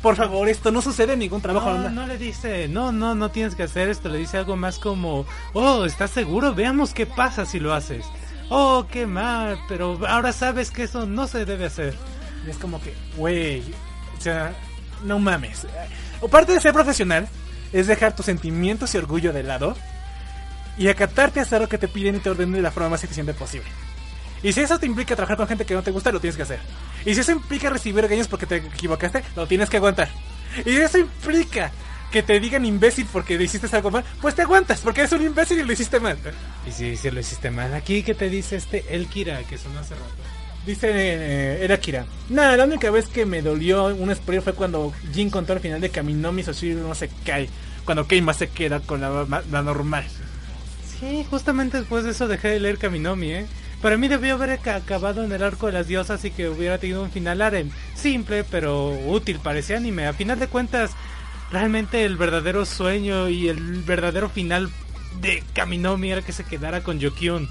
por 0.00 0.14
favor, 0.14 0.48
esto 0.48 0.70
no 0.70 0.80
sucede 0.80 1.14
en 1.14 1.18
ningún 1.18 1.40
trabajo. 1.40 1.70
No, 1.70 1.74
anda". 1.76 1.90
no 1.90 2.06
le 2.06 2.18
dice, 2.18 2.68
no, 2.68 2.92
no, 2.92 3.16
no 3.16 3.30
tienes 3.32 3.56
que 3.56 3.64
hacer 3.64 3.88
esto. 3.88 4.08
Le 4.08 4.18
dice 4.18 4.36
algo 4.38 4.54
más 4.56 4.78
como, 4.78 5.26
oh, 5.54 5.84
¿estás 5.84 6.12
seguro? 6.12 6.54
Veamos 6.54 6.94
qué 6.94 7.04
pasa 7.04 7.44
si 7.46 7.58
lo 7.58 7.74
haces. 7.74 8.06
Oh, 8.48 8.86
qué 8.88 9.06
mal, 9.06 9.58
pero 9.66 9.98
ahora 10.06 10.32
sabes 10.32 10.70
que 10.70 10.84
eso 10.84 11.04
no 11.04 11.26
se 11.26 11.44
debe 11.44 11.66
hacer. 11.66 11.96
Y 12.46 12.50
es 12.50 12.58
como 12.58 12.80
que, 12.80 12.94
güey, 13.16 13.62
o 14.16 14.20
sea, 14.20 14.54
no 15.04 15.18
mames. 15.18 15.66
O 16.20 16.28
parte 16.28 16.52
de 16.52 16.60
ser 16.60 16.72
profesional 16.72 17.28
es 17.72 17.86
dejar 17.86 18.14
tus 18.14 18.26
sentimientos 18.26 18.94
y 18.94 18.98
orgullo 18.98 19.32
de 19.32 19.42
lado 19.42 19.76
y 20.76 20.88
acatarte 20.88 21.40
a 21.40 21.42
hacer 21.42 21.60
lo 21.60 21.68
que 21.68 21.78
te 21.78 21.88
piden 21.88 22.16
y 22.16 22.18
te 22.20 22.30
ordenen 22.30 22.54
de 22.54 22.62
la 22.62 22.70
forma 22.70 22.90
más 22.90 23.04
eficiente 23.04 23.34
posible. 23.34 23.68
Y 24.42 24.52
si 24.52 24.60
eso 24.60 24.78
te 24.78 24.86
implica 24.86 25.16
trabajar 25.16 25.36
con 25.36 25.48
gente 25.48 25.66
que 25.66 25.74
no 25.74 25.82
te 25.82 25.90
gusta, 25.90 26.12
lo 26.12 26.20
tienes 26.20 26.36
que 26.36 26.42
hacer. 26.42 26.60
Y 27.04 27.14
si 27.14 27.20
eso 27.20 27.32
implica 27.32 27.70
recibir 27.70 28.02
regaños 28.02 28.28
porque 28.28 28.46
te 28.46 28.56
equivocaste, 28.56 29.24
lo 29.34 29.46
tienes 29.46 29.68
que 29.68 29.78
aguantar. 29.78 30.08
Y 30.60 30.70
si 30.70 30.76
eso 30.76 30.98
implica 30.98 31.72
que 32.12 32.22
te 32.22 32.38
digan 32.40 32.64
imbécil 32.64 33.06
porque 33.12 33.36
le 33.36 33.44
hiciste 33.44 33.74
algo 33.76 33.90
mal, 33.90 34.04
pues 34.20 34.34
te 34.34 34.42
aguantas 34.42 34.80
porque 34.80 35.00
eres 35.00 35.12
un 35.12 35.22
imbécil 35.22 35.58
y 35.58 35.64
lo 35.64 35.72
hiciste 35.72 36.00
mal. 36.00 36.16
Y 36.66 36.72
si, 36.72 36.96
si 36.96 37.10
lo 37.10 37.20
hiciste 37.20 37.50
mal, 37.50 37.74
aquí 37.74 38.02
que 38.02 38.14
te 38.14 38.30
dice 38.30 38.56
este 38.56 38.84
El 38.90 39.08
Kira, 39.08 39.42
que 39.42 39.58
sonó 39.58 39.80
hace 39.80 39.94
rato. 39.94 40.27
Dice 40.68 40.88
eh, 40.92 41.64
era 41.64 41.80
Kira. 41.80 42.04
Nada, 42.28 42.54
la 42.58 42.64
única 42.64 42.90
vez 42.90 43.06
que 43.08 43.24
me 43.24 43.40
dolió 43.40 43.86
un 43.86 44.14
spoiler 44.14 44.42
fue 44.42 44.52
cuando 44.52 44.92
Jin 45.14 45.30
contó 45.30 45.54
al 45.54 45.60
final 45.60 45.80
de 45.80 45.88
Kaminomi 45.88 46.42
Soshiro 46.42 46.86
no 46.86 46.94
se 46.94 47.08
cae. 47.24 47.48
Cuando 47.86 48.06
Keima 48.06 48.34
se 48.34 48.48
queda 48.48 48.80
con 48.80 49.00
la, 49.00 49.24
ma- 49.26 49.42
la 49.50 49.62
normal. 49.62 50.04
Sí, 51.00 51.24
justamente 51.30 51.78
después 51.78 52.04
de 52.04 52.10
eso 52.10 52.28
dejé 52.28 52.48
de 52.48 52.60
leer 52.60 52.76
Kaminomi, 52.76 53.30
¿eh? 53.32 53.46
Para 53.80 53.96
mí 53.96 54.08
debió 54.08 54.34
haber 54.34 54.58
ca- 54.58 54.76
acabado 54.76 55.24
en 55.24 55.32
el 55.32 55.42
arco 55.42 55.68
de 55.68 55.72
las 55.72 55.86
diosas 55.88 56.22
y 56.26 56.32
que 56.32 56.50
hubiera 56.50 56.76
tenido 56.76 57.02
un 57.02 57.10
final 57.10 57.40
aren. 57.40 57.72
Simple, 57.94 58.44
pero 58.44 58.90
útil, 59.06 59.38
parecía 59.42 59.78
anime. 59.78 60.06
A 60.06 60.12
final 60.12 60.38
de 60.38 60.48
cuentas, 60.48 60.90
realmente 61.50 62.04
el 62.04 62.18
verdadero 62.18 62.66
sueño 62.66 63.30
y 63.30 63.48
el 63.48 63.82
verdadero 63.84 64.28
final 64.28 64.70
de 65.22 65.42
Kaminomi 65.54 66.10
era 66.12 66.20
que 66.20 66.32
se 66.32 66.44
quedara 66.44 66.82
con 66.82 66.98
Yokyun. 67.00 67.48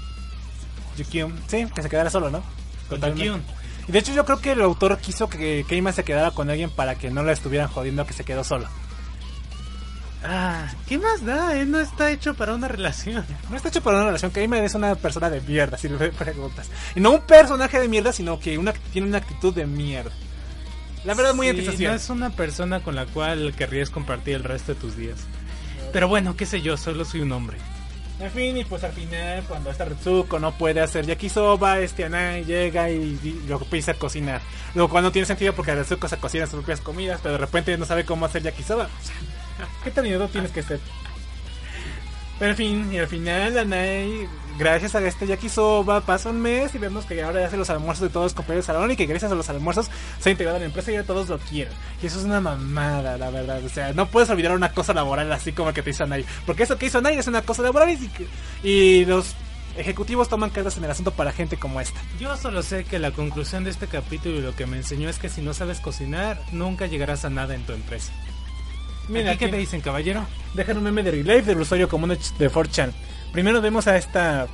Yukion. 0.96 1.32
Sí, 1.48 1.66
que 1.74 1.82
se 1.82 1.88
quedara 1.88 2.10
solo, 2.10 2.30
¿no? 2.30 2.44
Totalmente. 2.88 3.40
Y 3.88 3.92
de 3.92 3.98
hecho 3.98 4.12
yo 4.12 4.24
creo 4.24 4.40
que 4.40 4.52
el 4.52 4.60
autor 4.60 4.98
quiso 4.98 5.28
que 5.28 5.64
Keima 5.66 5.92
se 5.92 6.04
quedara 6.04 6.30
con 6.30 6.50
alguien 6.50 6.70
para 6.70 6.96
que 6.96 7.10
no 7.10 7.22
la 7.22 7.32
estuvieran 7.32 7.68
jodiendo 7.68 8.06
que 8.06 8.12
se 8.12 8.24
quedó 8.24 8.44
solo. 8.44 8.68
Ah, 10.24 10.70
¿qué 10.86 10.98
más 10.98 11.24
da? 11.24 11.56
Él 11.56 11.70
no 11.70 11.80
está 11.80 12.10
hecho 12.10 12.34
para 12.34 12.54
una 12.54 12.68
relación. 12.68 13.24
No 13.48 13.56
está 13.56 13.68
hecho 13.68 13.82
para 13.82 13.98
una 13.98 14.06
relación. 14.06 14.30
Keima 14.30 14.58
es 14.58 14.74
una 14.74 14.94
persona 14.96 15.30
de 15.30 15.40
mierda, 15.40 15.78
si 15.78 15.88
me 15.88 16.08
preguntas. 16.10 16.68
Y 16.94 17.00
no 17.00 17.12
un 17.12 17.20
personaje 17.22 17.78
de 17.78 17.88
mierda, 17.88 18.12
sino 18.12 18.38
que 18.40 18.58
una, 18.58 18.72
tiene 18.72 19.08
una 19.08 19.18
actitud 19.18 19.54
de 19.54 19.66
mierda. 19.66 20.10
La 21.04 21.14
verdad, 21.14 21.34
muy 21.34 21.48
Sí. 21.48 21.84
No 21.84 21.94
es 21.94 22.10
una 22.10 22.30
persona 22.30 22.80
con 22.80 22.94
la 22.94 23.06
cual 23.06 23.54
querrías 23.56 23.90
compartir 23.90 24.34
el 24.34 24.44
resto 24.44 24.74
de 24.74 24.80
tus 24.80 24.96
días. 24.96 25.18
Pero 25.92 26.08
bueno, 26.08 26.36
qué 26.36 26.44
sé 26.44 26.60
yo, 26.60 26.76
solo 26.76 27.04
soy 27.04 27.20
un 27.20 27.32
hombre. 27.32 27.56
En 28.20 28.30
fin, 28.32 28.56
y 28.56 28.64
pues 28.64 28.82
al 28.82 28.92
final, 28.92 29.44
cuando 29.46 29.70
esta 29.70 29.84
Retsuko 29.84 30.40
no 30.40 30.52
puede 30.52 30.80
hacer 30.80 31.06
yakisoba, 31.06 31.78
este 31.78 32.04
Anai 32.04 32.44
llega 32.44 32.90
y, 32.90 33.44
lo 33.46 33.58
empieza 33.58 33.92
a 33.92 33.94
cocinar. 33.94 34.40
Lo 34.74 34.88
cual 34.88 35.04
no 35.04 35.12
tiene 35.12 35.26
sentido 35.26 35.52
porque 35.52 35.74
Retsuko 35.74 36.08
se 36.08 36.16
cocina 36.16 36.46
sus 36.46 36.56
propias 36.56 36.80
comidas, 36.80 37.20
pero 37.22 37.34
de 37.34 37.38
repente 37.38 37.78
no 37.78 37.84
sabe 37.84 38.04
cómo 38.04 38.26
hacer 38.26 38.42
yakisoba. 38.42 38.88
¿Qué 39.84 39.90
tan 39.92 40.04
miedo 40.04 40.28
tienes 40.28 40.50
que 40.50 40.62
ser? 40.62 40.80
Pero 42.38 42.52
en 42.52 42.56
fin, 42.56 42.92
y 42.92 42.98
al 42.98 43.08
final 43.08 43.58
Anai, 43.58 44.28
gracias 44.58 44.94
a 44.94 45.04
este 45.04 45.26
yakisoba, 45.26 46.02
pasa 46.02 46.30
un 46.30 46.40
mes 46.40 46.74
y 46.74 46.78
vemos 46.78 47.04
que 47.04 47.20
ahora 47.22 47.44
hace 47.44 47.56
los 47.56 47.68
almuerzos 47.68 48.02
de 48.02 48.08
todos 48.10 48.26
los 48.26 48.34
compañeros 48.34 48.66
de 48.66 48.72
salón 48.72 48.90
y 48.92 48.96
que 48.96 49.06
gracias 49.06 49.32
a 49.32 49.34
los 49.34 49.48
almuerzos 49.48 49.90
se 50.20 50.28
ha 50.28 50.32
integrado 50.32 50.56
a 50.56 50.60
la 50.60 50.66
empresa 50.66 50.92
y 50.92 50.94
ya 50.94 51.02
todos 51.02 51.28
lo 51.28 51.38
quieren. 51.38 51.72
Y 52.00 52.06
eso 52.06 52.18
es 52.18 52.24
una 52.24 52.40
mamada, 52.40 53.18
la 53.18 53.30
verdad. 53.30 53.64
O 53.64 53.68
sea, 53.68 53.92
no 53.92 54.06
puedes 54.06 54.30
olvidar 54.30 54.54
una 54.54 54.72
cosa 54.72 54.94
laboral 54.94 55.32
así 55.32 55.52
como 55.52 55.72
que 55.72 55.82
te 55.82 55.90
hizo 55.90 56.04
Anai. 56.04 56.24
Porque 56.46 56.62
eso 56.62 56.78
que 56.78 56.86
hizo 56.86 56.98
Anai 56.98 57.18
es 57.18 57.26
una 57.26 57.42
cosa 57.42 57.62
laboral 57.62 57.90
y, 57.90 58.68
y 58.68 59.04
los 59.04 59.34
ejecutivos 59.76 60.28
toman 60.28 60.50
cartas 60.50 60.76
en 60.76 60.84
el 60.84 60.90
asunto 60.90 61.12
para 61.12 61.32
gente 61.32 61.56
como 61.56 61.80
esta. 61.80 62.00
Yo 62.20 62.36
solo 62.36 62.62
sé 62.62 62.84
que 62.84 63.00
la 63.00 63.10
conclusión 63.10 63.64
de 63.64 63.70
este 63.70 63.88
capítulo 63.88 64.36
y 64.36 64.42
lo 64.42 64.54
que 64.54 64.66
me 64.66 64.76
enseñó 64.76 65.08
es 65.08 65.18
que 65.18 65.28
si 65.28 65.42
no 65.42 65.54
sabes 65.54 65.80
cocinar, 65.80 66.40
nunca 66.52 66.86
llegarás 66.86 67.24
a 67.24 67.30
nada 67.30 67.54
en 67.56 67.64
tu 67.64 67.72
empresa. 67.72 68.12
Mira, 69.08 69.36
¿qué 69.36 69.48
te 69.48 69.56
dicen, 69.56 69.80
caballero? 69.80 70.26
Dejan 70.54 70.78
un 70.78 70.84
meme 70.84 71.02
de 71.02 71.10
Relive 71.12 71.42
del 71.42 71.60
usuario 71.60 71.88
común 71.88 72.10
de, 72.10 72.18
de 72.38 72.50
4chan. 72.50 72.92
Primero 73.32 73.60
vemos 73.60 73.86
a 73.86 73.96
esta... 73.96 74.46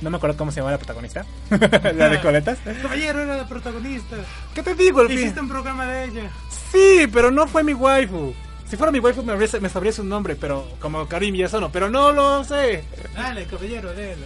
No 0.00 0.08
me 0.10 0.16
acuerdo 0.16 0.36
cómo 0.36 0.50
se 0.50 0.60
llama 0.60 0.70
la 0.70 0.78
protagonista. 0.78 1.26
la 1.50 2.08
de 2.08 2.20
coletas. 2.20 2.58
Caballero 2.80 3.22
era 3.22 3.36
la 3.36 3.46
protagonista. 3.46 4.16
¿Qué 4.54 4.62
te 4.62 4.74
digo, 4.74 5.02
el 5.02 5.08
fin? 5.08 5.18
Hiciste 5.18 5.40
un 5.40 5.48
programa 5.48 5.86
de 5.86 6.04
ella. 6.04 6.30
Sí, 6.72 7.06
pero 7.12 7.30
no 7.30 7.46
fue 7.46 7.62
mi 7.62 7.74
waifu. 7.74 8.32
Si 8.68 8.76
fuera 8.76 8.92
mi 8.92 8.98
waifu 9.00 9.22
me, 9.22 9.68
sabría 9.68 9.92
su 9.92 10.04
nombre, 10.04 10.36
pero 10.36 10.66
como 10.80 11.06
Karim 11.06 11.34
Yasono, 11.34 11.70
pero 11.70 11.90
no 11.90 12.12
lo 12.12 12.44
sé. 12.44 12.84
Dale, 13.14 13.44
caballero, 13.44 13.92
délo. 13.92 14.24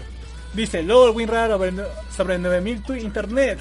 Dice 0.52 0.82
LOL 0.82 1.10
WinRAR 1.16 1.50
sobre, 1.50 1.72
no- 1.72 1.82
sobre 2.14 2.38
9000 2.38 2.82
tu 2.82 2.94
internet. 2.94 3.58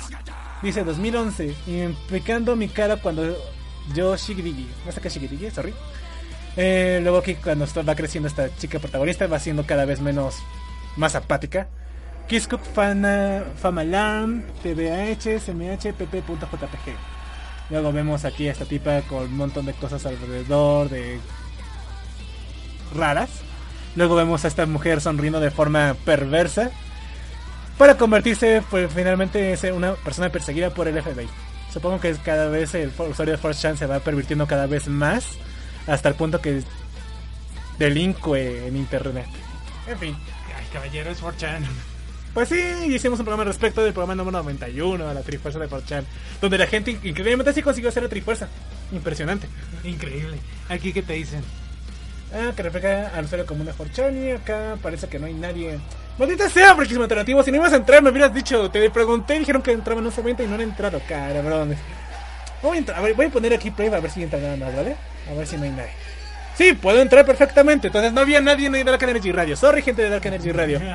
Dice 0.61 0.83
2011, 0.83 1.55
implicando 1.65 2.55
mi 2.55 2.67
cara 2.67 2.97
cuando 2.97 3.35
yo 3.93 4.15
Shigidigi. 4.15 4.67
No 4.85 4.91
sé 4.91 5.01
qué 5.01 5.51
sorry. 5.51 5.73
Eh, 6.55 6.99
luego 7.01 7.17
aquí 7.17 7.35
cuando 7.35 7.65
va 7.87 7.95
creciendo 7.95 8.27
esta 8.27 8.55
chica 8.57 8.79
protagonista 8.79 9.25
va 9.27 9.39
siendo 9.39 9.65
cada 9.65 9.85
vez 9.85 10.01
menos 10.01 10.35
más 10.95 11.15
apática. 11.15 11.67
Kiskup 12.27 12.61
Fana, 12.61 13.43
Famalam, 13.57 14.43
TBH, 14.61 15.39
SMH, 15.39 15.93
PP.jpg. 15.93 16.95
Luego 17.69 17.91
vemos 17.91 18.23
aquí 18.25 18.47
a 18.47 18.51
esta 18.51 18.65
tipa 18.65 19.01
con 19.01 19.23
un 19.23 19.37
montón 19.37 19.65
de 19.65 19.73
cosas 19.73 20.05
alrededor 20.05 20.89
de 20.89 21.19
raras. 22.95 23.29
Luego 23.95 24.15
vemos 24.15 24.45
a 24.45 24.47
esta 24.47 24.65
mujer 24.65 25.01
sonriendo 25.01 25.39
de 25.39 25.51
forma 25.51 25.95
perversa 26.05 26.71
para 27.77 27.97
convertirse 27.97 28.63
pues, 28.69 28.91
finalmente 28.93 29.53
en 29.61 29.73
una 29.75 29.93
persona 29.93 30.29
perseguida 30.29 30.69
por 30.69 30.87
el 30.87 31.01
FBI. 31.01 31.27
Supongo 31.73 31.99
que 31.99 32.13
cada 32.17 32.49
vez 32.49 32.75
el 32.75 32.89
usuario 32.89 33.31
de 33.31 33.37
Force 33.39 33.59
Chan 33.59 33.77
se 33.77 33.87
va 33.87 33.99
pervirtiendo 33.99 34.45
cada 34.45 34.67
vez 34.67 34.87
más 34.87 35.25
hasta 35.87 36.07
el 36.07 36.13
punto 36.13 36.39
que 36.39 36.61
delinque 37.79 38.67
en 38.67 38.77
internet. 38.77 39.25
En 39.87 39.97
fin. 39.97 40.15
Ay, 40.55 40.65
caballero, 40.71 41.09
es 41.09 41.21
4chan. 41.21 41.63
Pues 42.35 42.49
sí, 42.49 42.59
hicimos 42.87 43.19
un 43.19 43.25
programa 43.25 43.41
al 43.43 43.47
respecto 43.47 43.83
del 43.83 43.91
programa 43.91 44.13
número 44.15 44.37
91 44.37 45.07
de 45.07 45.13
la 45.13 45.21
Trifuerza 45.21 45.59
de 45.59 45.67
4chan, 45.67 46.03
donde 46.41 46.57
la 46.59 46.67
gente 46.67 46.91
increíblemente 46.91 47.53
sí 47.53 47.63
consiguió 47.63 47.89
hacer 47.89 48.03
la 48.03 48.09
Trifuerza. 48.09 48.47
Impresionante. 48.91 49.47
Increíble. 49.83 50.37
Aquí, 50.69 50.93
¿qué 50.93 51.01
te 51.01 51.13
dicen? 51.13 51.43
Ah, 52.33 52.51
que 52.55 52.63
refleja 52.63 53.09
al 53.15 53.25
usuario 53.25 53.47
común 53.47 53.65
de 53.65 53.73
4chan 53.73 54.25
y 54.25 54.31
acá 54.31 54.77
parece 54.81 55.07
que 55.07 55.17
no 55.17 55.25
hay 55.25 55.33
nadie. 55.33 55.79
Maldita 56.17 56.49
sea, 56.49 56.75
porque 56.75 56.93
alternativo, 56.95 57.41
si 57.43 57.51
no 57.51 57.57
ibas 57.57 57.73
a 57.73 57.77
entrar 57.77 58.01
me 58.03 58.11
hubieras 58.11 58.33
dicho, 58.33 58.69
te 58.69 58.89
pregunté 58.89 59.39
dijeron 59.39 59.61
que 59.61 59.71
entraban 59.71 60.05
en 60.05 60.11
un 60.11 60.19
evento 60.19 60.43
y 60.43 60.47
no 60.47 60.55
han 60.55 60.61
entrado, 60.61 61.01
cabrón. 61.07 61.75
Voy 62.61 62.75
a, 62.75 62.79
entrar, 62.79 62.99
a 62.99 63.01
ver, 63.01 63.13
voy 63.13 63.25
a 63.25 63.29
poner 63.29 63.53
aquí 63.53 63.71
prueba 63.71 63.97
a 63.97 63.99
ver 63.99 64.11
si 64.11 64.23
entra 64.23 64.39
nada 64.39 64.55
más, 64.55 64.75
¿vale? 64.75 64.95
A 65.29 65.33
ver 65.33 65.47
si 65.47 65.57
no 65.57 65.63
hay 65.63 65.71
nadie. 65.71 65.91
Sí, 66.55 66.73
puedo 66.73 67.01
entrar 67.01 67.25
perfectamente, 67.25 67.87
entonces 67.87 68.13
no 68.13 68.21
había 68.21 68.39
nadie 68.41 68.67
en 68.67 68.85
Dark 68.85 69.01
Energy 69.01 69.31
Radio. 69.31 69.55
Sorry, 69.57 69.81
gente 69.81 70.03
de 70.03 70.09
Dark 70.09 70.25
Energy 70.25 70.51
Radio. 70.51 70.79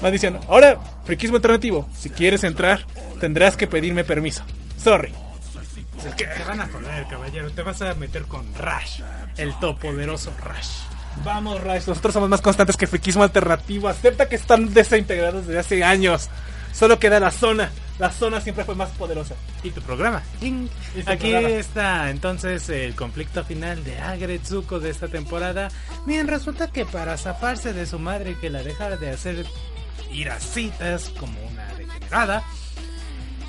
Maldición. 0.00 0.40
Ahora, 0.48 0.78
friquismo 1.04 1.36
alternativo. 1.36 1.86
Si 1.94 2.08
quieres 2.08 2.42
entrar, 2.44 2.86
tendrás 3.20 3.56
que 3.56 3.66
pedirme 3.66 4.04
permiso. 4.04 4.42
Sorry. 4.78 5.12
Te 6.16 6.44
van 6.44 6.60
a 6.60 6.66
joder, 6.66 7.06
caballero. 7.08 7.50
Te 7.50 7.62
vas 7.62 7.82
a 7.82 7.94
meter 7.94 8.22
con 8.22 8.46
Rush, 8.54 9.02
el 9.36 9.52
todopoderoso 9.60 10.32
Rush. 10.42 10.89
Vamos, 11.24 11.60
Rice, 11.62 11.84
nosotros 11.90 12.14
somos 12.14 12.28
más 12.28 12.40
constantes 12.40 12.76
que 12.76 12.86
friquismo 12.86 13.22
alternativo. 13.22 13.88
Acepta 13.88 14.28
que 14.28 14.36
están 14.36 14.72
desintegrados 14.72 15.46
desde 15.46 15.60
hace 15.60 15.84
años. 15.84 16.28
Solo 16.72 16.98
queda 16.98 17.20
la 17.20 17.30
zona. 17.30 17.70
La 17.98 18.10
zona 18.10 18.40
siempre 18.40 18.64
fue 18.64 18.74
más 18.74 18.88
poderosa. 18.90 19.34
Y 19.62 19.70
tu 19.70 19.82
programa. 19.82 20.22
Y 20.40 20.68
Aquí 21.06 21.30
programa. 21.30 21.48
está 21.50 22.10
entonces 22.10 22.66
el 22.70 22.94
conflicto 22.94 23.44
final 23.44 23.84
de 23.84 23.98
Agretsuko 23.98 24.80
de 24.80 24.88
esta 24.90 25.08
temporada. 25.08 25.68
Bien, 26.06 26.26
resulta 26.26 26.68
que 26.72 26.86
para 26.86 27.18
zafarse 27.18 27.74
de 27.74 27.84
su 27.86 27.98
madre 27.98 28.36
que 28.40 28.48
la 28.48 28.62
dejara 28.62 28.96
de 28.96 29.10
hacer 29.10 29.44
ir 30.12 30.30
a 30.30 30.40
citas 30.40 31.10
como 31.20 31.38
una 31.50 31.66
degenerada, 31.74 32.42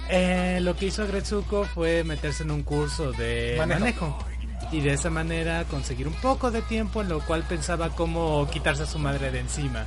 eh, 0.09 0.59
lo 0.61 0.75
que 0.75 0.87
hizo 0.87 1.03
Agretsuko 1.03 1.63
fue 1.63 2.03
meterse 2.03 2.43
en 2.43 2.51
un 2.51 2.63
curso 2.63 3.13
de 3.13 3.55
Manejo. 3.57 3.79
manejo. 3.79 4.25
Y 4.71 4.79
de 4.81 4.93
esa 4.93 5.09
manera 5.09 5.65
conseguir 5.65 6.07
un 6.07 6.13
poco 6.13 6.49
de 6.49 6.61
tiempo 6.61 7.01
en 7.01 7.09
lo 7.09 7.19
cual 7.19 7.43
pensaba 7.43 7.89
cómo 7.89 8.47
quitarse 8.49 8.83
a 8.83 8.87
su 8.87 8.99
madre 8.99 9.31
de 9.31 9.39
encima. 9.39 9.85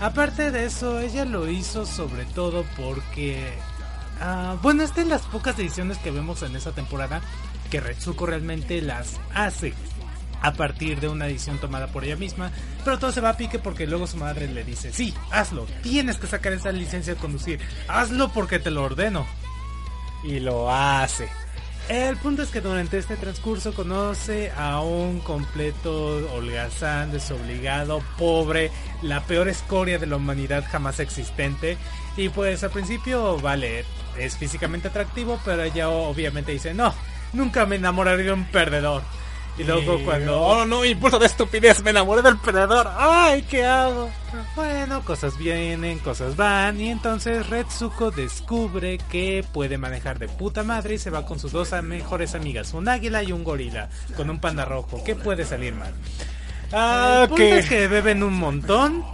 Aparte 0.00 0.50
de 0.50 0.64
eso, 0.64 0.98
ella 1.00 1.24
lo 1.24 1.48
hizo 1.48 1.86
sobre 1.86 2.24
todo 2.24 2.64
porque... 2.76 3.52
ah, 4.20 4.56
bueno, 4.62 4.82
es 4.82 4.94
de 4.94 5.04
las 5.04 5.22
pocas 5.22 5.58
ediciones 5.58 5.98
que 5.98 6.10
vemos 6.10 6.42
en 6.42 6.56
esa 6.56 6.72
temporada 6.72 7.20
que 7.70 7.80
Retsuko 7.80 8.26
realmente 8.26 8.80
las 8.80 9.20
hace 9.34 9.74
a 10.44 10.52
partir 10.52 11.00
de 11.00 11.08
una 11.08 11.26
edición 11.26 11.58
tomada 11.58 11.86
por 11.86 12.04
ella 12.04 12.16
misma, 12.16 12.50
pero 12.84 12.98
todo 12.98 13.12
se 13.12 13.22
va 13.22 13.30
a 13.30 13.36
pique 13.36 13.58
porque 13.58 13.86
luego 13.86 14.06
su 14.06 14.18
madre 14.18 14.46
le 14.46 14.62
dice, 14.62 14.92
sí, 14.92 15.14
hazlo, 15.30 15.66
tienes 15.82 16.18
que 16.18 16.26
sacar 16.26 16.52
esa 16.52 16.70
licencia 16.70 17.14
de 17.14 17.20
conducir, 17.20 17.60
hazlo 17.88 18.28
porque 18.30 18.58
te 18.58 18.70
lo 18.70 18.82
ordeno. 18.82 19.26
Y 20.22 20.40
lo 20.40 20.70
hace. 20.70 21.28
El 21.88 22.16
punto 22.16 22.42
es 22.42 22.48
que 22.48 22.62
durante 22.62 22.96
este 22.96 23.16
transcurso 23.16 23.74
conoce 23.74 24.50
a 24.56 24.80
un 24.80 25.20
completo 25.20 26.16
holgazán, 26.34 27.12
desobligado, 27.12 28.02
pobre, 28.16 28.70
la 29.02 29.20
peor 29.24 29.48
escoria 29.48 29.98
de 29.98 30.06
la 30.06 30.16
humanidad 30.16 30.64
jamás 30.66 30.98
existente. 30.98 31.76
Y 32.16 32.30
pues 32.30 32.64
al 32.64 32.70
principio, 32.70 33.38
vale, 33.38 33.84
es 34.18 34.36
físicamente 34.38 34.88
atractivo, 34.88 35.38
pero 35.44 35.62
ella 35.62 35.90
obviamente 35.90 36.52
dice, 36.52 36.72
no, 36.72 36.94
nunca 37.34 37.66
me 37.66 37.76
enamoraré 37.76 38.22
de 38.22 38.32
un 38.32 38.46
perdedor. 38.46 39.02
Y 39.56 39.62
luego 39.62 40.00
cuando, 40.04 40.40
oh 40.40 40.66
no, 40.66 40.84
impulso 40.84 41.18
de 41.18 41.26
estupidez, 41.26 41.80
me 41.82 41.90
enamoré 41.90 42.22
del 42.22 42.36
perdedor. 42.38 42.90
Ay, 42.96 43.42
¿qué 43.42 43.64
hago? 43.64 44.10
Bueno, 44.56 45.04
cosas 45.04 45.38
vienen, 45.38 46.00
cosas 46.00 46.34
van. 46.34 46.80
Y 46.80 46.90
entonces 46.90 47.48
Retsuko 47.48 48.10
descubre 48.10 48.98
que 49.10 49.44
puede 49.52 49.78
manejar 49.78 50.18
de 50.18 50.28
puta 50.28 50.64
madre 50.64 50.94
y 50.94 50.98
se 50.98 51.10
va 51.10 51.24
con 51.24 51.38
sus 51.38 51.52
dos 51.52 51.70
mejores 51.84 52.34
amigas, 52.34 52.74
un 52.74 52.88
águila 52.88 53.22
y 53.22 53.30
un 53.30 53.44
gorila, 53.44 53.90
con 54.16 54.28
un 54.28 54.40
panda 54.40 54.64
rojo. 54.64 55.04
¿Qué 55.04 55.14
puede 55.14 55.44
salir 55.44 55.72
mal? 55.74 55.92
Ah, 56.72 57.20
El 57.22 57.28
punto 57.28 57.36
que 57.36 57.58
es 57.58 57.68
que 57.68 57.86
beben 57.86 58.24
un 58.24 58.34
montón. 58.34 59.04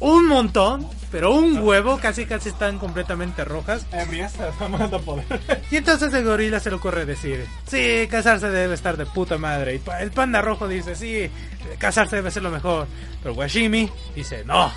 Un 0.00 0.26
montón. 0.26 0.86
Pero 1.10 1.32
un 1.32 1.58
huevo, 1.60 1.98
casi 1.98 2.26
casi 2.26 2.50
están 2.50 2.78
completamente 2.78 3.44
rojas. 3.44 3.86
Poder. 5.04 5.40
Y 5.70 5.76
entonces 5.76 6.12
el 6.12 6.24
gorila 6.24 6.60
se 6.60 6.68
le 6.70 6.76
ocurre 6.76 7.06
decir, 7.06 7.46
sí, 7.66 8.06
casarse 8.10 8.50
debe 8.50 8.74
estar 8.74 8.96
de 8.96 9.06
puta 9.06 9.38
madre. 9.38 9.76
Y 9.76 9.80
el 10.02 10.10
panda 10.10 10.42
rojo 10.42 10.68
dice, 10.68 10.94
sí, 10.94 11.30
casarse 11.78 12.16
debe 12.16 12.30
ser 12.30 12.42
lo 12.42 12.50
mejor. 12.50 12.86
Pero 13.22 13.34
Washimi 13.34 13.90
dice, 14.14 14.44
no, 14.44 14.70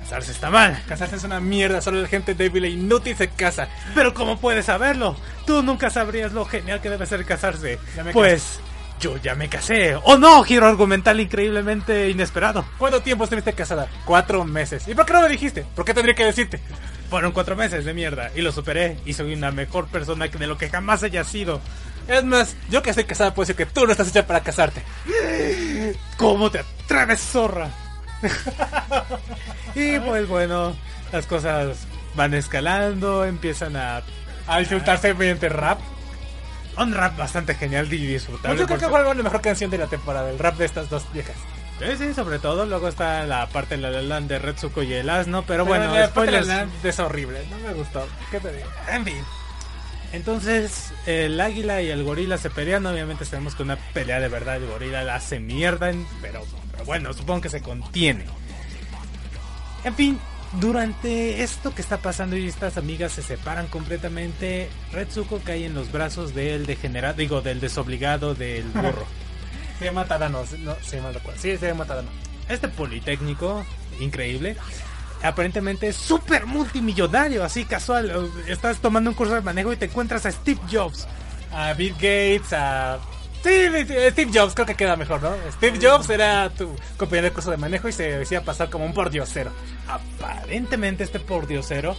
casarse 0.00 0.32
está 0.32 0.50
mal. 0.50 0.82
Casarse 0.88 1.16
es 1.16 1.24
una 1.24 1.38
mierda, 1.38 1.80
solo 1.80 2.02
la 2.02 2.08
gente 2.08 2.34
débil 2.34 2.64
e 2.64 2.70
inútil 2.70 3.16
se 3.16 3.28
casa. 3.28 3.68
Pero 3.94 4.12
¿cómo 4.14 4.38
puedes 4.38 4.66
saberlo? 4.66 5.16
Tú 5.46 5.62
nunca 5.62 5.90
sabrías 5.90 6.32
lo 6.32 6.44
genial 6.44 6.80
que 6.80 6.90
debe 6.90 7.06
ser 7.06 7.24
casarse. 7.24 7.78
Pues 8.12 8.58
yo 9.02 9.16
ya 9.16 9.34
me 9.34 9.48
casé. 9.48 9.96
¡Oh 10.04 10.16
no! 10.16 10.44
Giro 10.44 10.66
argumental 10.68 11.18
increíblemente 11.18 12.08
inesperado. 12.08 12.64
¿Cuánto 12.78 13.02
tiempo 13.02 13.24
estuviste 13.24 13.52
casada? 13.52 13.88
Cuatro 14.04 14.44
meses. 14.44 14.86
¿Y 14.86 14.94
por 14.94 15.04
qué 15.04 15.12
no 15.12 15.22
me 15.22 15.28
dijiste? 15.28 15.66
¿Por 15.74 15.84
qué 15.84 15.92
tendría 15.92 16.14
que 16.14 16.24
decirte? 16.24 16.60
Fueron 17.10 17.32
cuatro 17.32 17.56
meses 17.56 17.84
de 17.84 17.92
mierda 17.92 18.30
y 18.36 18.42
lo 18.42 18.52
superé 18.52 18.98
y 19.04 19.12
soy 19.12 19.34
una 19.34 19.50
mejor 19.50 19.88
persona 19.88 20.28
de 20.28 20.46
lo 20.46 20.56
que 20.56 20.70
jamás 20.70 21.02
haya 21.02 21.24
sido. 21.24 21.60
Es 22.06 22.24
más, 22.24 22.54
yo 22.70 22.80
que 22.80 22.90
estoy 22.90 23.04
casada 23.04 23.34
puedo 23.34 23.44
decir 23.44 23.56
que 23.56 23.66
tú 23.66 23.84
no 23.84 23.90
estás 23.90 24.08
hecha 24.08 24.24
para 24.24 24.40
casarte. 24.40 24.82
¿Cómo 26.16 26.50
te 26.50 26.60
atreves, 26.60 27.20
zorra? 27.20 27.70
y 29.74 29.98
pues 29.98 30.28
bueno, 30.28 30.76
las 31.10 31.26
cosas 31.26 31.88
van 32.14 32.34
escalando, 32.34 33.24
empiezan 33.24 33.76
a... 33.76 34.02
A 34.46 34.60
insultarse 34.60 35.14
mediante 35.14 35.48
rap. 35.48 35.78
Un 36.78 36.94
rap 36.94 37.16
bastante 37.18 37.54
genial 37.54 37.92
y 37.92 37.98
disfrutable. 38.06 38.58
Yo 38.58 38.66
creo 38.66 38.78
que 38.78 38.88
fue 38.88 39.02
la 39.14 39.22
mejor 39.22 39.40
canción 39.42 39.70
de 39.70 39.78
la 39.78 39.86
temporada, 39.88 40.30
el 40.30 40.38
rap 40.38 40.56
de 40.56 40.64
estas 40.64 40.88
dos 40.88 41.04
viejas. 41.12 41.36
Sí, 41.78 41.96
sí, 41.98 42.14
sobre 42.14 42.38
todo. 42.38 42.64
Luego 42.64 42.88
está 42.88 43.24
la 43.26 43.48
parte 43.48 43.76
de 43.76 43.82
la 43.82 43.90
La 43.90 44.02
Land 44.02 44.28
de 44.28 44.38
Retsuko 44.38 44.82
y 44.82 44.92
el 44.92 45.10
asno. 45.10 45.42
Pero, 45.42 45.64
Pero 45.64 45.78
bueno, 45.80 45.94
la 45.94 46.06
spoilers. 46.06 46.46
la- 46.46 46.66
es 46.82 46.98
horrible, 47.00 47.44
no 47.50 47.58
me 47.58 47.74
gustó. 47.74 48.06
¿Qué 48.30 48.38
te 48.40 48.52
digo? 48.52 48.68
En 48.90 49.04
fin. 49.04 49.22
Entonces, 50.12 50.92
el 51.06 51.40
águila 51.40 51.80
y 51.82 51.88
el 51.90 52.04
gorila 52.04 52.36
se 52.38 52.50
pelean. 52.50 52.84
Obviamente, 52.86 53.24
sabemos 53.24 53.54
que 53.54 53.62
una 53.62 53.76
pelea 53.76 54.20
de 54.20 54.28
verdad. 54.28 54.56
El 54.56 54.66
gorila 54.66 55.02
la 55.04 55.16
hace 55.16 55.40
mierda. 55.40 55.90
pero 56.20 56.44
bueno, 56.84 57.12
supongo 57.14 57.40
que 57.40 57.48
se 57.48 57.62
contiene. 57.62 58.26
En 59.84 59.94
fin, 59.94 60.20
durante 60.60 61.42
esto 61.42 61.74
que 61.74 61.82
está 61.82 61.98
pasando 61.98 62.36
y 62.36 62.46
estas 62.46 62.76
amigas 62.76 63.12
se 63.12 63.22
separan 63.22 63.66
completamente, 63.68 64.68
Retsuko 64.92 65.40
cae 65.40 65.66
en 65.66 65.74
los 65.74 65.90
brazos 65.90 66.34
del 66.34 66.66
degenerado, 66.66 67.14
digo, 67.14 67.40
del 67.40 67.60
desobligado 67.60 68.34
del 68.34 68.64
burro. 68.74 69.06
Se 69.78 69.86
llama 69.86 70.04
Tadano, 70.04 70.44
no, 70.58 70.76
se 70.82 70.96
llama 70.96 71.12
recuerdo. 71.12 71.40
Sí, 71.40 71.56
se 71.56 71.66
llama 71.66 71.84
Tadano. 71.84 72.08
este 72.48 72.68
politécnico, 72.68 73.64
increíble, 74.00 74.56
aparentemente 75.22 75.88
es 75.88 75.96
súper 75.96 76.46
multimillonario, 76.46 77.42
así 77.44 77.64
casual. 77.64 78.30
Estás 78.46 78.78
tomando 78.78 79.10
un 79.10 79.16
curso 79.16 79.34
de 79.34 79.40
manejo 79.40 79.72
y 79.72 79.76
te 79.76 79.86
encuentras 79.86 80.26
a 80.26 80.32
Steve 80.32 80.60
Jobs. 80.70 81.06
A 81.52 81.72
Bill 81.74 81.94
Gates, 81.94 82.52
a... 82.52 82.98
Sí, 83.42 83.50
Steve 84.10 84.30
Jobs, 84.32 84.54
creo 84.54 84.66
que 84.66 84.74
queda 84.76 84.94
mejor, 84.96 85.20
¿no? 85.22 85.34
Steve 85.52 85.78
Jobs 85.82 86.08
era 86.10 86.48
tu 86.50 86.76
compañero 86.96 87.26
de 87.28 87.32
curso 87.32 87.50
de 87.50 87.56
manejo 87.56 87.88
y 87.88 87.92
se 87.92 88.18
decía 88.18 88.44
pasar 88.44 88.70
como 88.70 88.84
un 88.84 88.94
pordiosero. 88.94 89.50
Aparentemente 89.88 91.04
este 91.04 91.18
pordiosero 91.18 91.96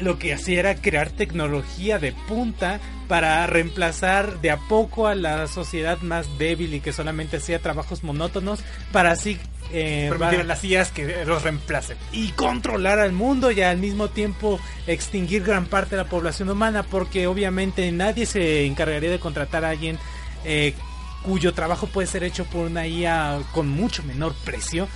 lo 0.00 0.18
que 0.18 0.32
hacía 0.32 0.60
era 0.60 0.74
crear 0.76 1.10
tecnología 1.10 1.98
de 1.98 2.12
punta 2.28 2.78
para 3.08 3.46
reemplazar 3.46 4.40
de 4.40 4.50
a 4.50 4.56
poco 4.56 5.08
a 5.08 5.14
la 5.14 5.46
sociedad 5.48 5.98
más 6.02 6.38
débil 6.38 6.72
y 6.74 6.80
que 6.80 6.92
solamente 6.92 7.38
hacía 7.38 7.58
trabajos 7.58 8.04
monótonos 8.04 8.60
para 8.92 9.10
así 9.10 9.38
eh, 9.72 10.06
Permitir 10.08 10.40
a 10.40 10.44
las 10.44 10.64
IAs 10.64 10.92
que 10.92 11.24
los 11.26 11.42
reemplacen. 11.42 11.96
y 12.12 12.28
controlar 12.30 13.00
al 13.00 13.12
mundo 13.12 13.50
y 13.50 13.60
al 13.60 13.78
mismo 13.78 14.08
tiempo 14.08 14.60
extinguir 14.86 15.42
gran 15.42 15.66
parte 15.66 15.96
de 15.96 16.04
la 16.04 16.08
población 16.08 16.48
humana 16.48 16.84
porque 16.84 17.26
obviamente 17.26 17.90
nadie 17.92 18.24
se 18.24 18.64
encargaría 18.66 19.10
de 19.10 19.18
contratar 19.18 19.64
a 19.64 19.70
alguien 19.70 19.98
eh, 20.44 20.74
cuyo 21.22 21.52
trabajo 21.52 21.86
puede 21.86 22.06
ser 22.06 22.24
hecho 22.24 22.44
por 22.44 22.66
una 22.66 22.86
IA 22.86 23.40
con 23.52 23.68
mucho 23.68 24.02
menor 24.02 24.34
precio 24.44 24.88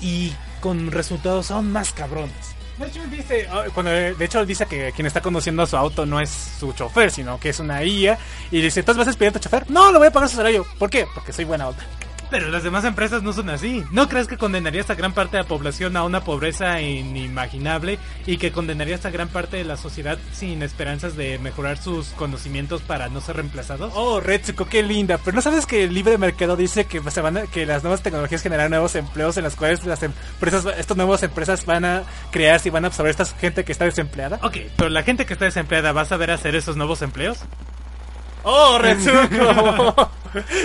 y 0.00 0.32
con 0.60 0.90
resultados 0.90 1.50
aún 1.50 1.72
más 1.72 1.92
cabrones. 1.92 2.54
De 2.78 2.86
hecho, 2.86 3.04
dice, 3.10 3.46
ah, 3.50 3.64
cuando, 3.74 3.92
de 3.92 4.24
hecho, 4.24 4.46
dice 4.46 4.64
que 4.64 4.90
quien 4.92 5.06
está 5.06 5.20
conduciendo 5.20 5.66
su 5.66 5.76
auto 5.76 6.06
no 6.06 6.18
es 6.18 6.30
su 6.30 6.72
chofer, 6.72 7.10
sino 7.10 7.38
que 7.38 7.50
es 7.50 7.60
una 7.60 7.84
IA. 7.84 8.18
Y 8.50 8.62
dice, 8.62 8.80
¿entonces 8.80 8.98
vas 8.98 9.06
a 9.06 9.10
despedir 9.10 9.30
a 9.30 9.32
tu 9.34 9.38
chofer? 9.38 9.70
No, 9.70 9.92
le 9.92 9.98
voy 9.98 10.06
a 10.06 10.10
pagar 10.10 10.30
su 10.30 10.36
salario. 10.36 10.66
¿Por 10.78 10.88
qué? 10.88 11.06
Porque 11.14 11.30
soy 11.30 11.44
buena 11.44 11.68
onda. 11.68 11.84
Pero 12.30 12.48
las 12.48 12.62
demás 12.62 12.84
empresas 12.84 13.22
no 13.22 13.32
son 13.32 13.50
así. 13.50 13.82
¿No 13.90 14.08
crees 14.08 14.28
que 14.28 14.36
condenarías 14.36 14.88
a 14.90 14.94
gran 14.94 15.12
parte 15.12 15.36
de 15.36 15.42
la 15.42 15.48
población 15.48 15.96
a 15.96 16.04
una 16.04 16.22
pobreza 16.22 16.80
inimaginable 16.80 17.98
y 18.26 18.36
que 18.38 18.52
condenarías 18.52 19.04
a 19.04 19.10
gran 19.10 19.28
parte 19.28 19.56
de 19.56 19.64
la 19.64 19.76
sociedad 19.76 20.18
sin 20.32 20.62
esperanzas 20.62 21.16
de 21.16 21.38
mejorar 21.38 21.78
sus 21.78 22.08
conocimientos 22.10 22.82
para 22.82 23.08
no 23.08 23.20
ser 23.20 23.36
reemplazados? 23.36 23.92
Oh, 23.96 24.20
Retsuko, 24.20 24.66
qué 24.66 24.82
linda. 24.82 25.18
Pero 25.24 25.34
¿no 25.34 25.42
sabes 25.42 25.66
que 25.66 25.84
el 25.84 25.92
libre 25.94 26.18
mercado 26.18 26.56
dice 26.56 26.84
que, 26.84 27.00
se 27.10 27.20
van 27.20 27.36
a- 27.36 27.42
que 27.46 27.66
las 27.66 27.82
nuevas 27.82 28.02
tecnologías 28.02 28.42
generarán 28.42 28.70
nuevos 28.70 28.94
empleos 28.94 29.36
en 29.36 29.44
las 29.44 29.56
cuales 29.56 29.84
las 29.84 30.02
empresas, 30.02 30.66
estas 30.78 30.96
nuevas 30.96 31.22
empresas 31.22 31.66
van 31.66 31.84
a 31.84 32.02
crearse 32.30 32.68
y 32.68 32.70
van 32.70 32.84
a 32.84 32.88
absorber 32.88 33.10
a 33.10 33.22
esta 33.22 33.38
gente 33.38 33.64
que 33.64 33.72
está 33.72 33.84
desempleada? 33.86 34.38
Ok, 34.42 34.56
pero 34.76 34.88
la 34.88 35.02
gente 35.02 35.26
que 35.26 35.32
está 35.32 35.46
desempleada 35.46 35.92
va 35.92 36.02
a 36.02 36.04
saber 36.06 36.30
hacer 36.30 36.54
esos 36.54 36.76
nuevos 36.76 37.02
empleos. 37.02 37.38
Oh, 38.42 38.78
Retsuko. 38.82 40.10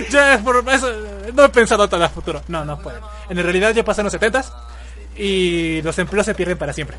ya, 0.09 0.39
por 0.43 0.63
eso, 0.69 0.89
no 1.33 1.43
he 1.45 1.49
pensado 1.49 1.87
tan 1.89 2.01
a 2.01 2.09
futuro. 2.09 2.41
No, 2.47 2.63
no 2.65 2.79
puede. 2.79 2.99
En 3.29 3.37
realidad 3.41 3.71
ya 3.73 3.83
pasaron 3.83 4.05
los 4.05 4.13
70 4.13 4.43
y 5.17 5.81
los 5.81 5.97
empleos 5.99 6.25
se 6.25 6.35
pierden 6.35 6.57
para 6.57 6.73
siempre. 6.73 6.97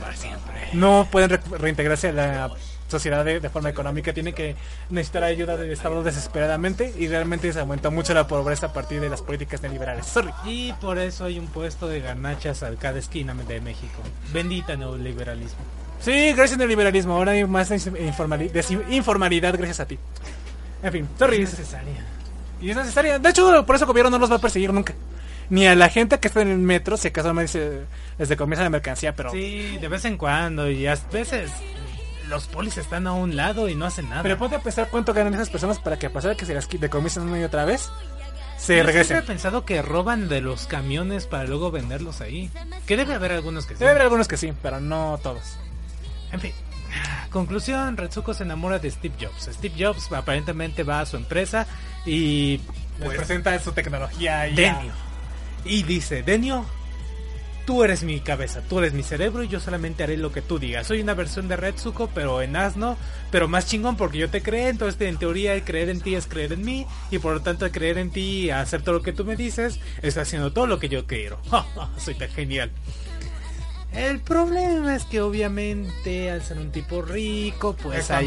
Para 0.00 0.14
siempre. 0.16 0.68
No 0.72 1.06
pueden 1.10 1.30
re- 1.30 1.40
reintegrarse 1.58 2.08
a 2.08 2.12
la 2.12 2.50
sociedad 2.88 3.24
de, 3.24 3.40
de 3.40 3.50
forma 3.50 3.68
económica. 3.68 4.12
Tienen 4.14 4.32
que 4.34 4.56
necesitar 4.90 5.24
ayuda 5.24 5.56
del 5.56 5.70
Estado 5.70 6.02
desesperadamente 6.02 6.94
y 6.98 7.08
realmente 7.08 7.52
se 7.52 7.60
aumentó 7.60 7.90
mucho 7.90 8.14
la 8.14 8.26
pobreza 8.26 8.66
a 8.66 8.72
partir 8.72 9.00
de 9.00 9.08
las 9.10 9.20
políticas 9.22 9.60
neoliberales. 9.62 10.06
Sorry. 10.06 10.30
Y 10.46 10.72
por 10.74 10.98
eso 10.98 11.24
hay 11.26 11.38
un 11.38 11.46
puesto 11.48 11.88
de 11.88 12.00
garnachas 12.00 12.62
a 12.62 12.70
cada 12.76 12.98
esquina 12.98 13.34
de 13.34 13.60
México. 13.60 14.00
Bendita 14.32 14.76
neoliberalismo. 14.76 15.58
Sí, 16.00 16.32
gracias 16.32 16.52
al 16.52 16.58
neoliberalismo. 16.58 17.14
Ahora 17.14 17.32
hay 17.32 17.44
más 17.44 17.70
informali- 17.70 18.50
informalidad 18.90 19.54
gracias 19.56 19.80
a 19.80 19.86
ti. 19.86 19.98
En 20.82 20.92
fin, 20.92 21.08
sorry. 21.18 21.42
Es 21.42 21.50
necesaria. 21.58 22.04
Y 22.60 22.70
es 22.70 22.76
necesaria. 22.76 23.18
De 23.18 23.28
hecho, 23.30 23.64
por 23.66 23.76
eso 23.76 23.84
el 23.84 23.88
gobierno 23.88 24.10
no 24.10 24.18
los 24.18 24.30
va 24.30 24.36
a 24.36 24.40
perseguir 24.40 24.72
nunca. 24.72 24.94
Ni 25.50 25.66
a 25.66 25.74
la 25.74 25.88
gente 25.88 26.18
que 26.20 26.28
está 26.28 26.42
en 26.42 26.48
el 26.48 26.58
metro, 26.58 26.96
si 26.96 27.08
acaso 27.08 27.32
me 27.32 27.42
dice 27.42 27.80
desde 28.18 28.36
comienza 28.36 28.62
la 28.64 28.70
mercancía, 28.70 29.14
pero... 29.14 29.30
Sí, 29.30 29.78
de 29.80 29.88
vez 29.88 30.04
en 30.04 30.18
cuando 30.18 30.70
y 30.70 30.86
a 30.86 30.96
veces 31.10 31.50
los 32.28 32.46
polis 32.48 32.76
están 32.76 33.06
a 33.06 33.12
un 33.12 33.34
lado 33.36 33.68
y 33.68 33.74
no 33.74 33.86
hacen 33.86 34.10
nada. 34.10 34.22
Pero 34.22 34.36
ponte 34.36 34.56
a 34.56 34.60
pensar 34.60 34.88
cuánto 34.90 35.14
ganan 35.14 35.32
esas 35.34 35.48
personas 35.48 35.78
para 35.78 35.98
que 35.98 36.06
a 36.06 36.10
pesar 36.12 36.32
de 36.32 36.36
que 36.36 36.44
se 36.44 36.52
las 36.54 36.68
decomisen 36.68 37.22
una 37.22 37.40
y 37.40 37.44
otra 37.44 37.64
vez, 37.64 37.88
se 38.58 38.76
Yo 38.76 38.82
regresen. 38.82 39.06
siempre 39.16 39.24
he 39.24 39.34
pensado 39.36 39.64
que 39.64 39.80
roban 39.80 40.28
de 40.28 40.42
los 40.42 40.66
camiones 40.66 41.26
para 41.26 41.44
luego 41.44 41.70
venderlos 41.70 42.20
ahí. 42.20 42.50
Que 42.86 42.96
debe 42.98 43.14
haber 43.14 43.32
algunos 43.32 43.64
que 43.64 43.72
sí. 43.74 43.78
Debe 43.80 43.92
haber 43.92 44.02
algunos 44.02 44.28
que 44.28 44.36
sí, 44.36 44.52
pero 44.62 44.80
no 44.80 45.18
todos. 45.22 45.58
En 46.32 46.40
fin. 46.40 46.52
Conclusión, 47.30 47.96
Retsuko 47.96 48.32
se 48.32 48.44
enamora 48.44 48.78
de 48.78 48.90
Steve 48.90 49.14
Jobs. 49.20 49.50
Steve 49.54 49.74
Jobs 49.78 50.10
aparentemente 50.12 50.82
va 50.82 51.00
a 51.00 51.06
su 51.06 51.16
empresa 51.16 51.66
y 52.06 52.60
Les 52.98 53.06
pues, 53.06 53.16
presenta 53.18 53.58
su 53.58 53.72
tecnología 53.72 54.48
y 54.48 54.54
Denio. 54.54 54.92
Y 55.64 55.82
dice, 55.82 56.22
Denio, 56.22 56.64
tú 57.66 57.84
eres 57.84 58.02
mi 58.02 58.20
cabeza, 58.20 58.62
tú 58.62 58.78
eres 58.78 58.94
mi 58.94 59.02
cerebro 59.02 59.42
y 59.42 59.48
yo 59.48 59.60
solamente 59.60 60.02
haré 60.02 60.16
lo 60.16 60.32
que 60.32 60.40
tú 60.40 60.58
digas. 60.58 60.86
Soy 60.86 61.02
una 61.02 61.12
versión 61.12 61.48
de 61.48 61.56
Retsuko, 61.56 62.08
pero 62.14 62.40
en 62.40 62.56
asno, 62.56 62.96
pero 63.30 63.46
más 63.46 63.66
chingón 63.66 63.96
porque 63.96 64.16
yo 64.16 64.30
te 64.30 64.40
creé, 64.40 64.70
entonces 64.70 64.98
en 65.02 65.18
teoría 65.18 65.52
el 65.52 65.64
creer 65.64 65.90
en 65.90 66.00
ti 66.00 66.14
es 66.14 66.26
creer 66.26 66.54
en 66.54 66.64
mí 66.64 66.86
y 67.10 67.18
por 67.18 67.34
lo 67.34 67.42
tanto 67.42 67.66
el 67.66 67.72
creer 67.72 67.98
en 67.98 68.10
ti 68.10 68.46
y 68.46 68.50
hacer 68.50 68.80
todo 68.80 68.94
lo 68.94 69.02
que 69.02 69.12
tú 69.12 69.26
me 69.26 69.36
dices, 69.36 69.80
está 70.00 70.22
haciendo 70.22 70.50
todo 70.50 70.66
lo 70.66 70.78
que 70.78 70.88
yo 70.88 71.06
quiero. 71.06 71.38
Soy 71.98 72.14
tan 72.14 72.30
genial. 72.30 72.70
El 73.92 74.20
problema 74.20 74.94
es 74.94 75.04
que 75.04 75.20
obviamente 75.22 76.30
al 76.30 76.42
ser 76.42 76.58
un 76.58 76.70
tipo 76.70 77.00
rico, 77.02 77.74
pues 77.74 78.00
Es 78.00 78.10
hay 78.10 78.26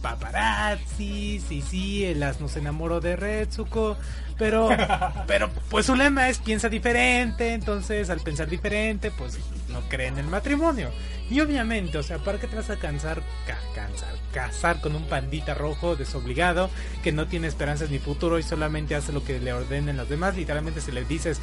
paparazzi, 0.00 1.40
sí, 1.46 1.62
sí, 1.62 2.04
el 2.04 2.22
asno 2.22 2.48
se 2.48 2.60
enamoró 2.60 3.00
de 3.00 3.16
Retsuko, 3.16 3.96
pero, 4.38 4.68
pero 5.26 5.50
pues 5.70 5.86
su 5.86 5.96
lema 5.96 6.28
es 6.28 6.38
piensa 6.38 6.68
diferente, 6.68 7.52
entonces 7.52 8.10
al 8.10 8.20
pensar 8.20 8.48
diferente, 8.48 9.10
pues 9.10 9.38
no 9.70 9.80
cree 9.88 10.06
en 10.06 10.18
el 10.18 10.26
matrimonio. 10.26 10.90
Y 11.28 11.40
obviamente, 11.40 11.98
o 11.98 12.02
sea, 12.04 12.18
¿para 12.18 12.38
qué 12.38 12.46
te 12.46 12.54
vas 12.54 12.70
a 12.70 12.76
cansar, 12.76 13.22
ca- 13.46 13.58
cansar, 13.74 14.14
casar 14.32 14.80
con 14.80 14.94
un 14.94 15.04
pandita 15.08 15.54
rojo 15.54 15.96
desobligado 15.96 16.70
que 17.02 17.10
no 17.10 17.26
tiene 17.26 17.48
esperanzas 17.48 17.90
ni 17.90 17.98
futuro 17.98 18.38
y 18.38 18.44
solamente 18.44 18.94
hace 18.94 19.12
lo 19.12 19.24
que 19.24 19.40
le 19.40 19.52
ordenen 19.52 19.96
los 19.96 20.08
demás? 20.08 20.36
Literalmente 20.36 20.80
si 20.80 20.92
le 20.92 21.04
dices, 21.04 21.40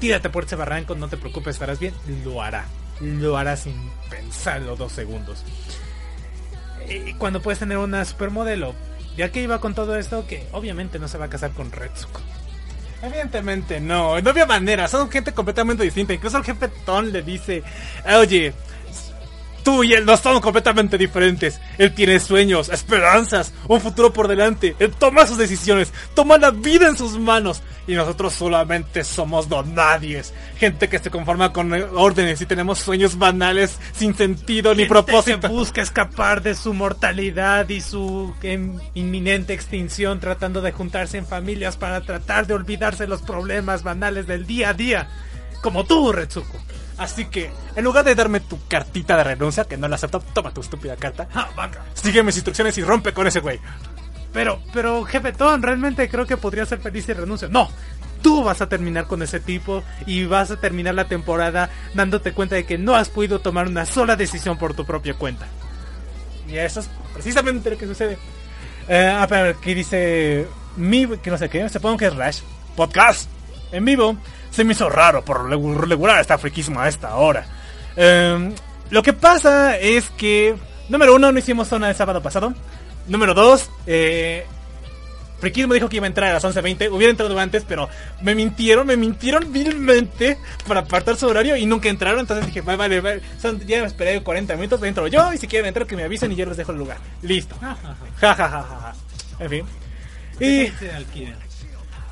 tírate 0.00 0.30
por 0.30 0.44
ese 0.44 0.56
barranco, 0.56 0.94
no 0.94 1.08
te 1.08 1.18
preocupes, 1.18 1.56
estarás 1.56 1.78
bien, 1.78 1.92
lo 2.24 2.40
hará. 2.42 2.64
Lo 3.00 3.36
hará 3.36 3.56
sin 3.56 3.74
pensarlo 4.10 4.76
dos 4.76 4.92
segundos. 4.92 5.44
Y 6.88 7.14
cuando 7.14 7.42
puedes 7.42 7.58
tener 7.58 7.78
una 7.78 8.04
supermodelo, 8.04 8.74
ya 9.16 9.30
que 9.30 9.42
iba 9.42 9.60
con 9.60 9.74
todo 9.74 9.96
esto, 9.96 10.26
que 10.26 10.46
obviamente 10.52 10.98
no 10.98 11.08
se 11.08 11.18
va 11.18 11.26
a 11.26 11.30
casar 11.30 11.50
con 11.52 11.72
Retsuko. 11.72 12.20
Evidentemente 13.02 13.80
no, 13.80 14.20
no 14.20 14.30
había 14.30 14.46
manera, 14.46 14.88
son 14.88 15.10
gente 15.10 15.32
completamente 15.32 15.82
distinta. 15.82 16.14
Incluso 16.14 16.38
el 16.38 16.44
jefe 16.44 16.68
Ton 16.84 17.12
le 17.12 17.22
dice, 17.22 17.62
oye, 18.18 18.54
tú 19.66 19.82
y 19.82 19.94
él 19.94 20.06
no 20.06 20.16
son 20.16 20.40
completamente 20.40 20.96
diferentes. 20.96 21.60
Él 21.76 21.92
tiene 21.92 22.20
sueños, 22.20 22.68
esperanzas, 22.68 23.52
un 23.66 23.80
futuro 23.80 24.12
por 24.12 24.28
delante. 24.28 24.76
Él 24.78 24.92
toma 24.96 25.26
sus 25.26 25.38
decisiones, 25.38 25.92
toma 26.14 26.38
la 26.38 26.52
vida 26.52 26.86
en 26.86 26.96
sus 26.96 27.18
manos. 27.18 27.64
Y 27.88 27.94
nosotros 27.94 28.32
solamente 28.32 29.02
somos 29.02 29.48
donadies. 29.48 30.32
Gente 30.56 30.88
que 30.88 31.00
se 31.00 31.10
conforma 31.10 31.52
con 31.52 31.72
órdenes 31.72 32.40
y 32.40 32.46
tenemos 32.46 32.78
sueños 32.78 33.18
banales 33.18 33.76
sin 33.92 34.14
sentido 34.14 34.72
ni 34.72 34.84
propósito. 34.84 35.40
que 35.40 35.48
busca 35.48 35.82
escapar 35.82 36.42
de 36.42 36.54
su 36.54 36.72
mortalidad 36.72 37.68
y 37.68 37.80
su 37.80 38.32
em, 38.42 38.78
inminente 38.94 39.52
extinción 39.52 40.20
tratando 40.20 40.62
de 40.62 40.70
juntarse 40.70 41.18
en 41.18 41.26
familias 41.26 41.76
para 41.76 42.02
tratar 42.02 42.46
de 42.46 42.54
olvidarse 42.54 43.08
los 43.08 43.20
problemas 43.22 43.82
banales 43.82 44.28
del 44.28 44.46
día 44.46 44.68
a 44.68 44.74
día. 44.74 45.08
Como 45.60 45.84
tú, 45.84 46.12
Retsuko. 46.12 46.56
Así 46.98 47.26
que, 47.26 47.50
en 47.74 47.84
lugar 47.84 48.04
de 48.04 48.14
darme 48.14 48.40
tu 48.40 48.58
cartita 48.68 49.16
de 49.16 49.24
renuncia, 49.24 49.64
que 49.64 49.76
no 49.76 49.88
la 49.88 49.96
acepto, 49.96 50.20
toma 50.20 50.52
tu 50.52 50.62
estúpida 50.62 50.96
carta. 50.96 51.28
Ah, 51.34 51.50
vaca. 51.54 51.84
Sigue 51.94 52.22
mis 52.22 52.36
instrucciones 52.36 52.76
y 52.78 52.82
rompe 52.82 53.12
con 53.12 53.26
ese 53.26 53.40
güey. 53.40 53.60
Pero, 54.32 54.60
pero, 54.72 55.04
jefe 55.04 55.32
Ton, 55.32 55.62
realmente 55.62 56.08
creo 56.08 56.26
que 56.26 56.36
podría 56.36 56.66
ser 56.66 56.80
feliz 56.80 57.08
y 57.08 57.12
renuncio. 57.12 57.48
No, 57.48 57.70
tú 58.22 58.44
vas 58.44 58.60
a 58.60 58.68
terminar 58.68 59.06
con 59.06 59.22
ese 59.22 59.40
tipo 59.40 59.82
y 60.06 60.24
vas 60.24 60.50
a 60.50 60.60
terminar 60.60 60.94
la 60.94 61.06
temporada 61.06 61.70
dándote 61.94 62.32
cuenta 62.32 62.54
de 62.54 62.64
que 62.64 62.78
no 62.78 62.94
has 62.94 63.08
podido 63.08 63.40
tomar 63.40 63.66
una 63.66 63.86
sola 63.86 64.16
decisión 64.16 64.58
por 64.58 64.74
tu 64.74 64.84
propia 64.84 65.14
cuenta. 65.14 65.46
Y 66.48 66.56
eso 66.56 66.80
es 66.80 66.90
precisamente 67.12 67.70
lo 67.70 67.78
que 67.78 67.86
sucede. 67.86 68.18
Eh, 68.88 69.06
a 69.06 69.26
ver, 69.26 69.56
aquí 69.56 69.74
dice. 69.74 70.46
Mi, 70.76 71.06
que 71.18 71.30
no 71.30 71.38
sé 71.38 71.48
qué, 71.48 71.68
supongo 71.68 71.96
que 71.96 72.06
es 72.06 72.14
Rash. 72.14 72.40
Podcast. 72.76 73.35
En 73.72 73.84
vivo. 73.84 74.16
Se 74.50 74.64
me 74.64 74.72
hizo 74.72 74.88
raro 74.88 75.24
por 75.24 75.48
regu- 75.50 75.76
regular 75.76 76.20
esta 76.20 76.38
friquismo 76.38 76.80
a 76.80 76.88
esta 76.88 77.14
hora. 77.16 77.46
Eh, 77.96 78.52
lo 78.90 79.02
que 79.02 79.12
pasa 79.12 79.78
es 79.78 80.10
que. 80.10 80.54
Número 80.88 81.14
uno, 81.14 81.32
no 81.32 81.38
hicimos 81.38 81.68
zona 81.68 81.88
el 81.90 81.96
sábado 81.96 82.22
pasado. 82.22 82.54
Número 83.08 83.34
dos, 83.34 83.70
eh. 83.86 84.46
Friquismo 85.40 85.74
dijo 85.74 85.88
que 85.90 85.96
iba 85.96 86.06
a 86.06 86.08
entrar 86.08 86.30
a 86.30 86.34
las 86.34 86.44
11.20. 86.44 86.90
Hubiera 86.90 87.10
entrado 87.10 87.38
antes, 87.38 87.64
pero 87.68 87.90
me 88.22 88.34
mintieron, 88.34 88.86
me 88.86 88.96
mintieron 88.96 89.52
vilmente 89.52 90.38
para 90.66 90.80
apartar 90.80 91.16
su 91.16 91.26
horario 91.26 91.56
y 91.56 91.66
nunca 91.66 91.90
entraron. 91.90 92.20
Entonces 92.20 92.46
dije, 92.46 92.62
vale, 92.62 92.78
vale, 92.78 93.00
vale. 93.02 93.22
Son, 93.38 93.60
ya 93.66 93.82
me 93.82 93.86
esperé 93.86 94.22
40 94.22 94.54
minutos, 94.56 94.82
entro 94.82 95.06
yo. 95.08 95.30
Y 95.34 95.38
si 95.38 95.46
quieren 95.46 95.68
entrar, 95.68 95.86
que 95.86 95.94
me 95.94 96.04
avisen 96.04 96.32
y 96.32 96.36
yo 96.36 96.46
les 96.46 96.56
dejo 96.56 96.72
el 96.72 96.78
lugar. 96.78 96.96
Listo. 97.20 97.54
Ja, 97.60 97.76
ja, 98.34 98.34
ja, 98.34 98.48
ja, 98.48 98.62
ja. 98.62 98.94
En 99.44 99.50
fin. 99.50 99.64
Y 100.40 100.68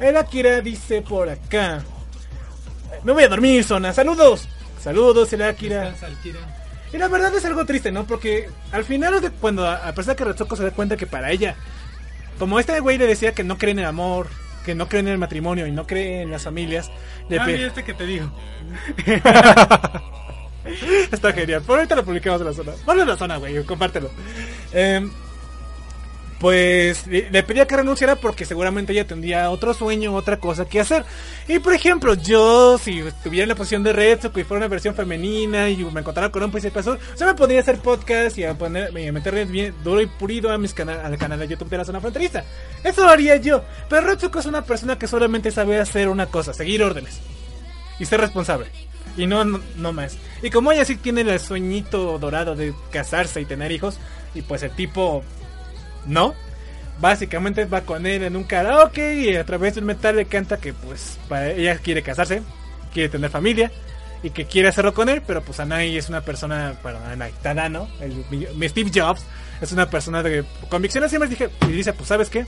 el 0.05 0.17
Akira 0.17 0.61
dice 0.61 1.03
por 1.03 1.29
acá. 1.29 1.83
Me 3.03 3.13
voy 3.13 3.25
a 3.25 3.29
dormir, 3.29 3.65
Zona. 3.65 3.93
Saludos. 3.93 4.49
Saludos, 4.81 5.33
el 5.33 5.43
Akira. 5.43 5.95
Y 6.93 6.99
la 6.99 7.09
verdad 7.09 7.35
es 7.35 7.45
algo 7.45 7.65
triste, 7.67 7.91
¿no? 7.91 8.07
Porque 8.07 8.49
al 8.71 8.85
final, 8.85 9.33
cuando 9.41 9.67
a 9.69 9.93
pesar 9.93 10.15
que 10.15 10.25
Retsuko 10.25 10.57
se 10.57 10.63
da 10.65 10.71
cuenta 10.71 10.97
que 10.97 11.07
para 11.07 11.31
ella, 11.33 11.57
como 12.39 12.61
este 12.61 12.79
güey 12.81 12.99
le 12.99 13.07
decía 13.07 13.33
que 13.33 13.45
no 13.45 13.59
cree 13.59 13.73
en 13.73 13.81
el 13.81 13.85
amor, 13.87 14.29
que 14.65 14.75
no 14.75 14.89
cree 14.89 15.01
en 15.01 15.09
el 15.09 15.19
matrimonio 15.19 15.67
y 15.67 15.73
no 15.73 15.87
cree 15.87 16.23
en 16.23 16.31
las 16.31 16.45
familias, 16.45 16.91
le 17.29 17.39
Ah, 17.39 17.47
mira 17.47 17.67
este 17.67 17.83
que 17.85 17.95
te 17.95 18.07
digo. 18.07 18.31
Está 21.13 21.33
genial. 21.33 21.63
Por 21.63 21.79
ahorita 21.79 21.97
lo 21.97 22.05
publicamos 22.05 22.41
en 22.41 22.47
la 22.47 22.53
zona. 22.53 22.73
Ponlo 22.85 23.03
en 23.03 23.09
la 23.09 23.17
zona, 23.17 23.37
güey. 23.37 23.63
Compártelo. 23.65 24.11
Eh, 24.73 25.07
pues 26.45 27.07
le, 27.07 27.43
pedía 27.43 27.67
que 27.67 27.75
renunciara 27.75 28.17
porque 28.17 28.45
seguramente 28.45 28.93
ella 28.93 29.07
tendría 29.07 29.49
otro 29.49 29.73
sueño, 29.73 30.15
otra 30.15 30.37
cosa 30.39 30.67
que 30.67 30.79
hacer. 30.79 31.03
Y 31.49 31.59
por 31.59 31.73
ejemplo, 31.73 32.13
yo, 32.13 32.77
si 32.77 32.99
estuviera 32.99 33.45
en 33.45 33.49
la 33.49 33.55
posición 33.55 33.83
de 33.83 33.95
Retsuko 33.95 34.39
y 34.41 34.45
fuera 34.45 34.59
una 34.59 34.69
versión 34.69 34.95
femenina 34.95 35.71
y 35.71 35.83
me 35.85 36.01
encontrara 36.01 36.29
con 36.29 36.43
un 36.43 36.51
príncipe 36.51 36.81
azul, 36.81 36.99
yo 37.19 37.25
me 37.25 37.33
podría 37.33 37.61
hacer 37.61 37.79
podcast 37.79 38.37
y 38.37 38.45
a 38.45 38.53
poner, 38.59 38.89
a 38.89 39.45
bien 39.47 39.75
duro 39.83 40.03
y 40.03 40.07
pulido 40.07 40.53
a 40.53 40.59
mis 40.59 40.75
cana- 40.75 41.01
al 41.07 41.17
canal 41.17 41.39
de 41.39 41.49
YouTube 41.49 41.71
de 41.71 41.79
la 41.79 41.85
zona 41.87 42.03
fronteriza. 42.03 42.45
Eso 42.83 43.09
haría 43.09 43.37
yo. 43.37 43.65
Pero 43.89 44.07
Retsuko 44.07 44.39
es 44.39 44.45
una 44.45 44.67
persona 44.67 44.99
que 44.99 45.07
solamente 45.07 45.51
sabe 45.51 45.81
hacer 45.81 46.11
una 46.11 46.27
cosa, 46.27 46.53
seguir 46.53 46.83
órdenes 46.83 47.21
y 47.99 48.05
ser 48.05 48.21
responsable. 48.21 48.67
Y 49.17 49.27
no, 49.27 49.47
no 49.47 49.93
más. 49.95 50.19
Y 50.43 50.51
como 50.51 50.73
ella 50.73 50.85
sí 50.85 50.97
tiene 50.97 51.23
el 51.23 51.41
sueñito 51.41 52.19
dorado 52.19 52.55
de 52.55 52.75
casarse 52.91 53.41
y 53.41 53.47
tener 53.47 53.73
hijos, 53.73 53.99
y 54.35 54.43
pues 54.43 54.63
el 54.63 54.73
tipo 54.73 55.23
no, 56.07 56.35
básicamente 57.01 57.65
va 57.65 57.83
con 57.83 58.07
él 58.07 58.23
en 58.23 58.37
un 58.37 58.45
karaoke 58.45 59.15
y 59.15 59.37
a 59.37 59.45
través 59.45 59.75
del 59.75 59.85
metal 59.85 60.17
le 60.17 60.27
canta 60.27 60.59
que 60.59 60.73
pues 60.73 61.19
para 61.29 61.51
ella 61.51 61.79
quiere 61.79 62.03
casarse, 62.03 62.43
quiere 62.93 63.09
tener 63.09 63.31
familia 63.31 63.71
y 64.23 64.31
que 64.31 64.47
quiere 64.47 64.69
hacerlo 64.69 64.95
con 64.95 65.11
él, 65.11 65.23
pero 65.27 65.43
pues 65.43 65.61
Anai 65.61 65.99
es 65.99 66.09
una 66.09 66.23
persona, 66.23 66.75
bueno, 66.83 66.99
Anai, 67.05 67.33
Tadano, 67.43 67.89
el, 68.01 68.25
mi, 68.31 68.69
Steve 68.69 68.91
Jobs, 68.95 69.23
es 69.61 69.71
una 69.73 69.91
persona 69.91 70.23
de 70.23 70.45
convicciones. 70.71 71.11
Siempre 71.11 71.29
dije, 71.29 71.51
y 71.69 71.73
dice, 71.73 71.93
pues 71.93 72.09
sabes 72.09 72.31
qué, 72.31 72.47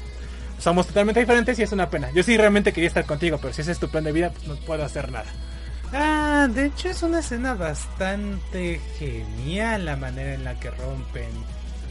somos 0.58 0.86
totalmente 0.86 1.20
diferentes 1.20 1.58
y 1.58 1.62
es 1.62 1.72
una 1.72 1.90
pena. 1.90 2.10
Yo 2.12 2.22
sí 2.22 2.34
realmente 2.34 2.72
quería 2.72 2.88
estar 2.88 3.04
contigo, 3.04 3.38
pero 3.40 3.52
si 3.52 3.60
ese 3.60 3.72
es 3.72 3.78
tu 3.78 3.90
plan 3.90 4.04
de 4.04 4.12
vida, 4.12 4.30
pues 4.30 4.48
no 4.48 4.56
puedo 4.56 4.84
hacer 4.84 5.12
nada. 5.12 5.26
Ah, 5.92 6.48
de 6.50 6.66
hecho 6.66 6.88
es 6.88 7.02
una 7.02 7.18
escena 7.18 7.52
bastante 7.54 8.80
genial 8.98 9.84
la 9.84 9.96
manera 9.96 10.32
en 10.32 10.44
la 10.44 10.58
que 10.58 10.70
rompen. 10.70 11.28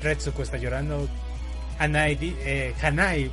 Retsuko 0.02 0.42
está 0.42 0.58
llorando. 0.58 1.08
Hanai, 1.80 2.18
eh, 2.22 2.74
Hanai, 2.82 3.32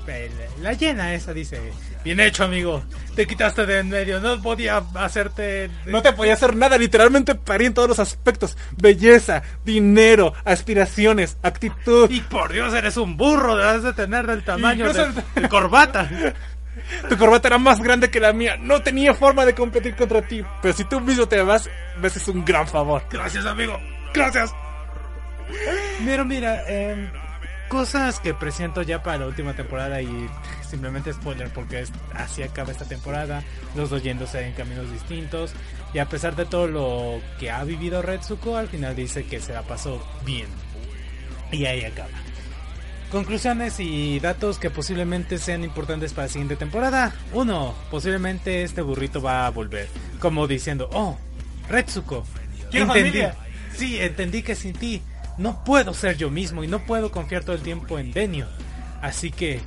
la 0.61 0.73
llena 0.73 1.15
esa 1.15 1.33
dice, 1.33 1.61
bien 2.05 2.19
hecho 2.21 2.45
amigo, 2.45 2.83
te 3.15 3.27
quitaste 3.27 3.67
de 3.67 3.79
en 3.79 3.89
medio, 3.89 4.21
no 4.21 4.41
podía 4.43 4.83
hacerte... 4.95 5.71
No 5.87 6.03
te 6.03 6.13
podía 6.13 6.33
hacer 6.35 6.57
nada, 6.57 6.77
literalmente 6.79 7.35
parí 7.35 7.67
en 7.67 7.75
todos 7.75 7.89
los 7.89 7.99
aspectos. 7.99 8.57
Belleza, 8.77 9.43
dinero, 9.65 10.35
aspiraciones, 10.45 11.37
actitud. 11.43 12.11
Y 12.11 12.21
por 12.21 12.53
Dios, 12.53 12.75
eres 12.75 12.97
un 12.97 13.17
burro, 13.17 13.57
debes 13.57 13.83
de 13.85 13.93
tener 13.93 14.27
del 14.27 14.43
tamaño 14.43 14.87
Incluso- 14.89 15.13
de, 15.35 15.41
de 15.43 15.49
corbata. 15.49 16.09
Tu 17.09 17.17
corbata 17.19 17.49
era 17.49 17.59
más 17.59 17.81
grande 17.81 18.11
que 18.11 18.19
la 18.19 18.33
mía. 18.33 18.57
No 18.59 18.83
tenía 18.83 19.15
forma 19.15 19.45
de 19.45 19.55
competir 19.55 19.95
contra 19.95 20.23
ti. 20.23 20.43
Pero 20.63 20.75
si 20.75 20.85
tú 20.85 21.01
mismo 21.01 21.29
te 21.29 21.41
vas, 21.43 21.69
ves 21.99 22.17
es 22.17 22.27
un 22.29 22.45
gran 22.45 22.67
favor. 22.67 23.05
Gracias 23.11 23.45
amigo, 23.45 23.79
gracias. 24.15 24.53
Mira, 26.01 26.25
mira, 26.25 26.63
em, 26.67 27.11
cosas 27.73 28.21
que 28.21 28.35
presiento 28.35 28.83
ya 28.83 29.03
para 29.03 29.17
la 29.21 29.27
última 29.27 29.55
temporada 29.55 30.03
y 30.03 30.29
simplemente 30.71 31.11
spoiler 31.15 31.49
porque 31.49 31.81
es- 31.81 31.93
así 32.15 32.43
acaba 32.43 32.71
esta 32.71 32.85
temporada, 32.85 33.43
los 33.75 33.89
dos 33.89 34.03
yéndose 34.03 34.47
en 34.47 34.53
caminos 34.53 34.93
distintos 34.93 35.53
y 35.95 35.99
a 35.99 36.07
pesar 36.07 36.37
de 36.37 36.45
todo 36.45 36.67
lo 36.67 37.21
que 37.41 37.51
ha 37.51 37.65
vivido 37.65 38.03
Retsuko, 38.03 38.59
al 38.59 38.69
final 38.69 38.95
dice 38.95 39.25
que 39.25 39.41
se 39.41 39.55
la 39.55 39.63
pasó 39.63 40.07
bien. 40.27 40.47
Y 41.51 41.65
ahí 41.65 41.83
acaba. 41.85 42.11
Conclusiones 43.11 43.81
y 43.81 44.21
datos 44.21 44.59
que 44.59 44.69
posiblemente 44.71 45.39
sean 45.39 45.65
importantes 45.65 46.13
para 46.13 46.27
la 46.27 46.33
siguiente 46.33 46.57
temporada. 46.57 47.15
Uno, 47.33 47.75
posiblemente 47.91 48.63
este 48.65 48.81
burrito 48.83 49.21
va 49.23 49.47
a 49.47 49.51
volver. 49.51 49.89
Como 50.19 50.47
diciendo, 50.47 50.89
oh, 50.93 51.19
Retsuko. 51.71 52.25
Entendí. 52.73 52.87
familia. 52.87 53.35
Sí, 53.75 53.99
entendí 53.99 54.43
que 54.43 54.55
sin 54.55 54.75
ti 54.75 55.03
no 55.39 55.65
puedo 55.65 55.95
ser 55.95 56.17
yo 56.17 56.31
mismo 56.31 56.65
y 56.65 56.69
no 56.69 56.81
puedo 56.81 57.11
confiar 57.11 57.45
todo 57.45 57.57
el 57.57 57.63
tiempo 57.63 57.99
en 57.99 58.13
Denio. 58.13 58.47
Así 59.01 59.31
que 59.31 59.61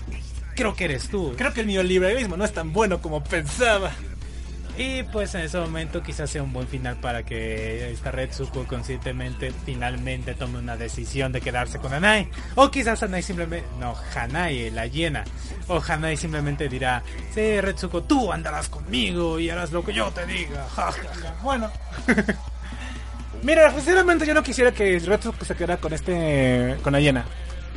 creo 0.55 0.75
que 0.75 0.85
eres 0.85 1.09
tú. 1.09 1.33
Creo 1.37 1.53
que 1.53 1.61
el 1.61 1.67
neoliberalismo 1.67 2.37
no 2.37 2.45
es 2.45 2.53
tan 2.53 2.73
bueno 2.73 3.01
como 3.01 3.23
pensaba. 3.23 3.91
Y 4.77 5.03
pues 5.03 5.33
en 5.35 5.41
ese 5.41 5.57
momento 5.57 6.03
quizás 6.03 6.29
sea 6.29 6.43
un 6.43 6.51
buen 6.51 6.67
final 6.67 6.97
para 6.97 7.23
que 7.23 7.91
esta 7.91 8.11
Retsuko 8.11 8.65
conscientemente 8.65 9.53
finalmente 9.65 10.33
tome 10.33 10.59
una 10.59 10.75
decisión 10.75 11.31
de 11.31 11.39
quedarse 11.39 11.79
con 11.79 11.93
Hanai. 11.93 12.29
O 12.55 12.69
quizás 12.69 13.01
Hanai 13.01 13.23
simplemente... 13.23 13.65
No, 13.79 13.95
Hanai, 14.13 14.71
la 14.71 14.85
hiena. 14.85 15.23
O 15.67 15.81
Hanai 15.81 16.17
simplemente 16.17 16.67
dirá, 16.67 17.03
sí 17.33 17.61
Retsuko, 17.61 18.03
tú 18.03 18.33
andarás 18.33 18.67
conmigo 18.67 19.39
y 19.39 19.49
harás 19.49 19.71
lo 19.71 19.83
que 19.83 19.93
yo 19.93 20.11
te 20.11 20.25
diga. 20.25 20.65
Bueno. 21.41 21.71
Mira, 23.45 23.71
sinceramente 23.71 24.25
yo 24.25 24.33
no 24.33 24.41
quisiera 24.41 24.71
que 24.71 24.97
Retsuko 24.97 25.45
se 25.45 25.53
quedara 25.53 25.77
con 25.77 25.93
este 25.93 26.77
con 26.81 26.95
Ayena. 26.95 27.25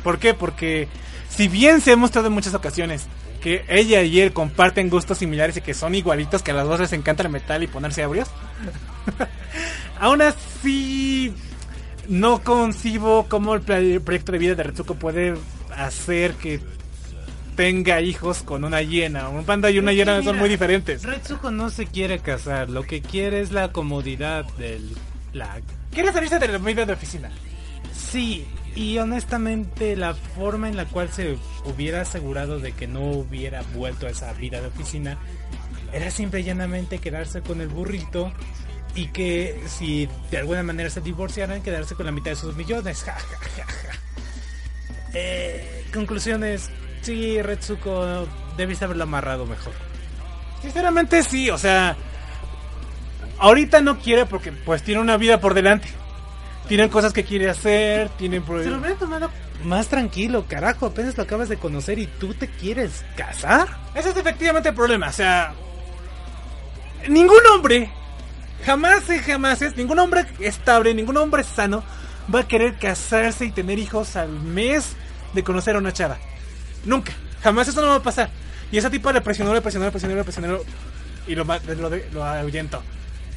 ¿Por 0.03 0.17
qué? 0.17 0.33
Porque 0.33 0.87
si 1.29 1.47
bien 1.47 1.79
se 1.79 1.91
ha 1.91 1.95
mostrado 1.95 2.25
en 2.25 2.33
muchas 2.33 2.55
ocasiones 2.55 3.05
que 3.39 3.63
ella 3.67 4.01
y 4.01 4.19
él 4.19 4.33
comparten 4.33 4.89
gustos 4.89 5.19
similares 5.19 5.57
y 5.57 5.61
que 5.61 5.75
son 5.75 5.93
igualitos, 5.93 6.41
que 6.41 6.49
a 6.49 6.55
las 6.55 6.67
dos 6.67 6.79
les 6.79 6.91
encanta 6.93 7.21
el 7.21 7.29
metal 7.29 7.61
y 7.61 7.67
ponerse 7.67 8.01
ebrios, 8.01 8.29
aún 9.99 10.23
así 10.23 11.35
no 12.07 12.41
concibo 12.43 13.27
cómo 13.29 13.53
el 13.53 13.61
proyecto 13.61 14.31
de 14.31 14.37
vida 14.39 14.55
de 14.55 14.63
Retsuko 14.63 14.95
puede 14.95 15.35
hacer 15.77 16.33
que 16.33 16.59
tenga 17.55 18.01
hijos 18.01 18.41
con 18.41 18.63
una 18.63 18.81
hiena. 18.81 19.29
Un 19.29 19.45
panda 19.45 19.69
y 19.69 19.77
una 19.77 19.93
hiena 19.93 20.23
son 20.23 20.39
muy 20.39 20.49
diferentes. 20.49 21.03
Retsuko 21.03 21.51
no 21.51 21.69
se 21.69 21.85
quiere 21.85 22.17
casar, 22.17 22.71
lo 22.71 22.81
que 22.81 23.03
quiere 23.03 23.41
es 23.41 23.51
la 23.51 23.71
comodidad 23.71 24.45
del 24.57 24.97
la 25.33 25.59
Quiere 25.91 26.13
salirse 26.13 26.39
de 26.39 26.47
la 26.47 26.57
vida 26.57 26.85
de 26.85 26.93
oficina. 26.93 27.31
Sí, 27.93 28.47
y 28.75 28.97
honestamente 28.97 29.95
la 29.95 30.13
forma 30.13 30.69
en 30.69 30.77
la 30.77 30.85
cual 30.85 31.09
se 31.09 31.37
hubiera 31.65 32.01
asegurado 32.01 32.59
de 32.59 32.71
que 32.73 32.87
no 32.87 33.01
hubiera 33.01 33.61
vuelto 33.73 34.07
a 34.07 34.09
esa 34.09 34.31
vida 34.33 34.61
de 34.61 34.67
oficina 34.67 35.17
era 35.91 36.11
simple 36.11 36.41
y 36.41 36.43
llanamente 36.43 36.99
quedarse 36.99 37.41
con 37.41 37.61
el 37.61 37.67
burrito 37.67 38.31
y 38.95 39.07
que 39.07 39.61
si 39.67 40.07
de 40.29 40.37
alguna 40.37 40.63
manera 40.63 40.89
se 40.89 41.01
divorciaran 41.01 41.61
quedarse 41.61 41.95
con 41.95 42.05
la 42.05 42.11
mitad 42.11 42.31
de 42.31 42.35
sus 42.35 42.55
millones. 42.55 43.03
Ja, 43.05 43.13
ja, 43.13 43.37
ja, 43.55 43.65
ja. 43.65 43.99
Eh, 45.13 45.85
conclusiones, 45.93 46.69
sí, 47.01 47.41
Retsuko 47.41 48.27
debiste 48.57 48.85
haberlo 48.85 49.03
amarrado 49.03 49.45
mejor. 49.45 49.73
Sinceramente 50.61 51.23
sí, 51.23 51.49
o 51.49 51.57
sea, 51.57 51.95
ahorita 53.39 53.81
no 53.81 53.99
quiere 53.99 54.25
porque 54.25 54.51
pues 54.51 54.83
tiene 54.83 55.01
una 55.01 55.17
vida 55.17 55.39
por 55.39 55.53
delante. 55.53 55.87
Tienen 56.67 56.89
cosas 56.89 57.13
que 57.13 57.23
quiere 57.23 57.49
hacer, 57.49 58.09
tienen 58.09 58.45
Se 58.45 58.69
lo 58.69 58.77
hubiera 58.77 58.95
tomado 58.95 59.31
más 59.63 59.87
tranquilo, 59.87 60.45
carajo, 60.47 60.85
apenas 60.85 61.17
lo 61.17 61.23
acabas 61.23 61.49
de 61.49 61.57
conocer 61.57 61.99
y 61.99 62.07
tú 62.07 62.33
te 62.33 62.47
quieres 62.47 63.03
casar. 63.15 63.67
Ese 63.95 64.09
es 64.09 64.17
efectivamente 64.17 64.69
el 64.69 64.75
problema, 64.75 65.09
o 65.09 65.13
sea, 65.13 65.53
ningún 67.07 67.45
hombre, 67.53 67.89
jamás 68.65 69.09
y 69.09 69.19
jamás 69.19 69.61
es, 69.61 69.75
ningún 69.75 69.99
hombre 69.99 70.25
estable, 70.39 70.93
ningún 70.93 71.17
hombre 71.17 71.43
sano 71.43 71.83
va 72.33 72.41
a 72.41 72.47
querer 72.47 72.75
casarse 72.75 73.45
y 73.45 73.51
tener 73.51 73.79
hijos 73.79 74.15
al 74.15 74.29
mes 74.29 74.95
de 75.33 75.43
conocer 75.43 75.75
a 75.75 75.79
una 75.79 75.91
chava. 75.91 76.17
Nunca, 76.85 77.13
jamás 77.43 77.67
eso 77.67 77.81
no 77.81 77.87
va 77.87 77.95
a 77.95 78.03
pasar. 78.03 78.29
Y 78.71 78.77
esa 78.77 78.89
tipa 78.89 79.11
le 79.11 79.21
presionó, 79.21 79.53
le 79.53 79.61
presionó, 79.61 79.85
le 79.85 79.91
presionó, 79.91 80.15
le 80.15 80.23
presionó 80.23 80.59
y 81.27 81.35
lo, 81.35 81.43
lo, 81.43 81.89
lo 82.13 82.23
ahuyentó. 82.23 82.83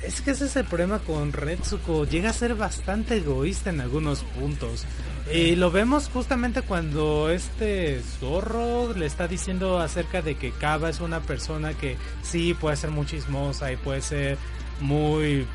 Es 0.03 0.21
que 0.21 0.33
ese 0.33 0.47
es 0.47 0.57
el 0.57 0.65
problema 0.65 0.99
con 0.99 1.33
Retsuko. 1.33 2.05
Llega 2.07 2.31
a 2.31 2.33
ser 2.33 2.55
bastante 2.57 3.19
egoísta 3.19 3.71
en 3.71 3.81
algunos 3.81 4.21
puntos. 4.25 4.85
Y 5.33 5.55
lo 5.55 5.71
vemos 5.71 6.11
justamente 6.13 6.63
cuando 6.63 7.31
este 7.31 8.01
zorro 8.19 8.93
le 8.95 9.07
está 9.07 9.29
diciendo 9.29 9.79
acerca 9.79 10.21
de 10.21 10.35
que 10.35 10.51
Kaba 10.51 10.91
es 10.91 10.99
una 11.01 11.21
persona 11.21 11.75
que 11.75 11.97
sí 12.23 12.53
puede 12.55 12.77
ser 12.77 12.91
muy 12.91 13.07
chismosa 13.07 13.71
y 13.73 13.77
puede 13.77 14.01
ser 14.03 14.37
muy 14.81 15.47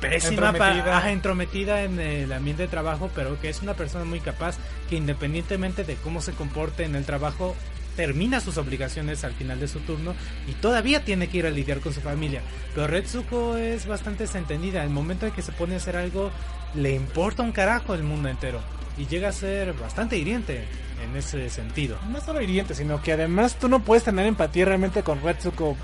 pésima, 0.00 0.52
pa- 0.52 0.68
Entrometida. 0.68 0.98
ajá, 0.98 1.10
entrometida 1.10 1.82
en 1.82 1.98
el 1.98 2.32
ambiente 2.32 2.62
de 2.62 2.68
trabajo, 2.68 3.10
pero 3.14 3.40
que 3.40 3.48
es 3.48 3.60
una 3.62 3.74
persona 3.74 4.04
muy 4.04 4.20
capaz 4.20 4.56
que 4.88 4.94
independientemente 4.96 5.82
de 5.82 5.96
cómo 5.96 6.20
se 6.20 6.32
comporte 6.32 6.84
en 6.84 6.94
el 6.94 7.04
trabajo, 7.04 7.56
termina 7.96 8.40
sus 8.40 8.58
obligaciones 8.58 9.24
al 9.24 9.32
final 9.32 9.58
de 9.58 9.68
su 9.68 9.80
turno 9.80 10.14
y 10.46 10.52
todavía 10.52 11.04
tiene 11.04 11.28
que 11.28 11.38
ir 11.38 11.46
a 11.46 11.50
lidiar 11.50 11.80
con 11.80 11.92
su 11.92 12.00
familia. 12.00 12.42
Pero 12.74 12.86
Retsuko 12.86 13.56
es 13.56 13.86
bastante 13.86 14.24
desentendida. 14.24 14.84
El 14.84 14.90
momento 14.90 15.26
en 15.26 15.32
que 15.32 15.42
se 15.42 15.52
pone 15.52 15.74
a 15.74 15.78
hacer 15.78 15.96
algo, 15.96 16.30
le 16.74 16.94
importa 16.94 17.42
un 17.42 17.52
carajo 17.52 17.94
el 17.94 18.02
mundo 18.02 18.28
entero. 18.28 18.60
Y 18.98 19.06
llega 19.06 19.28
a 19.28 19.32
ser 19.32 19.72
bastante 19.74 20.16
hiriente 20.16 20.64
en 21.02 21.16
ese 21.16 21.50
sentido. 21.50 21.98
No 22.10 22.20
solo 22.20 22.40
hiriente, 22.40 22.74
sino 22.74 23.02
que 23.02 23.12
además 23.12 23.58
tú 23.58 23.68
no 23.68 23.80
puedes 23.80 24.04
tener 24.04 24.26
empatía 24.26 24.66
realmente 24.66 25.02
con 25.02 25.22
Retsuko 25.22 25.76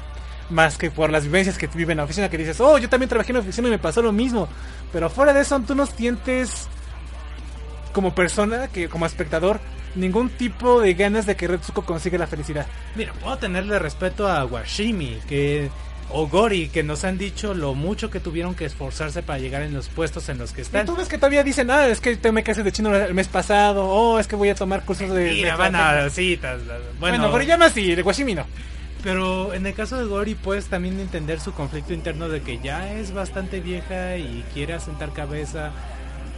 más 0.51 0.77
que 0.77 0.91
por 0.91 1.11
las 1.11 1.25
vivencias 1.25 1.57
que 1.57 1.67
vive 1.67 1.93
en 1.93 1.99
la 1.99 2.05
oficina 2.05 2.29
que 2.29 2.39
dices, 2.39 2.61
oh, 2.61 2.79
yo 2.79 2.89
también 2.89 3.09
trabajé 3.09 3.33
en 3.33 3.37
la 3.37 3.41
oficina 3.41 3.69
y 3.69 3.73
me 3.73 3.79
pasó 3.79 4.03
lo 4.03 4.13
mismo. 4.13 4.49
Pero 4.93 5.09
fuera 5.11 5.33
de 5.33 5.41
eso, 5.41 5.59
tú 5.61 5.75
no 5.75 5.87
sientes 5.87 6.69
como 7.93 8.15
persona, 8.15 8.69
que 8.69 8.89
como 8.89 9.07
espectador, 9.07 9.61
ningún 9.95 10.29
tipo 10.31 10.81
de 10.81 10.95
ganas 10.95 11.27
de 11.27 11.37
que 11.37 11.47
Retsuko 11.49 11.85
consiga 11.85 12.19
la 12.19 12.27
felicidad. 12.27 12.67
Mira, 12.97 13.13
puedo 13.15 13.37
tenerle 13.39 13.79
respeto 13.79 14.27
a 14.29 14.45
Washimi, 14.45 15.19
que 15.29 15.71
o 16.15 16.27
Gori, 16.29 16.69
que 16.69 16.83
nos 16.83 17.05
han 17.05 17.17
dicho 17.17 17.55
lo 17.55 17.75
mucho 17.75 18.11
que 18.11 18.21
tuvieron 18.21 18.55
que 18.55 18.67
esforzarse 18.67 19.23
para 19.23 19.39
llegar 19.39 19.63
en 19.63 19.73
los 19.73 19.89
puestos 19.89 20.29
en 20.29 20.37
los 20.39 20.53
que 20.53 20.61
Y 20.61 20.65
están. 20.65 20.85
tú 20.85 20.95
ves 20.95 21.09
que 21.09 21.17
todavía 21.17 21.43
dicen, 21.43 21.71
ah, 21.71 21.87
es 21.87 22.01
que 22.01 22.17
tomé 22.17 22.43
clases 22.43 22.65
de 22.65 22.73
chino 22.73 22.95
el 22.95 23.15
mes 23.15 23.29
pasado, 23.29 23.87
oh, 23.89 24.19
es 24.19 24.27
que 24.27 24.37
voy 24.37 24.51
a 24.51 24.55
tomar 24.55 24.85
cursos 24.85 25.11
de... 25.11 25.33
Mira, 25.33 25.57
van 25.57 25.75
a 25.75 26.11
citas. 26.11 26.61
Bueno, 26.67 27.17
Bueno, 27.19 27.31
Goriyama 27.31 27.71
sí, 27.71 27.95
de 27.95 28.03
Washimi 28.03 28.35
no. 28.35 28.45
Pero 29.03 29.53
en 29.55 29.67
el 29.67 29.75
caso 29.75 29.97
de 29.99 30.05
Gori 30.05 30.35
puedes 30.35 30.67
también 30.67 31.01
entender 31.01 31.41
su 31.41 31.53
conflicto 31.53 31.93
interno 31.93 32.29
de 32.29 32.43
que 32.43 32.59
ya 32.59 32.93
es 32.93 33.13
bastante 33.13 33.61
vieja 33.61 34.17
y 34.17 34.45
quiere 34.55 34.75
asentar 34.75 35.13
cabeza 35.13 35.73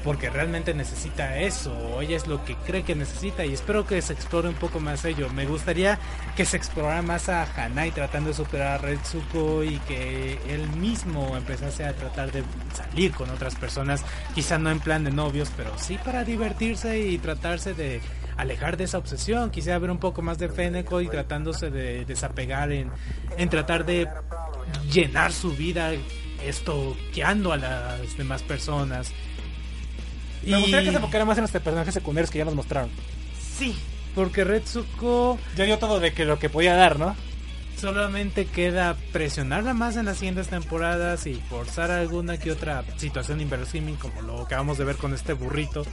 porque 0.05 0.29
realmente 0.29 0.75
necesita 0.75 1.39
eso, 1.39 1.73
o 1.73 2.03
ella 2.03 2.17
es 2.17 2.27
lo 2.27 2.45
que 2.45 2.55
cree 2.57 2.83
que 2.83 2.95
necesita 2.95 3.45
y 3.47 3.55
espero 3.55 3.87
que 3.87 4.01
se 4.03 4.13
explore 4.13 4.49
un 4.49 4.55
poco 4.55 4.79
más 4.79 5.05
ello. 5.07 5.31
Me 5.31 5.47
gustaría 5.47 5.99
que 6.37 6.45
se 6.45 6.59
explorara 6.59 7.01
más 7.01 7.31
a 7.31 7.45
Hanai 7.57 7.91
tratando 7.91 8.29
de 8.29 8.35
superar 8.35 8.75
a 8.75 8.79
Retsuko 8.79 9.65
y 9.65 9.79
que 9.81 10.39
él 10.49 10.69
mismo 10.77 11.37
empezase 11.37 11.85
a 11.85 11.95
tratar 11.95 12.31
de 12.31 12.45
salir 12.75 13.13
con 13.13 13.31
otras 13.31 13.55
personas, 13.55 14.05
quizá 14.35 14.59
no 14.59 14.71
en 14.71 14.81
plan 14.81 15.05
de 15.05 15.11
novios, 15.11 15.51
pero 15.57 15.77
sí 15.79 15.99
para 16.05 16.23
divertirse 16.23 17.01
y 17.01 17.17
tratarse 17.17 17.73
de 17.73 18.03
alejar 18.37 18.77
de 18.77 18.85
esa 18.85 18.99
obsesión, 18.99 19.51
quisiera 19.51 19.79
ver 19.79 19.91
un 19.91 19.99
poco 19.99 20.21
más 20.21 20.39
de 20.39 20.51
Fenneco 20.51 21.01
y 21.01 21.09
tratándose 21.09 21.71
de 21.71 22.05
desapegar 22.05 22.73
en, 22.73 22.91
en 23.39 23.49
tratar 23.49 23.87
de 23.87 24.09
llenar 24.93 25.33
su 25.33 25.53
vida 25.53 25.93
estoqueando 26.45 27.53
a 27.53 27.57
las 27.57 28.17
demás 28.19 28.43
personas. 28.43 29.13
Me 30.47 30.59
gustaría 30.59 30.85
que 30.85 30.91
se 30.91 30.97
enfocara 30.97 31.25
más 31.25 31.39
en 31.39 31.43
los 31.43 31.51
personajes 31.51 31.95
secundarios 31.95 32.31
que 32.31 32.39
ya 32.39 32.45
nos 32.45 32.55
mostraron. 32.55 32.91
Sí, 33.59 33.77
porque 34.15 34.45
Retsuko 34.45 35.39
Ya 35.57 35.65
dio 35.65 35.79
todo 35.79 36.01
de 36.01 36.13
que 36.13 36.25
lo 36.25 36.39
que 36.39 36.51
podía 36.51 36.75
dar, 36.75 36.99
¿no? 36.99 37.17
solamente 37.77 38.47
queda 38.47 38.97
presionarla 39.13 39.75
más 39.75 39.97
en 39.97 40.07
las 40.07 40.19
siguientes 40.19 40.49
temporadas 40.49 41.27
y 41.27 41.35
forzar 41.35 41.91
alguna 41.91 42.39
que 42.39 42.51
otra 42.51 42.85
situación 42.97 43.41
inverosímil 43.41 43.97
como 43.97 44.23
lo 44.23 44.41
acabamos 44.43 44.79
de 44.79 44.85
ver 44.85 44.97
con 44.97 45.13
este 45.13 45.33
burrito 45.33 45.85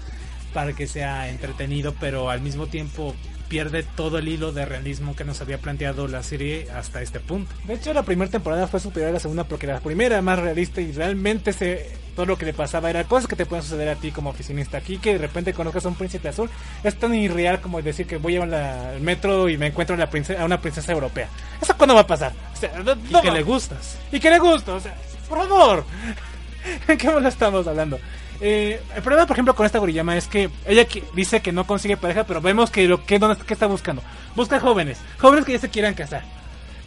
para 0.54 0.74
que 0.74 0.88
sea 0.88 1.30
entretenido 1.30 1.94
pero 2.00 2.30
al 2.30 2.40
mismo 2.42 2.68
tiempo 2.68 3.16
pierde 3.52 3.84
todo 3.84 4.18
el 4.18 4.30
hilo 4.30 4.54
de 4.54 4.64
realismo 4.66 5.14
que 5.14 5.26
nos 5.26 5.42
había 5.42 5.58
planteado 5.58 6.08
la 6.08 6.24
serie 6.24 6.68
hasta 6.74 7.02
este 7.02 7.20
punto. 7.20 7.54
De 7.66 7.74
hecho, 7.74 7.94
la 7.94 8.04
primera 8.04 8.32
temporada 8.32 8.66
fue 8.66 8.80
superior 8.80 9.10
a 9.10 9.14
la 9.16 9.20
segunda 9.20 9.44
porque 9.44 9.68
la 9.68 9.82
primera 9.82 10.16
era 10.16 10.22
más 10.22 10.40
realista 10.40 10.80
y 10.80 10.94
realmente 10.94 11.52
se, 11.52 11.92
todo 12.16 12.26
lo 12.28 12.38
que 12.38 12.46
le 12.46 12.54
pasaba 12.54 12.90
era 12.90 13.04
cosas 13.04 13.28
que 13.28 13.36
te 13.36 13.46
pueden 13.46 13.62
suceder 13.64 13.90
a 13.90 13.96
ti 13.96 14.12
como 14.12 14.30
oficinista. 14.30 14.78
Aquí 14.78 15.00
que 15.00 15.12
de 15.12 15.18
repente 15.18 15.54
conozcas 15.54 15.86
a 15.86 15.90
un 15.90 15.96
príncipe 15.96 16.30
azul 16.30 16.50
es 16.82 16.96
tan 16.96 17.14
irreal 17.14 17.60
como 17.60 17.82
decir 17.82 18.08
que 18.08 18.16
voy 18.16 18.38
a 18.38 18.46
la- 18.46 18.92
al 18.92 19.02
metro 19.02 19.50
y 19.50 19.58
me 19.58 19.68
encuentro 19.68 19.98
a, 19.98 20.00
la 20.00 20.10
prince- 20.10 20.38
a 20.40 20.46
una 20.46 20.62
princesa 20.62 20.94
europea. 20.94 21.28
¿Eso 21.62 21.76
cuándo 21.76 21.94
va 21.94 22.02
a 22.02 22.08
pasar? 22.08 22.32
O 22.54 22.56
sea, 22.56 22.72
no- 22.80 22.94
Y 22.94 23.12
no 23.12 23.22
que 23.22 23.28
va- 23.28 23.34
le 23.34 23.44
gustas. 23.44 23.98
y 24.14 24.20
que 24.22 24.30
le 24.30 24.40
gusta, 24.40 24.76
o 24.76 24.80
sea, 24.80 24.96
por 25.28 25.40
favor. 25.40 25.84
¿En 26.88 26.98
qué 26.98 27.10
más 27.12 27.26
estamos 27.26 27.68
hablando? 27.68 28.00
Eh, 28.44 28.82
el 28.96 29.04
problema, 29.04 29.28
por 29.28 29.36
ejemplo, 29.36 29.56
con 29.56 29.68
esta 29.68 29.78
gorillama 29.78 30.18
es 30.18 30.28
que 30.28 30.50
ella 30.66 30.88
dice 31.14 31.42
que 31.42 31.52
no 31.52 31.68
consigue 31.68 31.96
pareja, 31.96 32.26
pero 32.26 32.42
vemos 32.42 32.72
que 32.72 32.88
lo 32.88 33.06
que 33.06 33.20
dónde, 33.20 33.42
qué 33.46 33.54
está 33.54 33.68
buscando. 33.68 34.02
Busca 34.36 34.60
jóvenes, 34.60 34.98
jóvenes 35.20 35.46
que 35.46 35.54
ya 35.54 35.60
se 35.60 35.70
quieran 35.70 35.94
casar. 35.94 36.24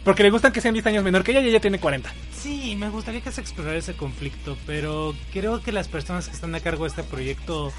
Porque 0.03 0.21
le 0.21 0.29
gustan 0.29 0.51
que 0.51 0.61
sean 0.61 0.73
10 0.73 0.85
años 0.85 1.03
menor 1.03 1.23
que 1.23 1.31
ella 1.31 1.39
y 1.39 1.47
ella 1.47 1.61
tiene 1.61 1.79
40. 1.79 2.13
Sí, 2.31 2.75
me 2.75 2.89
gustaría 2.89 3.21
que 3.21 3.31
se 3.31 3.41
explorara 3.41 3.77
ese 3.77 3.95
conflicto, 3.95 4.57
pero 4.67 5.15
creo 5.33 5.61
que 5.61 5.71
las 5.71 5.87
personas 5.87 6.27
que 6.27 6.35
están 6.35 6.53
a 6.53 6.59
cargo 6.59 6.83
de 6.83 6.89
este 6.89 7.03
proyecto 7.03 7.71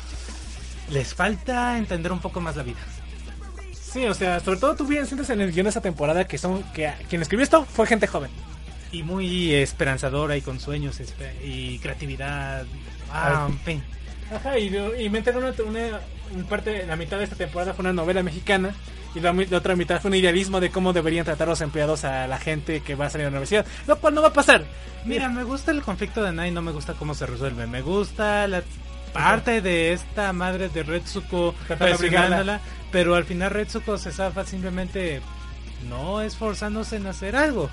les 0.91 1.15
falta 1.15 1.77
entender 1.79 2.11
un 2.11 2.19
poco 2.21 2.41
más 2.41 2.57
la 2.57 2.63
vida. 2.63 2.81
Sí, 3.73 4.07
o 4.07 4.15
sea, 4.15 4.41
sobre 4.41 4.59
todo 4.59 4.75
tú 4.75 4.87
bien 4.87 5.07
sientes 5.07 5.31
en 5.31 5.41
el 5.41 5.53
guion 5.53 5.65
de 5.65 5.71
esa 5.71 5.81
temporada 5.81 6.27
que 6.27 6.39
son 6.39 6.63
que 6.73 6.93
quien 7.09 7.23
escribió 7.23 7.45
esto 7.45 7.65
fue 7.65 7.87
gente 7.87 8.07
joven. 8.07 8.31
Y 8.91 9.03
muy 9.03 9.53
esperanzadora 9.55 10.37
y 10.37 10.41
con 10.41 10.59
sueños 10.61 11.01
y 11.45 11.79
creatividad. 11.79 12.67
Ah, 13.13 13.49
fin. 13.65 13.83
Ajá, 14.35 14.59
y, 14.59 14.75
y 14.99 15.09
me 15.09 15.19
enteré 15.19 15.39
una, 15.39 15.53
una, 15.65 16.01
una 16.35 16.49
parte, 16.49 16.85
la 16.87 16.97
mitad 16.97 17.19
de 17.19 17.25
esta 17.25 17.37
temporada 17.37 17.75
fue 17.75 17.85
una 17.85 17.93
novela 17.93 18.23
mexicana 18.23 18.75
y 19.15 19.21
la, 19.21 19.35
otra 19.57 19.77
mitad 19.77 20.01
fue 20.01 20.11
un 20.11 20.17
idealismo 20.17 20.61
de 20.61 20.71
cómo 20.71 20.93
deberían 20.93 21.25
tratar 21.25 21.49
los 21.49 21.61
empleados 21.63 22.05
a 22.05 22.27
la 22.27 22.39
gente 22.39 22.81
que 22.81 22.95
va 22.95 23.07
a 23.07 23.11
salir 23.11 23.25
de 23.25 23.31
la 23.31 23.39
universidad, 23.39 23.65
lo 23.87 23.99
cual 23.99 24.15
no 24.15 24.23
va 24.23 24.29
a 24.29 24.33
pasar. 24.33 24.65
Mira, 25.07 25.29
me 25.29 25.43
gusta 25.43 25.71
el 25.71 25.83
conflicto 25.83 26.23
de 26.23 26.33
Nai, 26.33 26.51
no 26.51 26.61
me 26.61 26.73
gusta 26.73 26.93
cómo 26.95 27.15
se 27.15 27.25
resuelve. 27.25 27.67
Me 27.67 27.81
gusta 27.81 28.47
la 28.47 28.63
parte 29.15 29.63
de 29.63 29.95
esta 29.95 30.33
madre 30.35 30.69
de 30.69 30.83
Retsuko 30.83 31.55
presionándola, 31.67 32.61
pero 32.93 33.15
al 33.15 33.25
final 33.25 33.51
Retsuko 33.51 33.97
se 33.97 34.13
zafa 34.13 34.45
simplemente 34.45 35.23
no 35.89 36.21
esforzándose 36.21 36.97
en 36.97 37.07
hacer 37.07 37.37
algo. 37.37 37.71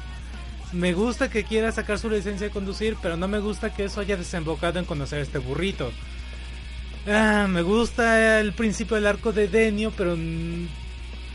Me 0.73 0.93
gusta 0.93 1.29
que 1.29 1.43
quiera 1.43 1.71
sacar 1.71 1.99
su 1.99 2.09
licencia 2.09 2.47
de 2.47 2.53
conducir, 2.53 2.97
pero 3.01 3.15
no 3.15 3.27
me 3.27 3.39
gusta 3.39 3.73
que 3.73 3.85
eso 3.85 4.01
haya 4.01 4.17
desembocado 4.17 4.79
en 4.79 4.85
conocer 4.85 5.19
a 5.19 5.21
este 5.21 5.37
burrito. 5.37 5.91
Ah, 7.07 7.47
me 7.49 7.61
gusta 7.61 8.39
el 8.39 8.53
principio 8.53 8.95
del 8.95 9.07
arco 9.07 9.31
de 9.31 9.47
Denio, 9.47 9.91
pero 9.95 10.15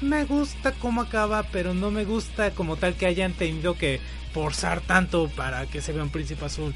me 0.00 0.24
gusta 0.24 0.72
cómo 0.72 1.02
acaba, 1.02 1.42
pero 1.44 1.74
no 1.74 1.90
me 1.90 2.04
gusta 2.04 2.50
como 2.52 2.76
tal 2.76 2.94
que 2.94 3.06
hayan 3.06 3.32
tenido 3.32 3.76
que 3.76 4.00
forzar 4.32 4.80
tanto 4.80 5.28
para 5.28 5.66
que 5.66 5.80
se 5.80 5.92
vea 5.92 6.02
un 6.02 6.10
príncipe 6.10 6.44
azul. 6.44 6.74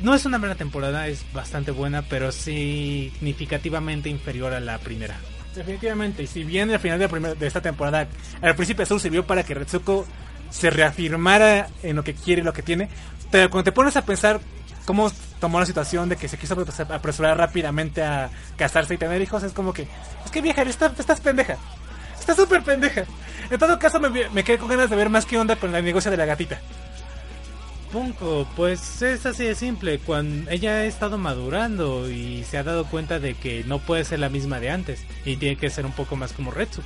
No 0.00 0.14
es 0.14 0.24
una 0.24 0.38
mala 0.38 0.54
temporada, 0.54 1.06
es 1.08 1.24
bastante 1.32 1.70
buena, 1.70 2.02
pero 2.02 2.32
significativamente 2.32 4.08
inferior 4.08 4.52
a 4.52 4.60
la 4.60 4.78
primera. 4.78 5.16
Definitivamente, 5.54 6.22
y 6.22 6.26
si 6.26 6.44
bien 6.44 6.70
al 6.70 6.80
final 6.80 6.98
de 6.98 7.46
esta 7.46 7.60
temporada 7.60 8.08
el 8.40 8.54
príncipe 8.54 8.84
azul 8.84 9.00
sirvió 9.00 9.26
para 9.26 9.44
que 9.44 9.54
Retsuko 9.54 10.06
se 10.52 10.70
reafirmara 10.70 11.68
en 11.82 11.96
lo 11.96 12.04
que 12.04 12.14
quiere 12.14 12.42
y 12.42 12.44
lo 12.44 12.52
que 12.52 12.62
tiene, 12.62 12.88
pero 13.32 13.50
cuando 13.50 13.64
te 13.64 13.72
pones 13.72 13.96
a 13.96 14.04
pensar 14.04 14.40
cómo 14.84 15.10
tomó 15.40 15.58
la 15.58 15.66
situación 15.66 16.08
de 16.08 16.16
que 16.16 16.28
se 16.28 16.36
quiso 16.38 16.54
apres- 16.56 16.88
apresurar 16.94 17.36
rápidamente 17.36 18.02
a 18.04 18.30
casarse 18.56 18.94
y 18.94 18.98
tener 18.98 19.20
hijos, 19.22 19.42
es 19.42 19.52
como 19.52 19.72
que, 19.72 19.88
es 20.24 20.30
que 20.30 20.40
vieja, 20.40 20.62
estás, 20.62 20.92
estás 20.98 21.20
pendeja, 21.20 21.56
estás 22.18 22.36
súper 22.36 22.62
pendeja. 22.62 23.04
En 23.50 23.58
todo 23.58 23.78
caso 23.78 23.98
me, 23.98 24.28
me 24.30 24.44
quedé 24.44 24.58
con 24.58 24.68
ganas 24.68 24.88
de 24.88 24.96
ver 24.96 25.08
más 25.10 25.26
qué 25.26 25.38
onda 25.38 25.56
con 25.56 25.74
el 25.74 25.84
negocio 25.84 26.10
de 26.10 26.16
la 26.16 26.26
gatita. 26.26 26.60
Punko, 27.90 28.46
pues 28.56 29.02
es 29.02 29.26
así 29.26 29.44
de 29.44 29.54
simple. 29.54 29.98
Cuando 29.98 30.50
ella 30.50 30.70
ha 30.76 30.84
estado 30.84 31.18
madurando 31.18 32.08
y 32.08 32.42
se 32.44 32.56
ha 32.56 32.62
dado 32.62 32.86
cuenta 32.86 33.18
de 33.18 33.34
que 33.34 33.64
no 33.64 33.80
puede 33.80 34.04
ser 34.04 34.18
la 34.18 34.30
misma 34.30 34.60
de 34.60 34.70
antes 34.70 35.04
y 35.26 35.36
tiene 35.36 35.56
que 35.56 35.68
ser 35.68 35.84
un 35.84 35.92
poco 35.92 36.16
más 36.16 36.32
como 36.32 36.50
Retsu. 36.50 36.82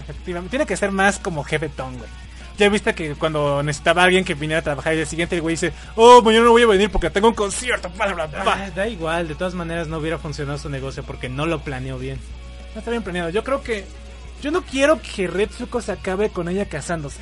Efectivamente, 0.00 0.50
tiene 0.50 0.66
que 0.66 0.76
ser 0.76 0.90
más 0.90 1.20
como 1.20 1.44
jefe 1.44 1.68
Tom, 1.68 1.96
güey. 1.96 2.10
Ya 2.58 2.68
viste 2.68 2.94
que 2.94 3.14
cuando 3.14 3.62
necesitaba 3.62 4.04
alguien 4.04 4.24
que 4.24 4.34
viniera 4.34 4.60
a 4.60 4.62
trabajar 4.62 4.94
y 4.94 5.00
el 5.00 5.06
siguiente 5.06 5.36
el 5.36 5.42
güey 5.42 5.54
dice, 5.54 5.72
oh, 5.96 6.22
mañana 6.22 6.44
no 6.44 6.50
voy 6.50 6.62
a 6.62 6.66
venir 6.66 6.90
porque 6.90 7.10
tengo 7.10 7.28
un 7.28 7.34
concierto, 7.34 7.90
bla, 7.96 8.12
bla, 8.12 8.26
bla. 8.26 8.70
Da 8.74 8.86
igual, 8.88 9.28
de 9.28 9.34
todas 9.34 9.54
maneras 9.54 9.88
no 9.88 9.98
hubiera 9.98 10.18
funcionado 10.18 10.58
su 10.58 10.68
negocio 10.68 11.02
porque 11.02 11.28
no 11.28 11.46
lo 11.46 11.60
planeó 11.60 11.98
bien. 11.98 12.18
No 12.74 12.78
está 12.78 12.90
bien 12.90 13.02
planeado. 13.02 13.30
Yo 13.30 13.44
creo 13.44 13.62
que. 13.62 13.84
Yo 14.42 14.50
no 14.50 14.62
quiero 14.62 15.00
que 15.00 15.28
Retsuko 15.28 15.80
se 15.80 15.92
acabe 15.92 16.30
con 16.30 16.48
ella 16.48 16.66
casándose. 16.66 17.20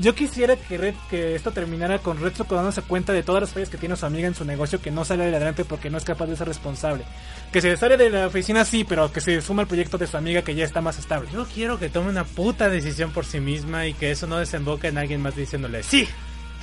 Yo 0.00 0.14
quisiera 0.14 0.56
que, 0.56 0.78
Red- 0.78 0.94
que 1.10 1.34
esto 1.34 1.52
terminara 1.52 1.98
con 1.98 2.18
Retsuko 2.18 2.54
dándose 2.54 2.80
cuenta 2.82 3.12
de 3.12 3.22
todas 3.22 3.42
las 3.42 3.52
fallas 3.52 3.68
que 3.68 3.76
tiene 3.76 3.96
su 3.96 4.06
amiga 4.06 4.26
en 4.28 4.34
su 4.34 4.44
negocio 4.46 4.80
que 4.80 4.90
no 4.90 5.04
sale 5.04 5.24
adelante 5.24 5.64
porque 5.66 5.90
no 5.90 5.98
es 5.98 6.04
capaz 6.04 6.26
de 6.26 6.36
ser 6.36 6.48
responsable. 6.48 7.04
Que 7.52 7.60
se 7.60 7.76
sale 7.76 7.96
de 7.98 8.08
la 8.08 8.26
oficina 8.28 8.64
sí, 8.64 8.84
pero 8.84 9.12
que 9.12 9.20
se 9.20 9.42
suma 9.42 9.62
al 9.62 9.68
proyecto 9.68 9.98
de 9.98 10.06
su 10.06 10.16
amiga 10.16 10.40
que 10.42 10.54
ya 10.54 10.64
está 10.64 10.80
más 10.80 10.98
estable. 10.98 11.28
Yo 11.32 11.44
quiero 11.52 11.78
que 11.78 11.90
tome 11.90 12.08
una 12.08 12.24
puta 12.24 12.68
decisión 12.70 13.10
por 13.12 13.26
sí 13.26 13.40
misma 13.40 13.86
y 13.86 13.92
que 13.94 14.10
eso 14.10 14.26
no 14.26 14.38
desemboque 14.38 14.88
en 14.88 14.96
alguien 14.96 15.20
más 15.20 15.36
diciéndole, 15.36 15.82
sí, 15.82 16.08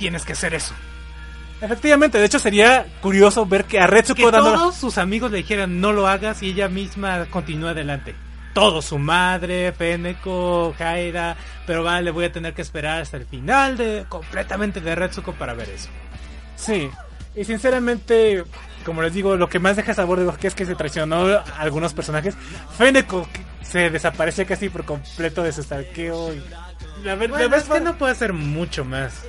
tienes 0.00 0.24
que 0.24 0.32
hacer 0.32 0.54
eso. 0.54 0.74
Efectivamente, 1.60 2.18
de 2.18 2.24
hecho 2.24 2.38
sería 2.38 2.86
curioso 3.00 3.44
ver 3.46 3.64
que 3.64 3.80
a 3.80 3.86
Retsuko 3.86 4.26
Que 4.26 4.30
dando... 4.30 4.52
todos 4.54 4.76
sus 4.76 4.96
amigos 4.98 5.30
le 5.30 5.38
dijeran, 5.38 5.80
no 5.80 5.92
lo 5.92 6.06
hagas 6.08 6.42
y 6.42 6.50
ella 6.50 6.68
misma 6.68 7.26
continúa 7.30 7.70
adelante. 7.70 8.14
Todo, 8.58 8.82
su 8.82 8.98
madre, 8.98 9.72
Feneko, 9.72 10.74
Jaira, 10.76 11.36
pero 11.66 11.84
vale, 11.84 12.10
voy 12.10 12.24
a 12.24 12.32
tener 12.32 12.54
que 12.54 12.62
esperar 12.62 13.02
hasta 13.02 13.16
el 13.16 13.24
final 13.26 13.76
de 13.76 14.04
completamente 14.08 14.80
de 14.80 14.94
Retsuko 14.94 15.32
para 15.32 15.54
ver 15.54 15.68
eso. 15.70 15.88
Sí, 16.56 16.90
y 17.36 17.44
sinceramente, 17.44 18.42
como 18.84 19.00
les 19.02 19.12
digo, 19.14 19.36
lo 19.36 19.48
que 19.48 19.58
más 19.60 19.76
deja 19.76 19.94
sabor 19.94 20.18
de 20.18 20.24
boca 20.24 20.48
es 20.48 20.54
que 20.56 20.66
se 20.66 20.74
traicionó 20.74 21.26
a 21.26 21.44
algunos 21.58 21.94
personajes. 21.94 22.34
Feneko 22.76 23.28
que 23.32 23.42
se 23.64 23.90
desaparece 23.90 24.44
casi 24.44 24.68
por 24.68 24.84
completo 24.84 25.42
de 25.42 25.52
su 25.52 25.62
stalkeo. 25.62 26.34
Y... 26.34 26.42
La, 27.04 27.14
ver- 27.14 27.30
la 27.30 27.38
verdad 27.38 27.58
es 27.60 27.68
que 27.68 27.80
no 27.80 27.96
puede 27.96 28.10
hacer 28.12 28.32
mucho 28.32 28.84
más. 28.84 29.22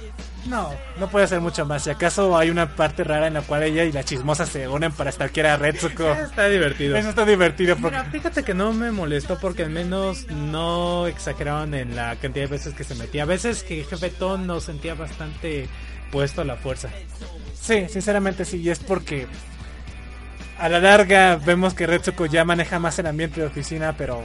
No, 0.46 0.70
no 0.98 1.10
puede 1.10 1.26
hacer 1.26 1.42
mucho 1.42 1.66
más. 1.66 1.84
Si 1.84 1.90
acaso 1.90 2.38
hay 2.38 2.50
una 2.50 2.76
parte 2.76 3.04
rara 3.04 3.28
en 3.28 3.34
la 3.34 3.42
cual 3.42 3.64
ella 3.64 3.84
y 3.84 3.92
la 3.92 4.04
chismosa 4.04 4.46
se 4.46 4.68
unen 4.68 4.92
para 4.92 5.12
stalkear 5.12 5.48
a 5.48 5.58
Retsuko. 5.58 6.12
Está 6.12 6.48
divertido. 6.48 6.96
Eso 6.96 7.10
está 7.10 7.26
divertido 7.26 7.76
porque... 7.76 7.98
Mira, 7.98 8.10
fíjate 8.10 8.44
que 8.44 8.54
no 8.54 8.74
me 8.74 8.92
molestó 8.92 9.38
porque 9.40 9.64
al 9.64 9.70
menos 9.70 10.28
no 10.28 11.08
exageraron 11.08 11.74
en 11.74 11.96
la 11.96 12.16
cantidad 12.16 12.46
de 12.46 12.52
veces 12.52 12.74
que 12.74 12.84
se 12.84 12.96
metía. 12.96 13.24
A 13.24 13.26
veces 13.26 13.64
que 13.64 13.84
Jefe 13.84 14.10
Ton 14.10 14.48
nos 14.48 14.64
sentía 14.64 14.96
bastante 14.96 15.68
puesto 16.12 16.42
a 16.42 16.46
la 16.46 16.56
fuerza. 16.56 16.90
Sí, 17.54 17.88
sinceramente 17.90 18.46
sí, 18.46 18.58
y 18.58 18.70
es 18.70 18.80
porque 18.80 19.28
a 20.58 20.70
la 20.70 20.80
larga 20.80 21.36
vemos 21.36 21.74
que 21.74 21.86
Retsuko 21.86 22.26
ya 22.26 22.46
maneja 22.46 22.80
más 22.80 22.98
el 23.00 23.08
ambiente 23.08 23.42
de 23.42 23.48
oficina, 23.48 23.96
pero 23.98 24.24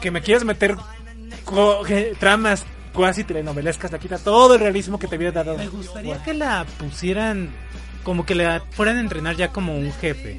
que 0.00 0.10
me 0.10 0.22
quieras 0.22 0.44
meter 0.44 0.76
tramas 2.18 2.64
cuasi 2.94 3.24
telenovelescas, 3.24 3.92
le 3.92 3.98
quita 3.98 4.18
todo 4.18 4.54
el 4.54 4.60
realismo 4.60 4.98
que 4.98 5.08
te 5.08 5.16
había 5.16 5.32
dado. 5.32 5.58
Me 5.58 5.68
gustaría 5.68 6.22
que 6.22 6.32
la 6.32 6.64
pusieran 6.78 7.50
como 8.02 8.24
que 8.24 8.34
la 8.34 8.62
fueran 8.70 8.96
a 8.96 9.00
entrenar 9.00 9.36
ya 9.36 9.50
como 9.50 9.76
un 9.76 9.92
jefe 9.92 10.38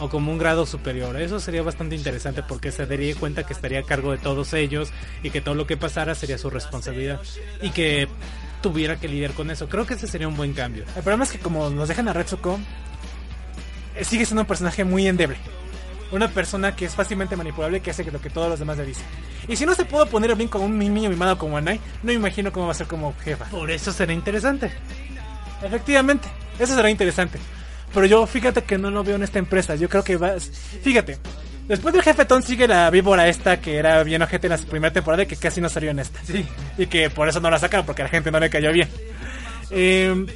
o 0.00 0.08
como 0.08 0.32
un 0.32 0.38
grado 0.38 0.66
superior. 0.66 1.20
Eso 1.20 1.38
sería 1.38 1.62
bastante 1.62 1.94
interesante 1.94 2.42
porque 2.42 2.72
se 2.72 2.86
daría 2.86 3.14
cuenta 3.14 3.44
que 3.44 3.52
estaría 3.52 3.80
a 3.80 3.82
cargo 3.82 4.12
de 4.12 4.18
todos 4.18 4.52
ellos 4.54 4.92
y 5.22 5.30
que 5.30 5.40
todo 5.40 5.54
lo 5.54 5.66
que 5.66 5.76
pasara 5.76 6.14
sería 6.14 6.38
su 6.38 6.50
responsabilidad 6.50 7.20
y 7.60 7.70
que 7.70 8.08
tuviera 8.62 8.96
que 8.96 9.08
lidiar 9.08 9.32
con 9.32 9.50
eso. 9.50 9.68
Creo 9.68 9.86
que 9.86 9.94
ese 9.94 10.06
sería 10.06 10.28
un 10.28 10.36
buen 10.36 10.54
cambio. 10.54 10.84
El 10.96 11.02
problema 11.02 11.24
es 11.24 11.32
que 11.32 11.38
como 11.38 11.68
nos 11.70 11.88
dejan 11.88 12.08
a 12.08 12.12
Retsuko, 12.12 12.58
eh, 13.96 14.04
sigue 14.04 14.24
siendo 14.24 14.42
un 14.42 14.48
personaje 14.48 14.84
muy 14.84 15.06
endeble. 15.06 15.36
Una 16.12 16.28
persona 16.28 16.76
que 16.76 16.84
es 16.84 16.94
fácilmente 16.94 17.36
manipulable 17.36 17.80
que 17.80 17.90
hace 17.90 18.04
lo 18.04 18.20
que 18.20 18.30
todos 18.30 18.48
los 18.48 18.58
demás 18.58 18.76
le 18.76 18.86
dicen. 18.86 19.04
Y 19.48 19.56
si 19.56 19.66
no 19.66 19.74
se 19.74 19.84
pudo 19.84 20.06
poner 20.06 20.34
bien 20.36 20.48
con 20.48 20.62
un 20.62 20.78
niño 20.78 21.08
mimado 21.08 21.38
como 21.38 21.56
Anai, 21.56 21.78
no 22.02 22.08
me 22.08 22.12
imagino 22.12 22.52
cómo 22.52 22.66
va 22.66 22.72
a 22.72 22.76
ser 22.76 22.86
como 22.86 23.14
jefa. 23.24 23.46
Por 23.46 23.70
eso 23.70 23.92
será 23.92 24.12
interesante. 24.12 24.70
Efectivamente, 25.62 26.28
eso 26.58 26.74
será 26.74 26.90
interesante. 26.90 27.38
Pero 27.94 28.06
yo 28.06 28.26
fíjate 28.26 28.62
que 28.62 28.78
no 28.78 28.90
lo 28.90 29.02
veo 29.04 29.16
en 29.16 29.22
esta 29.22 29.38
empresa. 29.38 29.74
Yo 29.74 29.88
creo 29.88 30.04
que 30.04 30.16
va. 30.16 30.34
Fíjate, 30.82 31.18
después 31.66 31.94
del 31.94 32.02
jefetón 32.02 32.42
sigue 32.42 32.68
la 32.68 32.90
víbora 32.90 33.28
esta 33.28 33.60
que 33.60 33.76
era 33.76 34.02
bien 34.02 34.22
ojete 34.22 34.46
en 34.46 34.52
la 34.52 34.58
primera 34.58 34.92
temporada 34.92 35.22
y 35.22 35.26
que 35.26 35.36
casi 35.36 35.60
no 35.60 35.68
salió 35.68 35.90
en 35.90 35.98
esta. 35.98 36.20
Sí. 36.24 36.46
Y 36.78 36.86
que 36.86 37.10
por 37.10 37.28
eso 37.28 37.40
no 37.40 37.50
la 37.50 37.58
sacaron, 37.58 37.86
porque 37.86 38.02
a 38.02 38.06
la 38.06 38.10
gente 38.10 38.30
no 38.30 38.38
le 38.38 38.50
cayó 38.50 38.72
bien. 38.72 38.88
Eh, 39.70 40.26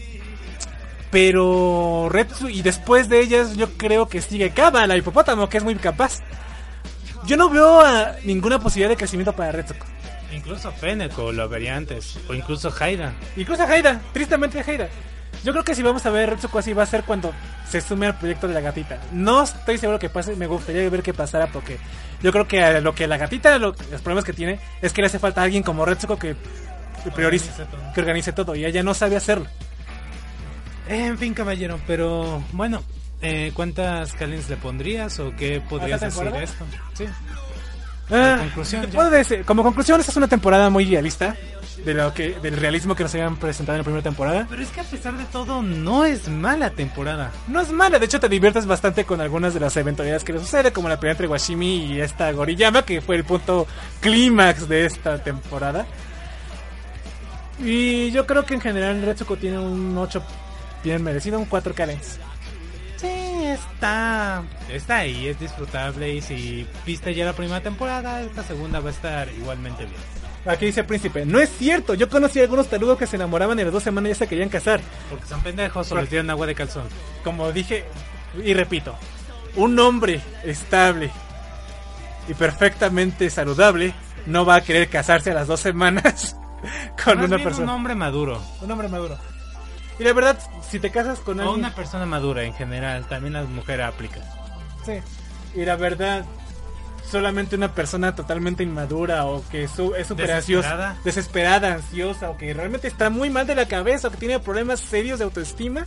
pero 1.10 2.08
Retsu, 2.10 2.48
y 2.48 2.62
después 2.62 3.08
de 3.08 3.20
ellas, 3.20 3.56
yo 3.56 3.70
creo 3.76 4.08
que 4.08 4.20
sigue 4.20 4.50
Kaba, 4.50 4.86
la 4.86 4.96
hipopótamo, 4.96 5.48
que 5.48 5.58
es 5.58 5.64
muy 5.64 5.74
capaz. 5.76 6.20
Yo 7.26 7.36
no 7.36 7.48
veo 7.50 7.80
a 7.80 8.14
ninguna 8.24 8.58
posibilidad 8.58 8.90
de 8.90 8.96
crecimiento 8.96 9.32
para 9.34 9.52
Retsuko. 9.52 9.86
Incluso 10.32 10.70
Feneko 10.72 11.32
lo 11.32 11.48
vería 11.48 11.76
antes. 11.76 12.18
O 12.28 12.34
incluso 12.34 12.72
Haida. 12.78 13.12
Incluso 13.36 13.62
Haida, 13.64 14.00
tristemente 14.12 14.60
Haida. 14.60 14.88
Yo 15.44 15.52
creo 15.52 15.64
que 15.64 15.74
si 15.74 15.82
vamos 15.82 16.04
a 16.06 16.10
ver 16.10 16.30
Retsuko 16.30 16.58
así 16.58 16.72
va 16.72 16.82
a 16.82 16.86
ser 16.86 17.04
cuando 17.04 17.32
se 17.68 17.80
sume 17.80 18.06
al 18.06 18.18
proyecto 18.18 18.48
de 18.48 18.54
la 18.54 18.60
gatita. 18.60 18.98
No 19.12 19.42
estoy 19.44 19.78
seguro 19.78 19.98
que 19.98 20.08
pase, 20.08 20.34
me 20.36 20.46
gustaría 20.46 20.88
ver 20.90 21.02
qué 21.02 21.14
pasara 21.14 21.46
porque 21.48 21.78
yo 22.22 22.32
creo 22.32 22.48
que 22.48 22.80
lo 22.80 22.94
que 22.94 23.06
la 23.06 23.16
gatita, 23.16 23.56
lo- 23.58 23.74
los 23.90 24.00
problemas 24.02 24.24
que 24.24 24.32
tiene 24.32 24.58
es 24.82 24.92
que 24.92 25.02
le 25.02 25.06
hace 25.06 25.18
falta 25.18 25.42
alguien 25.42 25.62
como 25.62 25.84
Retsuko 25.84 26.18
que 26.18 26.36
priorice, 27.14 27.50
que 27.94 28.00
organice 28.00 28.32
todo 28.32 28.54
y 28.56 28.64
ella 28.64 28.82
no 28.82 28.92
sabe 28.94 29.16
hacerlo. 29.16 29.46
En 30.88 31.18
fin, 31.18 31.34
caballero, 31.34 31.80
pero 31.86 32.42
bueno, 32.52 32.82
eh, 33.20 33.50
¿cuántas 33.54 34.12
Kalins 34.12 34.48
le 34.48 34.56
pondrías 34.56 35.18
o 35.18 35.34
qué 35.36 35.60
podrías 35.60 36.02
¿A 36.02 36.06
esta 36.08 36.22
decir 36.22 36.32
de 36.38 36.44
esto? 36.44 36.64
Sí. 36.94 37.04
Ah, 38.08 38.36
conclusión, 38.38 38.86
puedo 38.92 39.10
decir- 39.10 39.44
como 39.44 39.64
conclusión, 39.64 39.98
esta 39.98 40.12
es 40.12 40.16
una 40.16 40.28
temporada 40.28 40.70
muy 40.70 40.84
realista 40.84 41.34
de 41.84 41.92
lo 41.92 42.14
que 42.14 42.38
del 42.40 42.56
realismo 42.56 42.94
que 42.94 43.02
nos 43.02 43.12
habían 43.14 43.36
presentado 43.36 43.74
en 43.74 43.80
la 43.80 43.84
primera 43.84 44.02
temporada. 44.02 44.46
Pero 44.48 44.62
es 44.62 44.68
que 44.70 44.80
a 44.80 44.84
pesar 44.84 45.16
de 45.16 45.24
todo, 45.24 45.60
no 45.60 46.04
es 46.04 46.28
mala 46.28 46.70
temporada. 46.70 47.32
No 47.48 47.60
es 47.60 47.72
mala, 47.72 47.98
de 47.98 48.06
hecho 48.06 48.20
te 48.20 48.28
diviertes 48.28 48.64
bastante 48.64 49.04
con 49.04 49.20
algunas 49.20 49.54
de 49.54 49.60
las 49.60 49.76
eventualidades 49.76 50.22
que 50.22 50.32
le 50.32 50.38
sucede, 50.38 50.72
como 50.72 50.88
la 50.88 51.00
pelea 51.00 51.12
entre 51.12 51.26
Washimi 51.26 51.84
y 51.94 52.00
esta 52.00 52.30
Goriyama, 52.30 52.82
que 52.82 53.00
fue 53.00 53.16
el 53.16 53.24
punto 53.24 53.66
clímax 54.00 54.68
de 54.68 54.86
esta 54.86 55.18
temporada. 55.22 55.84
Y 57.58 58.10
yo 58.12 58.26
creo 58.26 58.44
que 58.44 58.54
en 58.54 58.60
general 58.60 59.02
Retsuko 59.02 59.36
tiene 59.36 59.58
un 59.58 59.96
8 59.96 60.22
bien 60.86 61.02
merecido, 61.02 61.38
un 61.38 61.44
4 61.46 61.74
Kalens. 61.74 62.18
Sí, 62.96 63.08
está, 63.08 64.42
está 64.70 64.98
ahí, 64.98 65.28
es 65.28 65.38
disfrutable 65.38 66.14
y 66.14 66.22
si 66.22 66.66
viste 66.86 67.14
ya 67.14 67.26
la 67.26 67.34
primera 67.34 67.60
temporada, 67.60 68.22
esta 68.22 68.42
segunda 68.42 68.80
va 68.80 68.88
a 68.88 68.92
estar 68.92 69.28
igualmente 69.28 69.84
bien. 69.84 69.96
Aquí 70.46 70.66
dice 70.66 70.80
el 70.80 70.86
príncipe, 70.86 71.26
no 71.26 71.40
es 71.40 71.50
cierto, 71.50 71.94
yo 71.94 72.08
conocí 72.08 72.38
a 72.38 72.44
algunos 72.44 72.68
tarudos 72.68 72.96
que 72.98 73.06
se 73.06 73.16
enamoraban 73.16 73.58
y 73.58 73.62
a 73.62 73.64
las 73.64 73.72
dos 73.74 73.82
semanas 73.82 74.10
ya 74.10 74.14
se 74.14 74.28
querían 74.28 74.48
casar. 74.48 74.80
Porque 75.10 75.26
son 75.26 75.42
pendejos 75.42 75.90
o 75.90 75.96
les 75.96 76.08
dieron 76.08 76.30
agua 76.30 76.46
de 76.46 76.54
calzón. 76.54 76.84
Como 77.24 77.50
dije 77.52 77.84
y 78.42 78.54
repito, 78.54 78.94
un 79.56 79.78
hombre 79.78 80.20
estable 80.44 81.10
y 82.28 82.34
perfectamente 82.34 83.28
saludable 83.28 83.92
no 84.26 84.44
va 84.46 84.56
a 84.56 84.60
querer 84.62 84.88
casarse 84.88 85.32
a 85.32 85.34
las 85.34 85.48
dos 85.48 85.60
semanas 85.60 86.36
con 87.04 87.18
Más 87.18 87.26
una 87.26 87.36
bien 87.36 87.42
persona. 87.48 87.64
un 87.64 87.70
hombre 87.76 87.94
maduro. 87.94 88.42
Un 88.62 88.70
hombre 88.70 88.88
maduro. 88.88 89.18
Y 89.98 90.04
la 90.04 90.12
verdad, 90.12 90.38
si 90.68 90.78
te 90.78 90.90
casas 90.90 91.20
con 91.20 91.38
O 91.40 91.42
alguien... 91.42 91.60
una 91.60 91.74
persona 91.74 92.04
madura 92.06 92.42
en 92.44 92.52
general, 92.54 93.06
también 93.08 93.32
las 93.34 93.48
mujeres 93.48 93.86
aplican. 93.86 94.22
Sí. 94.84 94.92
Y 95.54 95.64
la 95.64 95.76
verdad, 95.76 96.24
solamente 97.10 97.56
una 97.56 97.72
persona 97.74 98.14
totalmente 98.14 98.62
inmadura 98.62 99.24
o 99.26 99.42
que 99.48 99.68
su- 99.68 99.94
es 99.94 100.06
súper 100.06 100.30
ansiosa, 100.32 100.96
Desesperada. 101.04 101.74
ansiosa 101.74 102.30
o 102.30 102.36
que 102.36 102.52
realmente 102.52 102.88
está 102.88 103.08
muy 103.10 103.30
mal 103.30 103.46
de 103.46 103.54
la 103.54 103.66
cabeza 103.66 104.08
o 104.08 104.10
que 104.10 104.16
tiene 104.18 104.38
problemas 104.40 104.80
serios 104.80 105.18
de 105.18 105.24
autoestima 105.24 105.86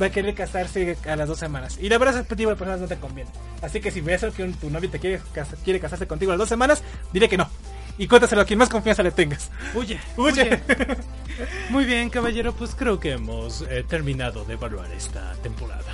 va 0.00 0.06
a 0.06 0.10
querer 0.10 0.34
casarse 0.34 0.96
a 1.06 1.16
las 1.16 1.28
dos 1.28 1.38
semanas. 1.38 1.76
Y 1.78 1.88
la 1.90 1.98
verdad 1.98 2.18
ese 2.20 2.34
tipo 2.34 2.48
de 2.48 2.56
personas 2.56 2.80
no 2.80 2.86
te 2.86 2.96
conviene. 2.96 3.30
Así 3.60 3.80
que 3.80 3.90
si 3.90 4.00
ves 4.00 4.24
que 4.34 4.42
un- 4.44 4.54
tu 4.54 4.70
novio 4.70 4.88
te 4.88 4.98
quiere, 4.98 5.20
quiere 5.64 5.80
casarse 5.80 6.06
contigo 6.06 6.30
a 6.32 6.34
las 6.36 6.38
dos 6.38 6.48
semanas, 6.48 6.82
dile 7.12 7.28
que 7.28 7.36
no. 7.36 7.50
Y 8.00 8.08
cuéntaselo 8.08 8.40
a 8.40 8.44
quien 8.46 8.58
más 8.58 8.70
confianza 8.70 9.02
le 9.02 9.10
tengas. 9.10 9.50
Huye, 9.74 10.00
Huye. 10.16 10.58
Muy 11.68 11.84
bien, 11.84 12.08
caballero, 12.08 12.54
pues 12.54 12.74
creo 12.74 12.98
que 12.98 13.12
hemos 13.12 13.60
eh, 13.68 13.84
terminado 13.86 14.46
de 14.46 14.54
evaluar 14.54 14.90
esta 14.92 15.34
temporada. 15.42 15.84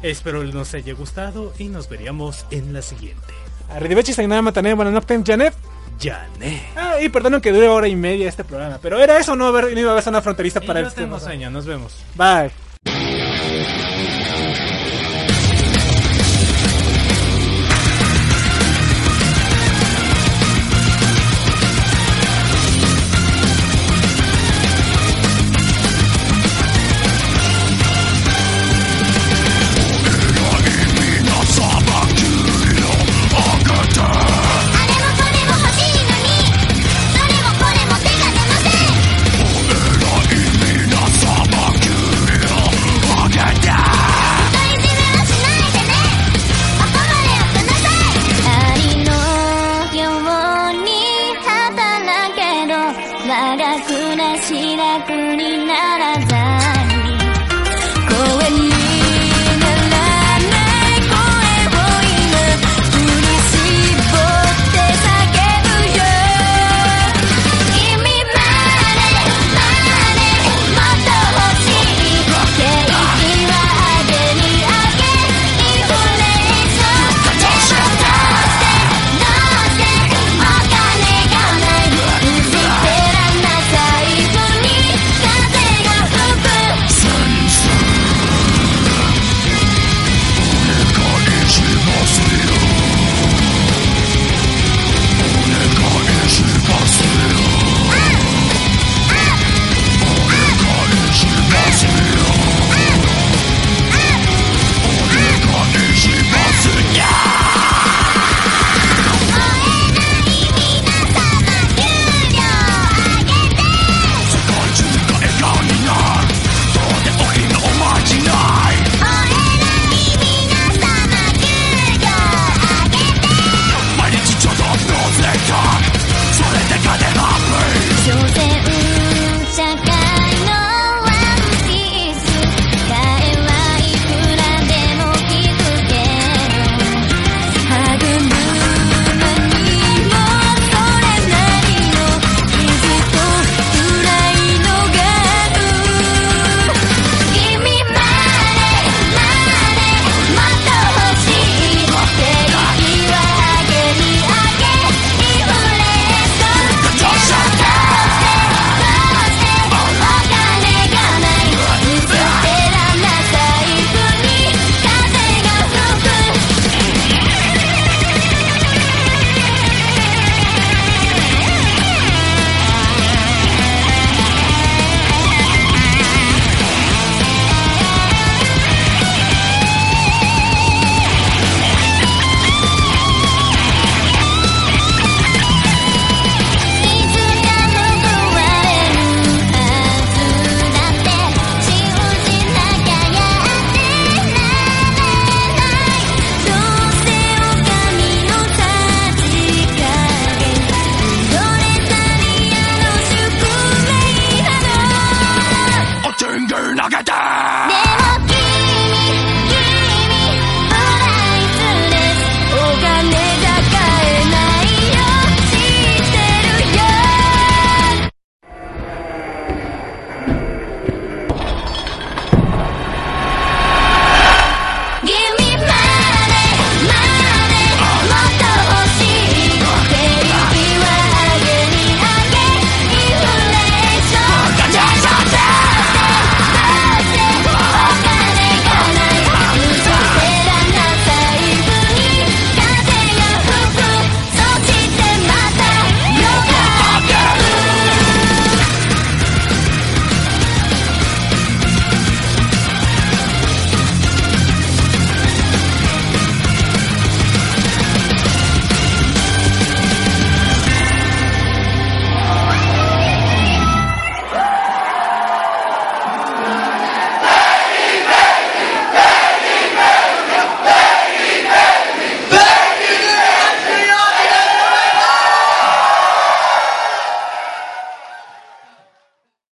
Espero 0.00 0.44
nos 0.44 0.72
haya 0.74 0.94
gustado 0.94 1.52
y 1.58 1.64
nos 1.64 1.88
veríamos 1.88 2.46
en 2.52 2.72
la 2.72 2.80
siguiente. 2.80 3.34
Arrivederci, 3.70 4.12
Sainada 4.12 4.40
Matané, 4.40 4.72
buenas 4.74 4.94
noches, 4.94 5.20
Janet. 5.26 5.52
Jané. 6.00 6.62
Ah, 6.76 7.00
y 7.02 7.08
perdonen 7.08 7.40
que 7.40 7.50
dure 7.50 7.66
hora 7.66 7.88
y 7.88 7.96
media 7.96 8.28
este 8.28 8.44
programa, 8.44 8.78
pero 8.80 9.00
era 9.00 9.18
eso, 9.18 9.34
no, 9.34 9.50
no 9.50 9.68
iba 9.68 9.88
a 9.88 9.92
haber 9.94 10.04
zona 10.04 10.22
fronteriza 10.22 10.60
Y 10.62 10.66
para 10.68 10.78
el 10.78 10.94
tengo 10.94 11.18
sueño, 11.18 11.50
nos 11.50 11.66
vemos. 11.66 12.04
Bye.「 12.14 12.67